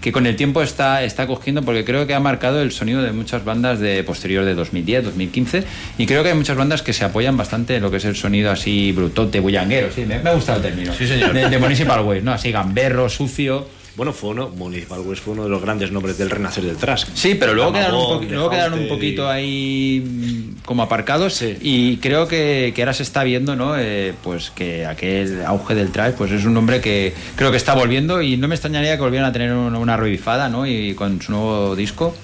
que 0.02 0.12
con 0.14 0.26
el 0.28 0.36
tiempo 0.38 0.62
está, 0.62 1.04
está 1.04 1.28
cogiendo, 1.28 1.62
porque 1.62 1.84
creo 1.84 2.08
que 2.08 2.14
ha 2.14 2.20
marcado 2.22 2.62
el 2.62 2.72
sonido 2.72 3.02
de 3.02 3.12
muchas 3.12 3.44
bandas 3.44 3.80
de 3.80 4.04
posterior 4.06 4.46
de 4.46 4.54
2010, 4.56 5.04
2015, 5.06 5.64
y 5.98 6.06
creo 6.06 6.24
que 6.24 6.30
hay 6.30 6.36
muchas 6.36 6.56
bandas 6.58 6.82
que 6.82 6.94
se 6.94 7.04
apoyan 7.06 7.36
bastante 7.36 7.76
en 7.76 7.84
lo 7.84 7.92
que 7.92 7.98
es 7.98 8.06
el 8.06 8.16
sonido 8.16 8.50
así 8.52 8.92
brutote, 8.94 9.40
bullanguero, 9.42 9.90
sí, 9.94 10.06
me, 10.06 10.20
me 10.20 10.30
ha 10.30 10.34
gustado 10.34 10.58
el 10.60 10.64
término. 10.64 10.94
Sí, 10.94 11.06
señor. 11.08 11.34
De, 11.34 11.50
de 11.50 11.58
Municipal 11.58 12.00
Waste, 12.02 12.24
¿no? 12.24 12.32
Así 12.34 12.52
gamberro, 12.52 13.10
sucio. 13.10 13.68
Bueno, 13.96 14.12
fue 14.12 14.32
uno, 14.32 14.50
Municipal 14.50 15.02
Waste 15.02 15.24
fue 15.24 15.34
uno 15.34 15.44
de 15.44 15.50
los 15.50 15.62
grandes 15.62 15.92
nombres 15.92 16.18
del 16.18 16.32
renacer 16.32 16.64
del 16.64 16.78
trash. 16.78 17.04
Sí, 17.14 17.36
pero 17.36 17.54
luego 17.54 17.72
quedaron, 17.74 18.24
un, 18.24 18.28
luego 18.32 18.50
quedaron 18.50 18.80
un 18.80 18.88
poquito 18.88 19.24
y- 19.26 19.30
ahí 19.32 20.00
mm, 20.04 20.62
como 20.66 20.82
aparcados 20.82 21.36
Sí. 21.36 21.56
y 21.62 21.98
creo 21.98 22.28
que, 22.28 22.74
que 22.76 22.82
ahora 22.82 22.94
se 22.94 23.04
está 23.04 23.24
viendo, 23.24 23.56
¿no? 23.56 23.78
Eh, 23.78 24.16
pues 24.24 24.50
que 24.50 24.88
aquel 24.88 25.44
auge 25.46 25.76
del 25.76 25.92
trash 25.92 26.14
pues 26.16 26.32
es 26.32 26.44
un 26.44 26.56
nombre 26.56 26.82
que 26.82 27.14
creo 27.36 27.52
que 27.52 27.58
está 27.58 27.76
volviendo 27.76 28.24
y 28.24 28.36
no 28.36 28.48
me 28.48 28.56
extrañaría 28.56 28.96
que 28.96 29.02
volvieran 29.04 29.30
a 29.30 29.34
tener 29.34 29.54
un- 29.54 29.76
una 29.76 29.96
revifada, 29.96 30.50
¿no? 30.50 30.66
Y 30.66 30.96
con 30.96 31.22
su 31.22 31.32
nuevo 31.32 31.76
disco 31.76 32.16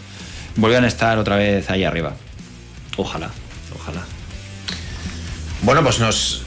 volvieran 0.56 0.86
a 0.86 0.88
estar 0.88 1.20
otra 1.20 1.36
vez 1.36 1.70
ahí 1.70 1.84
arriba. 1.84 2.16
Ojalá, 2.98 3.30
ojalá. 3.76 4.02
Bueno, 5.62 5.84
pues 5.84 6.00
nos 6.00 6.42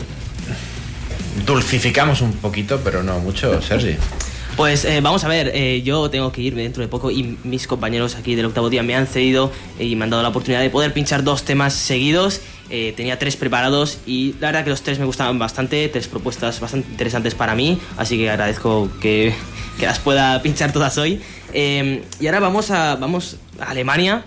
dulcificamos 1.46 2.20
un 2.22 2.32
poquito, 2.32 2.80
pero 2.82 3.04
no 3.04 3.20
mucho, 3.20 3.62
Sergi. 3.62 3.96
Pues 4.56 4.84
eh, 4.84 5.00
vamos 5.00 5.24
a 5.24 5.28
ver, 5.28 5.50
eh, 5.54 5.80
yo 5.82 6.10
tengo 6.10 6.30
que 6.30 6.42
irme 6.42 6.62
dentro 6.62 6.82
de 6.82 6.88
poco 6.88 7.10
y 7.10 7.38
mis 7.42 7.66
compañeros 7.66 8.16
aquí 8.16 8.34
del 8.34 8.46
octavo 8.46 8.68
día 8.68 8.82
me 8.82 8.94
han 8.94 9.06
cedido 9.06 9.50
y 9.78 9.96
me 9.96 10.04
han 10.04 10.10
dado 10.10 10.22
la 10.22 10.28
oportunidad 10.28 10.60
de 10.60 10.68
poder 10.68 10.92
pinchar 10.92 11.24
dos 11.24 11.44
temas 11.44 11.72
seguidos. 11.72 12.42
Eh, 12.68 12.92
tenía 12.94 13.18
tres 13.18 13.36
preparados 13.36 13.98
y 14.06 14.34
la 14.40 14.48
verdad 14.48 14.64
que 14.64 14.70
los 14.70 14.82
tres 14.82 14.98
me 14.98 15.06
gustaban 15.06 15.38
bastante, 15.38 15.88
tres 15.88 16.06
propuestas 16.06 16.60
bastante 16.60 16.90
interesantes 16.90 17.34
para 17.34 17.54
mí, 17.54 17.78
así 17.96 18.18
que 18.18 18.30
agradezco 18.30 18.90
que, 19.00 19.34
que 19.78 19.86
las 19.86 19.98
pueda 19.98 20.40
pinchar 20.42 20.70
todas 20.70 20.98
hoy. 20.98 21.20
Eh, 21.54 22.02
y 22.20 22.26
ahora 22.26 22.40
vamos 22.40 22.70
a, 22.70 22.96
vamos 22.96 23.38
a 23.58 23.70
Alemania 23.70 24.24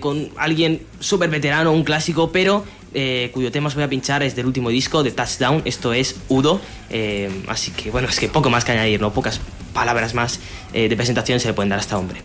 con 0.00 0.30
alguien 0.38 0.80
súper 1.00 1.28
veterano, 1.28 1.70
un 1.70 1.84
clásico, 1.84 2.32
pero 2.32 2.64
eh, 2.98 3.30
cuyo 3.34 3.52
tema 3.52 3.68
os 3.68 3.74
voy 3.74 3.84
a 3.84 3.90
pinchar 3.90 4.22
es 4.22 4.34
del 4.34 4.46
último 4.46 4.70
disco 4.70 5.02
de 5.02 5.10
Touchdown, 5.10 5.60
esto 5.66 5.92
es 5.92 6.16
Udo. 6.28 6.62
Eh, 6.88 7.44
así 7.46 7.70
que 7.70 7.90
bueno, 7.90 8.08
es 8.08 8.18
que 8.18 8.26
poco 8.26 8.48
más 8.48 8.64
que 8.64 8.72
añadir, 8.72 9.02
¿no? 9.02 9.12
Pocas 9.12 9.38
palabras 9.74 10.14
más 10.14 10.40
eh, 10.72 10.88
de 10.88 10.96
presentación 10.96 11.38
se 11.38 11.48
le 11.48 11.52
pueden 11.52 11.68
dar 11.68 11.78
a 11.78 11.82
este 11.82 11.94
hombre. 11.94 12.22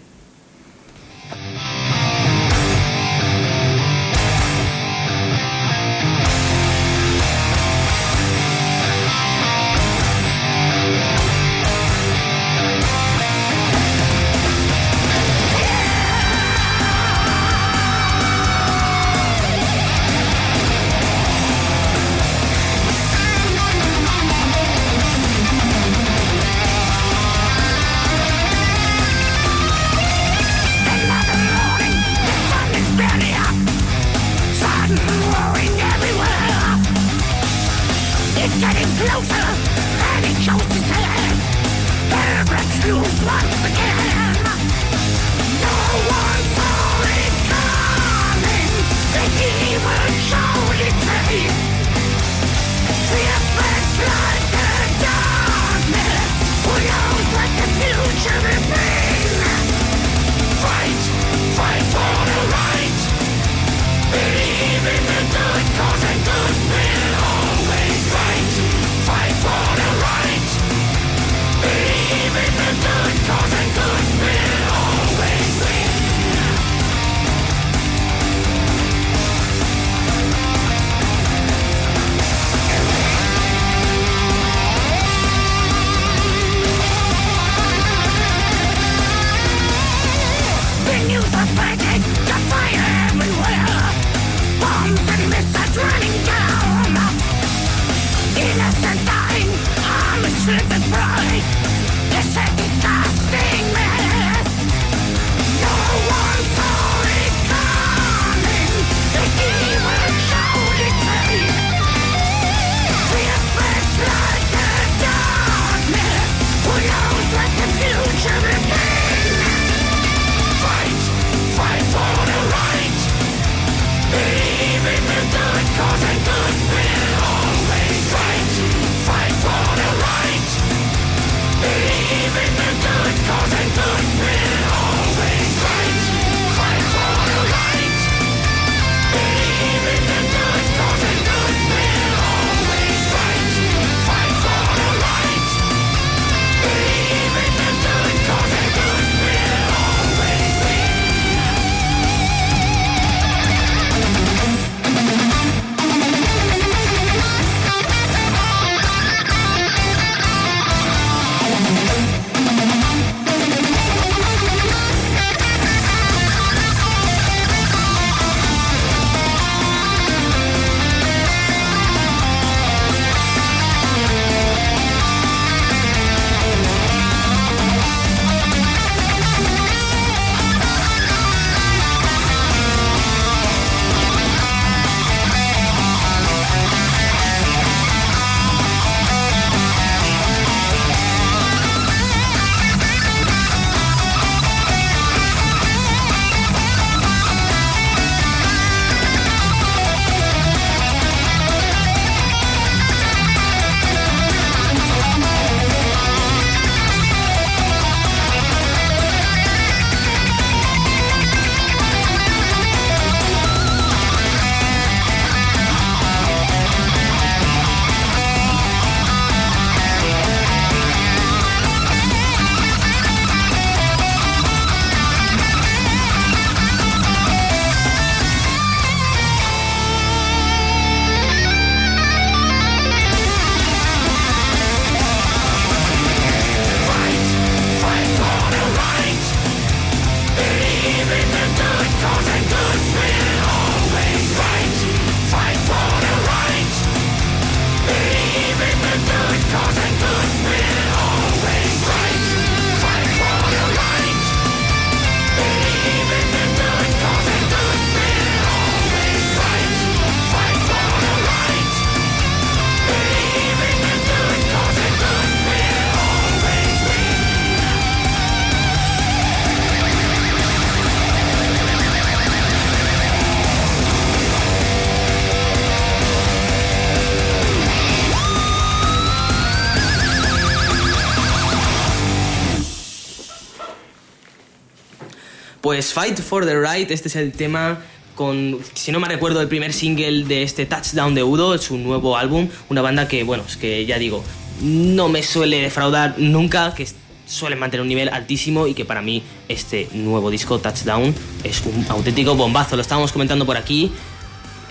Pues 285.71 285.93
Fight 285.93 286.19
for 286.19 286.45
the 286.45 286.59
Right, 286.59 286.91
este 286.91 287.07
es 287.07 287.15
el 287.15 287.31
tema 287.31 287.79
con, 288.15 288.59
si 288.73 288.91
no 288.91 288.99
me 288.99 289.07
recuerdo, 289.07 289.39
el 289.39 289.47
primer 289.47 289.71
single 289.71 290.25
de 290.25 290.43
este 290.43 290.65
Touchdown 290.65 291.15
de 291.15 291.23
Udo, 291.23 291.57
su 291.59 291.77
nuevo 291.77 292.17
álbum, 292.17 292.49
una 292.67 292.81
banda 292.81 293.07
que, 293.07 293.23
bueno, 293.23 293.45
es 293.47 293.55
que 293.55 293.85
ya 293.85 293.97
digo, 293.97 294.21
no 294.61 295.07
me 295.07 295.23
suele 295.23 295.61
defraudar 295.61 296.15
nunca, 296.17 296.75
que 296.75 296.85
suelen 297.25 297.57
mantener 297.57 297.83
un 297.83 297.87
nivel 297.87 298.09
altísimo 298.09 298.67
y 298.67 298.73
que 298.73 298.83
para 298.83 299.01
mí 299.01 299.23
este 299.47 299.87
nuevo 299.93 300.29
disco 300.29 300.59
Touchdown 300.59 301.15
es 301.45 301.63
un 301.65 301.85
auténtico 301.87 302.35
bombazo, 302.35 302.75
lo 302.75 302.81
estábamos 302.81 303.13
comentando 303.13 303.45
por 303.45 303.55
aquí, 303.55 303.93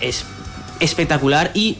es 0.01 0.23
espectacular 0.81 1.49
y 1.55 1.79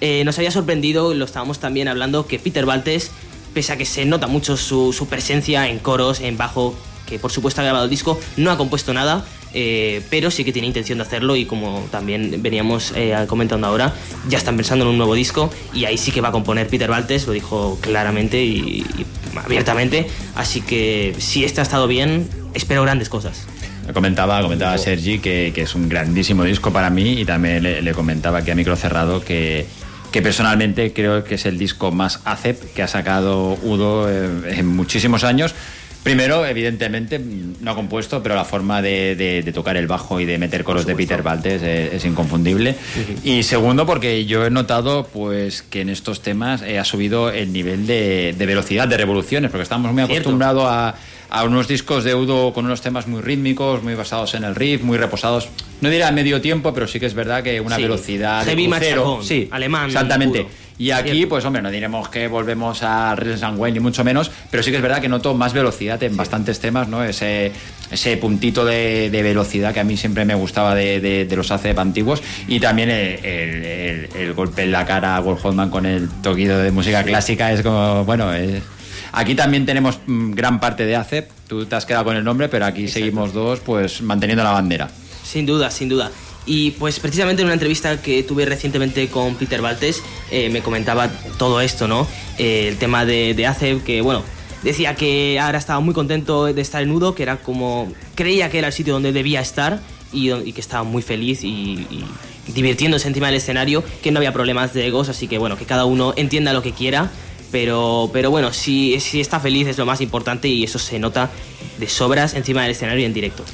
eh, 0.00 0.24
nos 0.24 0.36
había 0.38 0.50
sorprendido, 0.50 1.14
lo 1.14 1.24
estábamos 1.24 1.60
también 1.60 1.86
hablando, 1.86 2.26
que 2.26 2.40
Peter 2.40 2.66
Baltes, 2.66 3.12
pese 3.54 3.74
a 3.74 3.76
que 3.76 3.84
se 3.84 4.06
nota 4.06 4.26
mucho 4.26 4.56
su, 4.56 4.92
su 4.92 5.06
presencia 5.06 5.68
en 5.68 5.78
coros, 5.78 6.18
en 6.18 6.36
bajo, 6.36 6.74
que 7.10 7.18
por 7.18 7.30
supuesto 7.30 7.60
ha 7.60 7.64
grabado 7.64 7.84
el 7.84 7.90
disco, 7.90 8.18
no 8.38 8.50
ha 8.50 8.56
compuesto 8.56 8.94
nada, 8.94 9.24
eh, 9.52 10.00
pero 10.08 10.30
sí 10.30 10.44
que 10.44 10.52
tiene 10.52 10.68
intención 10.68 10.98
de 10.98 11.02
hacerlo 11.02 11.36
y 11.36 11.44
como 11.44 11.86
también 11.90 12.40
veníamos 12.40 12.92
eh, 12.96 13.14
comentando 13.26 13.66
ahora, 13.66 13.92
ya 14.28 14.38
están 14.38 14.56
pensando 14.56 14.84
en 14.84 14.92
un 14.92 14.96
nuevo 14.96 15.14
disco 15.14 15.50
y 15.74 15.84
ahí 15.84 15.98
sí 15.98 16.12
que 16.12 16.20
va 16.20 16.28
a 16.28 16.32
componer 16.32 16.68
Peter 16.68 16.88
Baltes, 16.88 17.26
lo 17.26 17.32
dijo 17.32 17.78
claramente 17.82 18.42
y, 18.42 18.86
y 18.96 19.06
abiertamente, 19.36 20.06
así 20.36 20.60
que 20.62 21.14
si 21.18 21.44
este 21.44 21.60
ha 21.60 21.64
estado 21.64 21.86
bien, 21.86 22.28
espero 22.54 22.82
grandes 22.82 23.08
cosas. 23.08 23.46
Comentaba, 23.92 24.40
comentaba 24.40 24.78
Sergi 24.78 25.18
que, 25.18 25.50
que 25.52 25.62
es 25.62 25.74
un 25.74 25.88
grandísimo 25.88 26.44
disco 26.44 26.72
para 26.72 26.90
mí 26.90 27.20
y 27.20 27.24
también 27.24 27.64
le, 27.64 27.82
le 27.82 27.92
comentaba 27.92 28.38
aquí 28.38 28.52
a 28.52 28.54
micro 28.54 28.76
cerrado 28.76 29.20
que, 29.20 29.66
que 30.12 30.22
personalmente 30.22 30.92
creo 30.92 31.24
que 31.24 31.36
es 31.36 31.46
el 31.46 31.58
disco 31.58 31.90
más 31.90 32.20
ACEP 32.24 32.74
que 32.74 32.82
ha 32.82 32.88
sacado 32.88 33.58
Udo 33.62 34.08
eh, 34.08 34.58
en 34.58 34.66
muchísimos 34.66 35.24
años. 35.24 35.54
Primero, 36.02 36.46
evidentemente, 36.46 37.18
no 37.18 37.70
ha 37.70 37.74
compuesto, 37.74 38.22
pero 38.22 38.34
la 38.34 38.46
forma 38.46 38.80
de, 38.80 39.14
de- 39.16 39.42
de 39.42 39.52
tocar 39.52 39.76
el 39.76 39.86
bajo 39.86 40.18
y 40.18 40.24
de 40.24 40.38
meter 40.38 40.64
coros 40.64 40.86
de 40.86 40.94
Peter 40.96 41.22
Baltes 41.22 41.60
es, 41.62 41.92
es 41.92 42.04
inconfundible. 42.06 42.74
Y 43.22 43.42
segundo, 43.42 43.84
porque 43.84 44.24
yo 44.24 44.46
he 44.46 44.50
notado 44.50 45.06
pues 45.12 45.62
que 45.62 45.82
en 45.82 45.90
estos 45.90 46.22
temas 46.22 46.62
eh, 46.62 46.78
ha 46.78 46.84
subido 46.86 47.30
el 47.30 47.52
nivel 47.52 47.86
de, 47.86 48.34
de 48.36 48.46
velocidad, 48.46 48.88
de 48.88 48.96
revoluciones, 48.96 49.50
porque 49.50 49.62
estamos 49.64 49.92
muy 49.92 50.02
acostumbrados 50.02 50.64
a, 50.66 50.94
a 51.28 51.44
unos 51.44 51.68
discos 51.68 52.02
de 52.02 52.14
Udo 52.14 52.54
con 52.54 52.64
unos 52.64 52.80
temas 52.80 53.06
muy 53.06 53.20
rítmicos, 53.20 53.82
muy 53.82 53.94
basados 53.94 54.32
en 54.34 54.44
el 54.44 54.54
riff, 54.54 54.82
muy 54.82 54.96
reposados. 54.96 55.48
No 55.82 55.90
dirá 55.90 56.10
medio 56.12 56.40
tiempo, 56.40 56.72
pero 56.72 56.88
sí 56.88 56.98
que 56.98 57.06
es 57.06 57.14
verdad 57.14 57.42
que 57.42 57.60
una 57.60 57.76
Sí. 57.76 57.82
velocidad 57.82 58.40
de 58.44 58.50
Heavy 58.52 58.68
crucero. 58.68 58.96
machacón, 59.04 59.24
sí, 59.24 59.48
alemán 59.50 59.86
exactamente. 59.88 60.40
puro. 60.44 60.50
Y 60.80 60.92
aquí, 60.92 61.10
Cierto. 61.10 61.28
pues 61.28 61.44
hombre, 61.44 61.60
no 61.60 61.70
diremos 61.70 62.08
que 62.08 62.26
volvemos 62.26 62.82
a 62.82 63.14
Resident 63.14 63.44
and 63.44 63.58
Wayne, 63.58 63.74
ni 63.74 63.80
mucho 63.80 64.02
menos, 64.02 64.30
pero 64.50 64.62
sí 64.62 64.70
que 64.70 64.78
es 64.78 64.82
verdad 64.82 65.02
que 65.02 65.10
noto 65.10 65.34
más 65.34 65.52
velocidad 65.52 66.02
en 66.02 66.16
bastantes 66.16 66.58
temas, 66.58 66.88
¿no? 66.88 67.04
Ese, 67.04 67.52
ese 67.90 68.16
puntito 68.16 68.64
de, 68.64 69.10
de 69.10 69.22
velocidad 69.22 69.74
que 69.74 69.80
a 69.80 69.84
mí 69.84 69.98
siempre 69.98 70.24
me 70.24 70.34
gustaba 70.34 70.74
de, 70.74 70.98
de- 71.00 71.26
de 71.26 71.36
los 71.36 71.50
ACEP 71.50 71.78
antiguos 71.78 72.22
y 72.48 72.60
también 72.60 72.88
el, 72.88 73.22
el- 73.22 73.64
el- 73.66 74.08
el 74.16 74.32
golpe 74.32 74.62
en 74.62 74.72
la 74.72 74.86
cara 74.86 75.16
a 75.16 75.20
Wolf 75.20 75.44
Holdman 75.44 75.68
con 75.68 75.84
el 75.84 76.08
toquido 76.22 76.58
de 76.58 76.70
música 76.70 77.04
clásica 77.04 77.52
es 77.52 77.60
como, 77.62 78.06
bueno, 78.06 78.32
es- 78.32 78.62
Aquí 79.12 79.34
también 79.34 79.66
tenemos 79.66 79.98
mm, 80.06 80.30
gran 80.32 80.60
parte 80.60 80.86
de 80.86 80.96
ACEP, 80.96 81.28
tú 81.46 81.66
te 81.66 81.76
has 81.76 81.84
quedado 81.84 82.04
con 82.06 82.16
el 82.16 82.24
nombre, 82.24 82.48
pero 82.48 82.64
aquí 82.64 82.88
seguimos 82.88 83.34
dos, 83.34 83.60
pues 83.60 84.00
manteniendo 84.00 84.42
la 84.44 84.52
bandera. 84.52 84.88
Sin 85.24 85.44
duda, 85.44 85.70
sin 85.70 85.90
duda. 85.90 86.10
Y 86.46 86.72
pues 86.72 86.98
precisamente 87.00 87.42
en 87.42 87.46
una 87.46 87.54
entrevista 87.54 88.00
que 88.00 88.22
tuve 88.22 88.44
recientemente 88.44 89.08
con 89.08 89.36
Peter 89.36 89.60
Baltes 89.60 90.02
eh, 90.30 90.48
me 90.48 90.62
comentaba 90.62 91.08
todo 91.38 91.60
esto, 91.60 91.86
¿no? 91.86 92.06
Eh, 92.38 92.68
el 92.68 92.76
tema 92.76 93.04
de, 93.04 93.34
de 93.34 93.80
que 93.84 94.00
bueno, 94.00 94.22
decía 94.62 94.94
que 94.94 95.38
ahora 95.38 95.58
estaba 95.58 95.80
muy 95.80 95.94
contento 95.94 96.46
de 96.46 96.60
estar 96.60 96.82
en 96.82 96.90
Udo, 96.90 97.14
que 97.14 97.22
era 97.22 97.36
como, 97.36 97.92
creía 98.14 98.50
que 98.50 98.58
era 98.58 98.68
el 98.68 98.72
sitio 98.72 98.94
donde 98.94 99.12
debía 99.12 99.40
estar 99.40 99.80
y 100.12 100.52
que 100.52 100.60
estaba 100.60 100.82
muy 100.82 101.02
feliz 101.02 101.44
y, 101.44 101.46
y 101.48 102.04
divirtiéndose 102.48 103.06
encima 103.06 103.28
del 103.28 103.36
escenario, 103.36 103.84
que 104.02 104.10
no 104.10 104.18
había 104.18 104.32
problemas 104.32 104.72
de 104.74 104.86
egos, 104.86 105.08
así 105.08 105.28
que 105.28 105.38
bueno, 105.38 105.56
que 105.56 105.66
cada 105.66 105.84
uno 105.84 106.14
entienda 106.16 106.52
lo 106.52 106.62
que 106.62 106.72
quiera. 106.72 107.10
Pero, 107.52 108.10
pero 108.12 108.30
bueno, 108.30 108.52
si, 108.52 109.00
si 109.00 109.20
está 109.20 109.40
feliz 109.40 109.66
es 109.66 109.76
lo 109.76 109.84
más 109.84 110.00
importante 110.00 110.46
y 110.46 110.62
eso 110.62 110.78
se 110.78 111.00
nota 111.00 111.30
de 111.78 111.88
sobras 111.88 112.34
encima 112.34 112.62
del 112.62 112.72
escenario 112.72 113.02
y 113.02 113.06
en 113.06 113.12
directo. 113.12 113.44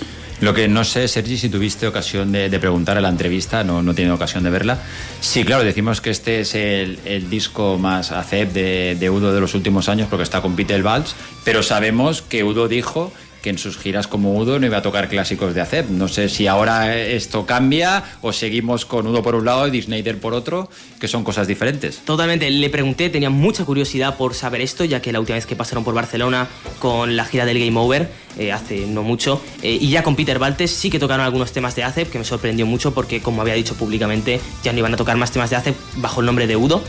Lo 0.40 0.52
que 0.52 0.68
no 0.68 0.84
sé, 0.84 1.08
Sergi, 1.08 1.38
si 1.38 1.48
tuviste 1.48 1.86
ocasión 1.86 2.30
de, 2.32 2.50
preguntar 2.58 2.96
en 2.96 3.04
la 3.04 3.08
entrevista, 3.08 3.64
no, 3.64 3.82
no 3.82 3.94
ocasión 4.14 4.44
de 4.44 4.50
verla. 4.50 4.78
Sí, 5.20 5.44
claro, 5.44 5.64
decimos 5.64 6.00
que 6.00 6.10
este 6.10 6.40
es 6.40 6.54
el, 6.54 6.98
el 7.04 7.30
disco 7.30 7.78
más 7.78 8.12
ACEP 8.12 8.52
de, 8.52 8.96
de 8.98 9.10
Udo 9.10 9.34
de 9.34 9.40
los 9.40 9.54
últimos 9.54 9.88
años 9.88 10.08
porque 10.10 10.24
está 10.24 10.42
con 10.42 10.54
Peter 10.54 10.82
Valls, 10.82 11.16
pero 11.44 11.62
sabemos 11.62 12.22
que 12.22 12.44
Udo 12.44 12.68
dijo 12.68 13.12
que 13.46 13.50
en 13.50 13.58
sus 13.58 13.78
giras 13.78 14.08
como 14.08 14.36
Udo 14.36 14.58
no 14.58 14.66
iba 14.66 14.78
a 14.78 14.82
tocar 14.82 15.08
clásicos 15.08 15.54
de 15.54 15.60
ACEP. 15.60 15.88
No 15.90 16.08
sé 16.08 16.28
si 16.28 16.48
ahora 16.48 16.96
esto 16.96 17.46
cambia 17.46 18.02
o 18.20 18.32
seguimos 18.32 18.84
con 18.84 19.06
Udo 19.06 19.22
por 19.22 19.36
un 19.36 19.44
lado 19.44 19.68
y 19.68 19.70
Disneyder 19.70 20.18
por 20.18 20.34
otro, 20.34 20.68
que 20.98 21.06
son 21.06 21.22
cosas 21.22 21.46
diferentes. 21.46 21.98
Totalmente, 21.98 22.50
le 22.50 22.68
pregunté, 22.70 23.08
tenía 23.08 23.30
mucha 23.30 23.64
curiosidad 23.64 24.16
por 24.16 24.34
saber 24.34 24.62
esto, 24.62 24.84
ya 24.84 25.00
que 25.00 25.12
la 25.12 25.20
última 25.20 25.36
vez 25.36 25.46
que 25.46 25.54
pasaron 25.54 25.84
por 25.84 25.94
Barcelona 25.94 26.48
con 26.80 27.14
la 27.14 27.24
gira 27.24 27.44
del 27.46 27.60
Game 27.60 27.78
Over, 27.78 28.10
eh, 28.36 28.50
hace 28.50 28.84
no 28.84 29.04
mucho, 29.04 29.40
eh, 29.62 29.78
y 29.80 29.90
ya 29.90 30.02
con 30.02 30.16
Peter 30.16 30.40
Baltes 30.40 30.72
sí 30.72 30.90
que 30.90 30.98
tocaron 30.98 31.24
algunos 31.24 31.52
temas 31.52 31.76
de 31.76 31.84
ACEP, 31.84 32.10
que 32.10 32.18
me 32.18 32.24
sorprendió 32.24 32.66
mucho 32.66 32.94
porque, 32.94 33.22
como 33.22 33.42
había 33.42 33.54
dicho 33.54 33.76
públicamente, 33.76 34.40
ya 34.64 34.72
no 34.72 34.80
iban 34.80 34.92
a 34.94 34.96
tocar 34.96 35.16
más 35.18 35.30
temas 35.30 35.50
de 35.50 35.56
ACEP 35.56 35.76
bajo 35.98 36.18
el 36.18 36.26
nombre 36.26 36.48
de 36.48 36.56
Udo. 36.56 36.82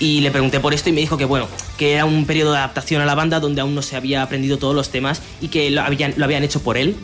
Y 0.00 0.20
le 0.20 0.30
pregunté 0.30 0.60
por 0.60 0.74
esto 0.74 0.90
y 0.90 0.92
me 0.92 1.00
dijo 1.00 1.16
que, 1.16 1.24
bueno, 1.24 1.48
que 1.78 1.94
era 1.94 2.04
un 2.04 2.26
periodo 2.26 2.52
de 2.52 2.58
adaptación 2.58 3.00
a 3.00 3.06
la 3.06 3.14
banda 3.14 3.40
donde 3.40 3.60
aún 3.60 3.74
no 3.74 3.82
se 3.82 3.96
había 3.96 4.22
aprendido 4.22 4.58
todos 4.58 4.74
los 4.74 4.90
temas 4.90 5.22
y 5.40 5.48
que 5.48 5.70
lo 5.70 5.82
habían, 5.82 6.14
lo 6.16 6.24
habían 6.24 6.42
hecho 6.42 6.60
por 6.62 6.76
él 6.76 6.96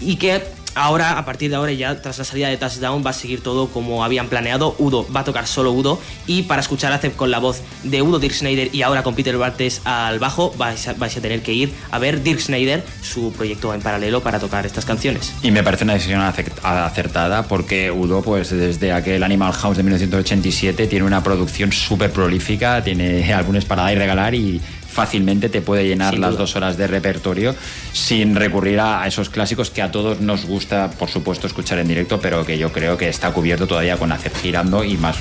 y 0.00 0.16
que 0.16 0.42
ahora, 0.74 1.18
a 1.18 1.24
partir 1.24 1.50
de 1.50 1.56
ahora 1.56 1.72
ya 1.72 2.00
tras 2.00 2.18
la 2.18 2.24
salida 2.24 2.48
de 2.48 2.56
Touchdown 2.56 3.02
va 3.04 3.10
a 3.10 3.14
seguir 3.14 3.42
todo 3.42 3.68
como 3.68 4.04
habían 4.04 4.28
planeado. 4.28 4.74
Udo 4.78 5.06
va 5.14 5.20
a 5.20 5.24
tocar 5.24 5.46
solo 5.46 5.72
Udo 5.72 6.00
y 6.26 6.42
para 6.42 6.60
escuchar 6.60 6.92
a 6.92 6.96
Acep 6.96 7.16
con 7.16 7.30
la 7.30 7.38
voz 7.38 7.60
de 7.82 8.02
Udo 8.02 8.18
Dirk 8.18 8.34
Schneider 8.34 8.74
y 8.74 8.82
ahora 8.82 9.02
con 9.02 9.14
Peter 9.14 9.36
Bartes 9.36 9.80
al 9.84 10.18
bajo 10.18 10.52
vais 10.56 10.86
a, 10.88 10.92
a 10.92 11.08
tener 11.20 11.42
que 11.42 11.52
ir 11.52 11.72
a 11.90 11.98
ver 11.98 12.22
Dirk 12.22 12.40
Schneider, 12.40 12.84
su 13.02 13.32
proyecto 13.32 13.72
en 13.74 13.80
paralelo 13.80 14.20
para 14.22 14.38
tocar 14.38 14.66
estas 14.66 14.84
canciones. 14.84 15.32
Y 15.42 15.50
me 15.50 15.62
parece 15.62 15.84
una 15.84 15.94
decisión 15.94 16.20
acert- 16.20 16.58
acertada 16.62 17.44
porque 17.44 17.90
Udo, 17.90 18.22
pues 18.22 18.50
desde 18.50 18.92
aquel 18.92 19.22
Animal 19.22 19.52
House 19.52 19.76
de 19.76 19.82
1987, 19.82 20.86
tiene 20.86 21.04
una 21.04 21.22
producción 21.22 21.72
súper 21.72 22.10
prolífica, 22.12 22.82
tiene 22.82 23.32
álbumes 23.34 23.64
para 23.64 23.82
dar 23.82 23.92
y 23.92 23.96
regalar 23.96 24.34
y 24.34 24.60
fácilmente 24.90 25.48
te 25.48 25.62
puede 25.62 25.86
llenar 25.86 26.18
las 26.18 26.36
dos 26.36 26.56
horas 26.56 26.76
de 26.76 26.86
repertorio 26.86 27.54
sin 27.92 28.34
recurrir 28.34 28.80
a, 28.80 29.02
a 29.02 29.06
esos 29.06 29.30
clásicos 29.30 29.70
que 29.70 29.82
a 29.82 29.90
todos 29.90 30.20
nos 30.20 30.44
gusta, 30.44 30.90
por 30.90 31.08
supuesto, 31.08 31.46
escuchar 31.46 31.78
en 31.78 31.88
directo, 31.88 32.20
pero 32.20 32.44
que 32.44 32.58
yo 32.58 32.72
creo 32.72 32.96
que 32.96 33.08
está 33.08 33.32
cubierto 33.32 33.66
todavía 33.66 33.96
con 33.96 34.12
Acep 34.12 34.36
girando 34.36 34.84
y 34.84 34.96
más 34.96 35.16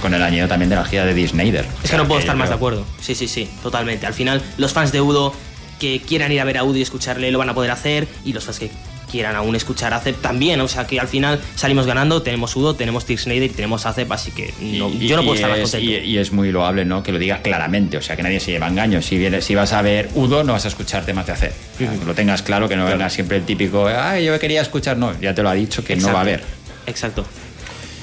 con 0.00 0.14
el 0.14 0.22
añadido 0.22 0.48
también 0.48 0.70
de 0.70 0.76
la 0.76 0.84
gira 0.84 1.04
de 1.04 1.14
Disneyder. 1.14 1.66
Es 1.82 1.90
que 1.90 1.96
no 1.96 2.06
puedo 2.06 2.20
estar 2.20 2.36
más 2.36 2.48
de 2.48 2.54
acuerdo. 2.54 2.84
Sí, 3.00 3.14
sí, 3.14 3.28
sí, 3.28 3.48
totalmente. 3.62 4.06
Al 4.06 4.14
final, 4.14 4.42
los 4.56 4.72
fans 4.72 4.92
de 4.92 5.00
Udo 5.00 5.32
que 5.78 6.00
quieran 6.00 6.32
ir 6.32 6.40
a 6.40 6.44
ver 6.44 6.58
a 6.58 6.64
Udo 6.64 6.78
y 6.78 6.82
escucharle 6.82 7.30
lo 7.30 7.38
van 7.38 7.48
a 7.48 7.54
poder 7.54 7.70
hacer 7.70 8.08
y 8.24 8.32
los 8.32 8.44
fans 8.44 8.58
que 8.58 8.70
quieran 9.10 9.34
aún 9.36 9.56
escuchar 9.56 9.92
Acep 9.94 10.20
también. 10.20 10.60
O 10.60 10.68
sea 10.68 10.86
que 10.86 11.00
al 11.00 11.08
final 11.08 11.40
salimos 11.56 11.86
ganando, 11.86 12.22
tenemos 12.22 12.54
Udo, 12.56 12.74
tenemos 12.74 13.06
Dirk 13.06 13.20
Schneider 13.20 13.50
y 13.50 13.54
tenemos 13.54 13.84
Acep, 13.86 14.10
así 14.12 14.30
que 14.30 14.52
no- 14.60 14.88
Y- 14.90 15.08
yo 15.08 15.16
no 15.16 15.22
puedo 15.22 15.34
estar 15.34 15.50
más 15.50 15.60
contento. 15.60 15.90
y, 15.90 15.94
y 15.96 16.18
es 16.18 16.32
muy 16.32 16.52
loable, 16.52 16.84
¿no? 16.84 17.02
Que 17.02 17.12
lo 17.12 17.18
digas 17.18 17.40
claramente, 17.40 17.96
o 17.96 18.02
sea, 18.02 18.16
que 18.16 18.22
nadie 18.22 18.40
se 18.40 18.50
lleva 18.52 18.68
engaños. 18.68 19.04
Si, 19.04 19.18
vienes, 19.18 19.44
si 19.44 19.54
vas 19.54 19.72
a 19.72 19.82
ver 19.82 20.08
Udo, 20.14 20.44
no 20.44 20.52
vas 20.52 20.64
a 20.64 20.68
escuchar 20.68 21.04
temas 21.04 21.26
de 21.26 21.32
hacer. 21.32 21.52
Que 21.78 21.88
Lo 22.06 22.14
tengas 22.14 22.42
claro, 22.42 22.68
que 22.68 22.76
no 22.76 22.84
venga 22.86 23.08
siempre 23.10 23.38
el 23.38 23.44
típico, 23.44 23.86
ay, 23.88 24.24
yo 24.26 24.38
quería 24.38 24.60
escuchar, 24.62 24.96
no, 24.96 25.18
ya 25.20 25.34
te 25.34 25.42
lo 25.42 25.48
ha 25.48 25.54
dicho 25.54 25.82
que 25.84 25.96
no 25.96 26.12
va 26.12 26.18
a 26.18 26.22
haber. 26.22 26.42
Exacto. 26.86 27.24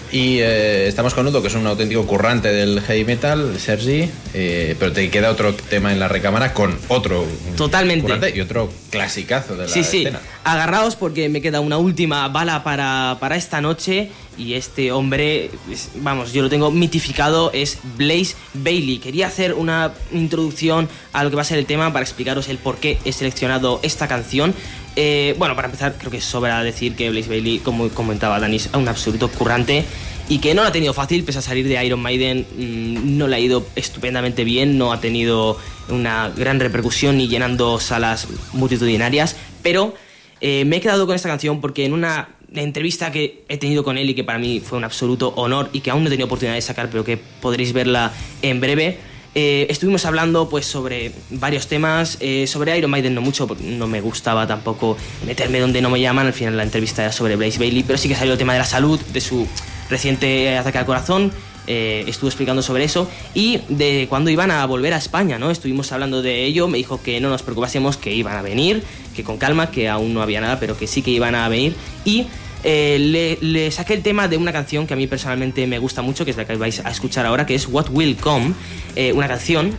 Y 0.10 0.40
eh, 0.40 0.88
estamos 0.88 1.14
con 1.14 1.28
Udo, 1.28 1.42
que 1.42 1.50
es 1.50 1.56
un 1.56 1.68
auténtico 1.68 2.08
currante 2.08 2.48
del 2.50 2.80
heavy 2.82 3.04
metal, 3.04 3.60
Sergi, 3.60 4.10
eh, 4.34 4.76
pero 4.80 4.94
te 4.94 5.10
queda 5.10 5.30
otro 5.30 5.54
tema 5.54 5.92
en 5.92 6.00
la 6.00 6.08
recámara 6.08 6.54
con 6.54 6.78
otro 6.88 7.26
Totalmente. 7.58 8.04
currante 8.04 8.34
y 8.34 8.40
otro 8.40 8.72
clasicazo 8.90 9.56
de 9.58 9.64
la 9.64 9.68
Sí, 9.68 9.84
sí. 9.84 10.00
escena. 10.00 10.22
Agarraos 10.46 10.96
porque 10.96 11.28
me 11.28 11.42
queda 11.42 11.60
una 11.60 11.78
última 11.78 12.26
bala 12.30 12.64
para, 12.64 13.18
para 13.20 13.36
esta 13.36 13.60
noche. 13.60 14.10
Y 14.38 14.54
este 14.54 14.92
hombre, 14.92 15.50
vamos, 15.96 16.32
yo 16.32 16.44
lo 16.44 16.50
tengo 16.50 16.72
mitificado, 16.72 17.52
es 17.54 17.80
Blaze 17.98 18.36
Bailey. 18.54 19.00
Quería 19.00 19.28
hacer 19.28 19.54
una 19.56 19.92
introducción 20.14 20.88
a 21.12 21.24
lo 21.24 21.32
que 21.32 21.36
va 21.36 21.42
a 21.42 21.46
ser 21.46 21.58
el 21.58 21.66
tema 21.66 21.92
para 21.92 22.06
explicaros 22.06 22.48
el 22.48 22.60
por 22.60 22.78
qué 22.78 22.98
he 23.04 23.12
seleccionado 23.12 23.80
esta 23.84 24.08
canción. 24.08 24.54
Eh, 25.00 25.36
bueno, 25.38 25.56
para 25.56 25.68
empezar, 25.68 25.94
creo 25.96 26.10
que 26.10 26.20
sobra 26.20 26.64
decir 26.64 26.96
que 26.96 27.12
Blaze 27.12 27.30
Bailey, 27.30 27.60
como 27.60 27.88
comentaba 27.90 28.40
Dani, 28.40 28.56
es 28.56 28.68
un 28.74 28.88
absoluto 28.88 29.30
currante 29.30 29.86
y 30.28 30.40
que 30.40 30.56
no 30.56 30.64
lo 30.64 30.70
ha 30.70 30.72
tenido 30.72 30.92
fácil, 30.92 31.24
pese 31.24 31.38
a 31.38 31.44
salir 31.44 31.68
de 31.68 31.86
Iron 31.86 32.00
Maiden, 32.00 32.48
mm, 32.58 33.16
no 33.16 33.28
le 33.28 33.36
ha 33.36 33.40
ido 33.40 33.64
estupendamente 33.76 34.44
bien, 34.44 34.80
no 34.80 34.92
ha 34.92 35.00
tenido 35.00 35.60
una 35.90 36.30
gran 36.36 36.60
repercusión 36.60 37.16
ni 37.18 37.28
llenando 37.28 37.80
salas 37.80 38.28
multitudinarias, 38.54 39.36
pero 39.62 39.94
eh, 40.42 40.66
me 40.66 40.78
he 40.78 40.82
quedado 40.82 41.06
con 41.06 41.16
esta 41.16 41.30
canción 41.30 41.62
porque 41.62 41.86
en 41.86 41.94
una 41.94 42.30
entrevista 42.56 43.12
que 43.12 43.44
he 43.50 43.58
tenido 43.58 43.84
con 43.84 44.00
él 44.00 44.10
y 44.10 44.16
que 44.16 44.24
para 44.24 44.40
mí 44.40 44.62
fue 44.62 44.80
un 44.80 44.84
absoluto 44.84 45.30
honor 45.36 45.70
y 45.74 45.82
que 45.82 45.92
aún 45.92 46.04
no 46.04 46.08
he 46.08 46.10
tenido 46.10 46.26
oportunidad 46.26 46.56
de 46.56 46.62
sacar, 46.64 46.90
pero 46.90 47.04
que 47.04 47.18
podréis 47.18 47.72
verla 47.72 48.12
en 48.42 48.60
breve, 48.60 48.98
Eh, 49.36 49.68
estuvimos 49.70 50.06
hablando 50.06 50.50
pues 50.50 50.66
sobre 50.66 51.12
varios 51.30 51.68
temas, 51.68 52.18
eh, 52.20 52.48
sobre 52.48 52.78
Iron 52.78 52.90
Maiden 52.90 53.14
no 53.14 53.22
mucho, 53.22 53.48
no 53.62 53.88
me 53.88 54.02
gustaba 54.02 54.48
tampoco 54.48 54.98
meterme 55.26 55.60
donde 55.60 55.82
no 55.82 55.90
me 55.90 56.02
llaman, 56.02 56.26
al 56.26 56.34
final 56.34 56.58
la 56.58 56.64
entrevista 56.64 57.04
era 57.04 57.12
sobre 57.12 57.36
Blaze 57.36 57.60
Bailey, 57.60 57.84
pero 57.84 57.98
sí 57.98 58.08
que 58.08 58.16
salió 58.16 58.34
el 58.34 58.40
tema 58.40 58.54
de 58.54 58.60
la 58.60 58.66
salud, 58.66 59.00
de 59.00 59.22
su 59.22 59.48
reciente 59.90 60.58
ataque 60.58 60.80
al 60.80 60.86
corazón, 60.86 61.32
eh, 61.68 62.06
estuvo 62.08 62.30
explicando 62.30 62.62
sobre 62.62 62.86
eso. 62.86 63.10
Y 63.34 63.60
de 63.68 64.08
cuándo 64.10 64.30
iban 64.30 64.52
a 64.52 64.66
volver 64.66 64.94
a 64.94 64.98
España, 64.98 65.38
¿no? 65.38 65.52
Estuvimos 65.52 65.92
hablando 65.92 66.22
de 66.22 66.46
ello, 66.46 66.68
me 66.70 66.78
dijo 66.78 67.02
que 67.04 67.20
no 67.20 67.30
nos 67.30 67.44
preocupásemos, 67.44 67.98
que 67.98 68.14
iban 68.14 68.38
a 68.38 68.42
venir, 68.42 68.84
que 69.16 69.24
con 69.24 69.38
calma, 69.38 69.70
que 69.70 69.90
aún 69.90 70.14
no 70.14 70.22
había 70.22 70.40
nada, 70.40 70.60
pero 70.60 70.78
que 70.78 70.88
sí 70.88 71.02
que 71.02 71.12
iban 71.12 71.36
a 71.36 71.48
venir. 71.50 71.76
Y 72.06 72.26
eh, 72.64 73.38
le, 73.42 73.72
saqué 73.72 73.94
el 73.94 74.04
tema 74.04 74.28
de 74.28 74.38
una 74.38 74.52
canción 74.52 74.88
que 74.88 74.94
a 74.94 74.98
mí 74.98 75.08
personalmente 75.08 75.68
me 75.68 75.80
gusta 75.80 76.02
mucho, 76.02 76.26
que 76.26 76.32
es 76.32 76.38
la 76.38 76.46
que 76.46 76.56
vais 76.56 76.80
a 76.84 76.90
escuchar 76.90 77.26
ahora, 77.26 77.46
que 77.46 77.56
es 77.56 77.68
What 77.68 77.90
Will 77.92 78.18
Come, 78.18 78.54
eh, 78.96 79.14
una 79.14 79.28
canción 79.28 79.78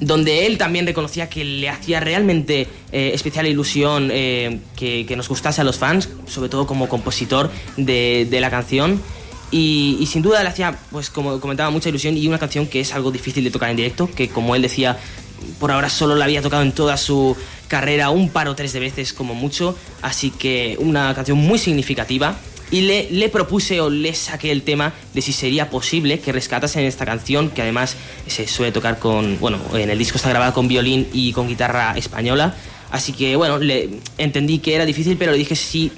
donde 0.00 0.46
él 0.46 0.58
también 0.58 0.86
reconocía 0.86 1.28
que 1.28 1.44
le 1.44 1.68
hacía 1.68 1.98
realmente 1.98 2.68
eh, 2.92 3.10
especial 3.14 3.48
ilusión 3.48 4.08
que, 4.08 5.14
nos 5.16 5.28
gustase 5.28 5.60
a 5.60 5.64
los 5.64 5.76
fans, 5.76 6.08
sobre 6.28 6.48
todo 6.48 6.68
como 6.68 6.88
compositor 6.88 7.50
de, 7.76 8.26
de 8.30 8.40
la 8.40 8.48
canción. 8.48 9.02
Y, 9.50 9.96
y 9.98 10.06
sin 10.06 10.22
duda 10.22 10.42
le 10.42 10.50
hacía, 10.50 10.78
pues 10.92 11.10
como 11.10 11.40
comentaba, 11.40 11.70
mucha 11.70 11.88
ilusión 11.88 12.16
y 12.16 12.28
una 12.28 12.38
canción 12.38 12.66
que 12.66 12.80
es 12.80 12.94
algo 12.94 13.10
difícil 13.10 13.42
de 13.42 13.50
tocar 13.50 13.70
en 13.70 13.76
directo, 13.76 14.08
que 14.14 14.28
como 14.28 14.54
él 14.54 14.62
decía, 14.62 14.98
por 15.58 15.70
ahora 15.72 15.88
solo 15.88 16.14
la 16.14 16.26
había 16.26 16.42
tocado 16.42 16.62
en 16.62 16.72
toda 16.72 16.96
su 16.96 17.36
carrera 17.68 18.10
un 18.10 18.30
par 18.30 18.48
o 18.48 18.54
tres 18.54 18.72
de 18.72 18.80
veces 18.80 19.12
como 19.12 19.34
mucho, 19.34 19.76
así 20.02 20.30
que 20.30 20.76
una 20.80 21.14
canción 21.14 21.38
muy 21.38 21.58
significativa. 21.58 22.36
Y 22.70 22.82
le, 22.82 23.10
le 23.10 23.30
propuse 23.30 23.80
o 23.80 23.88
le 23.88 24.12
saqué 24.14 24.50
el 24.50 24.62
tema 24.62 24.92
de 25.14 25.22
si 25.22 25.32
sería 25.32 25.70
posible 25.70 26.20
que 26.20 26.32
rescatasen 26.32 26.84
esta 26.84 27.06
canción, 27.06 27.48
que 27.48 27.62
además 27.62 27.96
se 28.26 28.46
suele 28.46 28.72
tocar 28.72 28.98
con, 28.98 29.38
bueno, 29.40 29.58
en 29.72 29.88
el 29.88 29.98
disco 29.98 30.16
está 30.16 30.28
grabada 30.28 30.52
con 30.52 30.68
violín 30.68 31.08
y 31.12 31.32
con 31.32 31.48
guitarra 31.48 31.96
española. 31.96 32.54
Así 32.90 33.12
que 33.12 33.36
bueno, 33.36 33.58
le 33.58 33.88
entendí 34.18 34.58
que 34.58 34.74
era 34.74 34.84
difícil, 34.84 35.16
pero 35.16 35.32
le 35.32 35.38
dije 35.38 35.56
si 35.56 35.92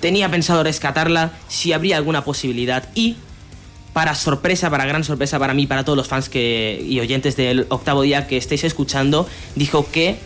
tenía 0.00 0.28
pensado 0.28 0.62
rescatarla, 0.64 1.32
si 1.48 1.72
habría 1.72 1.96
alguna 1.96 2.24
posibilidad. 2.24 2.88
Y 2.96 3.16
para 3.92 4.14
sorpresa, 4.14 4.70
para 4.70 4.86
gran 4.86 5.04
sorpresa 5.04 5.38
para 5.38 5.54
mí, 5.54 5.66
para 5.66 5.84
todos 5.84 5.96
los 5.96 6.08
fans 6.08 6.28
que, 6.28 6.84
y 6.86 7.00
oyentes 7.00 7.36
del 7.36 7.66
octavo 7.68 8.02
día 8.02 8.26
que 8.26 8.36
estéis 8.36 8.64
escuchando, 8.64 9.28
dijo 9.54 9.90
que 9.90 10.16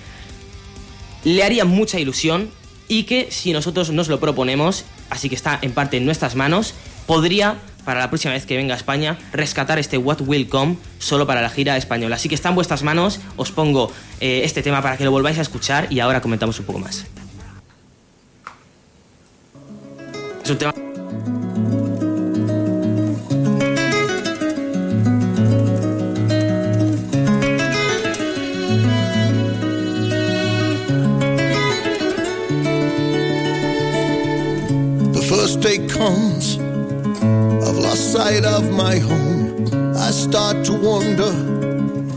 le 1.24 1.42
haría 1.42 1.64
mucha 1.64 1.98
ilusión 1.98 2.50
y 2.88 3.04
que 3.04 3.28
si 3.30 3.52
nosotros 3.52 3.90
nos 3.90 4.08
lo 4.08 4.20
proponemos, 4.20 4.84
así 5.10 5.28
que 5.28 5.34
está 5.34 5.58
en 5.62 5.72
parte 5.72 5.96
en 5.96 6.04
nuestras 6.04 6.34
manos, 6.34 6.74
podría 7.06 7.58
para 7.84 8.00
la 8.00 8.10
próxima 8.10 8.34
vez 8.34 8.46
que 8.46 8.56
venga 8.56 8.74
a 8.74 8.76
España 8.76 9.18
rescatar 9.32 9.78
este 9.78 9.98
What 9.98 10.20
Will 10.20 10.48
Come 10.48 10.76
solo 10.98 11.26
para 11.26 11.42
la 11.42 11.50
gira 11.50 11.76
española. 11.76 12.16
Así 12.16 12.28
que 12.28 12.34
está 12.34 12.48
en 12.48 12.54
vuestras 12.54 12.82
manos, 12.82 13.20
os 13.36 13.50
pongo 13.50 13.90
eh, 14.20 14.42
este 14.44 14.62
tema 14.62 14.82
para 14.82 14.96
que 14.96 15.04
lo 15.04 15.10
volváis 15.10 15.38
a 15.38 15.42
escuchar 15.42 15.88
y 15.90 16.00
ahora 16.00 16.20
comentamos 16.20 16.58
un 16.60 16.66
poco 16.66 16.78
más. 16.78 17.06
Es 20.44 20.50
un 20.50 20.58
tema... 20.58 20.91
first 35.42 35.60
day 35.60 35.78
comes, 35.88 36.56
I've 37.66 37.78
lost 37.86 38.12
sight 38.12 38.44
of 38.44 38.70
my 38.70 38.98
home. 38.98 39.66
I 39.96 40.12
start 40.12 40.64
to 40.66 40.72
wonder 40.72 41.32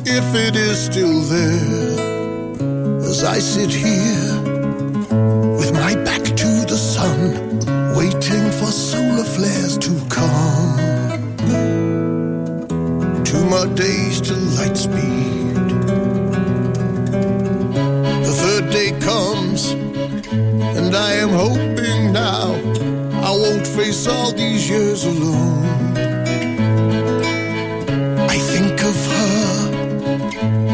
if 0.05 0.25
it 0.35 0.55
is 0.55 0.77
still 0.85 1.21
there. 1.21 2.99
As 2.99 3.23
I 3.23 3.39
sit 3.39 3.71
here 3.71 4.29
with 5.57 5.73
my 5.73 5.95
back 6.09 6.23
to 6.41 6.49
the 6.71 6.77
sun, 6.77 7.19
waiting 7.97 8.45
for 8.59 8.71
solar 8.71 9.27
flares 9.35 9.79
to 9.79 9.93
come. 10.17 10.77
Two 13.23 13.43
more 13.45 13.65
days 13.75 14.21
till 14.21 14.37
light. 14.59 14.65
All 24.07 24.31
these 24.31 24.69
years 24.69 25.03
alone. 25.05 25.65
I 28.29 28.37
think 28.37 28.83
of 28.83 28.95
her, 29.11 29.69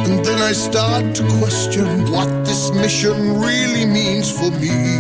and 0.06 0.26
then 0.26 0.42
I 0.42 0.54
start 0.54 1.16
to 1.16 1.24
question 1.40 2.12
what 2.12 2.30
this 2.46 2.72
mission 2.72 3.40
really 3.40 3.86
means 3.86 4.32
for 4.32 4.52
me. 4.52 4.98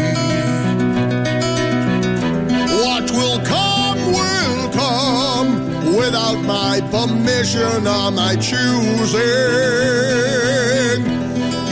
What 2.83 3.11
will 3.11 3.39
come, 3.45 3.99
will 4.17 4.69
come 4.71 5.95
without 5.97 6.39
my 6.43 6.81
permission 6.91 7.87
or 7.87 8.11
my 8.11 8.35
choosing. 8.35 9.21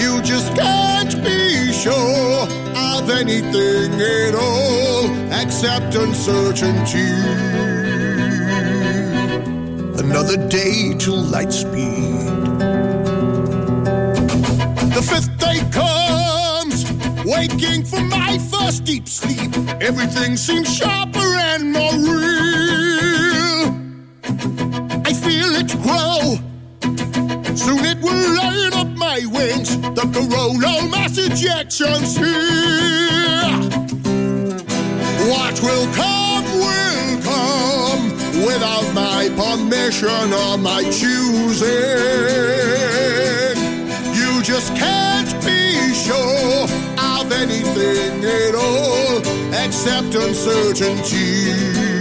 You 0.02 0.22
just 0.22 0.53
can't 0.56 1.15
be 1.23 1.72
sure 1.73 2.48
of 2.76 3.10
anything 3.10 3.94
at 4.02 4.36
all 4.36 5.19
except 5.61 5.94
uncertainty. 5.95 7.11
Another 9.99 10.38
day 10.48 10.94
to 10.99 11.11
light 11.11 11.52
speed. 11.52 12.27
The 14.95 15.03
fifth 15.03 15.38
day 15.38 15.60
comes, 15.72 16.86
waking 17.26 17.84
from 17.84 18.07
my 18.07 18.38
first 18.38 18.86
deep 18.86 19.10
sleep. 19.10 19.52
Everything 19.81 20.38
seems 20.38 20.73
sharper 20.73 21.09
permission 39.90 40.34
or 40.34 40.57
my 40.57 40.84
choosing. 40.84 41.68
You 44.14 44.41
just 44.44 44.76
can't 44.76 45.34
be 45.44 45.94
sure 45.94 46.64
of 46.98 47.32
anything 47.32 48.24
at 48.24 48.56
all 48.56 49.18
except 49.66 50.14
uncertainty. 50.16 51.99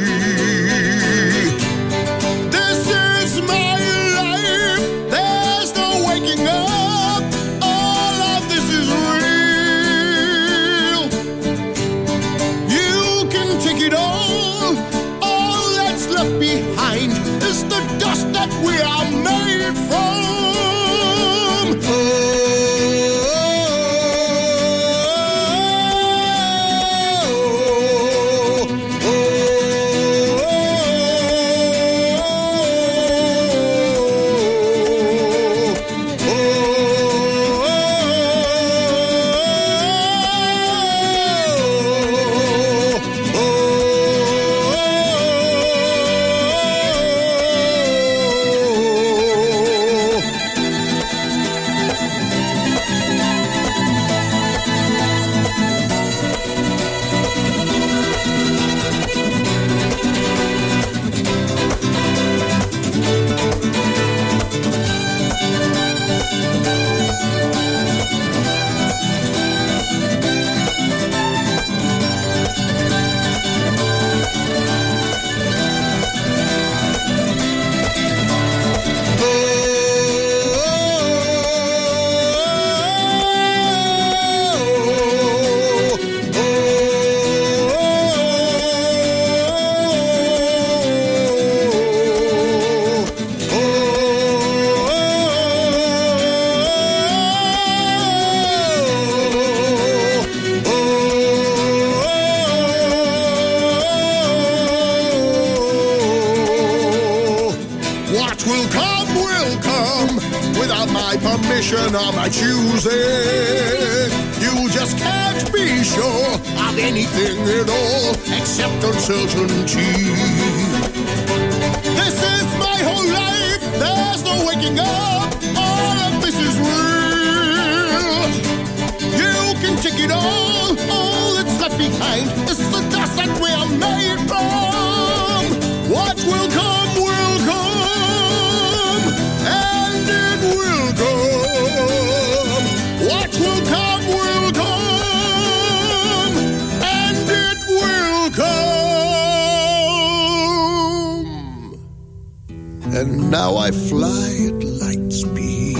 And 152.98 153.30
now 153.30 153.56
I 153.56 153.70
fly 153.70 154.48
at 154.48 154.64
light 154.64 155.12
speed. 155.12 155.78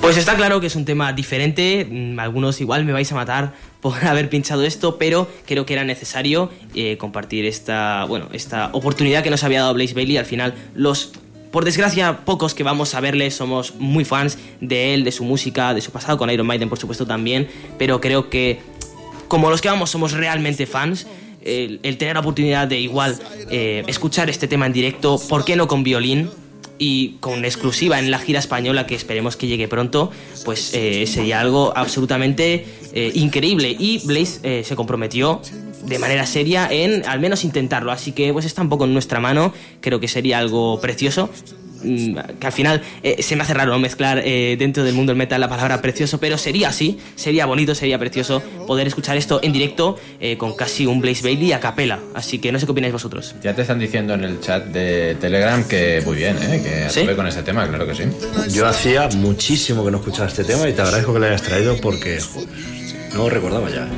Pues 0.00 0.16
está 0.16 0.36
claro 0.36 0.60
que 0.60 0.68
es 0.68 0.76
un 0.76 0.84
tema 0.84 1.12
diferente, 1.12 1.84
mm, 1.90 2.16
algunos 2.20 2.60
igual 2.60 2.84
me 2.84 2.92
vais 2.92 3.10
a 3.10 3.16
matar 3.16 3.54
por 3.80 4.04
haber 4.04 4.30
pinchado 4.30 4.62
esto, 4.62 4.98
pero 4.98 5.26
creo 5.46 5.66
que 5.66 5.72
era 5.72 5.82
necesario 5.82 6.48
eh, 6.76 6.96
compartir 6.96 7.44
esta, 7.44 8.04
bueno, 8.04 8.28
esta 8.32 8.70
oportunidad 8.72 9.24
que 9.24 9.30
nos 9.30 9.42
había 9.42 9.62
dado 9.62 9.74
Blaze 9.74 9.94
Bailey. 9.94 10.16
Al 10.16 10.26
final, 10.26 10.54
los, 10.76 11.10
por 11.50 11.64
desgracia, 11.64 12.18
pocos 12.24 12.54
que 12.54 12.62
vamos 12.62 12.94
a 12.94 13.00
verle 13.00 13.32
somos 13.32 13.74
muy 13.80 14.04
fans 14.04 14.38
de 14.60 14.94
él, 14.94 15.02
de 15.02 15.10
su 15.10 15.24
música, 15.24 15.74
de 15.74 15.80
su 15.80 15.90
pasado 15.90 16.18
con 16.18 16.30
Iron 16.30 16.46
Maiden, 16.46 16.68
por 16.68 16.78
supuesto 16.78 17.04
también, 17.04 17.48
pero 17.78 18.00
creo 18.00 18.30
que 18.30 18.60
como 19.30 19.48
los 19.48 19.60
que 19.60 19.68
vamos 19.68 19.90
somos 19.90 20.10
realmente 20.10 20.66
fans, 20.66 21.06
el, 21.42 21.78
el 21.84 21.96
tener 21.96 22.14
la 22.14 22.20
oportunidad 22.20 22.66
de 22.66 22.80
igual 22.80 23.16
eh, 23.48 23.84
escuchar 23.86 24.28
este 24.28 24.48
tema 24.48 24.66
en 24.66 24.72
directo, 24.72 25.18
¿por 25.28 25.44
qué 25.44 25.54
no 25.54 25.68
con 25.68 25.84
violín? 25.84 26.28
y 26.80 27.18
con 27.20 27.44
exclusiva 27.44 27.98
en 27.98 28.10
la 28.10 28.18
gira 28.18 28.38
española 28.38 28.86
que 28.86 28.94
esperemos 28.94 29.36
que 29.36 29.46
llegue 29.46 29.68
pronto, 29.68 30.10
pues 30.46 30.72
eh, 30.72 31.06
sería 31.06 31.38
algo 31.38 31.76
absolutamente 31.76 32.64
eh, 32.94 33.12
increíble. 33.14 33.76
Y 33.78 33.98
Blaze 34.06 34.40
eh, 34.42 34.64
se 34.64 34.74
comprometió 34.76 35.42
de 35.84 35.98
manera 35.98 36.24
seria 36.24 36.68
en 36.70 37.06
al 37.06 37.20
menos 37.20 37.44
intentarlo, 37.44 37.92
así 37.92 38.12
que 38.12 38.32
pues 38.32 38.46
está 38.46 38.62
un 38.62 38.70
poco 38.70 38.86
en 38.86 38.94
nuestra 38.94 39.20
mano, 39.20 39.52
creo 39.82 40.00
que 40.00 40.08
sería 40.08 40.38
algo 40.38 40.80
precioso. 40.80 41.28
Mm, 41.82 42.16
Que 42.38 42.46
al 42.46 42.52
final 42.52 42.82
eh, 43.02 43.22
se 43.22 43.36
me 43.36 43.42
hace 43.42 43.54
raro 43.54 43.72
¿no? 43.72 43.78
mezclar 43.78 44.22
eh, 44.24 44.56
dentro 44.58 44.84
del 44.84 44.94
mundo 44.94 45.10
del 45.10 45.18
metal 45.18 45.40
la 45.40 45.48
palabra 45.48 45.80
precioso, 45.82 46.18
pero 46.18 46.38
sería 46.38 46.68
así, 46.68 46.98
sería 47.14 47.46
bonito, 47.46 47.74
sería 47.74 47.98
precioso 47.98 48.42
poder 48.66 48.86
escuchar 48.86 49.16
esto 49.16 49.40
en 49.42 49.52
directo 49.52 49.98
eh, 50.20 50.36
con 50.36 50.54
casi 50.54 50.86
un 50.86 51.00
Blaze 51.00 51.22
Bailey 51.22 51.52
a 51.52 51.60
capela. 51.60 51.98
Así 52.14 52.38
que 52.38 52.52
no 52.52 52.58
sé 52.58 52.66
qué 52.66 52.72
opináis 52.72 52.92
vosotros. 52.92 53.34
Ya 53.42 53.54
te 53.54 53.62
están 53.62 53.78
diciendo 53.78 54.14
en 54.14 54.24
el 54.24 54.40
chat 54.40 54.66
de 54.66 55.16
Telegram 55.20 55.64
que 55.64 56.02
muy 56.04 56.16
bien, 56.16 56.36
¿eh? 56.42 56.62
que 56.62 56.90
¿Sí? 56.90 57.06
con 57.14 57.26
este 57.26 57.42
tema, 57.42 57.66
claro 57.68 57.86
que 57.86 57.94
sí. 57.94 58.04
Yo 58.52 58.66
hacía 58.66 59.08
muchísimo 59.16 59.84
que 59.84 59.90
no 59.90 59.98
escuchaba 59.98 60.28
este 60.28 60.44
tema 60.44 60.68
y 60.68 60.72
te 60.72 60.82
agradezco 60.82 61.12
que 61.12 61.18
lo 61.18 61.26
hayas 61.26 61.42
traído 61.42 61.76
porque 61.80 62.20
joder, 62.20 62.48
no 63.14 63.18
lo 63.24 63.30
recordaba 63.30 63.68
ya. 63.70 63.88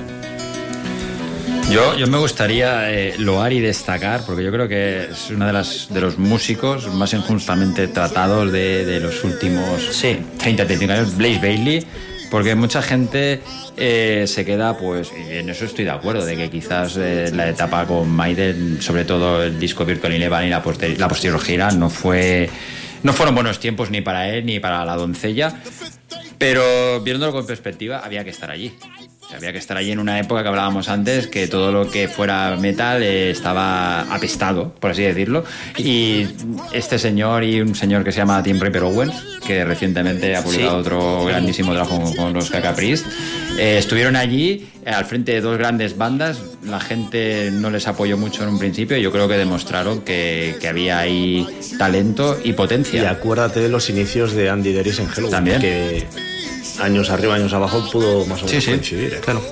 Yo, 1.70 1.96
yo 1.96 2.06
me 2.06 2.18
gustaría 2.18 2.92
eh, 2.92 3.14
loar 3.18 3.52
y 3.52 3.60
destacar, 3.60 4.24
porque 4.26 4.44
yo 4.44 4.52
creo 4.52 4.68
que 4.68 5.04
es 5.10 5.30
uno 5.30 5.46
de, 5.46 5.52
las, 5.52 5.88
de 5.92 6.00
los 6.00 6.18
músicos 6.18 6.86
más 6.94 7.14
injustamente 7.14 7.88
tratados 7.88 8.52
de, 8.52 8.84
de 8.84 9.00
los 9.00 9.24
últimos 9.24 9.98
30, 10.00 10.66
35 10.66 10.92
años, 10.92 11.16
Blaze 11.16 11.38
Bailey, 11.38 11.86
porque 12.30 12.54
mucha 12.54 12.82
gente 12.82 13.40
eh, 13.76 14.24
se 14.26 14.44
queda, 14.44 14.76
pues, 14.76 15.12
en 15.12 15.48
eso 15.48 15.64
estoy 15.64 15.84
de 15.84 15.90
acuerdo, 15.90 16.26
de 16.26 16.36
que 16.36 16.50
quizás 16.50 16.96
eh, 16.98 17.30
la 17.32 17.48
etapa 17.48 17.86
con 17.86 18.10
Maiden, 18.10 18.82
sobre 18.82 19.04
todo 19.04 19.42
el 19.42 19.58
disco 19.58 19.84
Virtual 19.84 20.12
Eleven 20.12 20.46
y 20.46 20.50
la, 20.50 20.62
la 20.98 21.08
posterior 21.08 21.40
gira, 21.40 21.70
no 21.70 21.88
fue... 21.88 22.50
No 23.02 23.12
fueron 23.12 23.34
buenos 23.34 23.58
tiempos 23.58 23.90
ni 23.90 24.00
para 24.00 24.28
él 24.28 24.46
ni 24.46 24.60
para 24.60 24.84
la 24.84 24.94
doncella, 24.94 25.52
pero 26.38 27.00
viéndolo 27.00 27.32
con 27.32 27.44
perspectiva, 27.44 27.98
había 27.98 28.22
que 28.22 28.30
estar 28.30 28.48
allí. 28.48 28.72
Había 29.34 29.52
que 29.52 29.58
estar 29.58 29.76
allí 29.76 29.90
en 29.92 29.98
una 29.98 30.18
época 30.18 30.42
que 30.42 30.48
hablábamos 30.48 30.88
antes, 30.88 31.26
que 31.26 31.48
todo 31.48 31.72
lo 31.72 31.90
que 31.90 32.08
fuera 32.08 32.56
metal 32.56 33.02
eh, 33.02 33.30
estaba 33.30 34.02
apestado, 34.14 34.74
por 34.78 34.90
así 34.90 35.02
decirlo. 35.02 35.44
Y 35.78 36.26
este 36.72 36.98
señor 36.98 37.42
y 37.44 37.60
un 37.60 37.74
señor 37.74 38.04
que 38.04 38.12
se 38.12 38.18
llama 38.18 38.42
Tim 38.42 38.60
Ripper 38.60 38.82
Owens, 38.82 39.14
que 39.46 39.64
recientemente 39.64 40.36
ha 40.36 40.42
publicado 40.42 40.72
Sí. 40.74 40.80
otro 40.80 41.24
grandísimo 41.24 41.72
trabajo 41.72 42.12
con, 42.16 42.32
los 42.32 42.50
Cacapriest, 42.50 43.06
eh, 43.58 43.78
estuvieron 43.78 44.16
allí 44.16 44.68
eh, 44.84 44.90
al 44.90 45.04
frente 45.06 45.32
de 45.32 45.40
dos 45.40 45.56
grandes 45.58 45.96
bandas. 45.96 46.38
La 46.64 46.80
gente 46.80 47.50
no 47.52 47.70
les 47.70 47.88
apoyó 47.88 48.16
mucho 48.16 48.42
en 48.42 48.50
un 48.50 48.58
principio 48.58 48.96
y 48.96 49.02
yo 49.02 49.10
creo 49.12 49.28
que 49.28 49.36
demostraron 49.36 50.02
que, 50.02 50.56
que 50.60 50.68
había 50.68 50.98
ahí 50.98 51.46
talento 51.78 52.38
y 52.44 52.52
potencia. 52.52 53.02
Y 53.02 53.06
acuérdate 53.06 53.60
de 53.60 53.68
los 53.68 53.88
inicios 53.90 54.32
de 54.34 54.50
Andy 54.50 54.72
Deris 54.72 54.98
en 54.98 55.06
Halloween, 55.06 55.30
También. 55.30 55.60
que 55.60 56.04
años 56.80 57.10
arriba, 57.10 57.34
años 57.34 57.52
abajo 57.52 57.88
pudo 57.90 58.24
más 58.26 58.42
o 58.42 58.46
menos 58.46 58.50
Sí, 58.50 58.60
sí. 58.60 58.70
coincidir. 58.70 59.14
¿eh? 59.14 59.20
Claro. 59.22 59.42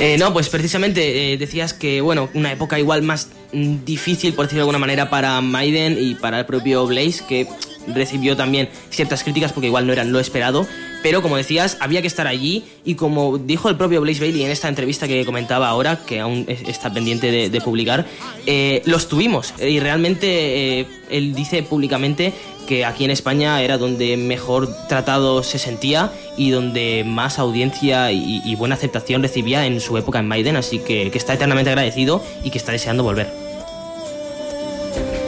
Eh, 0.00 0.16
no, 0.18 0.32
pues 0.32 0.48
precisamente 0.48 1.32
eh, 1.32 1.36
decías 1.36 1.72
que, 1.72 2.00
bueno, 2.00 2.28
una 2.34 2.52
época 2.52 2.78
igual 2.78 3.02
más 3.02 3.28
mm, 3.52 3.84
difícil, 3.84 4.34
por 4.34 4.46
decirlo 4.46 4.60
de 4.60 4.62
alguna 4.62 4.78
manera, 4.78 5.10
para 5.10 5.40
Maiden 5.40 5.96
y 6.00 6.14
para 6.14 6.40
el 6.40 6.46
propio 6.46 6.86
Blaze, 6.86 7.22
que 7.28 7.46
recibió 7.86 8.34
también 8.34 8.70
ciertas 8.90 9.22
críticas 9.22 9.52
porque 9.52 9.66
igual 9.66 9.86
no 9.86 9.92
eran 9.92 10.10
lo 10.12 10.18
esperado. 10.20 10.66
Pero 11.02 11.20
como 11.20 11.36
decías, 11.36 11.76
había 11.80 12.00
que 12.00 12.06
estar 12.06 12.26
allí 12.26 12.64
y 12.84 12.94
como 12.94 13.36
dijo 13.36 13.68
el 13.68 13.76
propio 13.76 14.00
Blaze 14.00 14.20
Bailey 14.20 14.42
en 14.44 14.50
esta 14.50 14.68
entrevista 14.68 15.06
que 15.06 15.24
comentaba 15.26 15.68
ahora, 15.68 16.00
que 16.06 16.18
aún 16.20 16.46
es- 16.48 16.62
está 16.66 16.92
pendiente 16.94 17.30
de, 17.30 17.50
de 17.50 17.60
publicar, 17.60 18.06
eh, 18.46 18.80
los 18.86 19.06
tuvimos. 19.08 19.52
Y 19.60 19.80
realmente 19.80 20.80
eh, 20.80 20.86
él 21.10 21.34
dice 21.34 21.62
públicamente 21.62 22.32
que 22.66 22.84
aquí 22.84 23.04
en 23.04 23.10
España 23.10 23.60
era 23.62 23.78
donde 23.78 24.16
mejor 24.16 24.68
tratado 24.88 25.42
se 25.42 25.58
sentía 25.58 26.10
y 26.36 26.50
donde 26.50 27.04
más 27.06 27.38
audiencia 27.38 28.10
y, 28.12 28.42
y 28.44 28.54
buena 28.56 28.74
aceptación 28.74 29.22
recibía 29.22 29.66
en 29.66 29.80
su 29.80 29.96
época 29.98 30.18
en 30.18 30.28
Maiden, 30.28 30.56
así 30.56 30.78
que, 30.78 31.10
que 31.10 31.18
está 31.18 31.34
eternamente 31.34 31.70
agradecido 31.70 32.22
y 32.42 32.50
que 32.50 32.58
está 32.58 32.72
deseando 32.72 33.02
volver. 33.02 33.28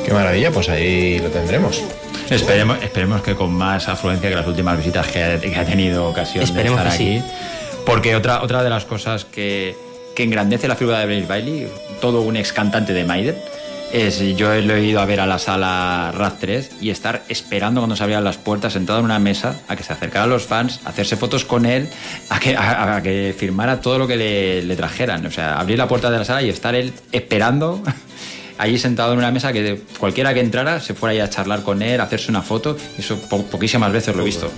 Qué 0.04 0.12
maravilla, 0.12 0.50
pues 0.52 0.68
ahí 0.68 1.18
lo 1.18 1.28
tendremos. 1.30 1.82
Esperemos, 2.30 2.78
esperemos 2.82 3.22
que 3.22 3.34
con 3.34 3.52
más 3.52 3.88
afluencia 3.88 4.28
que 4.28 4.36
las 4.36 4.46
últimas 4.46 4.76
visitas 4.76 5.06
que 5.08 5.22
ha, 5.22 5.40
que 5.40 5.54
ha 5.56 5.64
tenido 5.64 6.08
ocasión 6.08 6.42
Esperemos 6.44 6.80
de 6.80 6.88
estar 6.88 6.98
que 6.98 7.04
sí. 7.04 7.18
aquí. 7.18 7.32
Porque 7.84 8.16
otra, 8.16 8.42
otra 8.42 8.62
de 8.62 8.70
las 8.70 8.84
cosas 8.84 9.24
que, 9.24 9.76
que 10.14 10.24
engrandece 10.24 10.66
la 10.66 10.76
figura 10.76 11.00
de 11.00 11.06
Blaze 11.06 11.26
Bailey, 11.26 11.68
todo 12.00 12.22
un 12.22 12.36
ex 12.36 12.52
cantante 12.52 12.92
de 12.92 13.04
Maiden, 13.04 13.36
es 13.92 14.20
yo 14.36 14.54
lo 14.54 14.74
he 14.74 14.84
ido 14.84 15.00
a 15.00 15.06
ver 15.06 15.20
a 15.20 15.26
la 15.26 15.38
sala 15.38 16.12
RAD 16.14 16.34
3 16.40 16.70
y 16.80 16.90
estar 16.90 17.22
esperando 17.28 17.80
cuando 17.80 17.96
se 17.96 18.02
abrían 18.02 18.24
las 18.24 18.36
puertas, 18.36 18.72
sentado 18.72 18.98
en 18.98 19.04
una 19.06 19.18
mesa, 19.18 19.58
a 19.68 19.76
que 19.76 19.82
se 19.82 19.92
acercaran 19.92 20.28
los 20.28 20.44
fans, 20.44 20.80
a 20.84 20.90
hacerse 20.90 21.16
fotos 21.16 21.44
con 21.44 21.66
él, 21.66 21.88
a 22.28 22.38
que, 22.40 22.56
a, 22.56 22.96
a 22.96 23.02
que 23.02 23.34
firmara 23.38 23.80
todo 23.80 23.98
lo 23.98 24.06
que 24.06 24.16
le, 24.16 24.62
le 24.62 24.76
trajeran. 24.76 25.24
O 25.26 25.30
sea, 25.30 25.58
abrir 25.58 25.78
la 25.78 25.88
puerta 25.88 26.10
de 26.10 26.18
la 26.18 26.24
sala 26.24 26.42
y 26.42 26.48
estar 26.48 26.74
él 26.74 26.92
esperando 27.12 27.82
allí 28.58 28.78
sentado 28.78 29.12
en 29.12 29.18
una 29.18 29.30
mesa 29.30 29.52
que 29.52 29.80
cualquiera 29.98 30.34
que 30.34 30.40
entrara 30.40 30.80
se 30.80 30.94
fuera 30.94 31.12
ahí 31.12 31.20
a 31.20 31.30
charlar 31.30 31.62
con 31.62 31.80
él, 31.82 32.00
a 32.00 32.04
hacerse 32.04 32.30
una 32.30 32.42
foto. 32.42 32.76
Eso 32.98 33.18
po- 33.28 33.44
poquísimas 33.44 33.92
veces 33.92 34.14
lo 34.16 34.22
he 34.22 34.26
visto. 34.26 34.50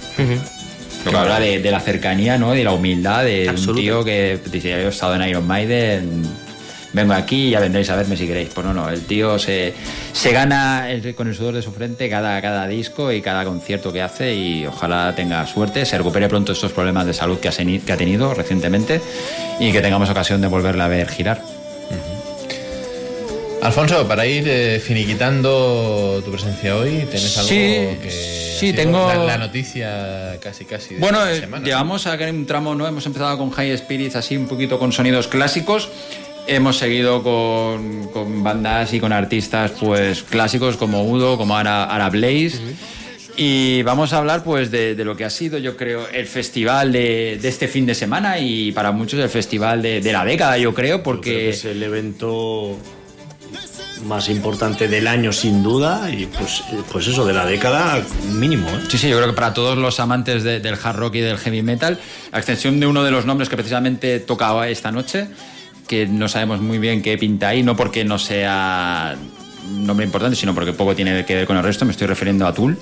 Lo 1.04 1.10
que 1.12 1.16
habla 1.16 1.38
de, 1.40 1.60
de 1.60 1.70
la 1.70 1.80
cercanía, 1.80 2.38
¿no? 2.38 2.52
De 2.52 2.64
la 2.64 2.72
humildad 2.72 3.24
de 3.24 3.44
un 3.50 3.76
tío 3.76 4.04
que 4.04 4.38
dice, 4.50 4.70
yo 4.70 4.76
he 4.76 4.88
estado 4.88 5.14
en 5.14 5.28
Iron 5.28 5.46
Maiden, 5.46 6.22
vengo 6.92 7.12
aquí 7.12 7.48
y 7.48 7.50
ya 7.50 7.60
vendréis 7.60 7.88
a 7.90 7.96
verme 7.96 8.16
si 8.16 8.26
queréis. 8.26 8.48
Pues 8.54 8.66
no, 8.66 8.72
no, 8.74 8.88
el 8.88 9.02
tío 9.02 9.38
se, 9.38 9.74
se 10.12 10.32
gana 10.32 10.90
el- 10.90 11.14
con 11.14 11.28
el 11.28 11.34
sudor 11.34 11.54
de 11.54 11.62
su 11.62 11.72
frente 11.72 12.08
cada, 12.08 12.40
cada 12.42 12.66
disco 12.66 13.12
y 13.12 13.20
cada 13.22 13.44
concierto 13.44 13.92
que 13.92 14.02
hace 14.02 14.34
y 14.34 14.66
ojalá 14.66 15.14
tenga 15.14 15.46
suerte, 15.46 15.84
se 15.86 15.96
recupere 15.98 16.28
pronto 16.28 16.52
estos 16.52 16.72
problemas 16.72 17.06
de 17.06 17.14
salud 17.14 17.38
que 17.38 17.48
ha, 17.48 17.52
que 17.52 17.92
ha 17.92 17.96
tenido 17.96 18.34
recientemente 18.34 19.00
y 19.60 19.72
que 19.72 19.80
tengamos 19.80 20.08
ocasión 20.10 20.40
de 20.40 20.48
volverla 20.48 20.86
a 20.86 20.88
ver 20.88 21.08
girar. 21.08 21.42
Alfonso, 23.60 24.06
para 24.06 24.24
ir 24.24 24.44
eh, 24.46 24.78
finiquitando 24.80 26.22
tu 26.24 26.30
presencia 26.30 26.76
hoy, 26.76 27.06
¿tienes 27.10 27.36
algo 27.36 27.48
Sí, 27.48 27.54
que 28.00 28.56
sí, 28.60 28.72
tengo- 28.72 29.08
la, 29.08 29.16
la 29.24 29.38
noticia 29.38 30.38
casi 30.40 30.64
casi 30.64 30.94
de 30.94 31.00
Bueno, 31.00 31.26
eh, 31.26 31.40
semana? 31.40 31.66
llevamos 31.66 32.06
a 32.06 32.14
un 32.14 32.46
tramo, 32.46 32.76
¿no? 32.76 32.86
Hemos 32.86 33.04
empezado 33.06 33.36
con 33.36 33.50
High 33.50 33.76
Spirits 33.76 34.14
así 34.14 34.36
un 34.36 34.46
poquito 34.46 34.78
con 34.78 34.92
sonidos 34.92 35.26
clásicos. 35.26 35.88
Hemos 36.48 36.78
seguido 36.78 37.22
con, 37.22 38.08
con 38.08 38.42
bandas 38.42 38.92
y 38.94 39.00
con 39.00 39.12
artistas 39.12 39.72
pues 39.78 40.22
clásicos 40.22 40.76
como 40.78 41.04
Udo, 41.04 41.36
como 41.36 41.56
Ara, 41.56 41.84
Ara 41.84 42.08
Blaze. 42.08 42.58
Y 43.36 43.82
vamos 43.82 44.12
a 44.12 44.18
hablar 44.18 44.42
pues 44.42 44.70
de, 44.70 44.94
de 44.94 45.04
lo 45.04 45.14
que 45.16 45.24
ha 45.24 45.30
sido, 45.30 45.58
yo 45.58 45.76
creo, 45.76 46.08
el 46.08 46.26
festival 46.26 46.90
de, 46.90 47.38
de 47.40 47.48
este 47.48 47.68
fin 47.68 47.84
de 47.86 47.94
semana 47.94 48.38
y 48.38 48.72
para 48.72 48.90
muchos 48.92 49.20
el 49.20 49.28
festival 49.28 49.82
de, 49.82 50.00
de 50.00 50.12
la 50.12 50.24
década, 50.24 50.58
yo 50.58 50.74
creo, 50.74 51.02
porque... 51.02 51.50
Es 51.50 51.64
el 51.66 51.82
evento 51.82 52.76
más 54.06 54.28
importante 54.28 54.88
del 54.88 55.06
año 55.06 55.32
sin 55.32 55.62
duda 55.62 56.10
y 56.10 56.26
pues, 56.26 56.62
pues 56.90 57.06
eso, 57.08 57.26
de 57.26 57.34
la 57.34 57.44
década 57.44 58.00
mínimo. 58.32 58.68
¿eh? 58.70 58.80
Sí, 58.88 58.96
sí, 58.98 59.08
yo 59.10 59.16
creo 59.18 59.28
que 59.28 59.34
para 59.36 59.52
todos 59.52 59.76
los 59.76 60.00
amantes 60.00 60.42
de- 60.44 60.60
del 60.60 60.74
hard 60.82 60.96
rock 60.96 61.16
y 61.16 61.20
del 61.20 61.36
heavy 61.38 61.62
metal, 61.62 61.98
a 62.32 62.38
extensión 62.38 62.80
de 62.80 62.86
uno 62.86 63.04
de 63.04 63.10
los 63.10 63.26
nombres 63.26 63.48
que 63.48 63.56
precisamente 63.56 64.18
tocaba 64.20 64.68
esta 64.68 64.90
noche, 64.90 65.26
que 65.88 66.06
no 66.06 66.28
sabemos 66.28 66.60
muy 66.60 66.78
bien 66.78 67.02
qué 67.02 67.18
pinta 67.18 67.48
ahí, 67.48 67.62
no 67.64 67.74
porque 67.76 68.04
no 68.04 68.18
sea 68.18 69.16
nombre 69.72 70.06
importante, 70.06 70.36
sino 70.36 70.54
porque 70.54 70.72
poco 70.72 70.94
tiene 70.94 71.24
que 71.24 71.34
ver 71.34 71.46
con 71.46 71.56
el 71.56 71.62
resto, 71.64 71.84
me 71.84 71.90
estoy 71.92 72.06
refiriendo 72.06 72.46
a 72.46 72.54
Tool. 72.54 72.78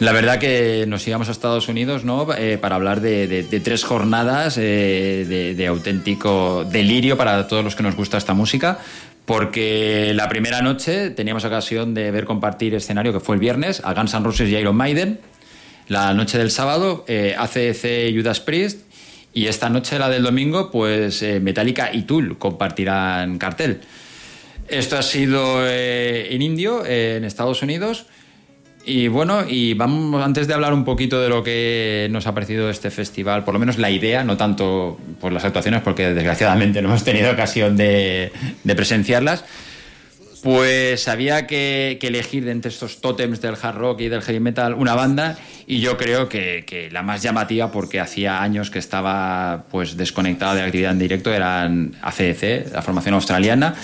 La 0.00 0.12
verdad 0.12 0.38
que 0.38 0.84
nos 0.86 1.06
íbamos 1.08 1.28
a 1.28 1.32
Estados 1.32 1.66
Unidos 1.66 2.04
¿no? 2.04 2.28
Eh, 2.32 2.56
para 2.56 2.76
hablar 2.76 3.00
de, 3.00 3.26
de- 3.26 3.42
de 3.42 3.58
tres 3.60 3.82
jornadas 3.82 4.56
eh, 4.56 5.26
de, 5.28 5.54
de 5.56 5.66
auténtico 5.66 6.64
delirio 6.70 7.16
para 7.16 7.48
todos 7.48 7.64
los 7.64 7.74
que 7.74 7.82
nos 7.82 7.96
gusta 7.96 8.16
esta 8.16 8.32
música, 8.32 8.78
porque 9.24 10.12
la 10.14 10.28
primera 10.28 10.62
noche 10.62 11.10
teníamos 11.10 11.44
ocasión 11.44 11.94
de 11.94 12.10
ver 12.12 12.24
compartir 12.26 12.74
escenario, 12.74 13.12
que 13.12 13.20
fue 13.20 13.34
el 13.34 13.40
viernes, 13.40 13.82
a 13.84 13.92
Guns 13.92 14.14
N' 14.14 14.24
Roses 14.24 14.48
y 14.48 14.54
Iron 14.56 14.76
Maiden. 14.76 15.18
La 15.88 16.12
noche 16.14 16.38
del 16.38 16.50
sábado, 16.50 17.04
eh, 17.08 17.34
ACDC 17.38 18.10
y 18.10 18.16
Judas 18.16 18.40
Priest. 18.40 18.82
Y 19.32 19.46
esta 19.46 19.68
noche, 19.68 19.98
la 19.98 20.08
del 20.08 20.22
domingo, 20.22 20.70
pues 20.70 21.22
eh, 21.22 21.40
Metallica 21.40 21.90
y 21.92 22.02
Tool 22.02 22.38
compartirán 22.38 23.38
cartel. 23.38 23.80
Esto 24.68 24.98
ha 24.98 25.02
sido 25.02 25.66
eh, 25.66 26.34
en 26.34 26.42
Indio, 26.42 26.84
eh, 26.84 27.16
en 27.16 27.24
Estados 27.24 27.62
Unidos. 27.62 28.06
Y 28.84 29.08
bueno, 29.08 29.44
y 29.46 29.74
vamos 29.74 30.22
antes 30.24 30.48
de 30.48 30.54
hablar 30.54 30.72
un 30.72 30.84
poquito 30.84 31.20
de 31.20 31.28
lo 31.28 31.42
que 31.42 32.08
nos 32.10 32.26
ha 32.26 32.34
parecido 32.34 32.70
este 32.70 32.90
festival, 32.90 33.44
por 33.44 33.52
lo 33.52 33.60
menos 33.60 33.76
la 33.76 33.90
idea, 33.90 34.24
no 34.24 34.38
tanto 34.38 34.98
por 35.20 35.30
las 35.30 35.44
actuaciones, 35.44 35.82
porque 35.82 36.14
desgraciadamente 36.14 36.80
no 36.80 36.88
hemos 36.88 37.04
tenido 37.04 37.30
ocasión 37.30 37.76
de, 37.76 38.32
de 38.64 38.74
presenciarlas, 38.74 39.44
pues 40.42 41.08
había 41.08 41.46
que, 41.46 41.98
elegir 42.00 42.44
de 42.44 42.52
entre 42.52 42.70
estos 42.70 43.00
tótems 43.00 43.40
del 43.40 43.56
hard 43.60 43.76
rock 43.76 44.00
y 44.00 44.08
del 44.08 44.22
heavy 44.22 44.40
metal 44.40 44.74
una 44.74 44.94
banda 44.94 45.38
y 45.66 45.80
yo 45.80 45.96
creo 45.96 46.28
que, 46.28 46.64
que 46.66 46.90
la 46.90 47.02
más 47.02 47.22
llamativa 47.22 47.70
porque 47.70 48.00
hacía 48.00 48.42
años 48.42 48.70
que 48.70 48.78
estaba 48.78 49.64
pues 49.70 49.96
desconectada 49.96 50.54
de 50.54 50.60
la 50.60 50.66
actividad 50.66 50.92
en 50.92 50.98
directo 50.98 51.32
eran 51.32 51.96
ACDC, 52.02 52.72
la 52.72 52.82
formación 52.82 53.14
australiana. 53.14 53.74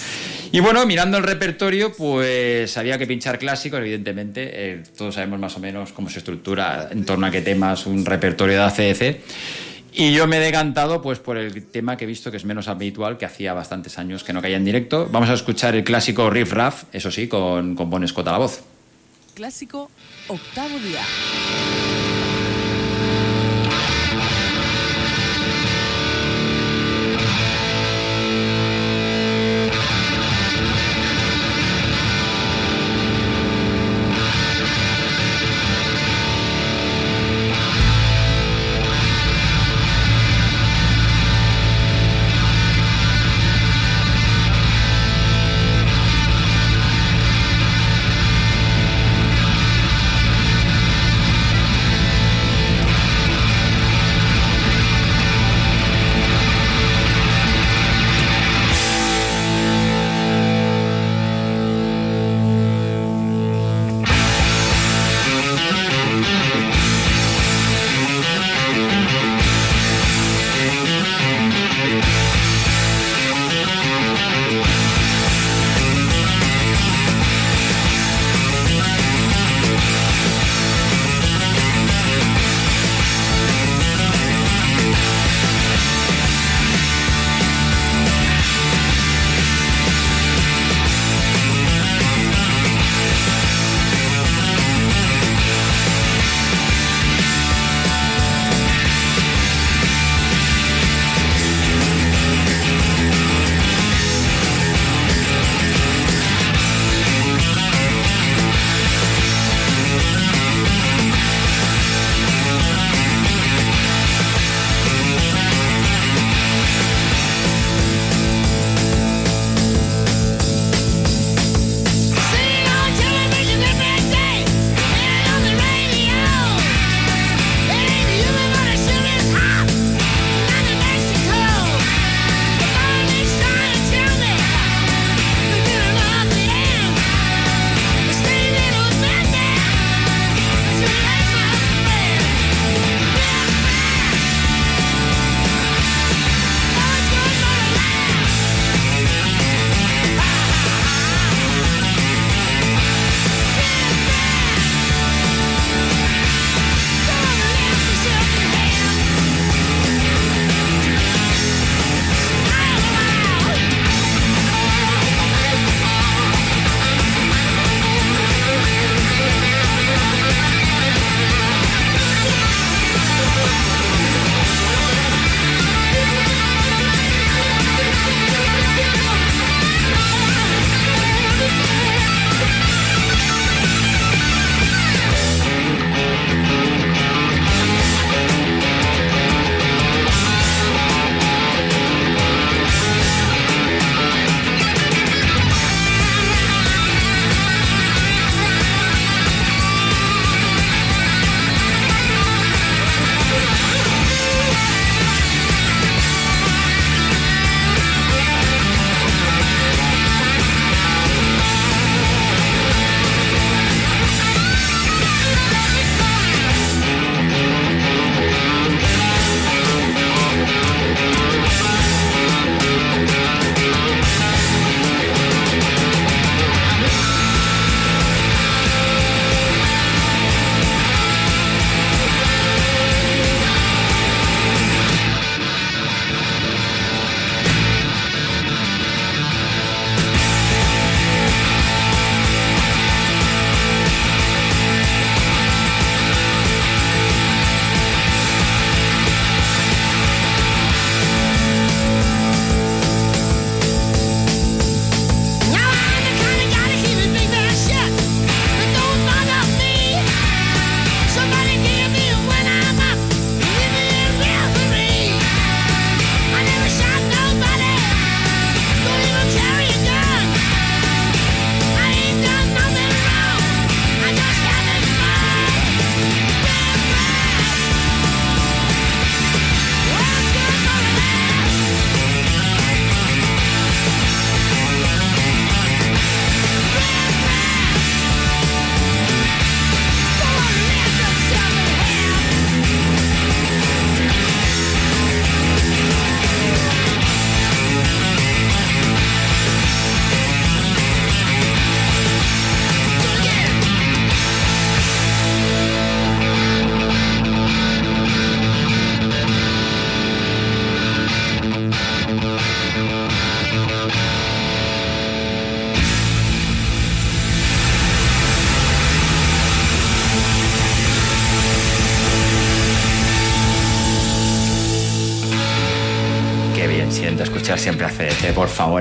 Y 0.55 0.61
bueno, 0.61 0.87
mirando 0.87 1.19
el 1.19 1.25
repertorio, 1.25 1.93
pues 1.93 2.77
había 2.79 2.97
que 2.97 3.09
pinchar 3.09 3.41
clásicos, 3.41 3.81
evidentemente. 3.81 4.51
eh, 4.53 4.83
todos 4.97 5.17
sabemos 5.17 5.41
más 5.41 5.57
o 5.57 5.61
menos 5.61 5.93
cómo 5.93 6.09
se 6.09 6.21
estructura 6.21 6.89
en 6.93 7.05
torno 7.05 7.27
a 7.27 7.33
qué 7.33 7.41
temas 7.41 7.87
un 7.87 8.07
repertorio 8.07 8.59
de 8.59 8.63
ACDC. 8.63 9.74
Y 9.97 10.13
yo 10.13 10.27
me 10.27 10.39
he 10.39 10.41
decantado 10.41 11.01
pues 11.01 11.21
por 11.21 11.37
el 11.37 11.67
tema 11.67 11.97
que 11.97 12.03
he 12.03 12.07
visto 12.09 12.33
que 12.33 12.37
es 12.37 12.45
menos 12.45 12.67
habitual, 12.67 13.17
que 13.17 13.27
hacía 13.27 13.55
bastantes 13.55 13.97
años 13.97 14.25
que 14.25 14.33
no 14.33 14.43
caía 14.43 14.57
en 14.57 14.65
directo. 14.65 15.09
Vamos 15.11 15.31
a 15.31 15.35
escuchar 15.35 15.77
el 15.77 15.85
clásico 15.85 16.29
Riff 16.31 16.53
Raff, 16.53 16.85
eso 16.93 17.13
sí, 17.13 17.29
con, 17.29 17.77
con 17.77 17.89
Bon 17.89 18.07
Scott 18.09 18.27
a 18.27 18.33
la 18.33 18.39
voz. 18.39 18.65
Clásico, 19.35 19.91
octavo 20.27 20.79
día. 20.81 21.03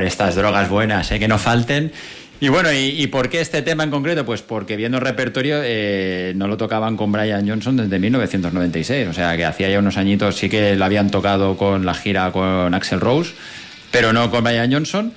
Estas 0.04 0.36
drogas 0.36 0.70
buenas, 0.70 1.12
¿eh? 1.12 1.20
que 1.20 1.28
no 1.28 1.38
falten. 1.38 1.92
Y 2.40 2.50
bueno, 2.50 2.74
¿y, 2.74 3.02
y 3.02 3.08
por 3.08 3.30
qué 3.30 3.40
este 3.40 3.62
tema 3.62 3.84
en 3.84 3.90
concreto? 3.90 4.26
Pues 4.26 4.42
porque 4.42 4.76
viendo 4.76 4.98
el 4.98 5.04
repertorio 5.04 5.62
eh, 5.64 6.34
no 6.36 6.48
lo 6.48 6.58
tocaban 6.58 6.98
con 6.98 7.12
Brian 7.12 7.48
Johnson 7.48 7.78
desde 7.78 8.00
1996. 8.00 9.08
O 9.08 9.14
sea, 9.14 9.38
que 9.38 9.46
hacía 9.46 9.70
ya 9.70 9.80
unos 9.80 9.96
añitos 9.96 10.36
sí 10.38 10.50
que 10.50 10.76
lo 10.76 10.84
habían 10.84 11.10
tocado 11.10 11.56
con 11.56 11.86
la 11.86 11.94
gira 11.94 12.32
con 12.32 12.74
Axel 12.74 13.00
Rose, 13.00 13.32
pero 13.92 14.12
no 14.12 14.30
con 14.30 14.44
Brian 14.44 14.72
Johnson. 14.72 15.14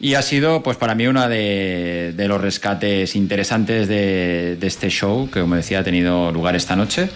Y 0.00 0.14
ha 0.14 0.22
sido, 0.22 0.62
pues 0.64 0.76
para 0.76 0.96
mí, 0.96 1.06
uno 1.06 1.28
de, 1.28 2.12
de 2.16 2.28
los 2.28 2.40
rescates 2.40 3.14
interesantes 3.14 3.86
de, 3.86 4.56
de 4.58 4.66
este 4.66 4.90
show, 4.90 5.30
que 5.30 5.40
como 5.40 5.54
decía, 5.54 5.78
ha 5.78 5.84
tenido 5.84 6.32
lugar 6.32 6.56
esta 6.56 6.74
noche. 6.74 7.08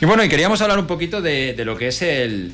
Y 0.00 0.04
bueno, 0.06 0.24
y 0.24 0.28
queríamos 0.28 0.60
hablar 0.60 0.78
un 0.78 0.86
poquito 0.88 1.22
de, 1.22 1.54
de 1.54 1.64
lo 1.64 1.76
que 1.76 1.88
es 1.88 2.02
el, 2.02 2.52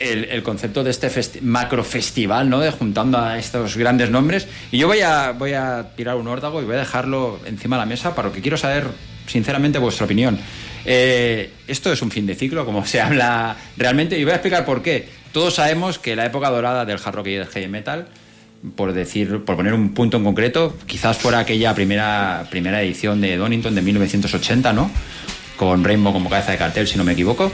el, 0.00 0.42
concepto 0.42 0.84
de 0.84 0.90
este 0.90 1.10
festi- 1.10 1.40
macro 1.40 1.84
festival, 1.84 2.48
¿no? 2.48 2.60
De 2.60 2.70
juntando 2.70 3.18
a 3.18 3.38
estos 3.38 3.76
grandes 3.76 4.10
nombres. 4.10 4.46
Y 4.70 4.78
yo 4.78 4.86
voy 4.86 5.00
a, 5.00 5.90
tirar 5.96 6.16
un 6.16 6.28
órdago 6.28 6.62
y 6.62 6.64
voy 6.64 6.76
a 6.76 6.78
dejarlo 6.78 7.40
encima 7.46 7.76
de 7.76 7.80
la 7.80 7.86
mesa 7.86 8.14
para 8.14 8.30
que 8.30 8.40
quiero 8.40 8.56
saber, 8.56 8.86
sinceramente, 9.26 9.78
vuestra 9.78 10.04
opinión. 10.04 10.38
Eh, 10.84 11.50
esto 11.66 11.92
es 11.92 12.00
un 12.02 12.10
fin 12.10 12.26
de 12.26 12.34
ciclo, 12.34 12.64
como 12.64 12.86
se 12.86 13.00
habla 13.00 13.56
realmente, 13.76 14.18
y 14.18 14.24
voy 14.24 14.32
a 14.32 14.36
explicar 14.36 14.64
por 14.64 14.82
qué. 14.82 15.08
Todos 15.32 15.54
sabemos 15.54 15.98
que 15.98 16.16
la 16.16 16.26
época 16.26 16.48
dorada 16.50 16.84
del 16.84 16.98
hard 17.04 17.14
rock 17.14 17.26
y 17.28 17.34
del 17.34 17.46
heavy 17.46 17.68
metal, 17.68 18.08
por 18.74 18.92
decir, 18.92 19.44
por 19.44 19.56
poner 19.56 19.72
un 19.74 19.94
punto 19.94 20.16
en 20.16 20.24
concreto, 20.24 20.76
quizás 20.86 21.18
fuera 21.18 21.40
aquella 21.40 21.74
primera, 21.74 22.46
primera 22.50 22.82
edición 22.82 23.20
de 23.20 23.36
Donington 23.36 23.74
de 23.74 23.82
1980, 23.82 24.72
¿no? 24.72 24.90
Con 25.56 25.84
Rainbow 25.84 26.12
como 26.12 26.30
cabeza 26.30 26.52
de 26.52 26.58
cartel, 26.58 26.86
si 26.88 26.96
no 26.96 27.04
me 27.04 27.12
equivoco. 27.12 27.52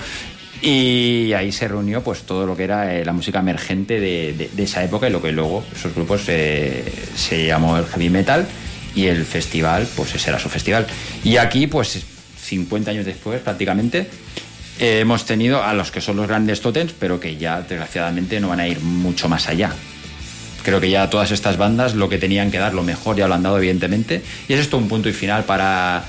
Y 0.67 1.35
ahí 1.35 1.53
se 1.53 1.69
reunió 1.69 2.03
pues 2.03 2.23
todo 2.23 2.47
lo 2.47 2.57
que 2.57 2.65
era 2.65 2.95
eh, 2.95 3.05
la 3.05 3.13
música 3.13 3.41
emergente 3.41 4.01
de, 4.01 4.49
esa 4.57 4.83
época 4.83 5.07
y 5.07 5.13
lo 5.13 5.21
que 5.21 5.31
luego 5.31 5.63
esos 5.77 5.95
grupos 5.95 6.23
eh, 6.29 6.91
se 7.15 7.47
llamó 7.47 7.77
el 7.77 7.85
heavy 7.85 8.09
metal 8.09 8.47
y 8.95 9.05
el 9.05 9.27
festival 9.27 9.87
pues 9.95 10.15
ese 10.15 10.31
era 10.31 10.39
su 10.39 10.49
festival. 10.49 10.87
Y 11.23 11.37
aquí 11.37 11.67
pues 11.67 12.03
50 12.41 12.93
años 12.93 13.05
después 13.05 13.43
prácticamente 13.43 14.09
eh, 14.79 15.01
hemos 15.01 15.27
tenido 15.27 15.63
a 15.63 15.75
los 15.75 15.91
que 15.91 16.01
son 16.01 16.17
los 16.17 16.29
grandes 16.29 16.63
totems 16.63 16.95
pero 16.99 17.21
que 17.21 17.37
ya 17.37 17.61
desgraciadamente 17.61 18.41
no 18.41 18.49
van 18.49 18.61
a 18.61 18.67
ir 18.67 18.81
mucho 18.81 19.29
más 19.29 19.49
allá. 19.49 19.71
Creo 20.63 20.81
que 20.81 20.89
ya 20.89 21.11
todas 21.11 21.31
estas 21.31 21.59
bandas 21.59 21.95
lo 21.95 22.09
que 22.09 22.17
tenían 22.17 22.51
que 22.51 22.57
dar, 22.57 22.73
lo 22.73 22.85
mejor 22.85 23.17
ya 23.17 23.29
lo 23.29 23.35
han 23.35 23.43
dado 23.43 23.59
evidentemente. 23.59 24.23
Y 24.49 24.55
es 24.55 24.61
esto 24.61 24.79
un 24.79 24.89
punto 24.89 25.11
y 25.11 25.13
final 25.13 25.45
para, 25.45 26.05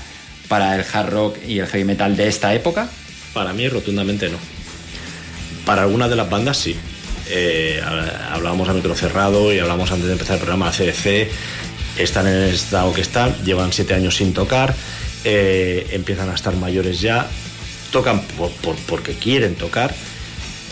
para 0.48 0.76
el 0.76 0.84
hard 0.90 1.10
rock 1.10 1.36
y 1.46 1.58
el 1.58 1.66
heavy 1.66 1.84
metal 1.84 2.16
de 2.16 2.26
esta 2.26 2.54
época. 2.54 2.88
Para 3.36 3.52
mí, 3.52 3.68
rotundamente 3.68 4.30
no. 4.30 4.38
Para 5.66 5.82
algunas 5.82 6.08
de 6.08 6.16
las 6.16 6.30
bandas, 6.30 6.56
sí. 6.56 6.74
Eh, 7.28 7.82
hab- 7.84 8.32
hablábamos 8.32 8.66
a 8.70 8.72
micro 8.72 8.94
cerrado 8.94 9.52
y 9.52 9.58
hablamos 9.58 9.90
antes 9.90 10.06
de 10.06 10.12
empezar 10.14 10.36
el 10.36 10.40
programa 10.40 10.72
CDC. 10.72 11.28
Están 11.98 12.26
en 12.28 12.32
el 12.32 12.54
estado 12.54 12.94
que 12.94 13.02
están, 13.02 13.34
llevan 13.44 13.74
siete 13.74 13.92
años 13.92 14.16
sin 14.16 14.32
tocar, 14.32 14.74
eh, 15.24 15.86
empiezan 15.90 16.30
a 16.30 16.34
estar 16.34 16.56
mayores 16.56 17.02
ya, 17.02 17.26
tocan 17.92 18.22
por- 18.22 18.52
por- 18.52 18.76
porque 18.86 19.12
quieren 19.12 19.54
tocar, 19.54 19.94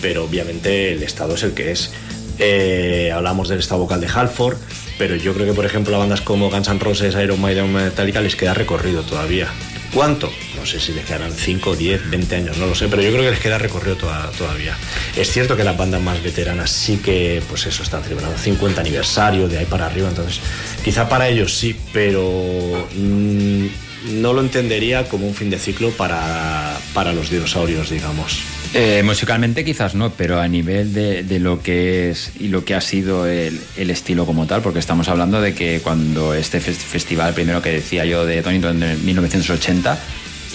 pero 0.00 0.24
obviamente 0.24 0.92
el 0.94 1.02
estado 1.02 1.34
es 1.34 1.42
el 1.42 1.52
que 1.52 1.70
es. 1.70 1.90
Eh, 2.38 3.12
hablamos 3.14 3.50
del 3.50 3.58
estado 3.58 3.82
vocal 3.82 4.00
de 4.00 4.08
Halford, 4.08 4.56
pero 4.96 5.16
yo 5.16 5.34
creo 5.34 5.46
que, 5.46 5.52
por 5.52 5.66
ejemplo, 5.66 5.94
a 5.96 5.98
bandas 5.98 6.22
como 6.22 6.48
Guns 6.48 6.68
N' 6.68 6.78
Roses, 6.80 7.14
Iron 7.22 7.42
Maiden 7.42 7.70
Metallica 7.74 8.22
les 8.22 8.36
queda 8.36 8.54
recorrido 8.54 9.02
todavía. 9.02 9.48
¿Cuánto? 9.94 10.30
No 10.56 10.66
sé 10.66 10.80
si 10.80 10.92
les 10.92 11.04
quedarán 11.04 11.32
5, 11.32 11.76
10, 11.76 12.10
20 12.10 12.34
años, 12.36 12.58
no 12.58 12.66
lo 12.66 12.74
sé, 12.74 12.88
pero 12.88 13.00
yo 13.00 13.10
creo 13.12 13.22
que 13.22 13.30
les 13.30 13.38
queda 13.38 13.58
recorrido 13.58 13.96
toda- 13.96 14.30
todavía. 14.32 14.76
Es 15.16 15.30
cierto 15.30 15.56
que 15.56 15.62
las 15.62 15.76
bandas 15.76 16.00
más 16.02 16.20
veteranas 16.22 16.70
sí 16.70 16.96
que, 16.96 17.40
pues 17.48 17.64
eso, 17.66 17.84
están 17.84 18.02
celebrando 18.02 18.36
50 18.36 18.80
aniversario, 18.80 19.46
de 19.46 19.58
ahí 19.58 19.66
para 19.66 19.86
arriba, 19.86 20.08
entonces 20.08 20.40
quizá 20.84 21.08
para 21.08 21.28
ellos 21.28 21.56
sí, 21.56 21.76
pero 21.92 22.88
mm, 22.96 23.66
no 24.12 24.32
lo 24.32 24.40
entendería 24.40 25.04
como 25.08 25.26
un 25.26 25.34
fin 25.34 25.50
de 25.50 25.58
ciclo 25.58 25.90
para, 25.90 26.76
para 26.92 27.12
los 27.12 27.30
dinosaurios, 27.30 27.90
digamos. 27.90 28.40
Eh, 28.74 29.02
musicalmente 29.04 29.64
quizás 29.64 29.94
no, 29.94 30.10
pero 30.10 30.40
a 30.40 30.48
nivel 30.48 30.92
de, 30.92 31.22
de 31.22 31.38
lo 31.38 31.62
que 31.62 32.10
es 32.10 32.32
y 32.40 32.48
lo 32.48 32.64
que 32.64 32.74
ha 32.74 32.80
sido 32.80 33.26
el, 33.26 33.60
el 33.76 33.90
estilo 33.90 34.26
como 34.26 34.46
tal, 34.46 34.62
porque 34.62 34.80
estamos 34.80 35.08
hablando 35.08 35.40
de 35.40 35.54
que 35.54 35.80
cuando 35.82 36.34
este 36.34 36.58
fes- 36.60 36.74
festival, 36.76 37.34
primero 37.34 37.62
que 37.62 37.70
decía 37.70 38.04
yo 38.04 38.26
de 38.26 38.42
Donington 38.42 38.82
en 38.82 39.04
1980, 39.04 39.98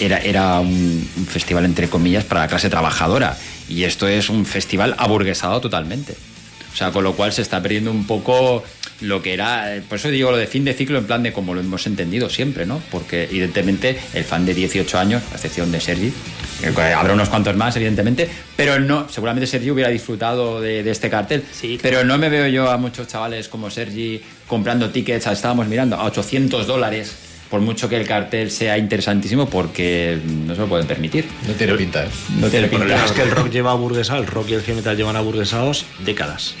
era, 0.00 0.18
era 0.18 0.60
un, 0.60 1.08
un 1.16 1.26
festival 1.26 1.64
entre 1.64 1.88
comillas 1.88 2.24
para 2.24 2.42
la 2.42 2.48
clase 2.48 2.68
trabajadora 2.70 3.36
y 3.68 3.84
esto 3.84 4.06
es 4.08 4.28
un 4.28 4.44
festival 4.46 4.94
aburguesado 4.98 5.60
totalmente. 5.60 6.14
O 6.72 6.76
sea, 6.76 6.90
con 6.92 7.04
lo 7.04 7.14
cual 7.14 7.32
se 7.32 7.42
está 7.42 7.60
perdiendo 7.60 7.90
un 7.90 8.06
poco 8.06 8.62
lo 9.00 9.22
que 9.22 9.32
era, 9.32 9.80
por 9.88 9.96
eso 9.96 10.08
digo 10.08 10.30
lo 10.30 10.36
de 10.36 10.46
fin 10.46 10.64
de 10.64 10.74
ciclo 10.74 10.98
en 10.98 11.06
plan 11.06 11.22
de 11.22 11.32
como 11.32 11.54
lo 11.54 11.60
hemos 11.60 11.86
entendido 11.86 12.28
siempre, 12.28 12.66
¿no? 12.66 12.82
Porque 12.90 13.24
evidentemente 13.24 13.98
el 14.14 14.24
fan 14.24 14.44
de 14.44 14.54
18 14.54 14.98
años, 14.98 15.22
a 15.32 15.36
excepción 15.36 15.72
de 15.72 15.80
Sergi, 15.80 16.12
eh, 16.62 16.92
habrá 16.92 17.14
unos 17.14 17.28
cuantos 17.28 17.56
más 17.56 17.74
evidentemente, 17.76 18.28
pero 18.56 18.78
no, 18.78 19.08
seguramente 19.08 19.46
Sergi 19.46 19.70
hubiera 19.70 19.90
disfrutado 19.90 20.60
de, 20.60 20.82
de 20.82 20.90
este 20.90 21.08
cartel, 21.08 21.44
pero 21.80 22.04
no 22.04 22.18
me 22.18 22.28
veo 22.28 22.46
yo 22.48 22.70
a 22.70 22.76
muchos 22.76 23.08
chavales 23.08 23.48
como 23.48 23.70
Sergi 23.70 24.20
comprando 24.46 24.90
tickets, 24.90 25.26
estábamos 25.26 25.66
mirando, 25.66 25.96
a 25.96 26.04
800 26.04 26.66
dólares, 26.66 27.29
por 27.50 27.60
mucho 27.60 27.88
que 27.88 27.96
el 27.96 28.06
cartel 28.06 28.50
sea 28.50 28.78
interesantísimo, 28.78 29.48
porque 29.48 30.18
no 30.24 30.54
se 30.54 30.60
lo 30.60 30.68
pueden 30.68 30.86
permitir. 30.86 31.26
No 31.48 31.54
tiene 31.54 31.74
pinta, 31.74 32.04
¿eh? 32.04 32.08
No 32.38 32.48
tiene 32.48 32.68
pinta. 32.68 33.04
es 33.04 33.12
que 33.12 33.22
el 33.22 33.30
rock 33.32 33.48
lleva 33.50 33.72
aburguesado, 33.72 34.20
el 34.20 34.26
rock 34.28 34.50
y 34.50 34.54
el 34.54 34.62
heavy 34.62 34.76
metal 34.76 34.96
llevan 34.96 35.16
aburguesados 35.16 35.84
décadas. 36.04 36.54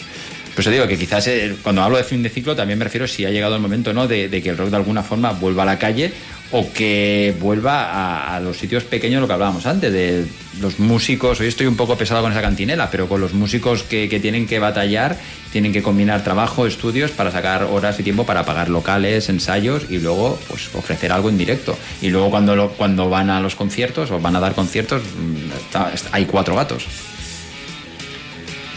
Por 0.54 0.62
eso 0.62 0.70
digo 0.70 0.88
que 0.88 0.98
quizás 0.98 1.28
eh, 1.28 1.54
cuando 1.62 1.82
hablo 1.82 1.96
de 1.96 2.02
fin 2.02 2.24
de 2.24 2.28
ciclo 2.28 2.56
también 2.56 2.76
me 2.76 2.84
refiero 2.84 3.06
si 3.06 3.24
ha 3.24 3.30
llegado 3.30 3.54
el 3.54 3.62
momento 3.62 3.92
¿no? 3.92 4.08
de, 4.08 4.28
de 4.28 4.42
que 4.42 4.50
el 4.50 4.58
rock 4.58 4.70
de 4.70 4.76
alguna 4.76 5.04
forma 5.04 5.30
vuelva 5.30 5.62
a 5.62 5.66
la 5.66 5.78
calle 5.78 6.12
o 6.52 6.72
que 6.72 7.34
vuelva 7.38 8.34
a, 8.34 8.40
los 8.40 8.56
sitios 8.56 8.82
pequeños, 8.82 9.20
lo 9.20 9.28
que 9.28 9.32
hablábamos 9.34 9.66
antes, 9.66 9.92
de 9.92 10.26
los 10.60 10.80
músicos. 10.80 11.38
Hoy 11.40 11.46
estoy 11.46 11.66
un 11.66 11.76
poco 11.76 11.96
pesado 11.96 12.22
con 12.22 12.32
esa 12.32 12.42
cantinela, 12.42 12.90
pero 12.90 13.08
con 13.08 13.20
los 13.20 13.34
músicos 13.34 13.84
que, 13.84 14.08
tienen 14.20 14.46
que 14.48 14.58
batallar, 14.58 15.16
tienen 15.52 15.72
que 15.72 15.82
combinar 15.82 16.24
trabajo, 16.24 16.66
estudios 16.66 17.12
para 17.12 17.30
sacar 17.30 17.64
horas 17.64 18.00
y 18.00 18.02
tiempo 18.02 18.26
para 18.26 18.44
pagar 18.44 18.68
locales, 18.68 19.28
ensayos 19.28 19.84
y 19.90 19.98
luego 19.98 20.38
pues 20.48 20.74
ofrecer 20.74 21.12
algo 21.12 21.28
en 21.28 21.38
directo. 21.38 21.78
Y 22.02 22.08
luego 22.08 22.30
cuando, 22.30 22.70
cuando 22.70 23.08
van 23.08 23.30
a 23.30 23.40
los 23.40 23.54
conciertos 23.54 24.10
o 24.10 24.18
van 24.18 24.34
a 24.34 24.40
dar 24.40 24.54
conciertos, 24.54 25.02
mm, 25.02 25.78
hay 26.12 26.24
cuatro 26.24 26.56
gatos. 26.56 26.84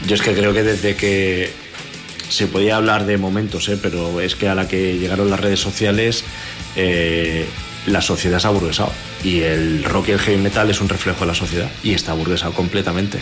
Yo 0.07 0.15
es 0.15 0.21
que 0.21 0.33
creo 0.33 0.53
que 0.53 0.63
desde 0.63 0.95
que 0.95 1.63
se 2.29 2.47
podía 2.47 2.77
hablar 2.77 3.05
de 3.05 3.17
momentos, 3.17 3.69
¿eh? 3.69 3.77
pero 3.81 4.19
es 4.19 4.35
que 4.35 4.47
a 4.47 4.55
la 4.55 4.67
que 4.67 4.97
llegaron 4.97 5.29
las 5.29 5.39
redes 5.39 5.59
sociales, 5.59 6.23
eh, 6.75 7.45
la 7.87 8.01
sociedad 8.01 8.39
se 8.39 8.47
ha 8.47 8.49
aburguesado. 8.49 8.91
Y 9.23 9.41
el 9.41 9.83
rock 9.83 10.09
y 10.09 10.11
el 10.11 10.19
heavy 10.19 10.41
metal 10.41 10.69
es 10.69 10.81
un 10.81 10.89
reflejo 10.89 11.21
de 11.21 11.27
la 11.27 11.35
sociedad 11.35 11.69
y 11.83 11.93
está 11.93 12.11
aburguesado 12.11 12.53
completamente. 12.53 13.19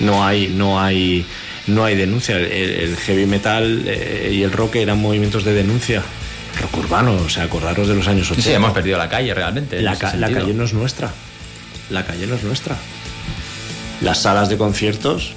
No 0.00 0.24
hay, 0.24 0.48
no 0.48 0.80
hay, 0.80 1.26
no 1.66 1.84
hay 1.84 1.96
denuncia. 1.96 2.36
El, 2.36 2.44
el 2.52 2.96
heavy 2.96 3.26
metal 3.26 3.82
eh, 3.86 4.30
y 4.32 4.42
el 4.42 4.52
rock 4.52 4.76
eran 4.76 4.98
movimientos 4.98 5.44
de 5.44 5.54
denuncia. 5.54 6.02
Rock 6.60 6.78
urbano, 6.78 7.14
o 7.14 7.28
sea, 7.28 7.44
acordaros 7.44 7.88
de 7.88 7.94
los 7.94 8.08
años 8.08 8.30
80. 8.30 8.48
Sí, 8.48 8.54
hemos 8.54 8.72
perdido 8.72 8.98
la 8.98 9.08
calle 9.08 9.32
realmente. 9.34 9.78
en 9.78 9.84
La, 9.84 9.96
ca- 9.96 10.12
calle 10.12 10.54
no 10.54 10.64
es 10.64 10.72
nuestra. 10.72 11.10
La 11.90 12.04
calle 12.04 12.26
no 12.26 12.34
es 12.34 12.42
nuestra. 12.42 12.76
Las 14.00 14.22
salas 14.22 14.48
de 14.48 14.56
conciertos, 14.56 15.32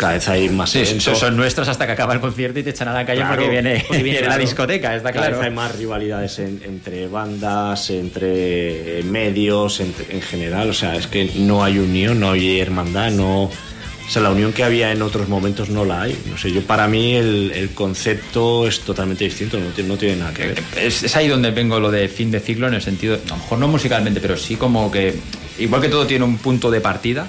cada 0.00 0.14
vez 0.14 0.26
hay 0.28 0.48
más 0.48 0.70
Sí, 0.70 0.84
son, 0.98 1.14
son 1.14 1.36
nuestros 1.36 1.68
hasta 1.68 1.84
que 1.86 1.92
acaba 1.92 2.14
el 2.14 2.20
concierto 2.20 2.58
y 2.58 2.62
te 2.62 2.70
echan 2.70 2.88
a 2.88 2.94
la 2.94 3.04
calle 3.04 3.20
Claro, 3.20 3.34
porque 3.36 3.50
viene, 3.50 3.84
porque 3.86 4.02
viene, 4.02 4.22
la 4.26 4.38
discoteca, 4.38 4.96
está 4.96 5.12
Cada 5.12 5.26
claro. 5.26 5.38
vez 5.38 5.46
hay 5.48 5.54
más 5.54 5.76
rivalidades 5.76 6.38
en- 6.38 6.62
entre 6.64 7.06
bandas, 7.06 7.90
entre 7.90 9.02
medios, 9.04 9.80
entre- 9.80 10.06
en 10.14 10.22
general. 10.22 10.70
O 10.70 10.74
sea, 10.74 10.96
es 10.96 11.06
que 11.06 11.30
no 11.36 11.62
hay 11.62 11.78
unión, 11.78 12.18
no 12.18 12.32
hay 12.32 12.60
hermandad, 12.60 13.10
no. 13.10 13.42
O 13.44 14.12
sea, 14.12 14.22
la 14.22 14.30
unión 14.30 14.52
que 14.52 14.64
había 14.64 14.90
en 14.90 15.02
otros 15.02 15.28
momentos 15.28 15.68
no 15.68 15.84
la 15.84 16.02
hay. 16.02 16.18
No 16.28 16.36
sé, 16.36 16.50
yo 16.50 16.62
para 16.62 16.88
mí 16.88 17.14
el, 17.14 17.52
el 17.54 17.70
concepto 17.70 18.66
es 18.66 18.80
totalmente 18.80 19.24
distinto, 19.24 19.60
no 19.60 19.66
tiene, 19.70 19.88
no 19.88 19.96
tiene 19.96 20.16
nada 20.16 20.32
que 20.34 20.46
ver. 20.48 20.62
Es, 20.76 21.02
es 21.04 21.14
ahí 21.14 21.28
donde 21.28 21.50
vengo 21.52 21.78
lo 21.78 21.90
de 21.90 22.08
fin 22.08 22.30
de 22.30 22.40
ciclo 22.40 22.66
en 22.66 22.74
el 22.74 22.82
sentido, 22.82 23.14
a 23.24 23.28
lo 23.28 23.36
mejor 23.36 23.58
no 23.58 23.68
musicalmente, 23.68 24.18
pero 24.20 24.36
sí 24.36 24.56
como 24.56 24.90
que, 24.90 25.14
igual 25.60 25.80
que 25.82 25.88
todo 25.88 26.06
tiene 26.08 26.24
un 26.24 26.38
punto 26.38 26.70
de 26.72 26.80
partida, 26.80 27.28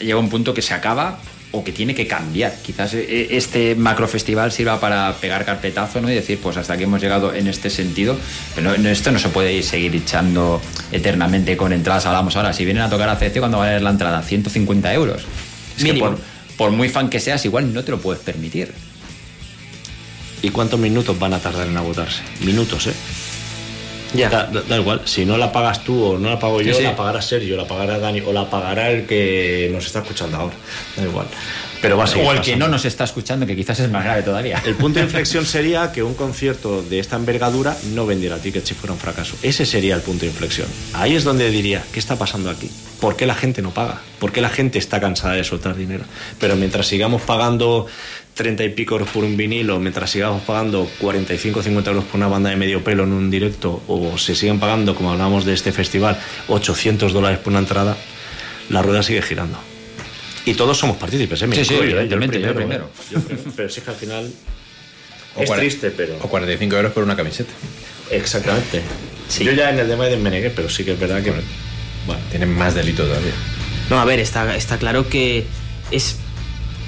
llega 0.00 0.16
un 0.18 0.28
punto 0.28 0.52
que 0.52 0.62
se 0.62 0.74
acaba 0.74 1.20
o 1.52 1.62
que 1.62 1.70
tiene 1.72 1.94
que 1.94 2.06
cambiar. 2.06 2.56
Quizás 2.62 2.94
eh, 2.94 3.28
este 3.30 3.74
macrofestival 3.74 4.50
sirva 4.52 4.80
para 4.80 5.14
pegar 5.20 5.44
carpetazo 5.44 6.00
¿no? 6.00 6.10
y 6.10 6.14
decir, 6.14 6.38
pues 6.42 6.56
hasta 6.56 6.72
aquí 6.74 6.84
hemos 6.84 7.00
llegado 7.00 7.32
en 7.34 7.46
este 7.46 7.68
sentido. 7.70 8.16
Pero 8.54 8.76
no- 8.78 8.88
esto 8.88 9.12
no 9.12 9.18
se 9.18 9.28
puede 9.28 9.52
ir- 9.52 9.62
seguir 9.62 9.94
echando 9.94 10.60
eternamente 10.90 11.56
con 11.56 11.72
entradas. 11.72 12.06
Hablamos 12.06 12.34
ahora, 12.36 12.52
si 12.52 12.64
vienen 12.64 12.82
a 12.82 12.90
tocar 12.90 13.08
a 13.08 13.16
CC, 13.16 13.38
cuando 13.38 13.58
va 13.58 13.64
a 13.64 13.66
valer 13.68 13.82
la 13.82 13.90
entrada? 13.90 14.22
150 14.22 14.92
euros. 14.94 15.22
Es 15.76 15.84
que 15.84 15.94
por, 15.94 16.18
por 16.56 16.70
muy 16.70 16.88
fan 16.88 17.08
que 17.10 17.20
seas, 17.20 17.44
igual 17.44 17.72
no 17.72 17.84
te 17.84 17.90
lo 17.92 18.00
puedes 18.00 18.22
permitir. 18.22 18.72
¿Y 20.42 20.48
cuántos 20.50 20.80
minutos 20.80 21.18
van 21.18 21.34
a 21.34 21.38
tardar 21.38 21.68
en 21.68 21.76
agotarse? 21.76 22.20
Minutos, 22.40 22.88
¿eh? 22.88 22.92
Da, 24.14 24.46
da- 24.46 24.62
da 24.62 24.76
igual, 24.78 25.02
si 25.04 25.24
no 25.24 25.36
la 25.38 25.50
pagas 25.52 25.82
tú 25.84 26.02
o 26.04 26.18
no 26.18 26.28
la 26.30 26.38
pago 26.38 26.60
yo, 26.60 26.72
Sí, 26.72 26.78
sí. 26.80 26.84
la 26.84 26.94
pagará 26.96 27.22
Sergio, 27.22 27.56
la 27.56 27.66
pagará 27.66 27.98
Dani 27.98 28.20
o 28.20 28.32
la 28.32 28.48
pagará 28.50 28.90
el 28.90 29.06
que 29.06 29.70
nos 29.72 29.86
está 29.86 30.00
escuchando 30.00 30.36
ahora. 30.36 30.54
Da 30.96 31.02
igual. 31.04 31.26
Pero 31.80 31.96
va 31.96 32.04
a 32.04 32.06
seguir 32.06 32.28
O 32.28 32.32
el 32.32 32.40
que 32.40 32.54
no 32.54 32.68
nos 32.68 32.84
está 32.84 33.02
escuchando, 33.04 33.44
que 33.44 33.56
quizás 33.56 33.80
es 33.80 33.90
más 33.90 34.04
grave 34.04 34.22
todavía. 34.22 34.62
El 34.64 34.76
punto 34.76 35.00
de 35.00 35.04
inflexión 35.06 35.44
sería 35.44 35.90
que 35.90 36.02
un 36.02 36.14
concierto 36.14 36.80
de 36.82 37.00
esta 37.00 37.16
envergadura 37.16 37.76
no 37.94 38.06
vendiera 38.06 38.38
tickets 38.38 38.68
si 38.68 38.74
fuera 38.74 38.92
un 38.92 39.00
fracaso. 39.00 39.34
Ese 39.42 39.66
sería 39.66 39.96
el 39.96 40.02
punto 40.02 40.20
de 40.20 40.28
inflexión. 40.28 40.68
Ahí 40.92 41.16
es 41.16 41.24
donde 41.24 41.50
diría, 41.50 41.82
¿qué 41.92 41.98
está 41.98 42.14
pasando 42.16 42.50
aquí? 42.50 42.70
¿Por 43.00 43.16
qué 43.16 43.26
la 43.26 43.34
gente 43.34 43.62
no 43.62 43.70
paga? 43.72 44.00
¿Por 44.20 44.30
qué 44.30 44.40
la 44.40 44.48
gente 44.48 44.78
está 44.78 45.00
cansada 45.00 45.34
de 45.34 45.42
soltar 45.42 45.74
dinero? 45.74 46.04
Pero 46.38 46.54
mientras 46.54 46.86
sigamos 46.86 47.22
pagando 47.22 47.86
30 48.34 48.64
y 48.64 48.68
pico 48.70 48.94
euros 48.94 49.08
por 49.10 49.24
un 49.24 49.36
vinilo, 49.36 49.78
mientras 49.78 50.10
sigamos 50.10 50.42
pagando 50.42 50.88
45 51.00 51.60
o 51.60 51.62
50 51.62 51.90
euros 51.90 52.04
por 52.04 52.16
una 52.16 52.28
banda 52.28 52.50
de 52.50 52.56
medio 52.56 52.82
pelo 52.82 53.04
en 53.04 53.12
un 53.12 53.30
directo, 53.30 53.82
o 53.88 54.16
se 54.18 54.34
siguen 54.34 54.58
pagando, 54.58 54.94
como 54.94 55.12
hablamos 55.12 55.44
de 55.44 55.52
este 55.54 55.70
festival, 55.72 56.18
800 56.48 57.12
dólares 57.12 57.38
por 57.38 57.50
una 57.52 57.60
entrada, 57.60 57.96
la 58.70 58.80
rueda 58.82 59.02
sigue 59.02 59.20
girando. 59.22 59.58
Y 60.46 60.54
todos 60.54 60.76
somos 60.78 60.96
partícipes, 60.96 61.42
¿eh? 61.42 61.48
Sí, 61.52 61.64
sí, 61.64 61.74
¿eh? 61.74 61.78
evidentemente, 61.82 62.40
yo 62.40 62.48
¿eh? 62.50 62.54
primero. 62.54 62.90
Yo 63.10 63.20
primero. 63.24 63.50
Pero 63.54 63.68
sí 63.68 63.80
que 63.80 63.90
al 63.90 63.96
final 63.96 64.32
O 65.36 65.42
es 65.42 65.48
cuare- 65.50 65.60
triste, 65.60 65.90
pero. 65.90 66.16
O 66.20 66.28
45 66.28 66.76
euros 66.76 66.92
por 66.92 67.04
una 67.04 67.14
camiseta. 67.14 67.52
Exactamente. 68.10 68.82
Yo 69.40 69.52
ya 69.52 69.70
en 69.70 69.78
el 69.78 69.88
de 69.88 69.96
Maiden 69.96 70.22
me 70.22 70.30
negué, 70.30 70.50
pero 70.50 70.68
sí 70.68 70.84
que 70.84 70.92
es 70.92 70.98
verdad 70.98 71.22
que. 71.22 71.32
Bueno, 72.06 72.20
Tienen 72.30 72.52
más 72.54 72.74
delito 72.74 73.04
todavía. 73.04 73.32
No, 73.88 74.00
a 74.00 74.04
ver, 74.04 74.18
está, 74.18 74.56
está 74.56 74.78
claro 74.78 75.08
que 75.08 75.44
es 75.90 76.16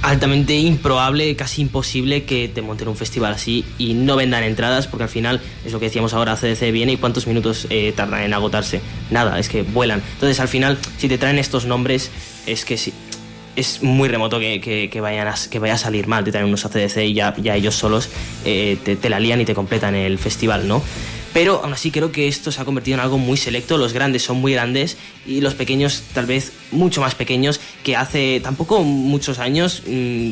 altamente 0.04 0.54
improbable, 0.54 1.34
casi 1.34 1.62
imposible 1.62 2.24
que 2.24 2.48
te 2.48 2.60
monten 2.60 2.88
un 2.88 2.96
festival 2.96 3.32
así 3.32 3.64
y 3.78 3.94
no 3.94 4.16
vendan 4.16 4.42
entradas, 4.44 4.86
porque 4.86 5.04
al 5.04 5.08
final 5.08 5.40
es 5.64 5.72
lo 5.72 5.80
que 5.80 5.86
decíamos 5.86 6.12
ahora, 6.12 6.36
CDC 6.36 6.70
viene 6.72 6.92
y 6.92 6.96
cuántos 6.98 7.26
minutos 7.26 7.66
eh, 7.70 7.92
tardan 7.96 8.22
en 8.22 8.34
agotarse. 8.34 8.82
Nada, 9.10 9.38
es 9.38 9.48
que 9.48 9.62
vuelan. 9.62 10.02
Entonces 10.14 10.40
al 10.40 10.48
final, 10.48 10.78
si 10.98 11.08
te 11.08 11.16
traen 11.16 11.38
estos 11.38 11.64
nombres, 11.64 12.10
es 12.46 12.64
que 12.64 12.76
sí. 12.76 12.92
Es 13.56 13.82
muy 13.84 14.08
remoto 14.08 14.40
que, 14.40 14.90
vayan 15.00 15.28
a, 15.28 15.34
que 15.48 15.58
vaya 15.60 15.74
a 15.74 15.78
salir 15.78 16.08
mal, 16.08 16.24
te 16.24 16.32
traen 16.32 16.46
unos 16.48 16.64
ACDC 16.64 16.96
y 17.04 17.14
ya, 17.14 17.34
ya 17.36 17.54
ellos 17.54 17.76
solos 17.76 18.10
eh, 18.44 18.76
te, 18.84 18.96
te 18.96 19.08
la 19.08 19.20
lían 19.20 19.40
y 19.40 19.44
te 19.44 19.54
completan 19.54 19.94
el 19.94 20.18
festival, 20.18 20.66
¿no? 20.66 20.82
Pero 21.34 21.60
aún 21.62 21.72
así 21.74 21.90
creo 21.90 22.12
que 22.12 22.28
esto 22.28 22.50
se 22.52 22.62
ha 22.62 22.64
convertido 22.64 22.94
en 22.94 23.00
algo 23.00 23.18
muy 23.18 23.36
selecto. 23.36 23.76
Los 23.76 23.92
grandes 23.92 24.22
son 24.22 24.38
muy 24.38 24.52
grandes 24.54 24.96
y 25.26 25.40
los 25.42 25.54
pequeños 25.54 26.04
tal 26.14 26.24
vez 26.26 26.52
mucho 26.70 27.00
más 27.02 27.14
pequeños 27.16 27.60
que 27.82 27.96
hace 27.96 28.40
tampoco 28.40 28.82
muchos 28.84 29.38
años, 29.40 29.82
mm, 29.86 30.30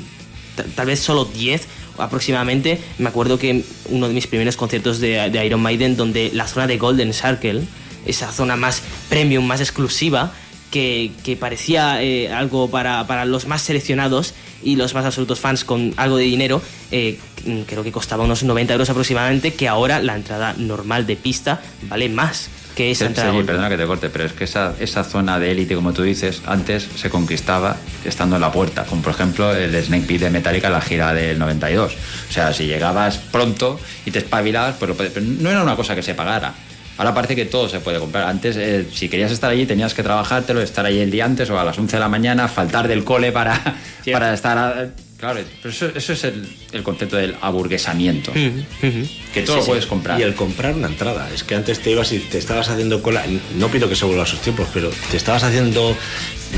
ta- 0.56 0.64
tal 0.76 0.86
vez 0.86 1.00
solo 1.00 1.24
10 1.26 1.66
aproximadamente. 1.98 2.78
Me 2.98 3.08
acuerdo 3.08 3.38
que 3.38 3.64
uno 3.90 4.08
de 4.08 4.14
mis 4.14 4.26
primeros 4.28 4.56
conciertos 4.56 5.00
de, 5.00 5.28
de 5.28 5.44
Iron 5.46 5.60
Maiden 5.60 5.96
donde 5.96 6.30
la 6.32 6.46
zona 6.46 6.66
de 6.68 6.78
Golden 6.78 7.12
Circle, 7.12 7.62
esa 8.06 8.30
zona 8.32 8.54
más 8.56 8.80
premium, 9.08 9.44
más 9.44 9.60
exclusiva, 9.60 10.32
que, 10.72 11.12
que 11.22 11.36
parecía 11.36 12.02
eh, 12.02 12.32
algo 12.32 12.68
para, 12.68 13.06
para 13.06 13.24
los 13.24 13.46
más 13.46 13.62
seleccionados 13.62 14.34
y 14.64 14.74
los 14.74 14.94
más 14.94 15.04
absolutos 15.04 15.38
fans 15.38 15.64
con 15.64 15.94
algo 15.96 16.16
de 16.16 16.24
dinero, 16.24 16.60
eh, 16.90 17.18
mm, 17.46 17.60
creo 17.62 17.84
que 17.84 17.92
costaba 17.92 18.24
unos 18.24 18.42
90 18.42 18.72
euros 18.72 18.90
aproximadamente, 18.90 19.54
que 19.54 19.68
ahora 19.68 20.00
la 20.00 20.16
entrada 20.16 20.54
normal 20.58 21.06
de 21.06 21.14
pista 21.16 21.60
vale 21.88 22.08
más 22.08 22.48
que 22.74 22.90
esa 22.90 23.04
Sí, 23.04 23.08
entrada. 23.08 23.32
sí, 23.32 23.42
perdona 23.44 23.68
que 23.68 23.76
te 23.76 23.84
corte, 23.86 24.08
pero 24.08 24.24
es 24.24 24.32
que 24.32 24.44
esa, 24.44 24.74
esa 24.80 25.04
zona 25.04 25.38
de 25.38 25.50
élite, 25.50 25.74
como 25.74 25.92
tú 25.92 26.02
dices, 26.04 26.40
antes 26.46 26.88
se 26.96 27.10
conquistaba 27.10 27.76
estando 28.04 28.36
en 28.36 28.40
la 28.40 28.50
puerta, 28.50 28.84
como 28.84 29.02
por 29.02 29.12
ejemplo 29.12 29.54
el 29.54 29.74
Snake 29.84 30.06
Pit 30.06 30.22
de 30.22 30.30
Metallica 30.30 30.68
en 30.68 30.72
la 30.72 30.80
gira 30.80 31.12
del 31.12 31.38
92. 31.38 31.92
O 32.30 32.32
sea, 32.32 32.54
si 32.54 32.64
llegabas 32.66 33.18
pronto 33.18 33.78
y 34.06 34.10
te 34.10 34.20
espabilabas, 34.20 34.76
pues 34.78 34.90
pero 34.96 35.20
no 35.38 35.50
era 35.50 35.62
una 35.62 35.76
cosa 35.76 35.94
que 35.94 36.02
se 36.02 36.14
pagara. 36.14 36.54
Ahora 36.98 37.14
parece 37.14 37.34
que 37.34 37.46
todo 37.46 37.68
se 37.68 37.80
puede 37.80 37.98
comprar. 37.98 38.28
Antes, 38.28 38.56
eh, 38.56 38.86
si 38.92 39.08
querías 39.08 39.32
estar 39.32 39.50
allí, 39.50 39.64
tenías 39.66 39.94
que 39.94 40.02
trabajártelo, 40.02 40.60
estar 40.60 40.84
allí 40.86 40.98
el 41.00 41.10
día 41.10 41.24
antes 41.24 41.48
o 41.50 41.58
a 41.58 41.64
las 41.64 41.78
11 41.78 41.96
de 41.96 42.00
la 42.00 42.08
mañana, 42.08 42.48
faltar 42.48 42.86
del 42.88 43.02
cole 43.04 43.32
para, 43.32 43.76
para 44.12 44.34
estar... 44.34 44.58
a- 44.58 44.88
claro, 45.18 45.40
pero 45.62 45.72
eso, 45.72 45.86
eso 45.94 46.12
es 46.12 46.24
el, 46.24 46.46
el 46.72 46.82
concepto 46.82 47.16
del 47.16 47.36
aburguesamiento. 47.40 48.32
Que 48.32 49.42
todo 49.42 49.54
Sí, 49.56 49.60
lo 49.60 49.62
sí. 49.62 49.68
puedes 49.68 49.86
comprar. 49.86 50.18
Y 50.20 50.22
el 50.24 50.34
comprar 50.34 50.74
una 50.74 50.88
entrada. 50.88 51.28
Es 51.34 51.44
que 51.44 51.54
antes 51.54 51.80
te 51.80 51.90
ibas 51.92 52.12
y 52.12 52.18
te 52.18 52.38
estabas 52.38 52.68
haciendo 52.68 53.02
cola. 53.02 53.24
No 53.56 53.68
pido 53.68 53.88
que 53.88 53.96
se 53.96 54.04
vuelva 54.04 54.24
a 54.24 54.26
esos 54.26 54.40
tiempos, 54.40 54.68
pero 54.74 54.90
te 55.10 55.16
estabas 55.16 55.44
haciendo 55.44 55.96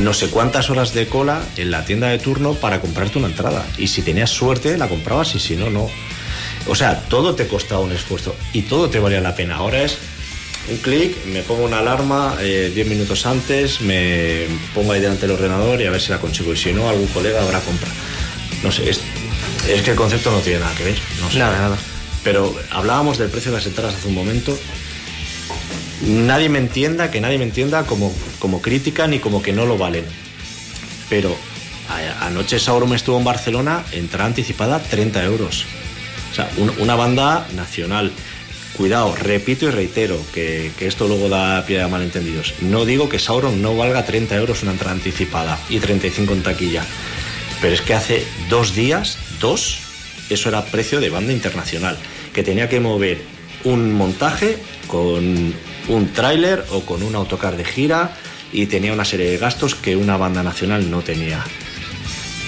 no 0.00 0.12
sé 0.14 0.28
cuántas 0.28 0.70
horas 0.70 0.92
de 0.94 1.06
cola 1.06 1.40
en 1.56 1.70
la 1.70 1.84
tienda 1.84 2.08
de 2.08 2.18
turno 2.18 2.54
para 2.54 2.80
comprarte 2.80 3.18
una 3.18 3.28
entrada. 3.28 3.64
Y 3.78 3.86
si 3.88 4.02
tenías 4.02 4.30
suerte, 4.30 4.76
la 4.78 4.88
comprabas 4.88 5.34
y 5.36 5.38
si 5.38 5.54
no, 5.56 5.70
no. 5.70 5.88
O 6.66 6.74
sea, 6.74 7.00
todo 7.08 7.34
te 7.34 7.46
costaba 7.46 7.82
un 7.82 7.92
esfuerzo 7.92 8.34
y 8.54 8.62
todo 8.62 8.88
te 8.88 8.98
valía 8.98 9.20
la 9.20 9.36
pena. 9.36 9.56
Ahora 9.56 9.82
es 9.82 9.98
un 10.70 10.76
clic, 10.78 11.24
me 11.26 11.42
pongo 11.42 11.64
una 11.64 11.78
alarma 11.80 12.36
eh, 12.40 12.70
10 12.74 12.86
minutos 12.86 13.26
antes, 13.26 13.80
me 13.80 14.46
pongo 14.74 14.92
ahí 14.92 15.00
delante 15.00 15.26
del 15.26 15.36
ordenador 15.36 15.80
y 15.80 15.86
a 15.86 15.90
ver 15.90 16.00
si 16.00 16.10
la 16.10 16.18
consigo. 16.18 16.52
Y 16.52 16.56
si 16.56 16.72
no, 16.72 16.88
algún 16.88 17.06
colega 17.08 17.42
habrá 17.42 17.60
compra. 17.60 17.88
No 18.62 18.72
sé, 18.72 18.88
es, 18.88 19.00
es 19.68 19.82
que 19.82 19.90
el 19.90 19.96
concepto 19.96 20.30
no 20.30 20.38
tiene 20.38 20.60
nada 20.60 20.74
que 20.74 20.84
ver. 20.84 20.98
No 21.20 21.30
sé. 21.30 21.38
Nada, 21.38 21.58
nada. 21.58 21.76
Pero 22.22 22.54
hablábamos 22.70 23.18
del 23.18 23.28
precio 23.28 23.50
de 23.50 23.58
las 23.58 23.66
entradas 23.66 23.94
hace 23.94 24.08
un 24.08 24.14
momento. 24.14 24.58
Nadie 26.06 26.48
me 26.48 26.58
entienda, 26.58 27.10
que 27.10 27.20
nadie 27.20 27.38
me 27.38 27.44
entienda 27.44 27.84
como, 27.84 28.12
como 28.38 28.60
crítica 28.62 29.06
ni 29.06 29.18
como 29.18 29.42
que 29.42 29.52
no 29.52 29.66
lo 29.66 29.76
valen. 29.78 30.04
Pero 31.10 31.36
a- 31.90 32.26
anoche 32.26 32.58
Sauron 32.58 32.94
estuvo 32.94 33.18
en 33.18 33.24
Barcelona, 33.24 33.84
entrada 33.92 34.26
anticipada 34.26 34.78
30 34.82 35.22
euros. 35.24 35.66
O 36.32 36.34
sea, 36.34 36.50
un- 36.56 36.72
una 36.78 36.94
banda 36.96 37.46
nacional. 37.54 38.10
Cuidado, 38.76 39.14
repito 39.14 39.66
y 39.66 39.70
reitero 39.70 40.20
que, 40.32 40.72
esto 40.80 41.06
luego 41.06 41.28
da 41.28 41.64
pie 41.64 41.80
a 41.80 41.86
malentendidos. 41.86 42.54
No 42.60 42.84
digo 42.84 43.08
que 43.08 43.20
Sauron 43.20 43.62
no 43.62 43.76
valga 43.76 44.04
30 44.04 44.34
euros 44.34 44.62
una 44.64 44.72
entrada 44.72 44.94
anticipada 44.94 45.58
y 45.68 45.78
35 45.78 46.32
en 46.32 46.42
taquilla. 46.42 46.84
Pero 47.60 47.72
es 47.72 47.80
que 47.80 47.94
hace 47.94 48.26
dos 48.50 48.74
días, 48.74 49.16
dos, 49.40 49.78
eso 50.28 50.48
era 50.48 50.64
precio 50.64 51.00
de 51.00 51.08
banda 51.08 51.32
internacional. 51.32 51.96
Que 52.32 52.42
tenía 52.42 52.68
que 52.68 52.80
mover 52.80 53.22
un 53.62 53.92
montaje 53.92 54.58
con 54.88 55.54
un 55.88 56.12
tráiler 56.12 56.64
o 56.70 56.80
con 56.80 57.04
un 57.04 57.14
autocar 57.14 57.56
de 57.56 57.64
gira 57.64 58.16
y 58.52 58.66
tenía 58.66 58.92
una 58.92 59.04
serie 59.04 59.30
de 59.30 59.38
gastos 59.38 59.76
que 59.76 59.94
una 59.94 60.16
banda 60.16 60.42
nacional 60.42 60.90
no 60.90 61.02
tenía. 61.02 61.44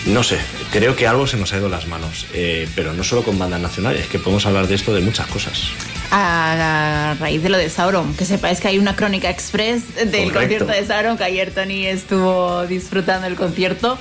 No 0.07 0.23
sé, 0.23 0.39
creo 0.71 0.95
que 0.95 1.09
algo 1.09 1.27
se 1.27 1.37
nos 1.37 1.53
ha 1.53 1.57
ido 1.57 1.69
las 1.69 1.89
manos, 1.89 2.27
eh, 2.33 2.69
pero 2.77 2.93
no 2.93 3.03
solo 3.03 3.25
con 3.25 3.39
bandas 3.41 3.61
nacionales, 3.61 4.07
que 4.07 4.21
podemos 4.21 4.47
hablar 4.47 4.69
de 4.69 4.77
esto 4.77 4.95
de 4.95 5.01
muchas 5.01 5.27
cosas. 5.27 5.65
A 6.13 7.17
raíz 7.19 7.43
de 7.43 7.49
lo 7.49 7.59
de 7.59 7.69
Sauron, 7.69 8.15
que 8.15 8.25
sepáis 8.25 8.61
que 8.61 8.69
hay 8.69 8.79
una 8.79 8.95
crónica 8.95 9.29
express 9.29 9.97
del 9.97 10.33
Correcto. 10.33 10.39
concierto 10.39 10.67
de 10.69 10.87
Sauron, 10.87 11.19
que 11.19 11.25
ayer 11.25 11.51
Tony 11.51 11.87
estuvo 11.87 12.65
disfrutando 12.69 13.27
el 13.27 13.35
concierto 13.35 13.99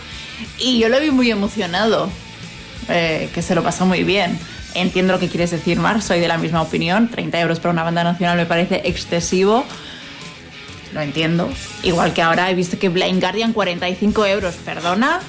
y 0.60 0.77
yo 0.77 0.90
lo 0.90 0.99
vi 0.99 1.10
muy 1.10 1.32
emocionado, 1.32 2.11
eh, 2.88 3.30
que 3.34 3.41
se 3.41 3.56
lo 3.56 3.64
pasó 3.64 3.88
muy 3.88 4.03
bien. 4.03 4.38
Entiendo 4.76 5.14
lo 5.14 5.19
que 5.19 5.27
quieres 5.27 5.49
decir, 5.49 5.80
Mar, 5.80 6.03
soy 6.03 6.19
de 6.19 6.27
la 6.27 6.38
misma 6.38 6.61
opinión. 6.61 7.10
30 7.10 7.40
euros 7.40 7.60
para 7.60 7.72
una 7.72 7.84
banda 7.84 8.03
nacional 8.03 8.38
me 8.38 8.45
parece 8.45 8.82
excesivo. 8.86 9.65
Lo 10.94 11.02
entiendo. 11.02 11.49
Igual 11.82 12.14
que 12.14 12.22
ahora 12.22 12.52
he 12.52 12.53
visto 12.53 12.77
que 12.77 12.90
Blind 12.90 13.19
Guardian 13.22 13.53
45 13.53 14.26
euros, 14.27 14.56
perdona. 14.64 15.22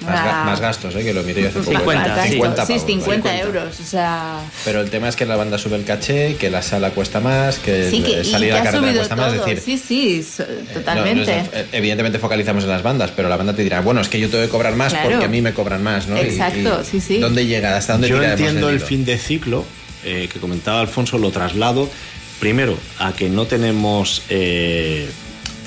Más, 0.00 0.24
ga- 0.24 0.44
más 0.44 0.60
gastos, 0.60 0.94
¿eh? 0.94 1.02
que 1.02 1.12
lo 1.12 1.22
miré 1.24 1.42
yo 1.42 1.48
hace 1.48 1.58
poco. 1.58 1.70
50, 1.78 2.04
Fantástico. 2.04 2.32
50 2.44 2.66
sí, 2.66 2.72
pavos, 2.74 2.86
50 2.86 3.28
¿vale? 3.28 3.40
euros. 3.42 3.80
O 3.80 3.84
sea, 3.84 4.40
Pero 4.64 4.80
el 4.80 4.90
tema 4.90 5.08
es 5.08 5.16
que 5.16 5.26
la 5.26 5.36
banda 5.36 5.58
sube 5.58 5.76
el 5.76 5.84
caché, 5.84 6.36
que 6.36 6.50
la 6.50 6.62
sala 6.62 6.90
cuesta 6.90 7.20
más, 7.20 7.58
que, 7.58 7.90
sí, 7.90 8.02
que, 8.02 8.22
salir 8.24 8.52
a 8.52 8.58
la 8.58 8.62
carretera 8.64 8.92
cuesta 8.94 9.16
todo. 9.16 9.24
más. 9.26 9.34
Es 9.34 9.44
decir, 9.46 9.58
sí, 9.78 10.22
sí, 10.22 10.28
no- 10.38 10.44
no 10.46 10.70
totalmente. 10.74 11.38
es- 11.40 11.46
eh, 11.52 11.66
evidentemente 11.72 12.18
focalizamos 12.18 12.62
en 12.64 12.70
las 12.70 12.82
bandas, 12.82 13.10
pero 13.14 13.28
la 13.28 13.36
banda 13.36 13.54
te 13.54 13.62
dirá, 13.64 13.80
bueno, 13.80 14.00
es 14.00 14.08
que 14.08 14.20
yo 14.20 14.28
tengo 14.30 14.44
que 14.44 14.50
cobrar 14.50 14.76
más 14.76 14.92
Claro. 14.92 15.10
porque 15.10 15.24
a 15.24 15.28
mí 15.28 15.42
me 15.42 15.52
cobran 15.52 15.82
más, 15.82 16.06
¿no? 16.06 16.16
Exacto, 16.16 16.80
y 16.82 16.84
sí, 16.86 17.00
sí. 17.00 17.18
¿Dónde 17.18 17.46
llega? 17.46 17.76
¿Hasta 17.76 17.94
dónde 17.94 18.08
Yo 18.08 18.22
entiendo 18.22 18.68
el 18.70 18.80
fin 18.80 19.04
de 19.04 19.18
ciclo 19.18 19.64
eh, 20.04 20.28
que 20.32 20.38
comentaba 20.38 20.80
Alfonso, 20.80 21.18
lo 21.18 21.30
traslado 21.32 21.90
primero 22.38 22.78
a 23.00 23.12
que 23.12 23.28
no 23.28 23.46
tenemos 23.46 24.22
eh, 24.28 25.08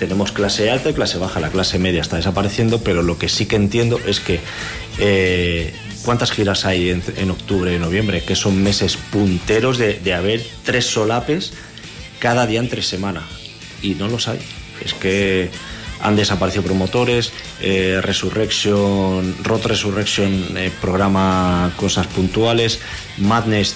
tenemos 0.01 0.31
clase 0.31 0.71
alta 0.71 0.89
y 0.89 0.95
clase 0.95 1.19
baja, 1.19 1.39
la 1.39 1.51
clase 1.51 1.77
media 1.77 2.01
está 2.01 2.15
desapareciendo, 2.15 2.79
pero 2.81 3.03
lo 3.03 3.19
que 3.19 3.29
sí 3.29 3.45
que 3.45 3.55
entiendo 3.55 3.99
es 4.07 4.19
que 4.19 4.39
eh, 4.97 5.75
¿cuántas 6.03 6.31
giras 6.31 6.65
hay 6.65 6.89
en, 6.89 7.29
octubre 7.29 7.71
y 7.75 7.77
noviembre? 7.77 8.23
Que 8.23 8.35
son 8.35 8.63
meses 8.63 8.97
punteros 8.97 9.77
de, 9.77 9.99
de 9.99 10.13
haber 10.15 10.43
tres 10.63 10.87
solapes 10.87 11.53
cada 12.17 12.47
día 12.47 12.61
entre 12.61 12.81
semana 12.81 13.21
y 13.83 13.93
no 13.93 14.07
los 14.07 14.27
hay. 14.27 14.39
Es 14.83 14.95
que 14.95 15.51
han 16.01 16.15
desaparecido 16.15 16.63
promotores, 16.63 17.31
eh, 17.61 17.99
Resurrection, 18.01 19.35
Rot 19.43 19.67
Resurrection 19.67 20.57
eh, 20.57 20.71
programa 20.81 21.73
cosas 21.77 22.07
puntuales, 22.07 22.79
Madness 23.19 23.75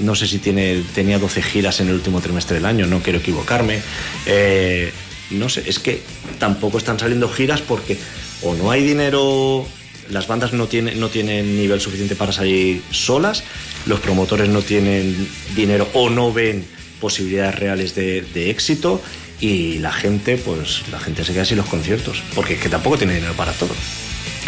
no 0.00 0.14
sé 0.14 0.26
si 0.26 0.38
tiene, 0.38 0.82
tenía 0.94 1.18
12 1.18 1.42
giras 1.42 1.80
en 1.80 1.88
el 1.88 1.94
último 1.94 2.20
trimestre 2.20 2.56
del 2.56 2.66
año, 2.66 2.86
no 2.86 3.00
quiero 3.00 3.18
equivocarme. 3.18 3.80
Eh, 4.26 4.92
no 5.38 5.48
sé, 5.48 5.64
es 5.66 5.78
que 5.78 6.00
tampoco 6.38 6.78
están 6.78 6.98
saliendo 6.98 7.28
giras 7.28 7.60
porque 7.60 7.98
o 8.42 8.54
no 8.54 8.70
hay 8.70 8.82
dinero, 8.82 9.66
las 10.10 10.26
bandas 10.26 10.52
no 10.52 10.66
tienen, 10.66 11.00
no 11.00 11.08
tienen 11.08 11.56
nivel 11.56 11.80
suficiente 11.80 12.16
para 12.16 12.32
salir 12.32 12.82
solas, 12.90 13.44
los 13.86 14.00
promotores 14.00 14.48
no 14.48 14.62
tienen 14.62 15.28
dinero 15.54 15.88
o 15.94 16.10
no 16.10 16.32
ven 16.32 16.64
posibilidades 17.00 17.54
reales 17.56 17.94
de, 17.94 18.50
éxito 18.50 19.00
y 19.40 19.78
la 19.78 19.92
gente, 19.92 20.36
pues 20.38 20.88
la 20.90 20.98
gente 20.98 21.24
se 21.24 21.32
queda 21.32 21.44
sin 21.44 21.58
los 21.58 21.66
conciertos, 21.66 22.22
porque 22.34 22.54
es 22.54 22.60
que 22.60 22.68
tampoco 22.68 22.96
tiene 22.98 23.14
dinero 23.14 23.34
para 23.34 23.52
todo. 23.52 23.74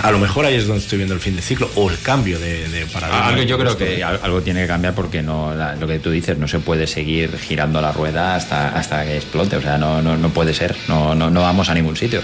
A 0.02 0.10
lo 0.12 0.18
mejor 0.18 0.44
ahí 0.44 0.54
es 0.54 0.66
donde 0.66 0.82
estoy 0.82 0.98
viendo 0.98 1.14
el 1.14 1.20
fin 1.20 1.34
de 1.36 1.42
ciclo 1.42 1.70
o 1.74 1.90
el 1.90 1.98
cambio 2.00 2.38
de, 2.38 2.68
de 2.68 2.86
paradigma. 2.86 3.26
Algo, 3.28 3.42
yo 3.42 3.58
creo 3.58 3.76
que 3.76 4.04
al- 4.04 4.20
algo 4.22 4.42
tiene 4.42 4.60
que 4.62 4.66
cambiar 4.68 4.94
porque 4.94 5.22
no 5.22 5.54
la- 5.54 5.74
lo 5.74 5.86
que 5.86 5.98
tú 5.98 6.10
dices 6.10 6.36
no 6.38 6.46
se 6.48 6.58
puede 6.58 6.86
seguir 6.86 7.36
girando 7.38 7.80
la 7.80 7.92
rueda 7.92 8.36
hasta, 8.36 8.68
hasta 8.68 9.04
que 9.04 9.16
explote. 9.16 9.56
O 9.56 9.62
sea, 9.62 9.78
no, 9.78 10.02
no, 10.02 10.16
no 10.16 10.28
puede 10.30 10.54
ser. 10.54 10.76
No, 10.88 11.14
no, 11.14 11.30
no 11.30 11.40
vamos 11.40 11.68
a 11.70 11.74
ningún 11.74 11.96
sitio. 11.96 12.20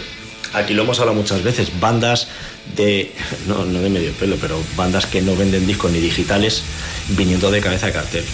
Aquí 0.55 0.75
lo 0.75 0.83
hemos 0.83 1.01
hablado 1.01 1.17
muchas 1.19 1.43
veces, 1.43 1.71
bandas 1.81 2.29
de, 2.77 3.11
no, 3.49 3.65
no 3.65 3.81
de 3.81 3.89
medio 3.89 4.13
pelo, 4.13 4.37
pero 4.39 4.63
bandas 4.77 5.07
que 5.07 5.23
no 5.23 5.35
venden 5.35 5.67
discos 5.67 5.91
ni 5.91 5.99
digitales 5.99 6.63
viniendo 7.09 7.51
de 7.51 7.61
cabeza 7.63 7.87
de 7.87 7.93
cartel. 7.93 8.25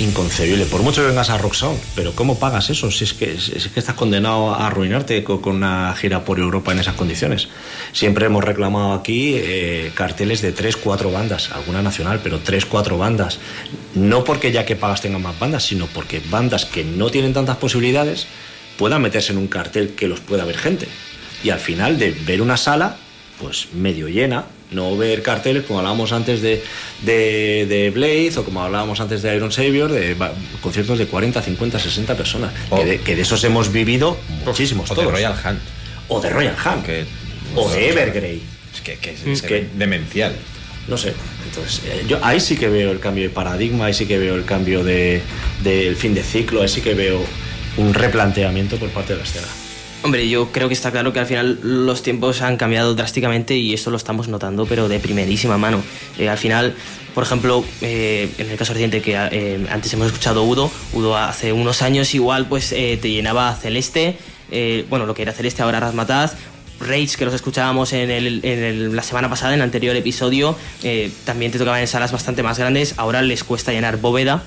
Inconcebible. 0.00 0.64
Por 0.66 0.82
mucho 0.82 1.00
que 1.00 1.08
vengas 1.08 1.28
a 1.28 1.38
Rock 1.38 1.54
Sound, 1.54 1.80
pero 1.96 2.12
¿cómo 2.14 2.38
pagas 2.38 2.70
eso? 2.70 2.88
Si 2.92 3.02
es 3.02 3.14
que, 3.14 3.36
si 3.40 3.56
estás 3.74 3.96
condenado 3.96 4.54
a 4.54 4.68
arruinarte 4.68 5.24
co- 5.24 5.40
con, 5.40 5.56
una 5.56 5.92
gira 5.98 6.24
por 6.24 6.38
Europa 6.38 6.70
en 6.70 6.78
esas 6.78 6.94
condiciones. 6.94 7.48
Siempre 7.92 8.26
hemos 8.26 8.44
reclamado 8.44 8.92
aquí 8.92 9.32
eh, 9.36 9.90
carteles 9.94 10.40
de 10.40 10.52
3, 10.52 10.76
4 10.76 11.10
bandas, 11.10 11.50
alguna 11.50 11.82
nacional, 11.82 12.20
pero 12.22 12.38
3, 12.38 12.64
4 12.66 12.96
bandas. 12.96 13.40
No 13.96 14.22
porque 14.22 14.52
ya 14.52 14.64
que 14.64 14.76
pagas 14.76 15.00
tengan 15.00 15.22
más 15.22 15.36
bandas, 15.36 15.64
sino 15.64 15.86
porque 15.88 16.22
bandas 16.30 16.64
que 16.64 16.84
no 16.84 17.10
tienen 17.10 17.32
tantas 17.32 17.56
posibilidades 17.56 18.28
puedan 18.76 19.02
meterse 19.02 19.32
en 19.32 19.38
un 19.38 19.48
cartel 19.48 19.94
que 19.96 20.06
los 20.06 20.20
pueda 20.20 20.44
ver 20.44 20.58
gente. 20.58 20.86
Y 21.42 21.50
al 21.50 21.58
final 21.58 21.98
de 21.98 22.12
ver 22.12 22.40
una 22.40 22.56
sala, 22.56 22.98
pues 23.40 23.68
medio 23.74 24.06
llena, 24.08 24.44
no 24.70 24.96
ver 24.96 25.22
carteles 25.22 25.64
como 25.64 25.78
hablábamos 25.78 26.12
antes 26.12 26.42
de, 26.42 26.62
de, 27.02 27.66
de 27.68 27.90
Blade 27.90 28.32
o 28.36 28.44
como 28.44 28.62
hablábamos 28.62 29.00
antes 29.00 29.22
de 29.22 29.34
Iron 29.34 29.50
Savior, 29.52 29.90
de 29.90 30.14
va- 30.14 30.32
conciertos 30.60 30.98
de 30.98 31.06
40, 31.06 31.40
50, 31.42 31.78
60 31.78 32.14
personas. 32.16 32.52
Que, 32.76 32.84
de, 32.84 33.00
que 33.00 33.16
de 33.16 33.22
esos 33.22 33.42
hemos 33.44 33.72
vivido 33.72 34.18
muchísimos. 34.44 34.90
O 34.90 34.94
de 34.94 35.00
todos. 35.00 35.12
Royal 35.12 35.32
Hunt. 35.32 35.58
O 36.08 36.20
de 36.20 36.30
Royal 36.30 36.56
Hunt. 36.64 36.84
Que, 36.84 37.04
o 37.54 37.68
de 37.70 37.88
Evergrey. 37.90 38.42
Es 38.74 38.80
que, 38.82 38.94
que 38.96 39.10
es, 39.12 39.24
Mm, 39.24 39.32
es 39.32 39.42
que- 39.42 39.66
demencial. 39.74 40.32
No 40.86 40.96
sé. 40.96 41.12
Entonces, 41.46 41.82
eh, 41.86 42.04
yo 42.08 42.18
ahí 42.22 42.40
sí 42.40 42.56
que 42.56 42.68
veo 42.68 42.90
el 42.92 42.98
cambio 43.00 43.24
de 43.24 43.30
paradigma, 43.30 43.86
ahí 43.86 43.94
sí 43.94 44.06
que 44.06 44.18
veo 44.18 44.34
el 44.36 44.44
cambio 44.44 44.82
de- 44.84 45.20
del 45.62 45.96
fin 45.96 46.14
de 46.14 46.22
ciclo, 46.22 46.62
ahí 46.62 46.68
sí 46.68 46.80
que 46.80 46.94
veo 46.94 47.20
un 47.76 47.92
replanteamiento 47.94 48.76
por 48.76 48.88
parte 48.90 49.12
de 49.12 49.18
la 49.18 49.24
escena. 49.24 49.46
Hombre, 50.02 50.28
yo 50.28 50.52
creo 50.52 50.68
que 50.68 50.74
está 50.74 50.92
claro 50.92 51.12
que 51.12 51.18
al 51.18 51.26
final 51.26 51.58
los 51.62 52.02
tiempos 52.02 52.40
han 52.40 52.56
cambiado 52.56 52.94
drásticamente 52.94 53.56
y 53.56 53.74
esto 53.74 53.90
lo 53.90 53.96
estamos 53.96 54.28
notando, 54.28 54.64
pero 54.64 54.88
de 54.88 55.00
primerísima 55.00 55.58
mano. 55.58 55.82
Eh, 56.18 56.28
al 56.28 56.38
final, 56.38 56.74
por 57.14 57.24
ejemplo, 57.24 57.64
eh, 57.82 58.30
en 58.38 58.48
el 58.48 58.56
caso 58.56 58.72
reciente 58.74 59.02
que 59.02 59.14
eh, 59.16 59.66
antes 59.70 59.92
hemos 59.92 60.06
escuchado 60.06 60.44
Udo, 60.44 60.70
Udo 60.92 61.16
hace 61.16 61.52
unos 61.52 61.82
años 61.82 62.14
igual 62.14 62.46
pues 62.46 62.70
eh, 62.72 62.96
te 63.02 63.10
llenaba 63.10 63.54
Celeste, 63.56 64.16
bueno, 64.88 65.04
lo 65.04 65.14
que 65.14 65.22
era 65.22 65.32
Celeste 65.32 65.62
ahora 65.62 65.80
Razmataz, 65.80 66.34
Rage, 66.80 67.16
que 67.18 67.24
los 67.24 67.34
escuchábamos 67.34 67.92
en, 67.92 68.10
el- 68.10 68.40
en 68.44 68.58
el- 68.62 68.96
la 68.96 69.02
semana 69.02 69.28
pasada, 69.28 69.52
en 69.52 69.58
el 69.58 69.64
anterior 69.64 69.96
episodio, 69.96 70.56
también 71.24 71.50
te 71.50 71.58
tocaban 71.58 71.80
en 71.80 71.88
salas 71.88 72.12
bastante 72.12 72.44
más 72.44 72.56
grandes, 72.58 72.94
ahora 72.98 73.20
les 73.20 73.42
cuesta 73.42 73.72
llenar 73.72 73.96
bóveda, 74.00 74.44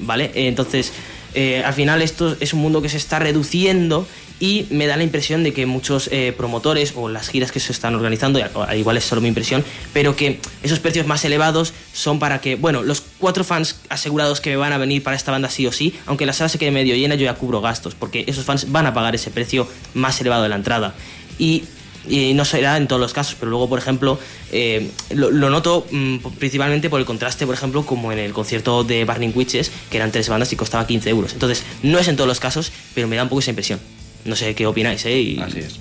¿vale? 0.00 0.30
Entonces, 0.34 0.92
eh, 1.36 1.62
al 1.62 1.74
final 1.74 2.00
esto 2.00 2.34
es 2.40 2.54
un 2.54 2.60
mundo 2.60 2.80
que 2.80 2.88
se 2.88 2.96
está 2.96 3.18
reduciendo 3.18 4.08
y 4.40 4.66
me 4.70 4.86
da 4.86 4.96
la 4.96 5.02
impresión 5.02 5.44
de 5.44 5.52
que 5.52 5.66
muchos 5.66 6.08
eh, 6.10 6.34
promotores 6.34 6.94
o 6.96 7.10
las 7.10 7.28
giras 7.28 7.52
que 7.52 7.60
se 7.60 7.72
están 7.72 7.94
organizando, 7.94 8.40
igual 8.74 8.96
es 8.96 9.04
solo 9.04 9.20
mi 9.20 9.28
impresión, 9.28 9.62
pero 9.92 10.16
que 10.16 10.40
esos 10.62 10.78
precios 10.78 11.06
más 11.06 11.24
elevados 11.26 11.74
son 11.92 12.18
para 12.18 12.40
que, 12.40 12.56
bueno, 12.56 12.82
los 12.82 13.02
cuatro 13.18 13.44
fans 13.44 13.80
asegurados 13.90 14.40
que 14.40 14.48
me 14.48 14.56
van 14.56 14.72
a 14.72 14.78
venir 14.78 15.02
para 15.02 15.14
esta 15.14 15.30
banda 15.30 15.50
sí 15.50 15.66
o 15.66 15.72
sí, 15.72 15.94
aunque 16.06 16.24
la 16.24 16.32
sala 16.32 16.48
se 16.48 16.58
quede 16.58 16.70
medio 16.70 16.96
llena, 16.96 17.16
yo 17.16 17.24
ya 17.26 17.34
cubro 17.34 17.60
gastos, 17.60 17.94
porque 17.94 18.24
esos 18.26 18.46
fans 18.46 18.72
van 18.72 18.86
a 18.86 18.94
pagar 18.94 19.14
ese 19.14 19.30
precio 19.30 19.68
más 19.92 20.18
elevado 20.22 20.42
de 20.42 20.48
la 20.48 20.56
entrada. 20.56 20.94
Y 21.38 21.64
y 22.08 22.34
no 22.34 22.44
será 22.44 22.76
en 22.76 22.86
todos 22.88 23.00
los 23.00 23.12
casos, 23.12 23.36
pero 23.38 23.50
luego, 23.50 23.68
por 23.68 23.78
ejemplo, 23.78 24.18
eh, 24.52 24.90
lo, 25.10 25.30
noto 25.50 25.86
mm, 25.90 26.16
principalmente 26.38 26.88
por 26.90 27.00
el 27.00 27.06
contraste, 27.06 27.46
por 27.46 27.54
ejemplo, 27.54 27.84
como 27.86 28.12
en 28.12 28.18
el 28.18 28.32
concierto 28.32 28.84
de 28.84 29.04
Burning 29.04 29.32
Witches, 29.34 29.70
que 29.90 29.96
eran 29.96 30.12
tres 30.12 30.28
bandas 30.28 30.52
y 30.52 30.56
costaba 30.56 30.86
15 30.86 31.10
euros. 31.10 31.32
Entonces, 31.32 31.62
no 31.82 31.98
es 31.98 32.08
en 32.08 32.16
todos 32.16 32.28
los 32.28 32.40
casos, 32.40 32.72
pero 32.94 33.08
me 33.08 33.16
da 33.16 33.22
un 33.24 33.28
poco 33.28 33.40
esa 33.40 33.50
impresión. 33.50 33.80
No 34.24 34.34
sé 34.36 34.54
qué 34.54 34.66
opináis, 34.66 35.04
¿eh? 35.06 35.36
Así 35.40 35.60
es. 35.60 35.78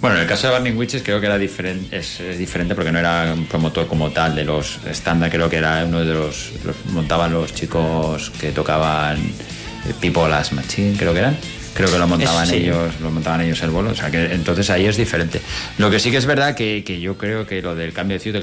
Bueno, 0.00 0.16
en 0.16 0.22
el 0.22 0.28
caso 0.28 0.46
de 0.48 0.54
Burning 0.58 0.76
Witches 0.78 1.02
creo 1.02 1.20
que 1.20 1.26
era 1.26 1.36
diferente, 1.36 1.98
es, 1.98 2.18
es 2.20 2.38
diferente 2.38 2.74
porque 2.74 2.90
no 2.92 2.98
era 2.98 3.34
un 3.36 3.44
promotor 3.44 3.86
como 3.86 4.10
tal 4.10 4.34
de 4.34 4.42
los 4.44 4.78
estándar, 4.90 5.30
creo 5.30 5.50
que 5.50 5.56
era 5.56 5.84
uno 5.84 6.00
de 6.02 6.14
los, 6.14 6.50
los- 6.64 6.76
montaban 6.92 7.32
los 7.34 7.52
chicos 7.54 8.30
que 8.40 8.52
tocaban 8.52 9.18
eh, 9.18 9.92
People 10.00 10.32
as 10.32 10.52
Machine, 10.52 10.96
creo 10.96 11.12
que 11.12 11.18
eran. 11.18 11.36
Creo 11.76 11.92
que 11.92 11.98
lo 11.98 12.08
montaban 12.08 12.46
sí. 12.46 12.56
ellos, 12.56 13.00
lo 13.00 13.10
montaban 13.10 13.42
ellos 13.42 13.60
el 13.62 13.70
bolo, 13.70 13.90
o 13.90 13.94
sea 13.94 14.10
que 14.10 14.32
entonces 14.32 14.70
ahí 14.70 14.86
es 14.86 14.96
diferente. 14.96 15.40
Lo 15.76 15.90
que 15.90 16.00
sí 16.00 16.10
que 16.10 16.16
es 16.16 16.26
verdad 16.26 16.54
que, 16.54 16.82
que 16.84 17.00
yo 17.00 17.18
creo 17.18 17.46
que 17.46 17.60
lo 17.60 17.74
del 17.74 17.92
cambio 17.92 18.16
de 18.16 18.20
ciclo, 18.20 18.40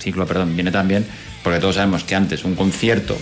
ciclo 0.00 0.26
perdón, 0.26 0.56
viene 0.56 0.72
también 0.72 1.06
porque 1.42 1.60
todos 1.60 1.76
sabemos 1.76 2.04
que 2.04 2.14
antes 2.14 2.44
un 2.44 2.54
concierto 2.54 3.16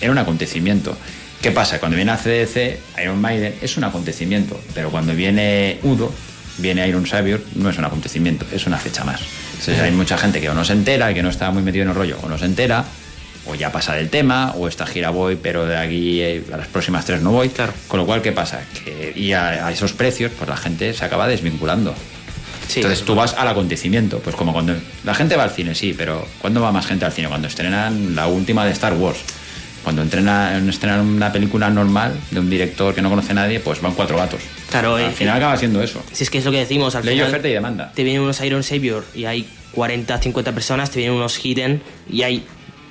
era 0.00 0.10
un 0.10 0.18
acontecimiento. 0.18 0.96
¿Qué 1.42 1.50
pasa? 1.50 1.78
Cuando 1.78 1.96
viene 1.96 2.12
ACDC, 2.12 3.02
Iron 3.02 3.20
Maiden 3.20 3.54
es 3.60 3.76
un 3.76 3.84
acontecimiento, 3.84 4.58
pero 4.74 4.90
cuando 4.90 5.14
viene 5.14 5.78
Udo, 5.82 6.10
viene 6.58 6.88
Iron 6.88 7.06
Savior, 7.06 7.42
no 7.56 7.68
es 7.68 7.76
un 7.76 7.84
acontecimiento, 7.84 8.46
es 8.52 8.66
una 8.66 8.78
fecha 8.78 9.04
más. 9.04 9.20
Entonces, 9.50 9.80
hay 9.80 9.90
mucha 9.90 10.16
gente 10.16 10.40
que 10.40 10.48
o 10.48 10.54
no 10.54 10.64
se 10.64 10.72
entera, 10.72 11.12
que 11.12 11.22
no 11.22 11.28
está 11.28 11.50
muy 11.50 11.62
metido 11.62 11.82
en 11.82 11.90
el 11.90 11.94
rollo, 11.94 12.18
o 12.22 12.28
no 12.28 12.38
se 12.38 12.46
entera, 12.46 12.84
o 13.46 13.54
ya 13.54 13.70
pasa 13.72 13.94
del 13.94 14.08
tema, 14.10 14.52
o 14.56 14.68
esta 14.68 14.86
gira 14.86 15.10
voy, 15.10 15.36
pero 15.36 15.66
de 15.66 15.76
aquí 15.76 16.20
eh, 16.20 16.42
a 16.52 16.56
las 16.56 16.66
próximas 16.68 17.04
tres 17.04 17.20
no 17.22 17.30
voy. 17.32 17.50
Con 17.88 18.00
lo 18.00 18.06
cual, 18.06 18.22
¿qué 18.22 18.32
pasa? 18.32 18.62
Que 18.84 19.12
y 19.14 19.32
a, 19.32 19.66
a 19.66 19.72
esos 19.72 19.92
precios, 19.92 20.32
pues 20.36 20.48
la 20.48 20.56
gente 20.56 20.92
se 20.94 21.04
acaba 21.04 21.28
desvinculando. 21.28 21.94
Entonces 22.74 23.02
tú 23.02 23.14
vas 23.14 23.34
al 23.34 23.46
acontecimiento, 23.48 24.18
pues 24.20 24.34
como 24.34 24.52
cuando 24.52 24.74
la 25.04 25.14
gente 25.14 25.36
va 25.36 25.44
al 25.44 25.50
cine, 25.50 25.74
sí, 25.74 25.94
pero 25.96 26.26
¿cuándo 26.40 26.62
va 26.62 26.72
más 26.72 26.86
gente 26.86 27.04
al 27.04 27.12
cine? 27.12 27.28
Cuando 27.28 27.46
estrenan 27.46 28.16
la 28.16 28.26
última 28.26 28.64
de 28.64 28.72
Star 28.72 28.94
Wars. 28.94 29.18
Cuando 29.84 30.00
entrena- 30.02 30.56
estrenan 30.66 31.00
una 31.00 31.30
película 31.30 31.68
normal 31.68 32.14
de 32.30 32.40
un 32.40 32.48
director 32.48 32.94
que 32.94 33.02
no 33.02 33.10
conoce 33.10 33.32
a 33.32 33.34
nadie, 33.34 33.60
pues 33.60 33.82
van 33.82 33.92
cuatro 33.92 34.16
gatos. 34.16 34.40
Claro, 34.70 34.96
Al 34.96 35.02
eh, 35.04 35.10
final 35.10 35.36
acaba 35.36 35.58
siendo 35.58 35.82
eso. 35.82 36.02
Si 36.10 36.24
es 36.24 36.30
que 36.30 36.38
es 36.38 36.44
lo 36.46 36.50
que 36.52 36.56
decimos, 36.56 36.94
al 36.94 37.04
Ley, 37.04 37.16
final. 37.16 37.28
oferta 37.28 37.48
y 37.48 37.52
demanda. 37.52 37.92
Te 37.94 38.02
vienen 38.02 38.22
unos 38.22 38.40
Iron 38.40 38.62
Savior 38.62 39.04
y 39.14 39.26
hay 39.26 39.46
40, 39.72 40.16
50 40.18 40.52
personas, 40.52 40.90
te 40.90 41.00
vienen 41.00 41.18
unos 41.18 41.38
Hidden 41.44 41.82
y 42.10 42.22
hay 42.22 42.46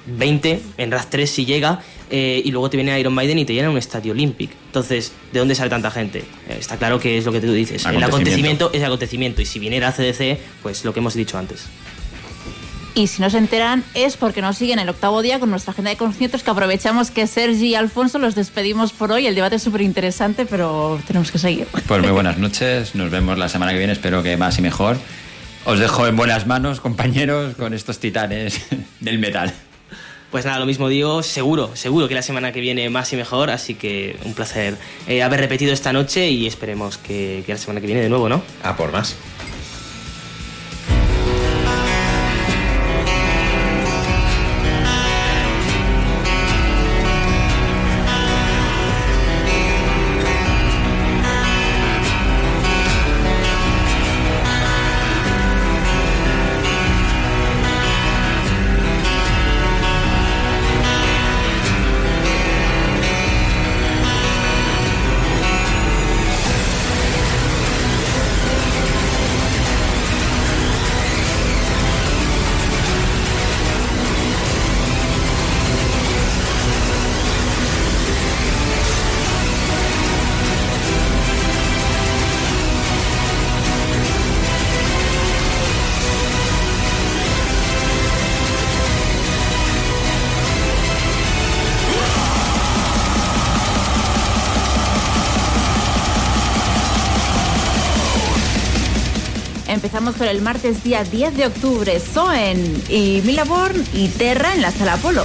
20 0.06 0.62
en 0.78 0.92
RAS 0.92 1.10
3 1.10 1.30
si 1.30 1.46
llega, 1.46 1.82
eh, 2.10 2.42
y 2.44 2.52
luego 2.52 2.70
te 2.70 2.78
viene 2.78 3.00
Iron 3.00 3.14
Maiden 3.14 3.40
y 3.40 3.46
te 3.46 3.54
llena 3.54 3.70
un 3.70 3.78
estadio 3.78 4.12
Olympic. 4.12 4.52
Entonces, 4.68 5.12
¿de 5.32 5.40
dónde 5.40 5.56
sale 5.56 5.70
tanta 5.70 5.92
gente? 5.92 6.20
Eh, 6.20 6.58
está 6.60 6.78
claro 6.78 7.00
que 7.00 7.18
es 7.18 7.26
lo 7.26 7.32
que 7.32 7.42
tú 7.42 7.52
dices. 7.52 7.86
El 7.86 8.04
Acontecimiento. 8.04 8.72
es 8.74 8.84
acontecimiento, 8.84 9.42
y 9.42 9.46
si 9.46 9.60
viniera 9.60 9.92
CDC, 9.92 10.38
pues 10.62 10.86
lo 10.86 10.94
que 10.94 11.00
hemos 11.00 11.14
dicho 11.14 11.38
antes. 11.38 11.66
Y 12.96 13.08
si 13.08 13.24
no 13.24 13.30
se 13.32 13.40
enteran 13.40 13.84
es 13.96 14.18
porque 14.18 14.44
nos 14.44 14.58
siguen 14.58 14.78
el 14.78 14.88
octavo 14.88 15.24
día 15.24 15.40
con 15.40 15.50
nuestra 15.50 15.72
agenda 15.72 15.90
de 15.90 15.98
conciertos 15.98 16.44
que 16.44 16.52
aprovechamos 16.52 17.10
que 17.10 17.26
Sergi 17.26 17.70
y 17.70 17.76
Alfonso 17.76 18.20
los 18.20 18.36
despedimos 18.36 18.94
por 18.94 19.12
hoy. 19.12 19.26
El 19.26 19.34
debate 19.34 19.56
es 19.56 19.64
súper 19.64 19.82
interesante, 19.82 20.46
pero 20.46 21.00
tenemos 21.08 21.32
que 21.32 21.40
seguir. 21.40 21.66
Pues 21.88 22.02
muy 22.02 22.12
buenas 22.12 22.38
noches, 22.38 22.94
nos 22.94 23.10
vemos 23.10 23.40
la 23.40 23.50
semana 23.50 23.72
que 23.72 23.80
viene, 23.80 23.94
espero 23.94 24.22
que 24.22 24.38
más 24.38 24.60
y 24.60 24.62
mejor. 24.62 24.98
Os 25.66 25.80
dejo 25.80 26.06
en 26.06 26.16
buenas 26.16 26.46
manos, 26.46 26.82
compañeros, 26.82 27.56
con 27.56 27.74
estos 27.74 27.98
titanes 27.98 28.62
del 29.00 29.18
metal. 29.18 29.52
Pues 30.34 30.46
nada, 30.46 30.58
lo 30.58 30.66
mismo 30.66 30.90
digo, 30.90 31.22
seguro, 31.22 31.76
seguro 31.76 32.08
que 32.08 32.16
la 32.16 32.24
semana 32.24 32.52
que 32.52 32.60
viene 32.60 32.90
más 32.90 33.14
y 33.14 33.16
mejor, 33.16 33.52
así 33.52 33.76
que 33.76 34.18
un 34.26 34.34
placer 34.34 34.80
eh, 35.06 35.22
haber 35.22 35.40
repetido 35.40 35.72
esta 35.72 35.94
noche 35.94 36.28
y 36.32 36.48
esperemos 36.48 36.98
que, 36.98 37.44
que 37.46 37.52
la 37.52 37.60
semana 37.60 37.82
que 37.82 37.86
viene 37.86 38.02
de 38.02 38.10
nuevo, 38.10 38.28
¿no? 38.28 38.42
A 38.64 38.76
por 38.76 38.92
más. 38.92 39.16
El 100.34 100.42
martes 100.42 100.84
día 100.84 101.04
10 101.04 101.38
de 101.38 101.46
octubre, 101.46 102.00
Soen 102.00 102.84
y 102.90 103.22
Milaborn 103.24 103.86
y 103.94 104.08
Terra 104.08 104.56
en 104.56 104.64
la 104.64 104.72
sala 104.72 104.94
Apolo. 104.94 105.24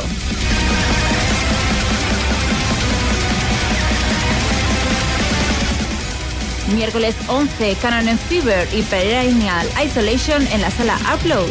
Miércoles 6.74 7.14
11, 7.26 7.76
Canon 7.80 8.06
and 8.06 8.20
Fever 8.20 8.68
y 8.74 8.82
Perennial 8.82 9.66
Isolation 9.82 10.46
en 10.48 10.60
la 10.60 10.70
sala 10.70 10.98
Upload. 11.14 11.48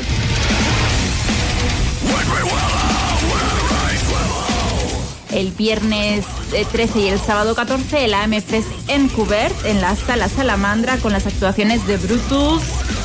El 5.32 5.52
viernes 5.52 6.26
eh, 6.54 6.66
13 6.72 7.00
y 7.00 7.08
el 7.08 7.20
sábado 7.20 7.56
14, 7.56 8.06
el 8.06 8.14
AM 8.14 8.40
Fest 8.42 8.70
en 8.88 9.10
Cubert 9.10 9.66
en 9.66 9.82
la 9.82 9.96
sala 9.96 10.30
Salamandra 10.30 10.98
con 10.98 11.12
las 11.12 11.26
actuaciones 11.26 11.88
de 11.88 11.98
Brutus, 11.98 12.62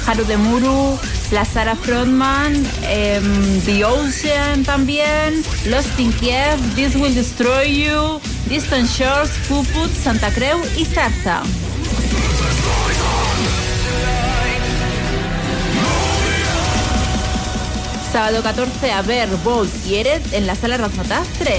Haru 0.06 0.24
de 0.24 0.36
Muru, 0.36 0.98
la 1.30 1.44
Sara 1.44 1.76
Frontman, 1.76 2.54
em, 2.82 3.60
The 3.62 3.84
Ocean 3.84 4.64
también, 4.64 5.42
Lost 5.66 5.98
in 5.98 6.12
Kiev, 6.12 6.58
This 6.74 6.94
Will 6.96 7.14
Destroy 7.14 7.84
You, 7.84 8.20
Distant 8.48 8.88
Shores, 8.88 9.30
Puput, 9.48 9.90
Santa 10.02 10.30
Creu 10.30 10.60
y 10.76 10.84
Zarza. 10.84 11.42
Sábado 18.12 18.42
14 18.42 18.92
a 18.92 19.00
ver 19.00 19.28
Bolt 19.42 19.72
y 19.86 19.96
en 19.96 20.46
la 20.46 20.54
sala 20.54 20.76
Razmataz 20.76 21.26
3. 21.38 21.58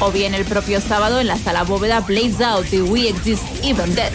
O 0.00 0.10
bien 0.10 0.34
el 0.34 0.44
propio 0.44 0.82
sábado 0.82 1.18
en 1.20 1.28
la 1.28 1.38
sala 1.38 1.62
bóveda 1.62 2.00
Blaze 2.00 2.44
Out 2.44 2.72
y 2.74 2.80
We 2.82 3.08
Exist 3.08 3.44
Even 3.62 3.94
Dead. 3.94 4.12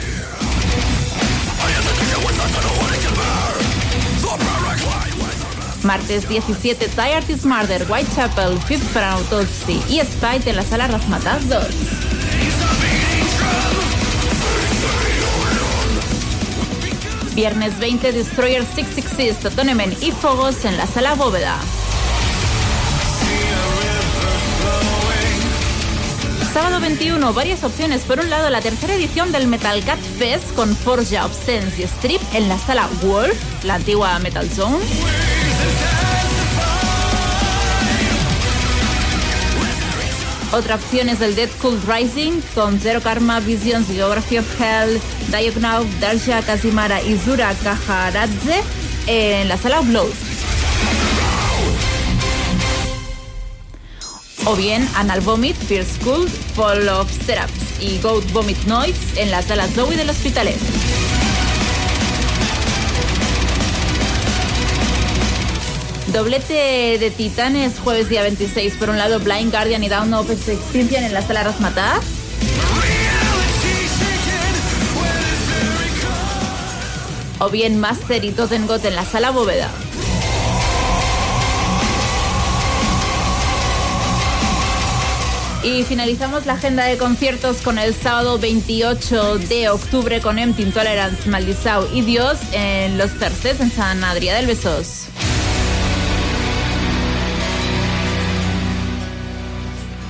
Martes 5.89 6.29
17 6.29 6.87
Die 6.87 7.15
Artist 7.15 7.45
Murder, 7.45 7.83
Whitechapel, 7.89 8.59
Fifth 8.59 8.87
for 8.93 9.01
Autopsy 9.01 9.81
y 9.89 9.99
Spite 10.01 10.47
en 10.51 10.57
la 10.57 10.61
sala 10.61 10.87
Razmataz 10.87 11.49
2. 11.49 11.65
Viernes 17.33 17.79
20 17.79 18.11
Destroyer 18.11 18.63
666, 18.65 19.39
Totonemen 19.39 19.97
y 19.99 20.11
Fogos 20.11 20.63
en 20.63 20.77
la 20.77 20.85
sala 20.85 21.15
bóveda. 21.15 21.57
Sábado 26.53 26.79
21, 26.81 27.33
varias 27.33 27.63
opciones. 27.63 28.03
Por 28.03 28.19
un 28.19 28.29
lado, 28.29 28.51
la 28.51 28.61
tercera 28.61 28.93
edición 28.93 29.31
del 29.31 29.47
Metal 29.47 29.83
Cat 29.83 29.99
Fest 30.19 30.53
con 30.53 30.75
Forja, 30.75 31.25
Obscence 31.25 31.81
y 31.81 31.85
Strip 31.85 32.21
en 32.35 32.47
la 32.47 32.59
sala 32.59 32.87
Wolf, 33.01 33.63
la 33.63 33.73
antigua 33.73 34.19
Metal 34.19 34.47
Zone. 34.51 34.77
Otra 40.51 40.75
opción 40.75 41.09
es 41.09 41.21
el 41.21 41.35
Dead 41.35 41.49
Cult 41.61 41.83
Rising 41.87 42.41
con 42.55 42.79
Zero 42.79 43.01
Karma, 43.01 43.39
Visions, 43.39 43.87
Geography 43.87 44.39
of 44.39 44.47
Hell, 44.59 44.99
Diagnau, 45.27 45.85
Darsha 45.99 46.41
Kazimara 46.41 47.03
y 47.03 47.17
Zura 47.17 47.53
Kaharadze 47.63 48.63
en 49.05 49.47
la 49.47 49.57
sala 49.57 49.81
Upload. 49.81 50.09
O 54.45 54.55
bien 54.55 54.89
Anal 54.95 55.21
Vomit, 55.21 55.55
Fierce 55.55 55.99
School, 55.99 56.27
Fall 56.55 56.89
of 56.89 57.11
Setups 57.25 57.81
y 57.81 57.99
Goat 57.99 58.31
Vomit 58.31 58.57
Noise 58.65 59.21
en 59.21 59.29
la 59.29 59.43
sala 59.43 59.67
Zoe 59.67 59.95
del 59.95 60.09
Hospitalet. 60.09 60.57
Doblete 66.13 66.97
de 66.99 67.11
Titanes, 67.11 67.77
jueves 67.79 68.09
día 68.09 68.23
26. 68.23 68.77
Por 68.77 68.89
un 68.89 68.97
lado, 68.97 69.19
Blind 69.19 69.51
Guardian 69.51 69.83
y 69.83 69.89
Down 69.89 70.11
of 70.15 70.29
Extinction 70.31 71.03
en 71.03 71.13
la 71.13 71.21
sala 71.21 71.43
Razmataz. 71.43 72.03
O 77.37 77.49
bien 77.49 77.79
Master 77.79 78.25
y 78.25 78.31
Totengot 78.31 78.83
en 78.85 78.95
la 78.95 79.05
sala 79.05 79.29
Bóveda. 79.29 79.69
Y 85.63 85.83
finalizamos 85.83 86.47
la 86.47 86.53
agenda 86.53 86.85
de 86.85 86.97
conciertos 86.97 87.57
con 87.57 87.77
el 87.77 87.93
sábado 87.93 88.39
28 88.39 89.37
de 89.37 89.69
octubre 89.69 90.21
con 90.21 90.39
Empty 90.39 90.63
Intolerance, 90.63 91.29
Maldizao 91.29 91.87
y 91.93 92.01
Dios 92.01 92.39
en 92.53 92.97
Los 92.97 93.11
Terces 93.19 93.59
en 93.59 93.69
San 93.69 94.03
Adrià 94.03 94.33
del 94.35 94.47
Besós. 94.47 95.09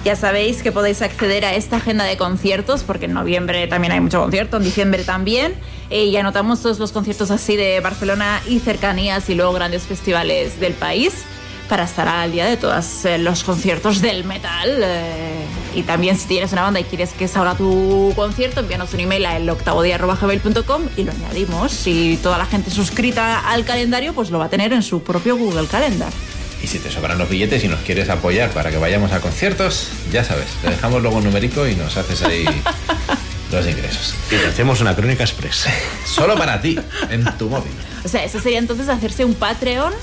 Ya 0.09 0.15
sabéis 0.15 0.63
que 0.63 0.71
podéis 0.71 1.03
acceder 1.03 1.45
a 1.45 1.53
esta 1.53 1.75
agenda 1.75 2.03
de 2.03 2.17
conciertos 2.17 2.81
porque 2.81 3.05
en 3.05 3.13
noviembre 3.13 3.67
también 3.67 3.91
hay 3.91 3.99
mucho 3.99 4.19
concierto, 4.19 4.57
en 4.57 4.63
diciembre 4.63 5.03
también. 5.03 5.53
Eh, 5.91 6.05
y 6.05 6.17
anotamos 6.17 6.63
todos 6.63 6.79
los 6.79 6.91
conciertos 6.91 7.29
así 7.29 7.55
de 7.55 7.79
Barcelona 7.79 8.41
y 8.47 8.57
cercanías 8.57 9.29
y 9.29 9.35
luego 9.35 9.53
grandes 9.53 9.83
festivales 9.83 10.59
del 10.59 10.73
país 10.73 11.25
para 11.69 11.83
estar 11.83 12.07
al 12.07 12.31
día 12.31 12.47
de 12.47 12.57
todos 12.57 13.05
eh, 13.05 13.19
los 13.19 13.43
conciertos 13.43 14.01
del 14.01 14.23
metal. 14.23 14.79
eh, 14.81 15.45
y 15.75 15.83
también 15.83 16.17
si 16.17 16.27
tienes 16.27 16.51
una 16.53 16.63
banda 16.63 16.79
y 16.79 16.85
quieres 16.85 17.13
que 17.13 17.27
salga 17.27 17.53
tu 17.53 18.11
concierto, 18.15 18.61
envíanos 18.61 18.91
un 18.95 19.01
email 19.01 19.27
a 19.27 19.37
eloctavodia.gmail.com 19.37 20.81
y 20.97 21.03
lo 21.03 21.11
añadimos. 21.11 21.71
Si 21.71 22.17
toda 22.23 22.39
la 22.39 22.47
gente 22.47 22.71
suscrita 22.71 23.47
al 23.47 23.63
calendario, 23.63 24.15
pues 24.15 24.31
lo 24.31 24.39
va 24.39 24.45
a 24.45 24.49
tener 24.49 24.73
en 24.73 24.81
su 24.81 25.03
propio 25.03 25.37
Google 25.37 25.67
Calendar. 25.67 26.11
Y 26.63 26.67
si 26.67 26.79
te 26.79 26.91
sobran 26.91 27.17
los 27.17 27.29
billetes 27.29 27.63
y 27.63 27.67
nos 27.67 27.79
quieres 27.81 28.09
apoyar 28.09 28.49
para 28.51 28.69
que 28.69 28.77
vayamos 28.77 29.11
a 29.13 29.21
conciertos, 29.21 29.89
ya 30.11 30.23
sabes, 30.23 30.47
te 30.61 30.69
dejamos 30.69 31.01
luego 31.01 31.17
un 31.17 31.23
numerico 31.23 31.67
y 31.67 31.75
nos 31.75 31.95
haces 31.97 32.21
ahí 32.23 32.45
los 33.51 33.65
ingresos. 33.67 34.13
Y 34.29 34.35
te 34.35 34.47
hacemos 34.47 34.81
una 34.81 34.95
crónica 34.95 35.23
express. 35.23 35.65
Solo 36.05 36.35
para 36.37 36.61
ti, 36.61 36.77
en 37.09 37.23
tu 37.37 37.49
móvil. 37.49 37.71
O 38.03 38.07
sea, 38.07 38.23
eso 38.23 38.39
sería 38.41 38.59
entonces 38.59 38.89
hacerse 38.89 39.23
un 39.25 39.35
Patreon 39.35 39.93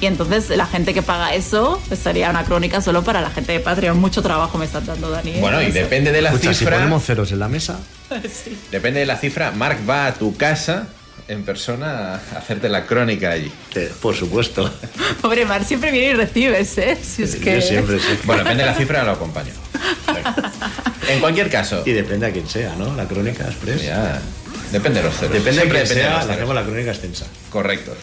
y 0.00 0.06
entonces 0.06 0.48
la 0.50 0.66
gente 0.66 0.92
que 0.94 1.02
paga 1.02 1.32
eso 1.34 1.80
pues 1.86 2.00
sería 2.00 2.28
una 2.30 2.42
crónica 2.44 2.80
solo 2.80 3.04
para 3.04 3.20
la 3.20 3.30
gente 3.30 3.52
de 3.52 3.60
Patreon. 3.60 3.96
Mucho 4.00 4.20
trabajo 4.22 4.58
me 4.58 4.64
están 4.64 4.84
dando, 4.84 5.08
Dani. 5.10 5.30
¿eh? 5.30 5.40
Bueno, 5.40 5.62
y 5.62 5.66
Eso. 5.66 5.74
depende 5.74 6.10
de 6.10 6.20
la 6.22 6.30
Escucha, 6.30 6.52
si 6.52 6.58
cifra. 6.60 6.76
ponemos 6.78 7.04
ceros 7.04 7.30
en 7.30 7.38
la 7.38 7.48
mesa, 7.48 7.78
Sí. 8.44 8.58
Depende 8.72 8.98
de 9.00 9.06
la 9.06 9.16
cifra, 9.16 9.52
Mark 9.52 9.78
va 9.88 10.06
a 10.08 10.14
tu 10.14 10.36
casa 10.36 10.88
en 11.28 11.44
persona 11.44 12.14
a 12.14 12.38
hacerte 12.38 12.68
la 12.68 12.86
crónica 12.86 13.30
allí. 13.30 13.50
por 14.00 14.14
supuesto. 14.14 14.70
Pobre 15.22 15.44
Mar, 15.44 15.64
siempre 15.64 15.90
viene 15.90 16.08
y 16.08 16.14
recibes, 16.14 16.76
¿eh? 16.78 16.98
Si 17.02 17.22
es 17.22 17.36
que... 17.36 17.56
Yo 17.56 17.62
siempre 17.62 17.98
sí. 17.98 18.18
Bueno, 18.24 18.42
depende 18.44 18.64
de 18.64 18.70
la 18.70 18.76
cifra, 18.76 19.02
lo 19.04 19.12
acompaño. 19.12 19.52
En 21.08 21.18
cualquier 21.20 21.50
caso, 21.50 21.82
Y 21.84 21.90
depende 21.92 22.26
a 22.26 22.30
quién 22.32 22.48
sea, 22.48 22.76
¿no? 22.76 22.94
La 22.94 23.06
crónica 23.06 23.44
express. 23.44 23.82
ya, 23.82 24.20
depende 24.70 25.00
de 25.00 25.06
los 25.06 25.16
ceros. 25.16 25.32
Depende 25.34 25.60
Siempre 25.60 25.80
de 25.80 25.84
quién 25.84 25.88
depende 25.88 25.94
de 25.94 26.00
sea, 26.00 26.10
los 26.10 26.18
le 26.20 26.22
ceros. 26.22 26.36
hacemos 26.36 26.54
la 26.54 26.62
crónica 26.64 26.90
extensa. 26.92 27.26
Correcto. 27.50 27.94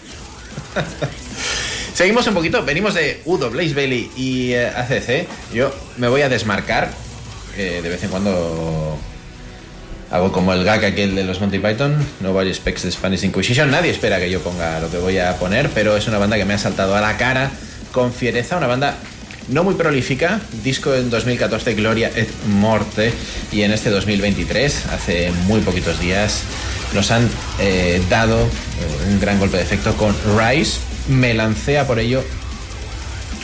Seguimos 1.94 2.28
un 2.28 2.34
poquito, 2.34 2.64
venimos 2.64 2.94
de 2.94 3.22
Udo, 3.26 3.50
Blaze 3.50 3.74
Bailey 3.74 4.12
y 4.16 4.52
eh, 4.54 4.68
ACC. 4.68 5.28
Yo 5.54 5.74
me 5.98 6.08
voy 6.08 6.22
a 6.22 6.30
desmarcar. 6.30 6.92
eh, 7.58 7.80
de 7.82 7.90
vez 7.90 8.04
en 8.04 8.10
cuando 8.10 8.98
hago 10.12 10.32
como 10.32 10.54
el 10.54 10.64
gag 10.64 10.84
aquel 10.86 11.16
de 11.16 11.24
los 11.24 11.40
Monty 11.40 11.60
Python. 11.60 11.96
Nobody 12.20 12.50
expects 12.50 12.82
the 12.82 12.92
Spanish 12.92 13.24
Inquisition. 13.24 13.70
Nadie 13.72 13.92
espera 13.92 14.20
que 14.20 14.30
yo 14.30 14.42
ponga 14.42 14.80
lo 14.80 14.90
que 14.90 14.98
voy 14.98 15.18
a 15.18 15.36
poner, 15.38 15.70
pero 15.70 15.96
es 15.96 16.08
una 16.08 16.18
banda 16.18 16.38
que 16.38 16.46
me 16.46 16.54
ha 16.54 16.58
saltado 16.58 16.96
a 16.96 17.02
la 17.02 17.18
cara 17.18 17.52
con 17.92 18.14
fiereza. 18.14 18.58
Una 18.58 18.68
banda 18.68 18.96
no 19.50 19.64
muy 19.64 19.76
prolífica. 19.76 20.40
Disco 20.64 20.94
en 20.94 21.10
2014, 21.10 21.74
Gloria 21.76 22.12
et 22.16 22.30
Morte. 22.48 23.14
Y 23.52 23.62
en 23.62 23.72
este 23.72 23.90
2023, 23.90 24.86
hace 24.88 25.32
muy 25.46 25.62
poquitos 25.62 26.00
días, 26.00 26.44
nos 26.94 27.12
han 27.12 27.30
eh, 27.60 28.02
dado 28.10 28.48
un 29.10 29.20
gran 29.20 29.40
golpe 29.40 29.58
de 29.58 29.64
efecto 29.64 29.96
con 29.96 30.16
Rise. 30.38 30.80
Me 31.08 31.34
lancé 31.34 31.80
a 31.80 31.88
por 31.88 32.00
ello 32.00 32.24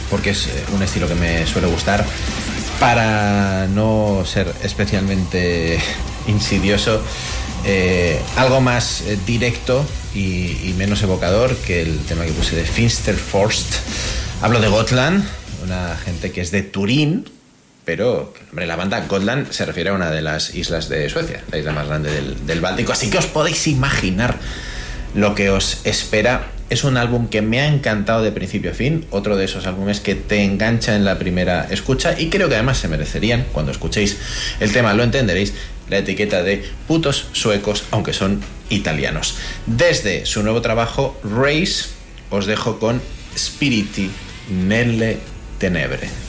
porque 0.09 0.31
es 0.31 0.47
eh, 0.47 0.51
un 0.73 0.83
estilo 0.83 1.07
que 1.07 1.15
me 1.15 1.45
suele 1.47 1.67
gustar. 1.67 2.05
Para 2.79 3.67
no 3.67 4.23
ser 4.25 4.51
especialmente 4.63 5.79
insidioso, 6.27 7.01
eh, 7.65 8.19
algo 8.35 8.61
más 8.61 9.01
eh, 9.01 9.17
directo 9.25 9.85
y, 10.13 10.73
menos 10.77 11.01
evocador 11.01 11.55
que 11.55 11.81
el 11.81 11.99
tema 11.99 12.25
que 12.25 12.31
puse 12.31 12.55
de 12.55 12.63
Finster 12.63 13.15
Forst. 13.15 13.75
Hablo 14.41 14.59
de 14.59 14.67
Gotland, 14.67 15.23
una 15.63 15.97
gente 15.97 16.31
que 16.31 16.41
es 16.41 16.51
de 16.51 16.61
Turín, 16.63 17.29
pero 17.85 18.33
hombre, 18.49 18.67
la 18.67 18.75
banda 18.75 19.05
Gotland 19.07 19.51
se 19.51 19.65
refiere 19.65 19.89
a 19.89 19.93
una 19.93 20.11
de 20.11 20.21
las 20.21 20.53
islas 20.53 20.89
de 20.89 21.09
Suecia, 21.09 21.43
la 21.51 21.57
isla 21.57 21.71
más 21.71 21.87
grande 21.87 22.11
del, 22.11 22.45
del 22.45 22.61
Báltico, 22.61 22.91
así 22.91 23.09
que 23.09 23.17
os 23.17 23.27
podéis 23.27 23.67
imaginar 23.67 24.37
lo 25.15 25.33
que 25.33 25.49
os 25.49 25.79
espera. 25.85 26.51
Es 26.69 26.83
un 26.83 26.97
álbum 26.97 27.27
que 27.27 27.41
me 27.41 27.61
ha 27.61 27.67
encantado 27.67 28.23
de 28.23 28.31
principio 28.31 28.71
a 28.71 28.73
fin, 28.73 29.05
otro 29.11 29.37
de 29.37 29.45
esos 29.45 29.67
álbumes 29.67 29.99
que 29.99 30.15
te 30.15 30.43
engancha 30.43 30.95
en 30.95 31.05
la 31.05 31.19
primera 31.19 31.67
escucha 31.69 32.19
y 32.19 32.29
creo 32.29 32.49
que 32.49 32.55
además 32.55 32.79
se 32.79 32.87
merecerían, 32.87 33.45
cuando 33.53 33.71
escuchéis 33.71 34.17
el 34.59 34.71
tema 34.71 34.93
lo 34.95 35.03
entenderéis, 35.03 35.53
la 35.89 35.97
etiqueta 35.97 36.43
de 36.43 36.63
putos 36.87 37.27
suecos, 37.33 37.83
aunque 37.91 38.13
son 38.13 38.41
italianos. 38.69 39.37
Desde 39.65 40.25
su 40.25 40.43
nuevo 40.43 40.61
trabajo, 40.61 41.19
Race, 41.23 41.85
os 42.29 42.45
dejo 42.45 42.79
con 42.79 43.01
Spiriti 43.37 44.09
nelle 44.49 45.19
tenebre. 45.59 46.24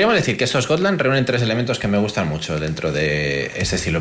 Podríamos 0.00 0.16
decir 0.16 0.38
que 0.38 0.44
estos 0.44 0.64
Scotland 0.64 0.98
reúnen 0.98 1.26
tres 1.26 1.42
elementos 1.42 1.78
que 1.78 1.86
me 1.86 1.98
gustan 1.98 2.26
mucho 2.26 2.58
dentro 2.58 2.90
de 2.90 3.50
este 3.54 3.76
estilo. 3.76 4.00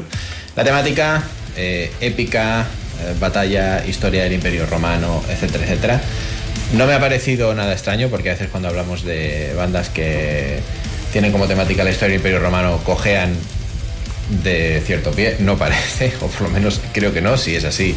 La 0.56 0.64
temática 0.64 1.22
eh, 1.58 1.92
épica, 2.00 2.62
eh, 2.62 3.16
batalla, 3.20 3.86
historia 3.86 4.24
del 4.24 4.32
Imperio 4.32 4.66
Romano, 4.66 5.22
etcétera, 5.30 5.66
etcétera. 5.66 6.02
No 6.72 6.88
me 6.88 6.94
ha 6.94 7.02
parecido 7.02 7.54
nada 7.54 7.74
extraño 7.74 8.08
porque 8.08 8.30
a 8.30 8.32
veces 8.32 8.48
cuando 8.48 8.70
hablamos 8.70 9.04
de 9.04 9.52
bandas 9.58 9.90
que 9.90 10.62
tienen 11.12 11.34
como 11.34 11.48
temática 11.48 11.84
la 11.84 11.90
historia 11.90 12.14
del 12.14 12.20
Imperio 12.20 12.40
Romano 12.40 12.80
cojean 12.86 13.36
de 14.42 14.82
cierto 14.86 15.12
pie, 15.12 15.36
no 15.40 15.58
parece, 15.58 16.14
o 16.22 16.28
por 16.28 16.44
lo 16.44 16.50
menos 16.50 16.80
creo 16.94 17.12
que 17.12 17.20
no, 17.22 17.36
si 17.36 17.58
es 17.58 17.66
así, 17.66 17.94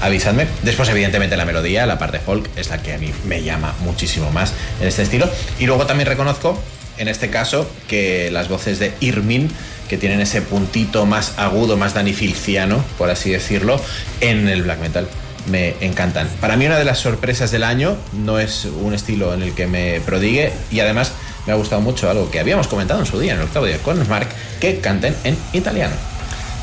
avisadme. 0.00 0.46
Después, 0.62 0.88
evidentemente, 0.88 1.36
la 1.36 1.46
melodía, 1.46 1.84
la 1.84 1.98
parte 1.98 2.20
folk, 2.20 2.48
es 2.54 2.68
la 2.68 2.80
que 2.80 2.92
a 2.92 2.98
mí 2.98 3.12
me 3.26 3.42
llama 3.42 3.74
muchísimo 3.80 4.30
más 4.30 4.52
en 4.80 4.86
este 4.86 5.02
estilo. 5.02 5.28
Y 5.58 5.66
luego 5.66 5.84
también 5.84 6.06
reconozco, 6.06 6.56
en 7.00 7.08
este 7.08 7.30
caso, 7.30 7.68
que 7.88 8.30
las 8.30 8.48
voces 8.48 8.78
de 8.78 8.92
Irmin, 9.00 9.50
que 9.88 9.96
tienen 9.96 10.20
ese 10.20 10.42
puntito 10.42 11.06
más 11.06 11.38
agudo, 11.38 11.78
más 11.78 11.94
danifilciano, 11.94 12.84
por 12.98 13.10
así 13.10 13.30
decirlo, 13.30 13.80
en 14.20 14.48
el 14.48 14.62
black 14.62 14.80
metal. 14.80 15.08
Me 15.46 15.74
encantan. 15.80 16.28
Para 16.42 16.58
mí 16.58 16.66
una 16.66 16.78
de 16.78 16.84
las 16.84 16.98
sorpresas 16.98 17.50
del 17.50 17.64
año 17.64 17.96
no 18.12 18.38
es 18.38 18.66
un 18.66 18.92
estilo 18.92 19.32
en 19.32 19.42
el 19.42 19.54
que 19.54 19.66
me 19.66 20.00
prodigue 20.02 20.52
y 20.70 20.80
además 20.80 21.12
me 21.46 21.54
ha 21.54 21.56
gustado 21.56 21.80
mucho 21.80 22.10
algo 22.10 22.30
que 22.30 22.38
habíamos 22.38 22.68
comentado 22.68 23.00
en 23.00 23.06
su 23.06 23.18
día 23.18 23.32
en 23.32 23.38
el 23.38 23.44
octavo 23.44 23.64
día 23.64 23.78
con 23.78 24.06
Mark, 24.06 24.28
que 24.60 24.80
canten 24.80 25.16
en 25.24 25.38
italiano. 25.54 25.94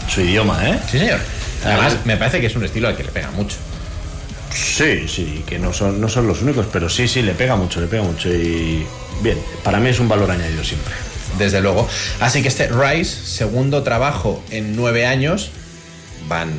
Su 0.07 0.21
idioma, 0.21 0.69
¿eh? 0.69 0.79
Sí, 0.89 0.99
señor. 0.99 1.19
Además, 1.65 1.97
me 2.05 2.15
parece 2.15 2.39
que 2.39 2.45
es 2.45 2.55
un 2.55 2.63
estilo 2.63 2.87
al 2.87 2.95
que 2.95 3.03
le 3.03 3.11
pega 3.11 3.31
mucho. 3.31 3.57
Sí, 4.53 5.07
sí, 5.07 5.43
que 5.47 5.57
no 5.57 5.73
son, 5.73 5.99
no 5.99 6.07
son 6.07 6.27
los 6.27 6.43
únicos, 6.43 6.67
pero 6.71 6.89
sí, 6.89 7.07
sí, 7.07 7.23
le 7.23 7.33
pega 7.33 7.55
mucho, 7.55 7.81
le 7.81 7.87
pega 7.87 8.03
mucho. 8.03 8.29
Y 8.29 8.85
bien, 9.21 9.37
para 9.63 9.79
mí 9.79 9.89
es 9.89 9.99
un 9.99 10.07
valor 10.07 10.31
añadido 10.31 10.63
siempre. 10.63 10.93
Desde 11.37 11.61
luego. 11.61 11.87
Así 12.19 12.41
que 12.41 12.47
este 12.47 12.67
Rise, 12.67 13.15
segundo 13.25 13.83
trabajo 13.83 14.41
en 14.49 14.75
nueve 14.75 15.05
años, 15.05 15.51
van 16.27 16.51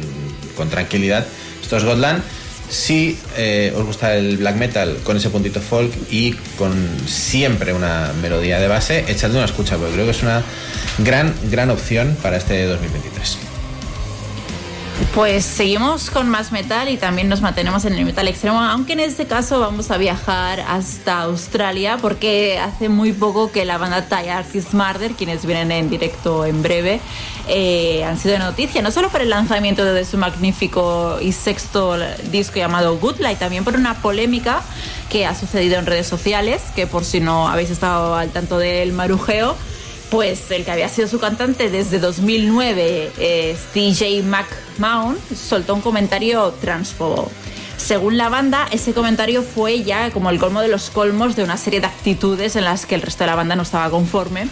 con 0.56 0.68
tranquilidad. 0.68 1.26
Estos 1.62 1.84
Godland. 1.84 2.22
Si 2.68 3.18
eh, 3.38 3.72
os 3.74 3.86
gusta 3.86 4.14
el 4.14 4.36
black 4.36 4.56
metal 4.56 4.98
con 5.02 5.16
ese 5.16 5.30
puntito 5.30 5.58
folk 5.58 5.90
y 6.10 6.32
con 6.58 6.74
siempre 7.06 7.72
una 7.72 8.12
melodía 8.20 8.60
de 8.60 8.68
base, 8.68 9.06
echadle 9.08 9.38
una 9.38 9.46
escucha, 9.46 9.78
porque 9.78 9.94
creo 9.94 10.04
que 10.04 10.10
es 10.10 10.22
una 10.22 10.42
gran, 10.98 11.34
gran 11.50 11.70
opción 11.70 12.14
para 12.22 12.36
este 12.36 12.66
2023. 12.66 13.47
Pues 15.18 15.44
seguimos 15.44 16.10
con 16.10 16.28
más 16.28 16.52
metal 16.52 16.88
y 16.88 16.96
también 16.96 17.28
nos 17.28 17.40
mantenemos 17.40 17.84
en 17.84 17.92
el 17.94 18.04
metal 18.04 18.28
extremo, 18.28 18.60
aunque 18.60 18.92
en 18.92 19.00
este 19.00 19.26
caso 19.26 19.58
vamos 19.58 19.90
a 19.90 19.98
viajar 19.98 20.60
hasta 20.60 21.22
Australia 21.22 21.98
porque 22.00 22.60
hace 22.60 22.88
muy 22.88 23.12
poco 23.12 23.50
que 23.50 23.64
la 23.64 23.78
banda 23.78 24.06
Thai 24.06 24.28
Artist 24.28 24.74
Murder, 24.74 25.10
quienes 25.14 25.44
vienen 25.44 25.72
en 25.72 25.90
directo 25.90 26.44
en 26.44 26.62
breve, 26.62 27.00
eh, 27.48 28.04
han 28.04 28.16
sido 28.16 28.38
noticia, 28.38 28.80
no 28.80 28.92
solo 28.92 29.08
por 29.08 29.20
el 29.20 29.30
lanzamiento 29.30 29.84
de 29.84 30.04
su 30.04 30.18
magnífico 30.18 31.18
y 31.20 31.32
sexto 31.32 31.96
disco 32.30 32.60
llamado 32.60 32.96
Good 32.98 33.18
Light, 33.18 33.40
también 33.40 33.64
por 33.64 33.74
una 33.74 34.00
polémica 34.00 34.62
que 35.10 35.26
ha 35.26 35.34
sucedido 35.34 35.80
en 35.80 35.86
redes 35.86 36.06
sociales, 36.06 36.62
que 36.76 36.86
por 36.86 37.04
si 37.04 37.18
no 37.18 37.48
habéis 37.48 37.70
estado 37.70 38.14
al 38.14 38.30
tanto 38.30 38.56
del 38.56 38.92
marujeo, 38.92 39.56
pues 40.10 40.50
el 40.50 40.64
que 40.64 40.70
había 40.70 40.88
sido 40.88 41.08
su 41.08 41.18
cantante 41.18 41.70
desde 41.70 41.98
2009, 41.98 43.12
eh, 43.18 43.56
TJ 43.74 44.22
McMahon, 44.22 45.18
soltó 45.34 45.74
un 45.74 45.80
comentario 45.80 46.52
transfobo. 46.60 47.30
Según 47.76 48.16
la 48.16 48.28
banda, 48.28 48.66
ese 48.72 48.92
comentario 48.92 49.42
fue 49.42 49.84
ya 49.84 50.10
como 50.10 50.30
el 50.30 50.38
colmo 50.38 50.60
de 50.60 50.68
los 50.68 50.90
colmos 50.90 51.36
de 51.36 51.44
una 51.44 51.56
serie 51.56 51.80
de 51.80 51.86
actitudes 51.86 52.56
en 52.56 52.64
las 52.64 52.86
que 52.86 52.94
el 52.94 53.02
resto 53.02 53.24
de 53.24 53.28
la 53.30 53.36
banda 53.36 53.54
no 53.54 53.62
estaba 53.62 53.88
conforme. 53.90 54.48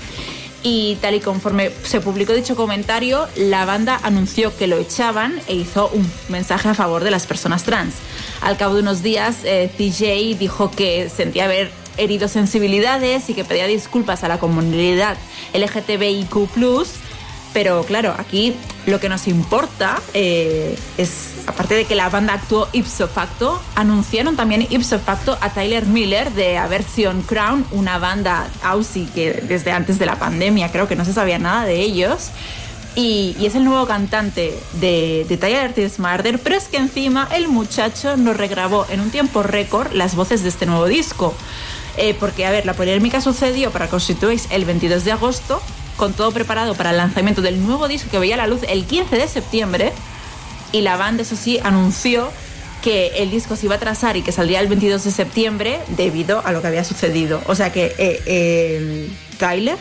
Y 0.62 0.96
tal 0.96 1.14
y 1.14 1.20
conforme 1.20 1.70
se 1.84 2.00
publicó 2.00 2.32
dicho 2.32 2.56
comentario, 2.56 3.28
la 3.36 3.64
banda 3.64 4.00
anunció 4.02 4.56
que 4.56 4.66
lo 4.66 4.78
echaban 4.78 5.40
e 5.48 5.54
hizo 5.54 5.88
un 5.88 6.10
mensaje 6.28 6.68
a 6.68 6.74
favor 6.74 7.04
de 7.04 7.10
las 7.10 7.26
personas 7.26 7.62
trans. 7.62 7.94
Al 8.40 8.56
cabo 8.56 8.74
de 8.74 8.80
unos 8.80 9.02
días, 9.02 9.38
eh, 9.44 9.70
TJ 9.76 10.36
dijo 10.38 10.70
que 10.70 11.08
sentía 11.08 11.44
haber 11.44 11.70
herido 11.97 12.28
sensibilidades 12.28 13.28
y 13.31 13.34
que 13.34 13.44
pedía 13.44 13.66
disculpas 13.66 14.25
a 14.25 14.28
la 14.28 14.39
comunidad 14.39 15.16
LGTBIQ 15.55 16.49
pero 17.57 17.84
claro, 17.84 18.15
aquí 18.18 18.55
lo 18.84 19.00
que 19.00 19.08
nos 19.08 19.26
importa 19.26 19.99
eh, 20.12 20.78
es, 20.99 21.36
aparte 21.47 21.75
de 21.75 21.86
que 21.86 21.94
la 21.94 22.10
banda 22.10 22.34
actuó 22.34 22.68
ipso 22.75 23.08
facto, 23.08 23.58
anunciaron 23.75 24.36
también 24.36 24.66
ipso 24.68 24.99
facto 24.99 25.39
a 25.41 25.49
Tyler 25.49 25.86
Miller 25.86 26.31
de 26.33 26.58
Aversion 26.58 27.23
Crown, 27.23 27.65
una 27.70 27.97
banda 27.97 28.47
Aussie 28.62 29.07
que 29.07 29.33
desde 29.33 29.73
antes 29.73 29.99
de 29.99 30.05
la 30.05 30.16
pandemia 30.16 30.70
creo 30.70 30.86
que 30.86 30.97
no 30.97 31.07
se 31.07 31.15
sabía 31.15 31.39
nada 31.39 31.65
de 31.65 31.81
ellos. 31.81 32.28
Y, 32.94 33.34
es 33.41 33.55
el 33.55 33.65
nuevo 33.65 33.86
cantante 33.86 34.58
de, 34.75 35.25
de 35.26 35.36
Tyler 35.39 35.65
Artist 35.65 35.99
Murder, 35.99 36.39
pero 36.39 36.57
es 36.57 36.68
que 36.68 36.76
encima 36.76 37.26
el 37.34 37.49
muchacho 37.49 38.18
nos 38.18 38.36
regrabó 38.36 38.84
en 38.91 39.00
un 39.00 39.10
tiempo 39.10 39.42
récord 39.42 39.92
las 39.94 40.15
voces 40.15 40.42
de 40.42 40.50
este 40.50 40.66
nuevo 40.66 40.84
disco. 40.84 41.34
Eh, 41.97 42.15
porque, 42.18 42.47
a 42.47 42.50
ver, 42.50 42.66
la 42.66 42.75
polémica 42.75 43.20
sucedió, 43.20 43.70
para 43.70 43.89
situéis, 43.99 44.49
el 44.50 44.65
22 44.65 45.05
de 45.05 45.12
agosto, 45.12 45.62
con 45.97 46.12
todo 46.12 46.31
preparado 46.31 46.75
para 46.75 46.91
el 46.91 46.99
lanzamiento 46.99 47.41
del 47.42 47.65
nuevo 47.65 47.89
disco 47.89 48.10
que 48.10 48.18
veía 48.18 48.36
la 48.36 48.47
luz 48.47 48.60
el 48.68 48.84
15 48.84 49.16
de 49.16 49.28
septiembre. 49.28 49.92
Y 50.73 50.83
la 50.83 50.97
banda, 50.97 51.23
eso 51.23 51.36
sí, 51.36 51.58
anunció 51.62 52.31
que 52.83 53.08
el 53.16 53.31
disco 53.31 53.57
se 53.57 53.66
iba 53.66 53.76
a 53.76 53.78
trazar 53.78 54.16
y 54.16 54.23
que 54.23 54.31
saldría 54.33 54.60
el 54.60 54.68
22 54.68 55.05
de 55.05 55.10
septiembre 55.10 55.81
debido 55.97 56.42
a 56.44 56.52
lo 56.52 56.60
que 56.60 56.68
había 56.68 56.84
sucedido. 56.84 57.41
O 57.47 57.55
sea 57.55 57.73
que 57.73 57.94
eh, 57.99 59.08
Tyler, 59.39 59.78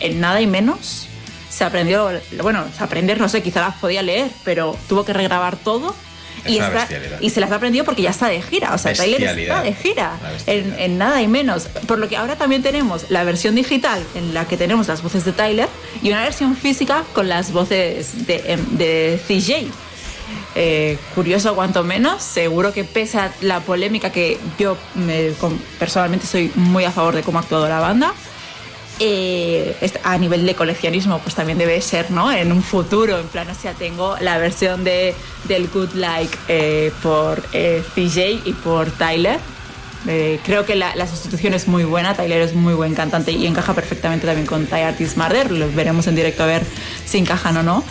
en 0.00 0.20
nada 0.20 0.40
y 0.40 0.46
menos, 0.46 1.06
se 1.50 1.64
aprendió, 1.64 2.10
bueno, 2.42 2.64
aprender, 2.78 3.20
no 3.20 3.28
sé, 3.28 3.42
quizá 3.42 3.60
las 3.60 3.76
podía 3.76 4.02
leer, 4.02 4.30
pero 4.44 4.76
tuvo 4.88 5.04
que 5.04 5.12
regrabar 5.12 5.56
todo 5.56 5.94
Es 6.44 6.50
y, 6.52 6.58
está- 6.58 6.86
se 7.30 7.40
las 7.40 7.50
ha 7.52 7.56
aprendido 7.56 7.84
porque 7.84 8.02
ya 8.02 8.10
está 8.10 8.28
de 8.28 8.40
gira. 8.42 8.74
O 8.74 8.78
sea, 8.78 8.92
Tyler 9.04 9.20
está 9.42 9.62
de 9.62 9.74
gira. 9.74 10.12
En, 10.46 10.74
en 10.78 10.98
nada 10.98 11.20
y 11.22 11.28
menos. 11.28 11.64
Por 11.86 11.98
lo 11.98 12.08
que 12.08 12.16
ahora 12.16 12.36
también 12.36 12.62
tenemos 12.62 13.06
la 13.10 13.24
versión 13.24 13.54
digital 13.54 14.02
en 14.14 14.34
la 14.34 14.46
que 14.46 14.56
tenemos 14.56 14.88
las 14.88 15.02
voces 15.02 15.24
de 15.24 15.32
Tyler 15.32 15.68
y 16.02 16.08
una 16.10 16.22
versión 16.22 16.56
física 16.56 17.04
con 17.14 17.28
las 17.28 17.52
voces 17.52 18.26
de, 18.26 18.58
de 18.72 19.20
CJ. 19.26 19.70
Eh, 20.56 20.98
curioso 21.14 21.54
cuanto 21.54 21.84
menos, 21.84 22.22
seguro 22.22 22.72
que 22.72 22.82
pese 22.84 23.18
a 23.18 23.32
la 23.40 23.60
polémica 23.60 24.10
que 24.10 24.38
yo 24.58 24.76
me- 24.94 25.30
personalmente 25.78 26.26
soy 26.26 26.50
muy 26.56 26.84
a 26.84 26.90
favor 26.90 27.14
de 27.14 27.22
cómo 27.22 27.38
ha 27.38 27.42
actuado 27.42 27.68
la 27.68 27.78
banda, 27.78 28.12
eh, 29.00 29.74
a 30.04 30.18
nivel 30.18 30.46
de 30.46 30.54
coleccionismo 30.54 31.18
pues 31.20 31.34
también 31.34 31.58
debe 31.58 31.80
ser, 31.80 32.10
¿no? 32.10 32.30
En 32.30 32.52
un 32.52 32.62
futuro, 32.62 33.18
en 33.18 33.26
plan, 33.28 33.48
o 33.48 33.54
sea, 33.54 33.72
tengo 33.72 34.16
la 34.20 34.38
versión 34.38 34.84
de, 34.84 35.14
del 35.48 35.68
Good 35.68 35.94
Like 35.94 36.38
eh, 36.48 36.92
por 37.02 37.42
eh, 37.52 37.82
CJ 37.94 38.42
y 38.44 38.52
por 38.52 38.90
Tyler. 38.90 39.40
Eh, 40.06 40.40
creo 40.44 40.64
que 40.64 40.76
la, 40.76 41.06
sustitución 41.06 41.52
es 41.54 41.68
muy 41.68 41.84
buena, 41.84 42.14
Tyler 42.14 42.40
es 42.40 42.54
muy 42.54 42.74
buen 42.74 42.94
cantante 42.94 43.32
y 43.32 43.46
encaja 43.46 43.74
perfectamente 43.74 44.26
también 44.26 44.46
con 44.46 44.66
Ty 44.66 44.80
Artist 44.80 45.16
Murder, 45.16 45.50
lo 45.50 45.70
veremos 45.72 46.06
en 46.06 46.14
directo 46.14 46.42
a 46.42 46.46
ver 46.46 46.62
si 47.04 47.18
encajan 47.18 47.56
o 47.58 47.62
no. 47.62 47.84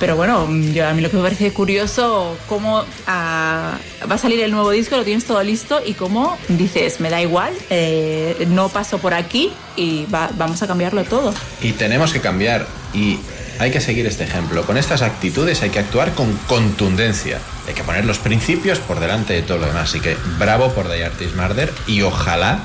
Pero 0.00 0.16
bueno, 0.16 0.48
yo, 0.72 0.88
a 0.88 0.92
mí 0.94 1.02
lo 1.02 1.10
que 1.10 1.16
me 1.18 1.22
parece 1.22 1.52
curioso, 1.52 2.36
cómo 2.48 2.84
ah, 3.06 3.76
va 4.10 4.14
a 4.14 4.18
salir 4.18 4.40
el 4.40 4.50
nuevo 4.50 4.70
disco, 4.70 4.96
lo 4.96 5.04
tienes 5.04 5.24
todo 5.26 5.42
listo 5.42 5.80
y 5.86 5.92
cómo 5.92 6.38
dices, 6.48 7.00
me 7.00 7.10
da 7.10 7.20
igual, 7.20 7.52
eh, 7.68 8.46
no 8.48 8.70
paso 8.70 8.96
por 8.98 9.12
aquí 9.14 9.52
y 9.76 10.06
va- 10.06 10.30
vamos 10.38 10.62
a 10.62 10.66
cambiarlo 10.66 11.04
todo. 11.04 11.34
Y 11.62 11.72
tenemos 11.72 12.12
que 12.14 12.20
cambiar 12.20 12.66
y 12.94 13.18
hay 13.58 13.70
que 13.70 13.80
seguir 13.82 14.06
este 14.06 14.24
ejemplo. 14.24 14.64
Con 14.64 14.78
estas 14.78 15.02
actitudes 15.02 15.60
hay 15.62 15.68
que 15.68 15.80
actuar 15.80 16.14
con 16.14 16.32
contundencia. 16.48 17.38
Hay 17.68 17.74
que 17.74 17.84
poner 17.84 18.06
los 18.06 18.18
principios 18.18 18.78
por 18.78 19.00
delante 19.00 19.34
de 19.34 19.42
todo 19.42 19.58
lo 19.58 19.66
demás. 19.66 19.90
Así 19.90 20.00
que 20.00 20.16
bravo 20.38 20.70
por 20.72 20.88
The 20.88 21.04
Artist 21.04 21.36
Murder 21.36 21.70
y 21.86 22.00
ojalá 22.00 22.60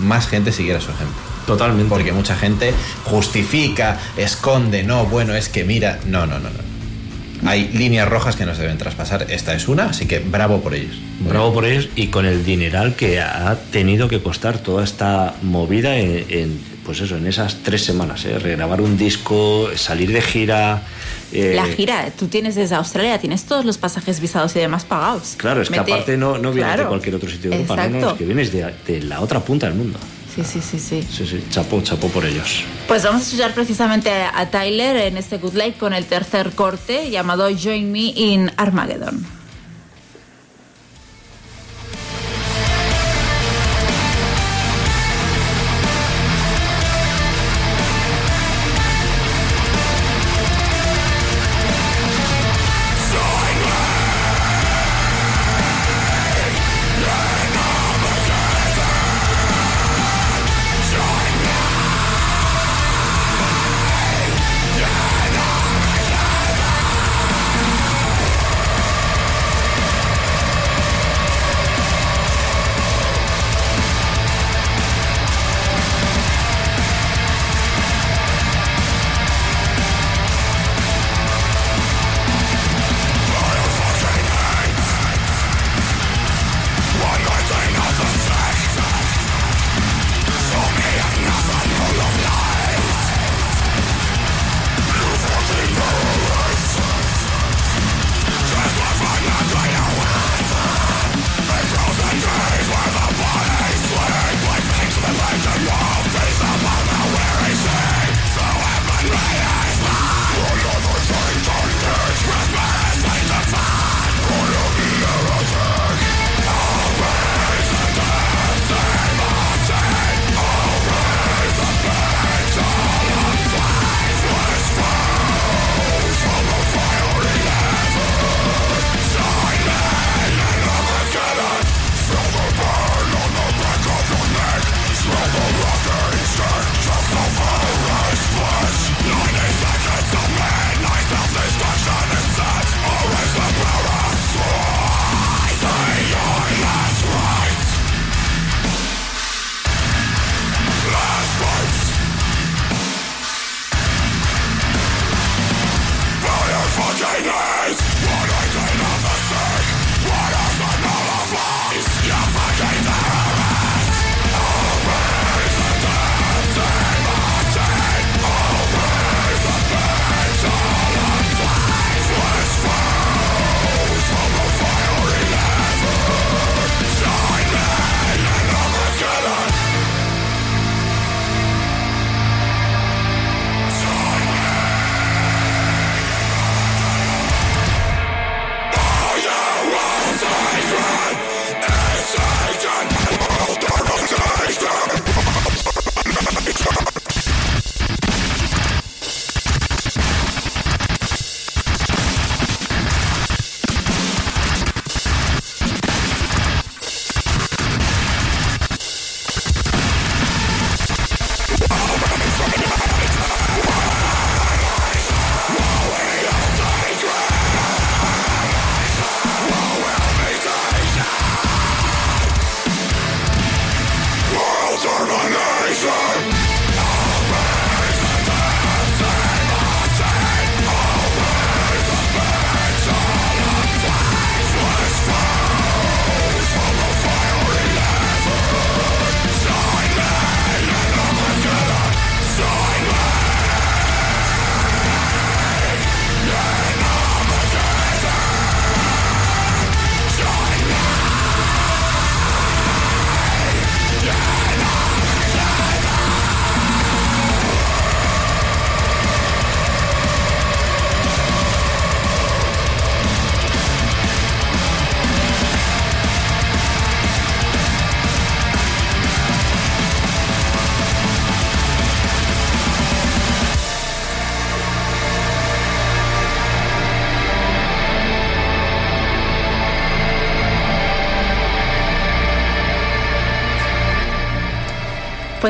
más 0.00 0.26
gente 0.26 0.50
siguiera 0.50 0.80
su 0.80 0.90
ejemplo. 0.90 1.14
Totalmente. 1.46 1.88
Porque 1.88 2.12
mucha 2.12 2.34
gente 2.34 2.74
justifica, 3.04 4.00
esconde, 4.16 4.82
no, 4.82 5.06
bueno, 5.06 5.34
es 5.34 5.48
que 5.48 5.62
mira, 5.64 6.00
no, 6.06 6.26
no, 6.26 6.40
no, 6.40 6.50
no. 6.50 6.71
Hay 7.44 7.68
líneas 7.72 8.08
rojas 8.08 8.36
que 8.36 8.46
no 8.46 8.54
se 8.54 8.62
deben 8.62 8.78
traspasar. 8.78 9.26
Esta 9.30 9.54
es 9.54 9.66
una, 9.68 9.86
así 9.86 10.06
que 10.06 10.20
bravo 10.20 10.60
por 10.60 10.74
ellos. 10.74 10.96
Bravo 11.20 11.52
por 11.52 11.64
ellos 11.64 11.88
y 11.96 12.06
con 12.08 12.24
el 12.24 12.44
dineral 12.44 12.94
que 12.94 13.20
ha 13.20 13.56
tenido 13.72 14.08
que 14.08 14.22
costar 14.22 14.58
toda 14.58 14.84
esta 14.84 15.34
movida 15.42 15.96
en, 15.96 16.24
en, 16.28 16.60
pues 16.86 17.00
eso, 17.00 17.16
en 17.16 17.26
esas 17.26 17.56
tres 17.64 17.84
semanas, 17.84 18.24
¿eh? 18.26 18.38
regrabar 18.38 18.80
un 18.80 18.96
disco, 18.96 19.68
salir 19.74 20.12
de 20.12 20.22
gira. 20.22 20.82
eh, 21.32 21.52
La 21.56 21.66
gira, 21.66 22.10
tú 22.16 22.28
tienes 22.28 22.54
desde 22.54 22.76
Australia, 22.76 23.18
tienes 23.18 23.44
todos 23.44 23.64
los 23.64 23.76
pasajes 23.76 24.20
visados 24.20 24.54
y 24.54 24.60
demás 24.60 24.84
pagados. 24.84 25.34
Claro, 25.36 25.62
es 25.62 25.68
que 25.70 25.78
aparte 25.80 26.16
no, 26.16 26.38
no 26.38 26.52
vienes 26.52 26.76
de 26.78 26.84
cualquier 26.84 27.14
otro 27.16 27.28
sitio 27.28 27.50
de 27.50 27.56
Europa, 27.56 27.88
no, 27.88 27.98
no, 28.00 28.10
es 28.10 28.18
que 28.18 28.24
vienes 28.24 28.52
de, 28.52 28.72
de 28.86 29.02
la 29.02 29.20
otra 29.20 29.40
punta 29.40 29.66
del 29.66 29.74
mundo. 29.76 29.98
Sí, 30.34 30.42
sí, 30.44 30.62
sí, 30.62 30.78
sí. 30.78 31.02
Sí, 31.02 31.26
sí, 31.26 31.44
chapó, 31.50 31.82
chapó 31.82 32.08
por 32.08 32.24
ellos. 32.24 32.64
Pues 32.88 33.02
vamos 33.04 33.20
a 33.20 33.24
escuchar 33.24 33.52
precisamente 33.52 34.10
a 34.10 34.50
Tyler 34.50 34.96
en 34.96 35.18
este 35.18 35.36
Good 35.36 35.54
Life 35.54 35.74
con 35.78 35.92
el 35.92 36.06
tercer 36.06 36.52
corte 36.52 37.10
llamado 37.10 37.48
Join 37.54 37.92
Me 37.92 38.12
in 38.16 38.50
Armageddon. 38.56 39.41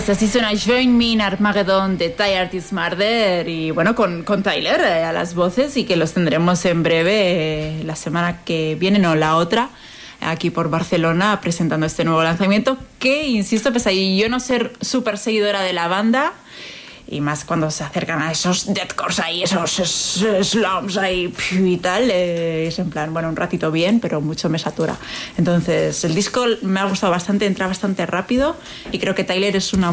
Pues 0.04 0.18
así 0.18 0.26
suena. 0.26 0.50
Join 0.56 0.98
Me 0.98 1.04
in 1.04 1.20
Armageddon 1.20 1.96
de 1.96 2.08
Ty 2.08 2.32
Artist 2.32 2.72
Murder 2.72 3.48
y 3.48 3.70
bueno, 3.70 3.94
con, 3.94 4.24
con 4.24 4.42
Tyler 4.42 4.80
eh, 4.80 5.04
a 5.04 5.12
las 5.12 5.36
voces 5.36 5.76
y 5.76 5.84
que 5.84 5.94
los 5.94 6.12
tendremos 6.12 6.64
en 6.64 6.82
breve 6.82 7.78
eh, 7.78 7.84
la 7.84 7.94
semana 7.94 8.42
que 8.42 8.74
viene, 8.74 8.98
no 8.98 9.14
la 9.14 9.36
otra, 9.36 9.68
aquí 10.20 10.50
por 10.50 10.70
Barcelona 10.70 11.40
presentando 11.40 11.86
este 11.86 12.04
nuevo 12.04 12.20
lanzamiento 12.20 12.78
que, 12.98 13.28
insisto, 13.28 13.72
pese 13.72 13.90
a 13.90 13.92
yo 13.92 14.28
no 14.28 14.40
ser 14.40 14.72
súper 14.80 15.18
seguidora 15.18 15.60
de 15.60 15.72
la 15.72 15.86
banda, 15.86 16.32
y 17.12 17.20
más 17.20 17.44
cuando 17.44 17.70
se 17.70 17.84
acercan 17.84 18.22
a 18.22 18.32
esos 18.32 18.72
deathcores 18.72 19.20
ahí, 19.20 19.42
esos 19.42 19.82
slums 20.42 20.96
ahí 20.96 21.32
y 21.52 21.76
tal, 21.76 22.10
es 22.10 22.78
en 22.78 22.90
plan, 22.90 23.12
bueno, 23.12 23.28
un 23.28 23.36
ratito 23.36 23.70
bien, 23.70 24.00
pero 24.00 24.20
mucho 24.20 24.48
me 24.48 24.58
satura. 24.58 24.96
Entonces, 25.36 26.04
el 26.04 26.14
disco 26.14 26.44
me 26.62 26.80
ha 26.80 26.84
gustado 26.84 27.12
bastante, 27.12 27.46
entra 27.46 27.66
bastante 27.66 28.06
rápido 28.06 28.56
y 28.90 28.98
creo 28.98 29.14
que 29.14 29.24
Tyler 29.24 29.54
es 29.54 29.72
una, 29.72 29.90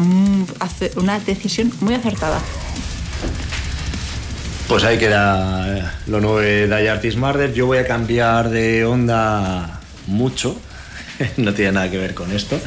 una 0.96 1.20
decisión 1.20 1.72
muy 1.80 1.94
acertada. 1.94 2.40
Pues 4.66 4.84
ahí 4.84 4.98
queda 4.98 5.78
eh, 5.78 5.84
lo 6.06 6.20
nuevo 6.20 6.38
de 6.38 6.68
Die 6.68 6.88
Artist 6.88 7.18
Murder. 7.18 7.52
Yo 7.52 7.66
voy 7.66 7.78
a 7.78 7.86
cambiar 7.86 8.50
de 8.50 8.84
onda 8.84 9.80
mucho. 10.06 10.56
No 11.36 11.54
tiene 11.54 11.72
nada 11.72 11.90
que 11.90 11.98
ver 11.98 12.14
con 12.14 12.32
esto. 12.32 12.58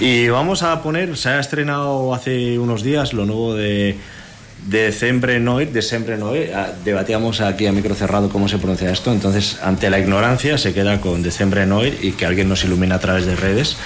Y 0.00 0.28
vamos 0.28 0.62
a 0.62 0.82
poner, 0.82 1.16
se 1.16 1.30
ha 1.30 1.40
estrenado 1.40 2.14
hace 2.14 2.58
unos 2.58 2.82
días 2.82 3.12
lo 3.12 3.26
nuevo 3.26 3.54
de, 3.54 3.96
Decembre 4.66 5.40
Noir, 5.40 5.72
Decembre 5.72 6.16
Noir. 6.16 6.52
Debatíamos 6.84 7.40
aquí 7.40 7.66
a 7.66 7.72
micro 7.72 7.94
cerrado 7.94 8.28
cómo 8.28 8.48
se 8.48 8.58
pronuncia 8.58 8.90
esto. 8.90 9.12
Entonces, 9.12 9.58
ante 9.62 9.90
la 9.90 9.98
ignorancia, 9.98 10.56
se 10.58 10.72
queda 10.72 11.00
con 11.00 11.22
Decembre 11.22 11.66
Noir 11.66 11.98
y 12.00 12.12
que 12.12 12.26
alguien 12.26 12.48
nos 12.48 12.64
ilumina 12.64 12.96
a 12.96 13.00
través 13.00 13.26
de 13.26 13.34
redes. 13.36 13.76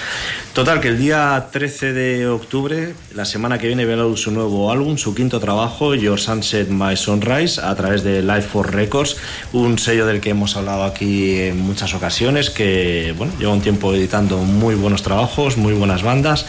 Total, 0.53 0.81
que 0.81 0.89
el 0.89 0.99
día 0.99 1.49
13 1.53 1.93
de 1.93 2.29
octubre, 2.29 2.95
la 3.15 3.27
semana 3.27 3.59
que 3.59 3.67
viene, 3.67 3.85
ve 3.85 3.93
a 3.93 3.97
la 3.97 4.05
luz 4.05 4.23
su 4.23 4.31
nuevo 4.31 4.73
álbum, 4.73 4.97
su 4.97 5.15
quinto 5.15 5.39
trabajo, 5.39 5.95
Your 5.95 6.19
Sunset, 6.19 6.69
My 6.69 6.97
Sunrise, 6.97 7.61
a 7.61 7.75
través 7.75 8.03
de 8.03 8.23
Life 8.23 8.49
for 8.53 8.75
Records, 8.75 9.17
un 9.53 9.79
sello 9.79 10.07
del 10.07 10.21
que 10.21 10.31
hemos 10.31 10.57
hablado 10.57 10.85
aquí 10.85 11.41
en 11.41 11.59
muchas 11.59 11.93
ocasiones, 11.93 12.49
que 12.49 13.15
bueno, 13.19 13.35
lleva 13.39 13.53
un 13.53 13.61
tiempo 13.61 13.95
editando 13.95 14.39
muy 14.39 14.75
buenos 14.75 15.03
trabajos, 15.03 15.59
muy 15.59 15.75
buenas 15.75 16.03
bandas. 16.03 16.47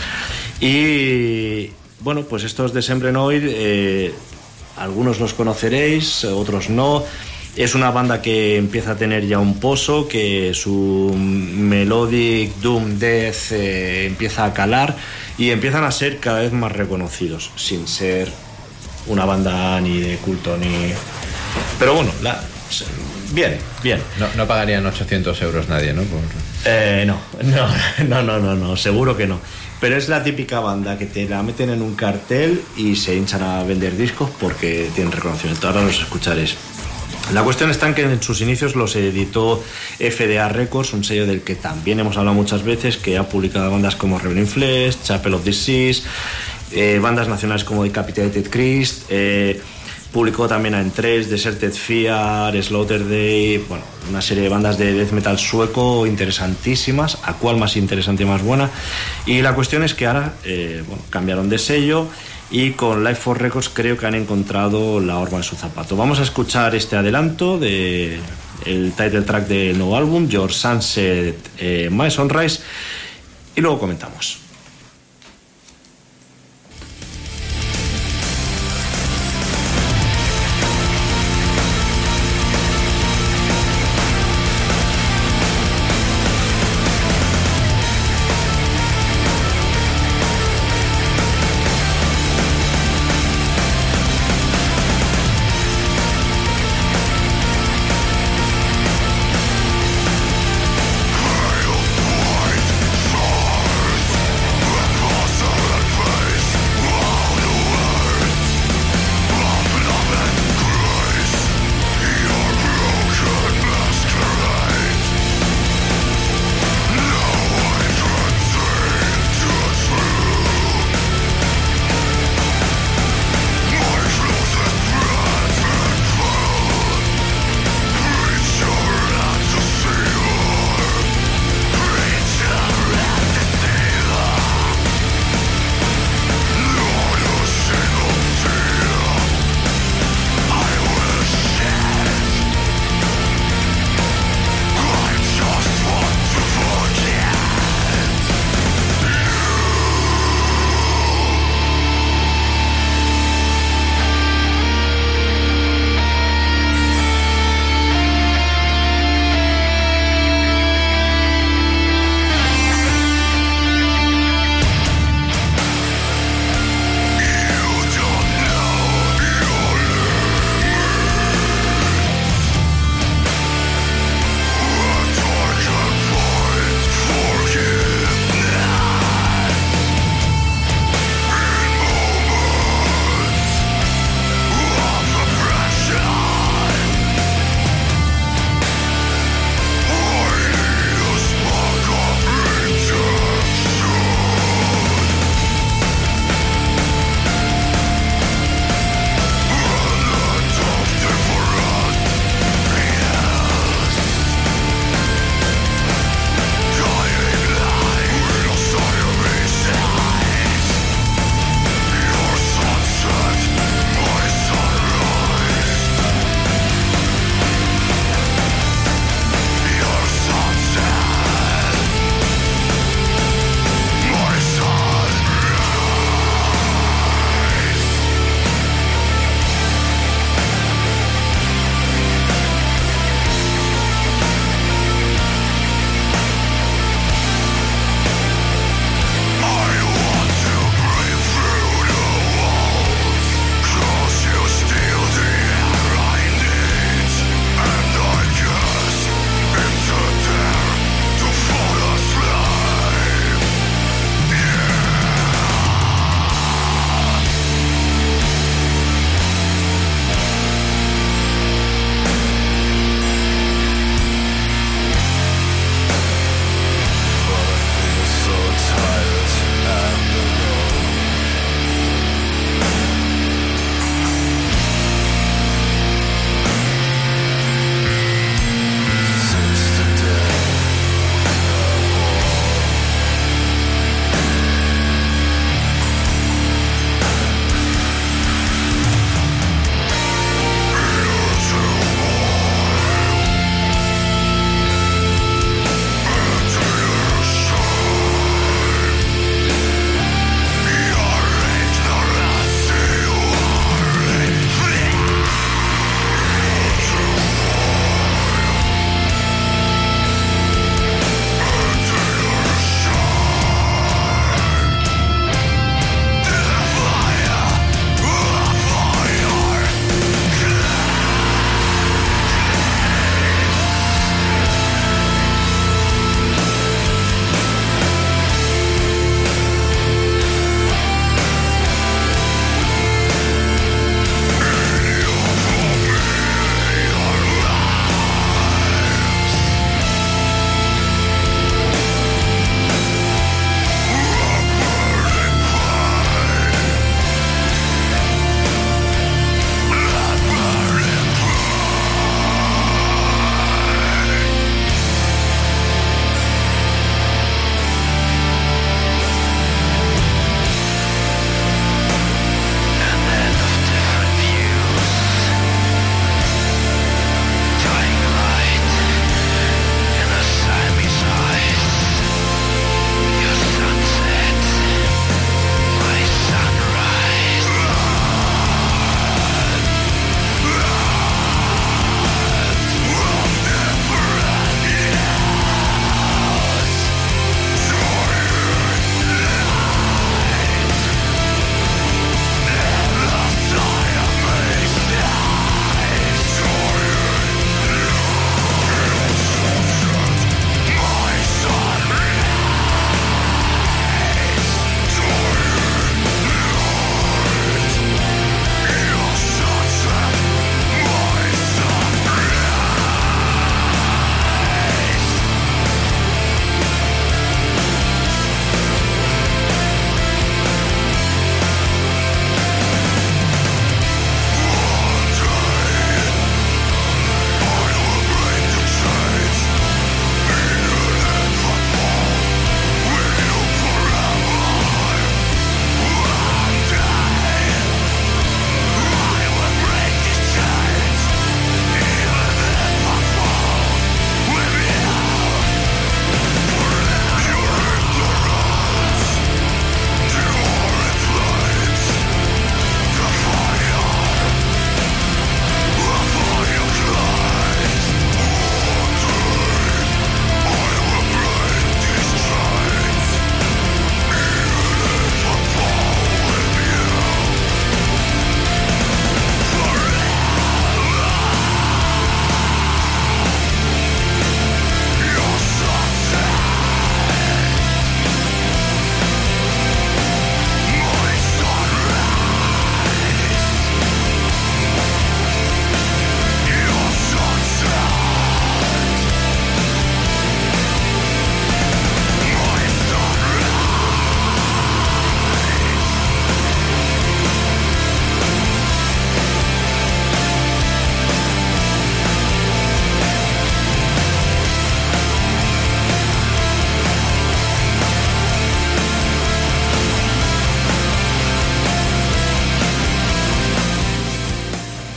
Y 0.61 1.71
bueno, 2.01 2.21
pues 2.23 2.43
estos 2.43 2.73
de 2.73 2.81
Sembre 2.81 3.11
Noir, 3.11 3.43
eh, 3.47 4.13
algunos 4.77 5.19
los 5.19 5.33
conoceréis, 5.33 6.23
otros 6.25 6.69
no. 6.69 7.03
Es 7.55 7.73
una 7.73 7.89
banda 7.89 8.21
que 8.21 8.55
empieza 8.57 8.91
a 8.91 8.95
tener 8.97 9.25
ya 9.25 9.39
un 9.39 9.59
pozo, 9.59 10.07
que 10.07 10.51
su 10.53 11.11
melodic 11.17 12.53
doom 12.57 12.99
death 12.99 13.51
eh, 13.51 14.05
empieza 14.05 14.45
a 14.45 14.53
calar 14.53 14.95
y 15.39 15.49
empiezan 15.49 15.83
a 15.83 15.91
ser 15.91 16.19
cada 16.19 16.41
vez 16.41 16.51
más 16.53 16.71
reconocidos, 16.71 17.49
sin 17.55 17.87
ser 17.87 18.31
una 19.07 19.25
banda 19.25 19.81
ni 19.81 19.99
de 19.99 20.17
culto 20.17 20.55
ni. 20.57 20.91
Pero 21.79 21.95
bueno, 21.95 22.11
la... 22.21 22.43
bien, 23.31 23.57
bien. 23.81 24.01
No, 24.19 24.27
no 24.35 24.45
pagarían 24.47 24.85
800 24.85 25.41
euros 25.41 25.67
nadie, 25.67 25.93
¿no? 25.93 26.03
Por- 26.03 26.19
Eh, 26.65 27.05
no, 27.07 27.17
no, 27.43 27.67
no, 28.07 28.21
no, 28.21 28.37
no, 28.39 28.55
no, 28.55 28.77
seguro 28.77 29.17
que 29.17 29.25
no. 29.25 29.39
Pero 29.79 29.95
es 29.95 30.09
la 30.09 30.23
típica 30.23 30.59
banda 30.59 30.97
que 30.97 31.05
te 31.05 31.29
la 31.29 31.43
meten 31.43 31.69
en 31.69 31.81
un 31.81 31.95
cartel 31.95 32.61
y 32.75 32.95
se 32.95 33.15
hinchan 33.15 33.43
a 33.43 33.63
vender 33.63 33.95
discos 33.95 34.29
porque 34.39 34.89
tienen 34.95 35.11
reconocimiento. 35.11 35.67
Ahora 35.67 35.83
los 35.83 35.99
escucharéis. 35.99 36.55
La 37.33 37.43
cuestión 37.43 37.69
está 37.69 37.87
en 37.87 37.93
que 37.93 38.03
en 38.03 38.23
sus 38.23 38.39
inicios 38.39 38.75
los 38.75 38.95
editó 38.95 39.61
FDA 39.99 40.47
Records, 40.47 40.93
un 40.93 41.03
sello 41.03 41.27
del 41.27 41.41
que 41.41 41.55
también 41.55 41.99
hemos 41.99 42.15
hablado 42.17 42.35
muchas 42.35 42.63
veces, 42.63 42.95
que 42.95 43.17
ha 43.17 43.27
publicado 43.27 43.69
bandas 43.69 43.97
como 43.97 44.17
Reverend 44.17 44.47
Flesh, 44.47 45.03
Chapel 45.03 45.33
of 45.33 45.43
Disease, 45.43 46.03
eh, 46.71 46.99
bandas 47.01 47.27
nacionales 47.27 47.65
como 47.65 47.83
Decapitated 47.83 48.49
Christ, 48.49 49.03
eh, 49.09 49.61
publicó 50.11 50.47
también 50.47 50.75
a 50.75 50.81
En3, 50.81 51.25
Deserted 51.25 51.73
Fear, 51.73 52.61
Slaughter 52.63 53.07
Day, 53.07 53.57
bueno, 53.69 53.83
una 54.09 54.21
serie 54.21 54.43
de 54.43 54.49
bandas 54.49 54.77
de 54.77 54.93
death 54.93 55.11
metal 55.11 55.37
sueco 55.37 56.05
interesantísimas, 56.05 57.19
a 57.23 57.33
cuál 57.33 57.57
más 57.57 57.75
interesante 57.77 58.23
y 58.23 58.25
más 58.25 58.41
buena. 58.41 58.69
Y 59.25 59.41
la 59.41 59.53
cuestión 59.53 59.83
es 59.83 59.93
que 59.93 60.07
ahora 60.07 60.33
eh, 60.43 60.83
bueno, 60.87 61.03
cambiaron 61.09 61.49
de 61.49 61.57
sello 61.57 62.07
y 62.49 62.71
con 62.71 63.03
Life 63.03 63.21
for 63.21 63.41
Records 63.41 63.69
creo 63.69 63.97
que 63.97 64.05
han 64.05 64.15
encontrado 64.15 64.99
la 64.99 65.17
horma 65.17 65.37
en 65.37 65.43
su 65.43 65.55
zapato. 65.55 65.97
Vamos 65.97 66.19
a 66.19 66.23
escuchar 66.23 66.75
este 66.75 66.95
adelanto 66.95 67.59
de 67.59 68.19
el 68.65 68.93
title 68.93 69.21
track 69.21 69.47
del 69.47 69.77
nuevo 69.77 69.95
álbum, 69.97 70.27
Your 70.27 70.51
Sunset, 70.51 71.35
eh, 71.57 71.89
My 71.91 72.09
Sunrise, 72.09 72.61
y 73.55 73.61
luego 73.61 73.79
comentamos. 73.79 74.46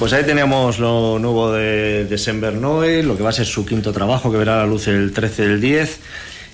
Pues 0.01 0.15
ahí 0.15 0.25
teníamos 0.25 0.79
lo 0.79 1.19
nuevo 1.19 1.53
de 1.53 2.07
December 2.07 2.55
Noise, 2.55 3.03
lo 3.03 3.19
que 3.19 3.23
va 3.23 3.29
a 3.29 3.33
ser 3.35 3.45
su 3.45 3.67
quinto 3.67 3.93
trabajo, 3.93 4.33
que 4.33 4.39
verá 4.39 4.57
la 4.57 4.67
luz 4.67 4.89
el 4.89 5.13
13 5.13 5.47
del 5.47 5.61
10. 5.61 6.01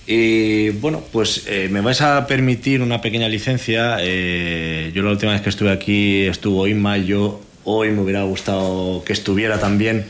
Y 0.09 0.71
bueno, 0.71 1.01
pues 1.13 1.45
eh, 1.47 1.69
me 1.71 1.81
vais 1.81 2.01
a 2.01 2.27
permitir 2.27 2.83
una 2.83 3.01
pequeña 3.01 3.29
licencia. 3.29 3.99
Eh, 4.01 4.91
yo 4.93 5.05
la 5.05 5.13
última 5.13 5.31
vez 5.31 5.43
que 5.43 5.51
estuve 5.51 5.71
aquí 5.71 6.23
estuvo 6.23 6.67
Inma 6.67 6.99
yo 6.99 7.41
hoy 7.63 7.93
me 7.93 8.01
hubiera 8.01 8.25
gustado 8.25 9.05
que 9.05 9.13
estuviera 9.13 9.61
también. 9.61 10.07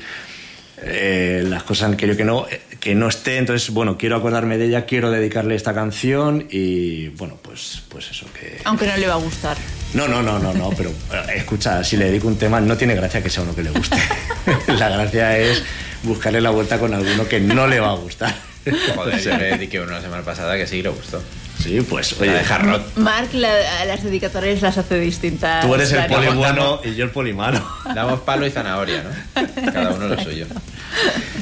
Eh, 0.83 1.43
las 1.47 1.63
cosas 1.63 1.89
han 1.89 1.97
querido 1.97 2.17
que 2.17 2.25
no, 2.25 2.47
que 2.81 2.95
no 2.95 3.09
esté, 3.09 3.39
entonces 3.39 3.71
bueno, 3.71 3.97
quiero 3.97 4.17
acordarme 4.17 4.59
de 4.59 4.67
ella, 4.67 4.85
quiero 4.85 5.11
dedicarle 5.11 5.55
esta 5.55 5.75
canción 5.75 6.47
y 6.51 7.09
bueno, 7.09 7.39
pues, 7.41 7.83
pues 7.89 8.11
eso 8.11 8.27
que... 8.39 8.61
Aunque 8.65 8.87
no 8.87 8.97
le 8.97 9.07
va 9.07 9.15
a 9.15 9.19
gustar. 9.19 9.57
No, 9.95 10.07
no, 10.07 10.23
no, 10.23 10.39
no, 10.39 10.53
no, 10.53 10.71
pero 10.77 10.91
eh, 11.13 11.37
escucha, 11.37 11.83
si 11.83 11.97
le 11.97 12.07
dedico 12.07 12.29
un 12.29 12.37
tema, 12.37 12.61
no 12.61 12.77
tiene 12.77 12.95
gracia 12.95 13.23
que 13.23 13.31
sea 13.31 13.43
uno 13.43 13.55
que 13.55 13.63
le 13.63 13.71
guste. 13.71 13.97
la 14.79 14.91
gracia 14.91 15.39
es 15.39 15.63
buscarle 16.03 16.41
la 16.41 16.51
vuelta 16.51 16.79
con 16.79 16.93
alguno 16.93 17.27
que 17.27 17.41
no 17.41 17.67
le 17.67 17.81
va 17.81 17.93
a 17.93 17.97
gustar. 17.97 18.35
Joder, 18.95 19.21
yo 19.21 19.37
le 19.37 19.45
dediqué 19.57 19.81
uno 19.81 19.93
la 19.93 20.03
semana 20.03 20.23
pasada 20.23 20.57
que 20.57 20.67
sí 20.67 20.83
le 20.83 20.91
gustó. 20.91 21.23
Sí, 21.67 21.81
pues 21.81 22.15
Oye, 22.21 22.43
Rock. 22.43 22.97
Mark 22.97 23.29
la- 23.33 23.85
las 23.87 24.03
dedicatorias 24.05 24.63
las 24.63 24.79
hace 24.79 25.01
distintas. 25.01 25.67
tú 25.67 25.75
eres 25.75 25.91
el 25.93 26.07
poli 26.07 26.29
bueno 26.29 26.81
y 26.85 26.95
yo 26.95 27.05
el 27.05 27.11
poli 27.11 27.33
malo. 27.33 27.61
Damos 27.95 28.21
palo 28.21 28.47
y 28.47 28.51
zanahoria, 28.51 29.03
¿no? 29.03 29.73
Cada 29.73 29.91
uno 29.91 30.09
lo 30.09 30.23
suyo. 30.23 30.47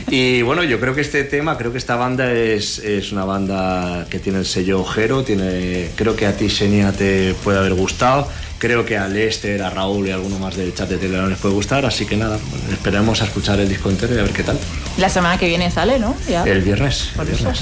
Y 0.08 0.42
bueno, 0.42 0.62
yo 0.64 0.80
creo 0.80 0.94
que 0.94 1.00
este 1.00 1.24
tema, 1.24 1.56
creo 1.58 1.72
que 1.72 1.78
esta 1.78 1.96
banda 1.96 2.32
es, 2.32 2.78
es 2.78 3.12
una 3.12 3.24
banda 3.24 4.06
que 4.10 4.18
tiene 4.18 4.38
el 4.38 4.46
sello 4.46 4.80
ojero, 4.80 5.24
tiene, 5.24 5.90
creo 5.96 6.16
que 6.16 6.26
a 6.26 6.36
ti, 6.36 6.48
Xenia, 6.48 6.92
te 6.92 7.34
puede 7.42 7.58
haber 7.58 7.74
gustado, 7.74 8.28
creo 8.58 8.84
que 8.84 8.96
a 8.96 9.08
Lester, 9.08 9.62
a 9.62 9.70
Raúl 9.70 10.08
y 10.08 10.10
a 10.10 10.14
alguno 10.14 10.38
más 10.38 10.56
del 10.56 10.74
chat 10.74 10.88
de 10.88 10.96
Telegram 10.98 11.28
les 11.28 11.38
puede 11.38 11.54
gustar, 11.54 11.84
así 11.86 12.06
que 12.06 12.16
nada, 12.16 12.38
bueno, 12.50 12.64
esperemos 12.72 13.22
a 13.22 13.24
escuchar 13.24 13.58
el 13.60 13.68
disco 13.68 13.90
entero 13.90 14.14
y 14.14 14.18
a 14.18 14.22
ver 14.22 14.32
qué 14.32 14.42
tal. 14.42 14.58
La 14.98 15.08
semana 15.08 15.38
que 15.38 15.46
viene 15.46 15.70
sale, 15.70 15.98
¿no? 15.98 16.14
Ya. 16.28 16.44
El 16.44 16.62
viernes. 16.62 17.10
Por 17.16 17.26
el 17.28 17.34
eso. 17.34 17.52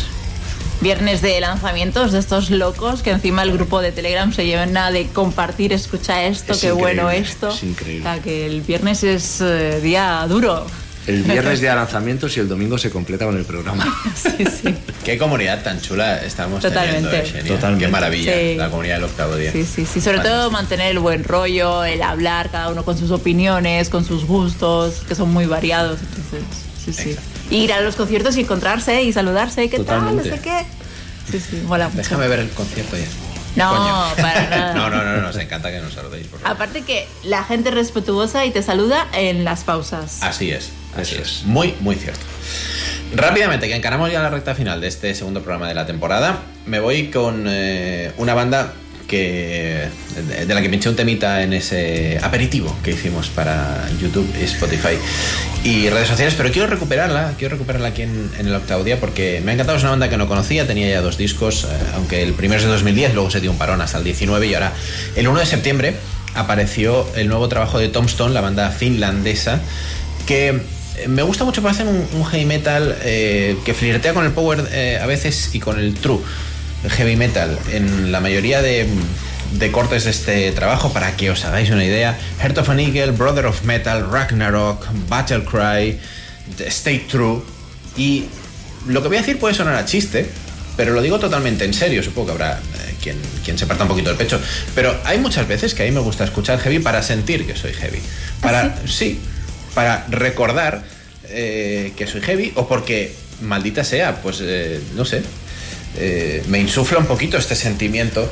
Viernes. 0.82 1.22
De 1.22 1.40
lanzamientos 1.40 2.12
de 2.12 2.18
estos 2.18 2.50
locos 2.50 3.02
que 3.02 3.10
encima 3.10 3.42
el 3.42 3.52
grupo 3.52 3.80
de 3.80 3.92
Telegram 3.92 4.32
se 4.32 4.44
llena 4.46 4.90
de 4.90 5.06
compartir, 5.08 5.72
escucha 5.72 6.24
esto, 6.24 6.52
Es 6.52 6.60
qué 6.60 6.72
bueno 6.72 7.10
esto. 7.10 7.48
es 7.50 7.62
increíble. 7.62 8.00
O 8.08 8.12
sea, 8.12 8.22
que 8.22 8.46
el 8.46 8.60
viernes 8.62 9.02
es 9.04 9.40
eh, 9.40 9.80
día 9.80 10.24
duro. 10.28 10.66
El 11.04 11.24
viernes 11.24 11.60
de 11.60 11.66
lanzamientos 11.74 12.36
y 12.36 12.40
el 12.40 12.48
domingo 12.48 12.78
se 12.78 12.88
completa 12.90 13.24
con 13.24 13.36
el 13.36 13.44
programa. 13.44 13.84
Sí, 14.14 14.44
sí. 14.44 14.74
Qué 15.04 15.18
comunidad 15.18 15.62
tan 15.64 15.80
chula 15.80 16.18
estamos 16.22 16.60
Totalmente. 16.62 17.08
teniendo, 17.10 17.16
eh, 17.16 17.26
Xenia. 17.40 17.54
Totalmente. 17.56 17.84
Qué 17.86 17.90
maravilla 17.90 18.32
Sí. 18.32 18.54
la 18.56 18.70
comunidad 18.70 18.94
del 18.96 19.04
octavo 19.04 19.34
día. 19.36 19.50
Sí, 19.50 19.64
sí, 19.64 19.84
sí. 19.84 20.00
Sobre 20.00 20.20
todo 20.20 20.52
mantener 20.52 20.92
el 20.92 21.00
buen 21.00 21.24
rollo, 21.24 21.82
el 21.84 22.02
hablar, 22.02 22.50
cada 22.52 22.68
uno 22.68 22.84
con 22.84 22.96
sus 22.96 23.10
opiniones, 23.10 23.88
con 23.88 24.04
sus 24.04 24.24
gustos, 24.24 25.02
que 25.08 25.16
son 25.16 25.32
muy 25.32 25.46
variados. 25.46 25.98
Entonces, 26.00 26.44
sí, 26.84 26.92
sí. 26.92 27.16
Ir 27.54 27.72
a 27.72 27.80
los 27.80 27.96
conciertos 27.96 28.36
y 28.36 28.40
encontrarse 28.40 29.02
y 29.02 29.12
saludarse, 29.12 29.68
¿qué 29.68 29.76
Totalmente. 29.78 30.22
tal? 30.22 30.30
No 30.30 30.36
sé 30.36 30.42
qué. 30.42 30.64
Sí, 31.30 31.40
sí, 31.40 31.62
mola 31.66 31.86
mucho. 31.88 31.98
Déjame 31.98 32.28
ver 32.28 32.40
el 32.40 32.50
concierto 32.50 32.96
ya. 32.96 33.04
No, 33.54 33.68
Coño. 33.76 34.22
para 34.22 34.48
nada. 34.50 34.74
No, 34.74 34.88
no, 34.90 35.04
no, 35.04 35.16
no, 35.16 35.22
nos 35.22 35.36
encanta 35.36 35.70
que 35.70 35.78
nos 35.80 35.92
saludéis. 35.92 36.26
por 36.28 36.40
favor. 36.40 36.54
Aparte 36.56 36.82
que 36.82 37.06
la 37.24 37.44
gente 37.44 37.68
es 37.68 37.74
respetuosa 37.74 38.44
y 38.46 38.50
te 38.50 38.62
saluda 38.62 39.06
en 39.12 39.44
las 39.44 39.64
pausas. 39.64 40.22
Así 40.22 40.50
es, 40.50 40.70
así 40.96 41.14
Eso 41.16 41.22
es. 41.22 41.42
Muy, 41.44 41.74
muy 41.80 41.96
cierto. 41.96 42.20
Rápidamente, 43.14 43.68
que 43.68 43.76
encaramos 43.76 44.10
ya 44.10 44.22
la 44.22 44.30
recta 44.30 44.54
final 44.54 44.80
de 44.80 44.88
este 44.88 45.14
segundo 45.14 45.42
programa 45.42 45.68
de 45.68 45.74
la 45.74 45.84
temporada, 45.86 46.38
me 46.64 46.80
voy 46.80 47.10
con 47.10 47.44
eh, 47.46 48.12
una 48.16 48.32
banda 48.32 48.72
de, 49.16 50.54
la 50.54 50.62
que 50.62 50.68
me 50.68 50.76
eché 50.76 50.88
un 50.88 50.96
temita 50.96 51.42
en 51.42 51.52
ese 51.52 52.18
aperitivo 52.22 52.74
que 52.82 52.92
hicimos 52.92 53.28
para 53.28 53.88
YouTube 54.00 54.28
y 54.40 54.44
Spotify 54.44 54.96
y 55.64 55.88
redes 55.90 56.08
sociales, 56.08 56.34
pero 56.36 56.50
quiero 56.50 56.68
recuperarla, 56.68 57.34
quiero 57.38 57.52
recuperarla 57.52 57.88
aquí 57.88 58.02
en, 58.02 58.30
el 58.38 58.54
octavo 58.54 58.84
día 58.84 58.98
porque 58.98 59.40
me 59.44 59.50
ha 59.50 59.54
encantado, 59.54 59.76
es 59.76 59.84
una 59.84 59.90
banda 59.90 60.08
que 60.08 60.16
no 60.16 60.28
conocía, 60.28 60.66
tenía 60.66 60.88
ya 60.88 61.00
dos 61.02 61.18
discos, 61.18 61.64
eh, 61.64 61.68
aunque 61.94 62.22
el 62.22 62.32
primero 62.32 62.60
es 62.60 62.64
de 62.64 62.72
2010, 62.72 63.14
luego 63.14 63.30
se 63.30 63.40
dio 63.40 63.50
un 63.50 63.58
parón 63.58 63.80
hasta 63.80 63.98
el 63.98 64.04
19 64.04 64.46
y 64.46 64.54
ahora 64.54 64.72
el 65.14 65.28
1 65.28 65.40
de 65.40 65.46
septiembre 65.46 65.94
apareció 66.34 67.06
el 67.14 67.28
nuevo 67.28 67.48
trabajo 67.48 67.78
de 67.78 67.88
Tombstone, 67.88 68.32
la 68.32 68.40
banda 68.40 68.70
finlandesa, 68.70 69.60
que 70.26 70.48
eh, 70.48 71.08
me 71.08 71.22
gusta 71.22 71.44
mucho 71.44 71.60
porque 71.62 71.76
hacen 71.76 71.88
un, 71.88 72.24
heavy 72.24 72.44
metal 72.44 72.96
eh, 73.02 73.56
que 73.64 73.74
flirtea 73.74 74.14
con 74.14 74.24
el 74.24 74.32
power 74.32 74.60
a 75.00 75.06
veces 75.06 75.54
y 75.54 75.60
con 75.60 75.78
el 75.78 75.94
true 75.94 76.20
heavy 76.88 77.16
metal. 77.16 77.58
En 77.72 78.12
la 78.12 78.20
mayoría 78.20 78.62
de, 78.62 78.86
de 79.52 79.72
cortes 79.72 80.04
de 80.04 80.10
este 80.10 80.52
trabajo 80.52 80.92
para 80.92 81.16
que 81.16 81.30
os 81.30 81.44
hagáis 81.44 81.70
una 81.70 81.84
idea 81.84 82.18
Heart 82.40 82.58
of 82.58 82.70
an 82.70 82.80
Eagle, 82.80 83.12
Brother 83.12 83.46
of 83.46 83.62
Metal, 83.64 84.10
Ragnarok, 84.10 84.86
Battle 85.08 85.44
Cry 85.44 85.98
Stay 86.66 87.00
True. 87.00 87.42
Y 87.96 88.26
lo 88.86 89.02
que 89.02 89.08
voy 89.08 89.16
a 89.18 89.20
decir 89.20 89.38
puede 89.38 89.54
sonar 89.54 89.74
a 89.74 89.84
chiste 89.84 90.28
pero 90.74 90.94
lo 90.94 91.02
digo 91.02 91.18
totalmente 91.18 91.66
en 91.66 91.74
serio. 91.74 92.02
Supongo 92.02 92.28
que 92.28 92.32
habrá 92.32 92.54
eh, 92.54 92.94
quien, 93.02 93.18
quien 93.44 93.58
se 93.58 93.66
parta 93.66 93.84
un 93.84 93.90
poquito 93.90 94.10
el 94.10 94.16
pecho. 94.16 94.40
Pero 94.74 94.98
hay 95.04 95.18
muchas 95.18 95.46
veces 95.46 95.74
que 95.74 95.82
a 95.82 95.86
mí 95.86 95.92
me 95.92 96.00
gusta 96.00 96.24
escuchar 96.24 96.58
heavy 96.60 96.78
para 96.78 97.02
sentir 97.02 97.46
que 97.46 97.54
soy 97.54 97.74
heavy. 97.74 98.00
Para 98.40 98.74
sí 98.86 99.20
para 99.74 100.06
recordar 100.08 100.82
eh, 101.28 101.92
que 101.96 102.06
soy 102.06 102.20
heavy 102.20 102.52
o 102.56 102.68
porque 102.68 103.14
maldita 103.40 103.84
sea 103.84 104.20
pues 104.22 104.38
eh, 104.42 104.80
no 104.94 105.04
sé 105.04 105.22
eh, 105.96 106.42
me 106.48 106.58
insufla 106.60 106.98
un 106.98 107.06
poquito 107.06 107.36
este 107.36 107.54
sentimiento 107.56 108.30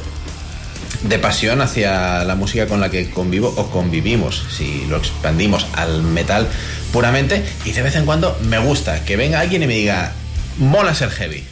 de 1.03 1.19
pasión 1.19 1.63
hacia 1.63 2.25
la 2.25 2.35
música 2.35 2.67
con 2.67 2.81
la 2.81 2.91
que 2.91 3.11
convivo 3.11 3.53
o 3.57 3.71
convivimos, 3.71 4.45
si 4.55 4.85
lo 4.89 4.97
expandimos 4.99 5.67
al 5.75 6.03
metal 6.03 6.47
puramente, 6.93 7.43
y 7.65 7.73
de 7.73 7.83
vez 7.83 7.97
en 7.97 8.05
cuando 8.05 8.39
me 8.43 8.59
gusta 8.59 9.05
que 9.05 9.17
venga 9.17 9.41
alguien 9.41 9.63
y 9.63 9.67
me 9.67 9.75
diga, 9.75 10.13
mola 10.59 10.95
ser 10.95 11.11
heavy. 11.11 11.45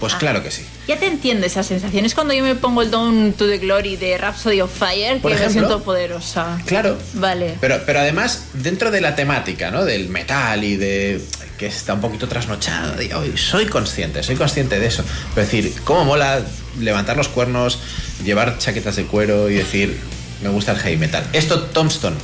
Pues 0.00 0.14
Ah. 0.14 0.18
claro 0.18 0.42
que 0.44 0.50
sí. 0.50 0.62
Ya 0.86 0.96
te 0.96 1.06
entiendo 1.06 1.44
esa 1.46 1.62
sensación. 1.62 2.04
Es 2.04 2.14
cuando 2.14 2.32
yo 2.32 2.44
me 2.44 2.54
pongo 2.54 2.82
el 2.82 2.90
Down 2.90 3.34
to 3.36 3.46
the 3.48 3.58
Glory 3.58 3.96
de 3.96 4.16
Rhapsody 4.16 4.60
of 4.60 4.70
Fire 4.72 5.20
Por 5.20 5.32
que 5.32 5.36
me 5.38 5.44
ejemplo. 5.44 5.66
siento 5.68 5.82
poderosa. 5.84 6.58
Claro. 6.66 6.96
Vale. 7.14 7.56
Pero, 7.60 7.80
pero 7.84 7.98
además, 8.00 8.44
dentro 8.54 8.90
de 8.90 9.00
la 9.00 9.16
temática, 9.16 9.70
¿no? 9.70 9.84
Del 9.84 10.08
metal 10.08 10.62
y 10.62 10.76
de. 10.76 11.20
Que 11.58 11.66
está 11.66 11.94
un 11.94 12.00
poquito 12.00 12.28
trasnochado. 12.28 12.94
"Ay, 12.98 13.34
soy 13.36 13.66
consciente, 13.66 14.22
soy 14.22 14.36
consciente 14.36 14.78
de 14.78 14.86
eso. 14.86 15.04
Pero 15.34 15.46
decir, 15.46 15.74
¿cómo 15.84 16.04
mola 16.04 16.40
levantar 16.78 17.16
los 17.16 17.28
cuernos, 17.28 17.80
llevar 18.24 18.58
chaquetas 18.58 18.96
de 18.96 19.04
cuero 19.04 19.50
y 19.50 19.54
decir, 19.54 19.98
me 20.42 20.48
gusta 20.48 20.72
el 20.72 20.78
heavy 20.78 20.96
metal? 20.96 21.26
Esto 21.32 21.60
Tombstone 21.64 22.16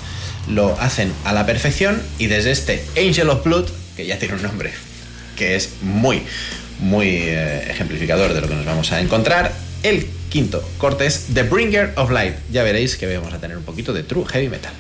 lo 0.48 0.78
hacen 0.80 1.12
a 1.24 1.32
la 1.32 1.44
perfección 1.46 2.00
y 2.18 2.26
desde 2.26 2.52
este 2.52 2.84
Angel 2.96 3.28
of 3.30 3.44
Blood, 3.44 3.68
que 3.96 4.06
ya 4.06 4.18
tiene 4.18 4.34
un 4.34 4.42
nombre, 4.42 4.72
que 5.36 5.56
es 5.56 5.70
muy, 5.82 6.22
muy 6.80 7.08
eh, 7.08 7.70
ejemplificador 7.70 8.34
de 8.34 8.40
lo 8.40 8.48
que 8.48 8.54
nos 8.54 8.64
vamos 8.64 8.92
a 8.92 9.00
encontrar, 9.00 9.52
el 9.82 10.06
quinto 10.30 10.68
corte 10.78 11.06
es 11.06 11.26
The 11.34 11.42
Bringer 11.44 11.92
of 11.96 12.10
Light. 12.10 12.34
Ya 12.52 12.62
veréis 12.62 12.96
que 12.96 13.06
vamos 13.16 13.32
a 13.34 13.38
tener 13.38 13.56
un 13.56 13.64
poquito 13.64 13.92
de 13.92 14.02
true 14.02 14.24
heavy 14.26 14.48
metal. 14.48 14.72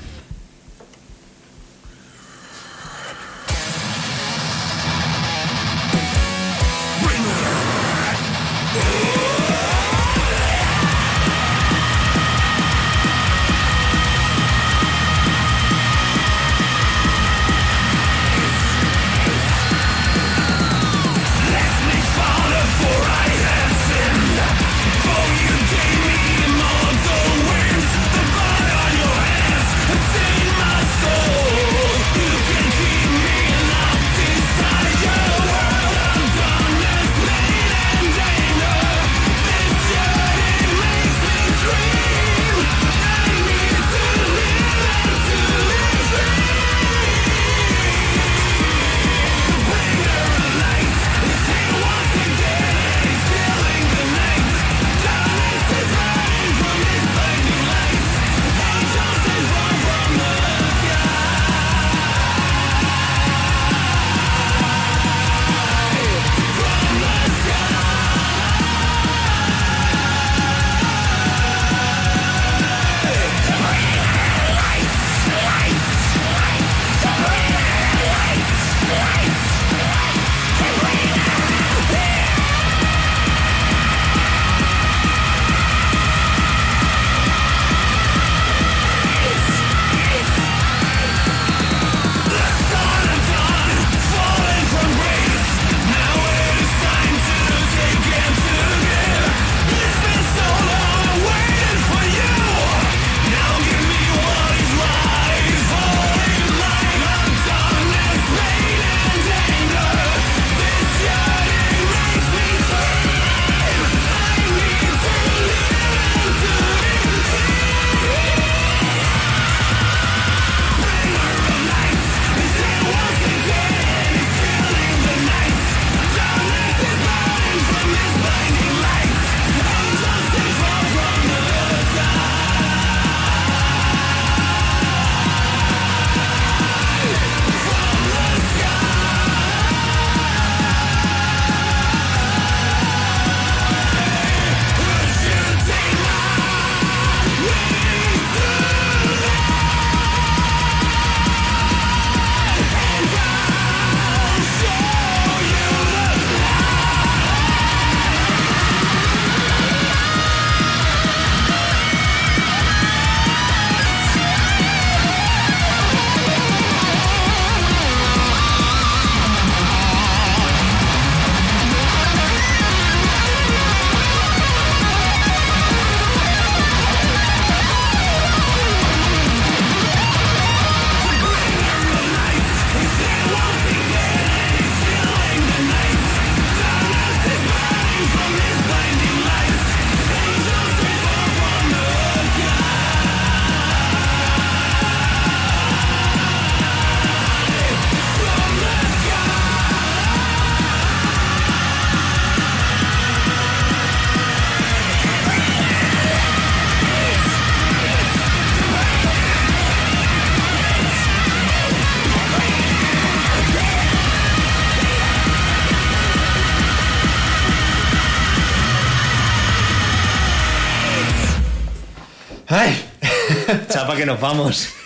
Que 223.96 224.06
nos 224.06 224.20
vamos. 224.20 224.68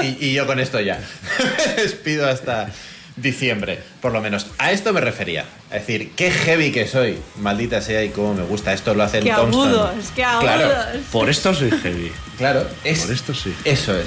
Y, 0.00 0.26
y 0.28 0.32
yo 0.32 0.46
con 0.46 0.60
esto 0.60 0.80
ya. 0.80 0.98
Me 1.76 1.82
despido 1.82 2.28
hasta 2.28 2.70
diciembre, 3.16 3.80
por 4.00 4.12
lo 4.12 4.20
menos. 4.20 4.46
A 4.58 4.70
esto 4.70 4.92
me 4.92 5.00
refería. 5.00 5.44
Es 5.72 5.80
decir, 5.86 6.12
qué 6.14 6.30
heavy 6.30 6.70
que 6.70 6.86
soy. 6.86 7.18
Maldita 7.36 7.82
sea 7.82 8.04
y 8.04 8.10
cómo 8.10 8.32
me 8.34 8.44
gusta. 8.44 8.72
Esto 8.72 8.94
lo 8.94 9.02
hacen 9.02 9.24
Qué 9.24 9.32
Tombstone. 9.32 9.70
agudos, 9.72 10.04
qué 10.14 10.22
agudos. 10.22 10.44
Claro, 10.44 10.70
Por 11.10 11.28
esto 11.28 11.52
soy 11.52 11.70
heavy. 11.82 12.12
claro. 12.38 12.64
Es, 12.84 13.00
Por 13.00 13.12
esto 13.12 13.34
sí. 13.34 13.52
Eso 13.64 13.98
es. 13.98 14.06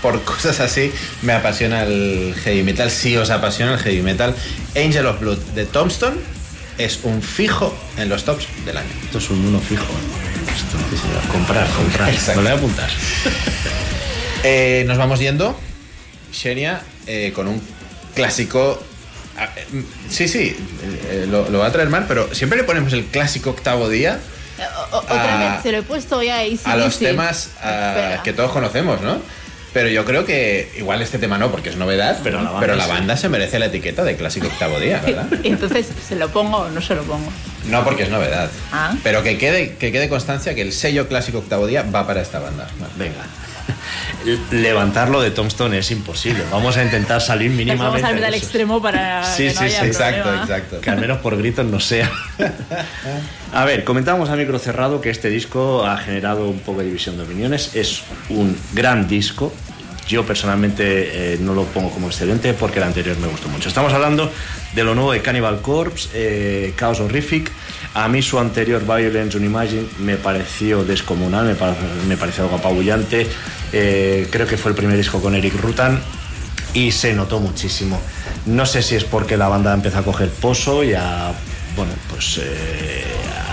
Por 0.00 0.22
cosas 0.22 0.60
así 0.60 0.92
me 1.22 1.32
apasiona 1.32 1.82
el 1.82 2.34
heavy 2.44 2.62
metal. 2.62 2.88
Si 2.90 3.16
os 3.16 3.30
apasiona 3.30 3.74
el 3.74 3.80
heavy 3.80 4.02
metal, 4.02 4.36
Angel 4.76 5.04
of 5.06 5.18
Blood 5.18 5.38
de 5.56 5.66
Tombstone 5.66 6.16
es 6.78 7.00
un 7.02 7.20
fijo 7.22 7.76
en 7.96 8.08
los 8.08 8.22
tops 8.24 8.46
del 8.64 8.76
año. 8.76 8.90
Esto 9.04 9.18
es 9.18 9.28
un 9.30 9.44
uno 9.46 9.58
fijo. 9.58 9.84
Esto, 10.54 10.76
sí, 10.90 10.96
señor. 10.96 11.22
Comprar, 11.28 11.66
comprar. 11.70 12.08
Exacto. 12.10 12.40
Me 12.42 12.48
lo 12.48 12.56
voy 12.56 12.56
a 12.56 12.60
apuntar. 12.60 12.90
Eh, 14.44 14.84
nos 14.86 14.96
vamos 14.98 15.18
yendo, 15.18 15.58
Xenia, 16.32 16.80
eh, 17.08 17.32
con 17.34 17.48
un 17.48 17.60
clásico. 18.14 18.80
ah, 19.36 19.48
eh, 19.56 19.82
Sí, 20.08 20.28
sí, 20.28 20.56
eh, 21.10 21.26
lo, 21.28 21.50
lo 21.50 21.58
va 21.58 21.66
a 21.66 21.72
traer 21.72 21.88
mal, 21.88 22.04
pero 22.06 22.32
siempre 22.32 22.56
le 22.56 22.62
ponemos 22.64 22.92
el 22.92 23.04
clásico 23.06 23.50
octavo 23.50 23.88
día 23.88 24.20
O- 24.92 24.98
otra 24.98 25.38
vez 25.54 25.62
se 25.64 25.72
lo 25.72 25.78
he 25.78 25.82
puesto 25.82 26.22
ya 26.22 26.36
ahí. 26.36 26.58
a 26.64 26.76
los 26.76 27.00
temas 27.00 27.50
ah, 27.62 28.20
que 28.22 28.32
todos 28.32 28.52
conocemos, 28.52 29.00
¿no? 29.00 29.20
Pero 29.72 29.88
yo 29.88 30.04
creo 30.04 30.24
que 30.24 30.70
igual 30.76 31.02
este 31.02 31.18
tema 31.18 31.38
no, 31.38 31.50
porque 31.50 31.68
es 31.68 31.76
novedad, 31.76 32.18
Pero 32.22 32.40
la 32.42 32.86
banda 32.86 33.16
se 33.16 33.28
merece 33.28 33.58
la 33.58 33.66
etiqueta 33.66 34.04
de 34.04 34.16
clásico 34.16 34.46
octavo 34.46 34.80
día, 34.80 35.00
¿verdad? 35.06 35.26
Entonces, 35.42 35.88
¿se 36.06 36.16
lo 36.16 36.28
pongo 36.30 36.58
o 36.58 36.68
no 36.70 36.80
se 36.80 36.94
lo 36.94 37.02
pongo? 37.02 37.30
No 37.66 37.84
porque 37.84 38.04
es 38.04 38.10
novedad. 38.10 38.50
Ah. 38.72 38.94
Pero 39.02 39.22
que 39.22 39.36
quede, 39.38 39.74
que 39.74 39.92
quede 39.92 40.08
constancia 40.08 40.54
que 40.54 40.62
el 40.62 40.72
sello 40.72 41.08
clásico 41.08 41.38
octavo 41.38 41.66
día 41.66 41.82
va 41.82 42.06
para 42.06 42.22
esta 42.22 42.38
banda. 42.38 42.68
Venga. 42.96 43.24
Levantarlo 44.50 45.20
de 45.20 45.30
Tombstone 45.30 45.78
es 45.78 45.90
imposible. 45.90 46.42
Vamos 46.50 46.76
a 46.76 46.84
intentar 46.84 47.20
salir 47.20 47.50
mínimamente. 47.50 48.02
vamos 48.02 48.22
a 48.22 48.26
al 48.26 48.34
extremo 48.34 48.82
para 48.82 49.24
Sí, 49.24 49.44
que 49.48 49.54
no 49.54 49.58
sí, 49.60 49.64
haya 49.66 49.80
sí, 49.80 49.86
Exacto, 49.86 50.22
problema. 50.22 50.42
exacto. 50.44 50.80
Que 50.80 50.90
al 50.90 50.98
menos 51.00 51.18
por 51.18 51.36
gritos 51.36 51.64
no 51.66 51.80
sea. 51.80 52.10
A 53.54 53.64
ver, 53.64 53.84
comentábamos 53.84 54.28
a 54.28 54.36
micro 54.36 54.58
cerrado 54.58 55.00
que 55.00 55.08
este 55.10 55.30
disco 55.30 55.84
ha 55.86 55.96
generado 55.96 56.48
un 56.48 56.58
poco 56.60 56.80
de 56.80 56.86
división 56.86 57.16
de 57.16 57.22
opiniones. 57.22 57.74
Es 57.74 58.02
un 58.28 58.56
gran 58.74 59.08
disco. 59.08 59.52
Yo 60.06 60.24
personalmente 60.24 61.34
eh, 61.34 61.38
no 61.40 61.52
lo 61.54 61.64
pongo 61.64 61.90
como 61.90 62.06
excelente 62.08 62.54
porque 62.54 62.78
el 62.78 62.84
anterior 62.84 63.16
me 63.18 63.26
gustó 63.26 63.48
mucho. 63.48 63.68
Estamos 63.68 63.92
hablando 63.92 64.30
de 64.74 64.84
lo 64.84 64.94
nuevo 64.94 65.12
de 65.12 65.20
Cannibal 65.22 65.60
Corpse, 65.60 66.08
eh, 66.14 66.74
Chaos 66.78 67.00
Horrific. 67.00 67.50
A 67.94 68.08
mí 68.08 68.22
su 68.22 68.38
anterior 68.38 68.82
Violence 68.86 69.36
Unimagine 69.36 69.86
me 69.98 70.16
pareció 70.16 70.84
descomunal, 70.84 71.46
me, 71.46 71.54
pa- 71.54 71.74
me 72.06 72.16
pareció 72.16 72.44
algo 72.44 72.56
apabullante. 72.56 73.26
Eh, 73.72 74.26
creo 74.30 74.46
que 74.46 74.56
fue 74.56 74.70
el 74.70 74.76
primer 74.76 74.96
disco 74.96 75.20
con 75.20 75.34
Eric 75.34 75.54
Rutan 75.60 76.00
y 76.74 76.92
se 76.92 77.12
notó 77.14 77.40
muchísimo. 77.40 78.00
No 78.46 78.66
sé 78.66 78.82
si 78.82 78.94
es 78.94 79.04
porque 79.04 79.36
la 79.36 79.48
banda 79.48 79.74
empezó 79.74 79.98
a 79.98 80.02
coger 80.02 80.30
pozo 80.30 80.82
y 80.84 80.94
a, 80.94 81.32
bueno, 81.76 81.92
pues 82.10 82.40
eh, 82.42 83.04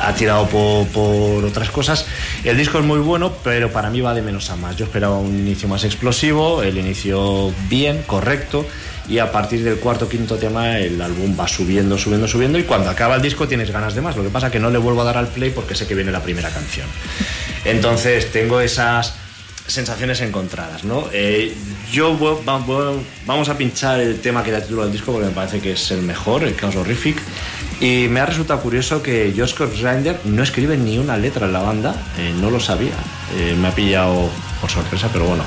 ha 0.04 0.14
tirado 0.14 0.48
po- 0.48 0.88
por, 0.94 1.44
otras 1.44 1.70
cosas. 1.70 2.06
El 2.44 2.58
disco 2.58 2.80
es 2.80 2.86
muy 2.86 3.00
bueno, 3.00 3.34
pero 3.44 3.72
para 3.72 3.90
mí 3.90 4.02
va 4.02 4.14
de 4.14 4.22
menos 4.22 4.50
a 4.50 4.56
más. 4.56 4.76
Yo 4.76 4.86
esperaba 4.86 5.18
un 5.18 5.38
inicio 5.38 5.68
más 5.68 5.84
explosivo, 5.84 6.62
el 6.64 6.78
inicio 6.78 7.54
bien, 7.68 8.04
correcto, 8.06 8.66
y 9.08 9.20
a 9.20 9.32
partir 9.32 9.64
del 9.64 9.78
cuarto 9.78 10.08
quinto 10.10 10.36
tema 10.38 10.80
el 10.80 11.02
álbum 11.02 11.38
va 11.40 11.48
subiendo, 11.48 11.98
subiendo, 11.98 12.28
subiendo, 12.28 12.58
y 12.58 12.64
cuando 12.64 12.90
acaba 12.90 13.16
el 13.16 13.22
disco 13.22 13.48
tienes 13.48 13.72
ganas 13.72 13.96
de 13.96 14.02
más. 14.02 14.16
Lo 14.16 14.24
que 14.24 14.30
pasa 14.30 14.50
que 14.52 14.60
no 14.60 14.70
le 14.70 14.78
vuelvo 14.78 15.02
a 15.02 15.06
dar 15.06 15.18
al 15.18 15.28
play 15.28 15.52
porque 15.52 15.76
sé 15.76 15.88
que 15.88 15.96
viene 15.96 16.12
la 16.12 16.22
primera 16.22 16.50
canción. 16.50 16.88
Entonces 17.66 18.32
tengo 18.32 18.62
esas 18.62 19.14
sensaciones 19.68 20.22
encontradas, 20.22 20.84
¿no? 20.84 21.06
Eh, 21.12 21.54
yo 21.92 22.14
voy- 22.16 22.38
voy- 22.66 23.00
vamos 23.26 23.50
a 23.50 23.58
pinchar 23.58 24.00
el 24.00 24.20
tema 24.20 24.44
que 24.44 24.52
da 24.52 24.62
título 24.62 24.84
al 24.84 24.92
disco 24.92 25.12
porque 25.12 25.28
me 25.28 25.34
parece 25.34 25.60
que 25.60 25.72
es 25.74 25.92
el 25.92 26.02
mejor, 26.04 26.44
el 26.44 26.56
Chaos 26.56 26.76
Horrific. 26.76 27.18
Y 27.82 28.08
me 28.10 28.22
ha 28.22 28.26
resultado 28.26 28.62
curioso 28.62 29.02
que 29.04 29.34
Josh 29.36 29.54
Grinder 29.58 30.20
no 30.24 30.44
escribe 30.44 30.78
ni 30.78 30.98
una 30.98 31.18
letra 31.18 31.46
en 31.48 31.54
la 31.54 31.60
banda, 31.62 31.94
eh, 32.18 32.34
no 32.40 32.50
lo 32.50 32.60
sabía. 32.60 32.94
Eh, 33.38 33.56
me 33.60 33.68
ha 33.68 33.72
pillado 33.76 34.30
por 34.62 34.70
sorpresa, 34.70 35.10
pero 35.12 35.26
bueno. 35.26 35.44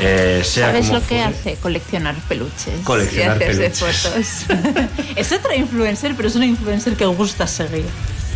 eh, 0.00 0.40
sea 0.44 0.66
¿Sabes 0.68 0.86
como 0.88 0.98
lo 0.98 1.06
que 1.06 1.20
hace? 1.20 1.56
Coleccionar 1.56 2.14
peluches. 2.28 2.80
Coleccionar 2.84 3.36
y 3.36 3.40
peluches. 3.40 3.78
fotos. 3.78 4.86
es 5.16 5.32
otra 5.32 5.54
influencer, 5.54 6.14
pero 6.16 6.28
es 6.28 6.34
una 6.34 6.46
influencer 6.46 6.94
que 6.96 7.04
gusta 7.06 7.46
seguir. 7.46 7.84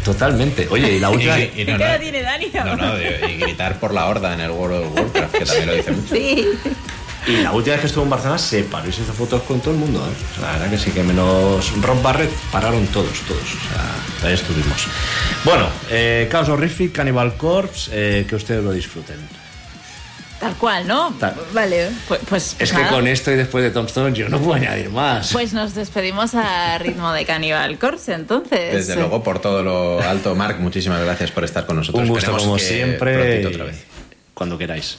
Totalmente. 0.05 0.69
Oye, 0.71 0.93
y 0.95 1.01
la 1.01 1.11
última. 1.11 1.39
Y- 1.39 1.53
y 1.57 1.65
no, 1.65 1.79
¿Qué 1.79 1.85
no, 1.89 1.99
tiene 2.01 2.23
Dani? 2.23 2.51
no, 2.53 2.77
no, 2.77 3.01
y 3.01 3.33
y 3.33 3.37
gritar 3.39 3.81
por 3.81 3.93
la 3.95 4.07
horda 4.07 4.35
en 4.35 4.41
el 4.41 4.51
World 4.51 4.85
of 4.87 4.95
Warcraft, 4.99 5.33
que 5.35 5.45
también 5.45 5.67
lo 5.67 5.75
dice 5.75 5.91
mucho. 5.93 6.15
Sí. 6.15 6.49
Y 7.27 7.39
la 7.39 7.53
última 7.53 7.73
vez 7.73 7.81
que 7.81 7.87
estuvo 7.87 8.05
en 8.05 8.11
Barcelona 8.11 8.39
se 8.39 8.65
paró 8.65 8.87
y 8.87 8.93
se 8.93 9.01
hizo 9.01 9.15
fotos 9.15 9.43
con 9.45 9.59
todo 9.61 9.73
el 9.73 9.81
mundo. 9.81 9.99
¿eh? 10.07 10.13
O 10.33 10.35
sea, 10.35 10.45
la 10.47 10.53
verdad 10.59 10.71
que 10.71 10.79
sí, 10.79 10.91
que 10.91 11.03
menos 11.03 11.73
Rob 11.81 12.03
Barrett 12.03 12.31
pararon 12.53 12.87
todos, 12.89 13.19
todos. 13.27 13.41
O 13.41 14.21
sea, 14.21 14.29
ahí 14.29 14.35
estuvimos. 14.35 14.87
Bueno, 15.43 15.67
eh, 15.91 16.29
Chaos 16.31 16.51
Horrific, 16.51 16.93
Cannibal 16.93 17.35
Corpse, 17.39 17.91
eh, 17.95 18.27
que 18.29 18.37
ustedes 18.37 18.63
lo 18.63 18.73
disfruten. 18.73 19.17
Tal 20.45 20.57
cual, 20.57 20.87
¿no? 20.87 21.11
Tal. 21.19 21.35
Vale, 21.55 21.89
pues, 22.07 22.21
pues, 22.29 22.57
Es 22.59 22.71
que 22.71 22.87
con 22.89 23.07
esto 23.07 23.33
y 23.33 23.37
después 23.37 23.65
de 23.65 23.71
Tombstone 23.71 24.15
yo 24.15 24.29
no 24.29 24.39
puedo 24.39 24.53
añadir 24.53 24.91
más. 24.91 25.33
Pues 25.33 25.55
nos 25.55 25.75
despedimos 25.75 26.35
a 26.35 26.77
ritmo 26.77 27.13
de 27.15 27.25
Cannibal 27.25 27.79
Corpse, 27.79 28.13
entonces. 28.13 28.75
Desde 28.75 28.95
luego, 28.97 29.23
por 29.23 29.39
todo 29.39 29.63
lo 29.63 30.03
alto, 30.03 30.35
Marc, 30.35 30.59
muchísimas 30.59 31.03
gracias 31.03 31.31
por 31.31 31.45
estar 31.45 31.65
con 31.65 31.77
nosotros. 31.77 32.03
Un 32.03 32.09
gusto 32.09 32.27
Esperemos 32.27 32.43
como 32.43 32.59
siempre. 32.59 33.47
otra 33.47 33.65
vez. 33.65 33.85
Cuando 34.35 34.59
queráis. 34.59 34.99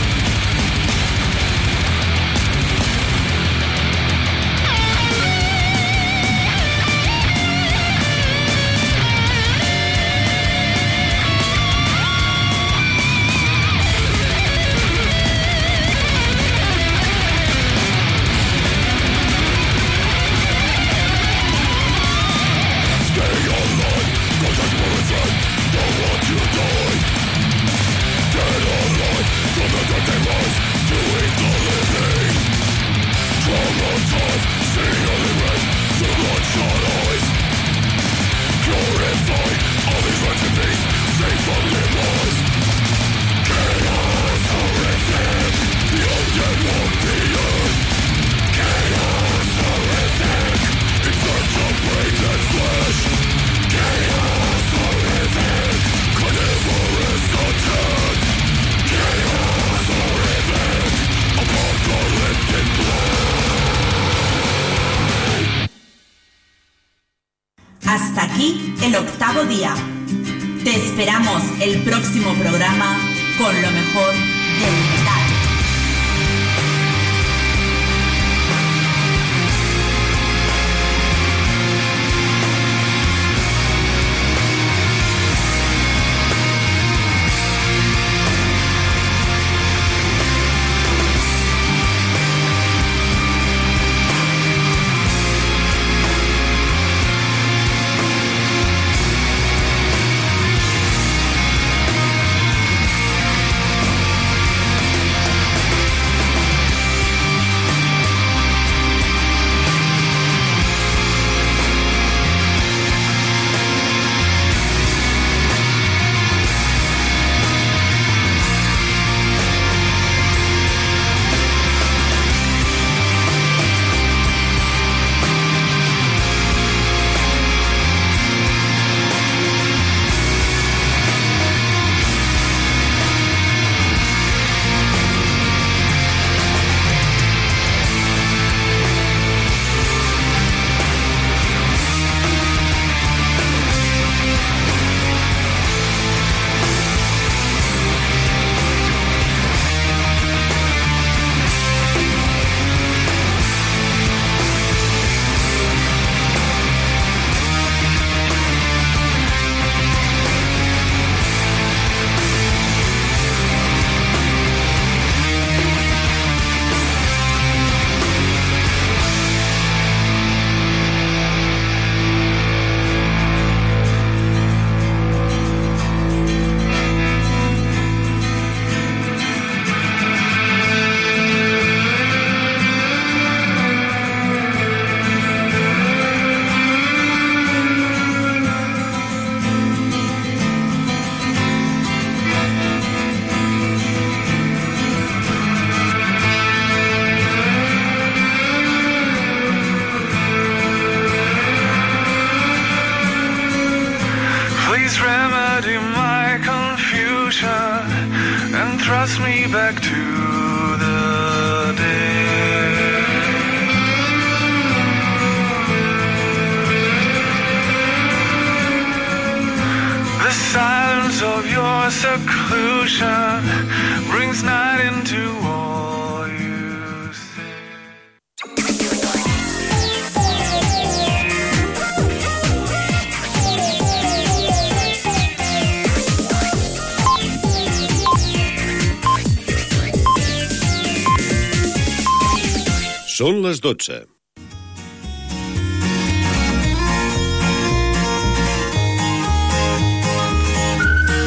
les 243.41 243.61
12. 243.61 244.10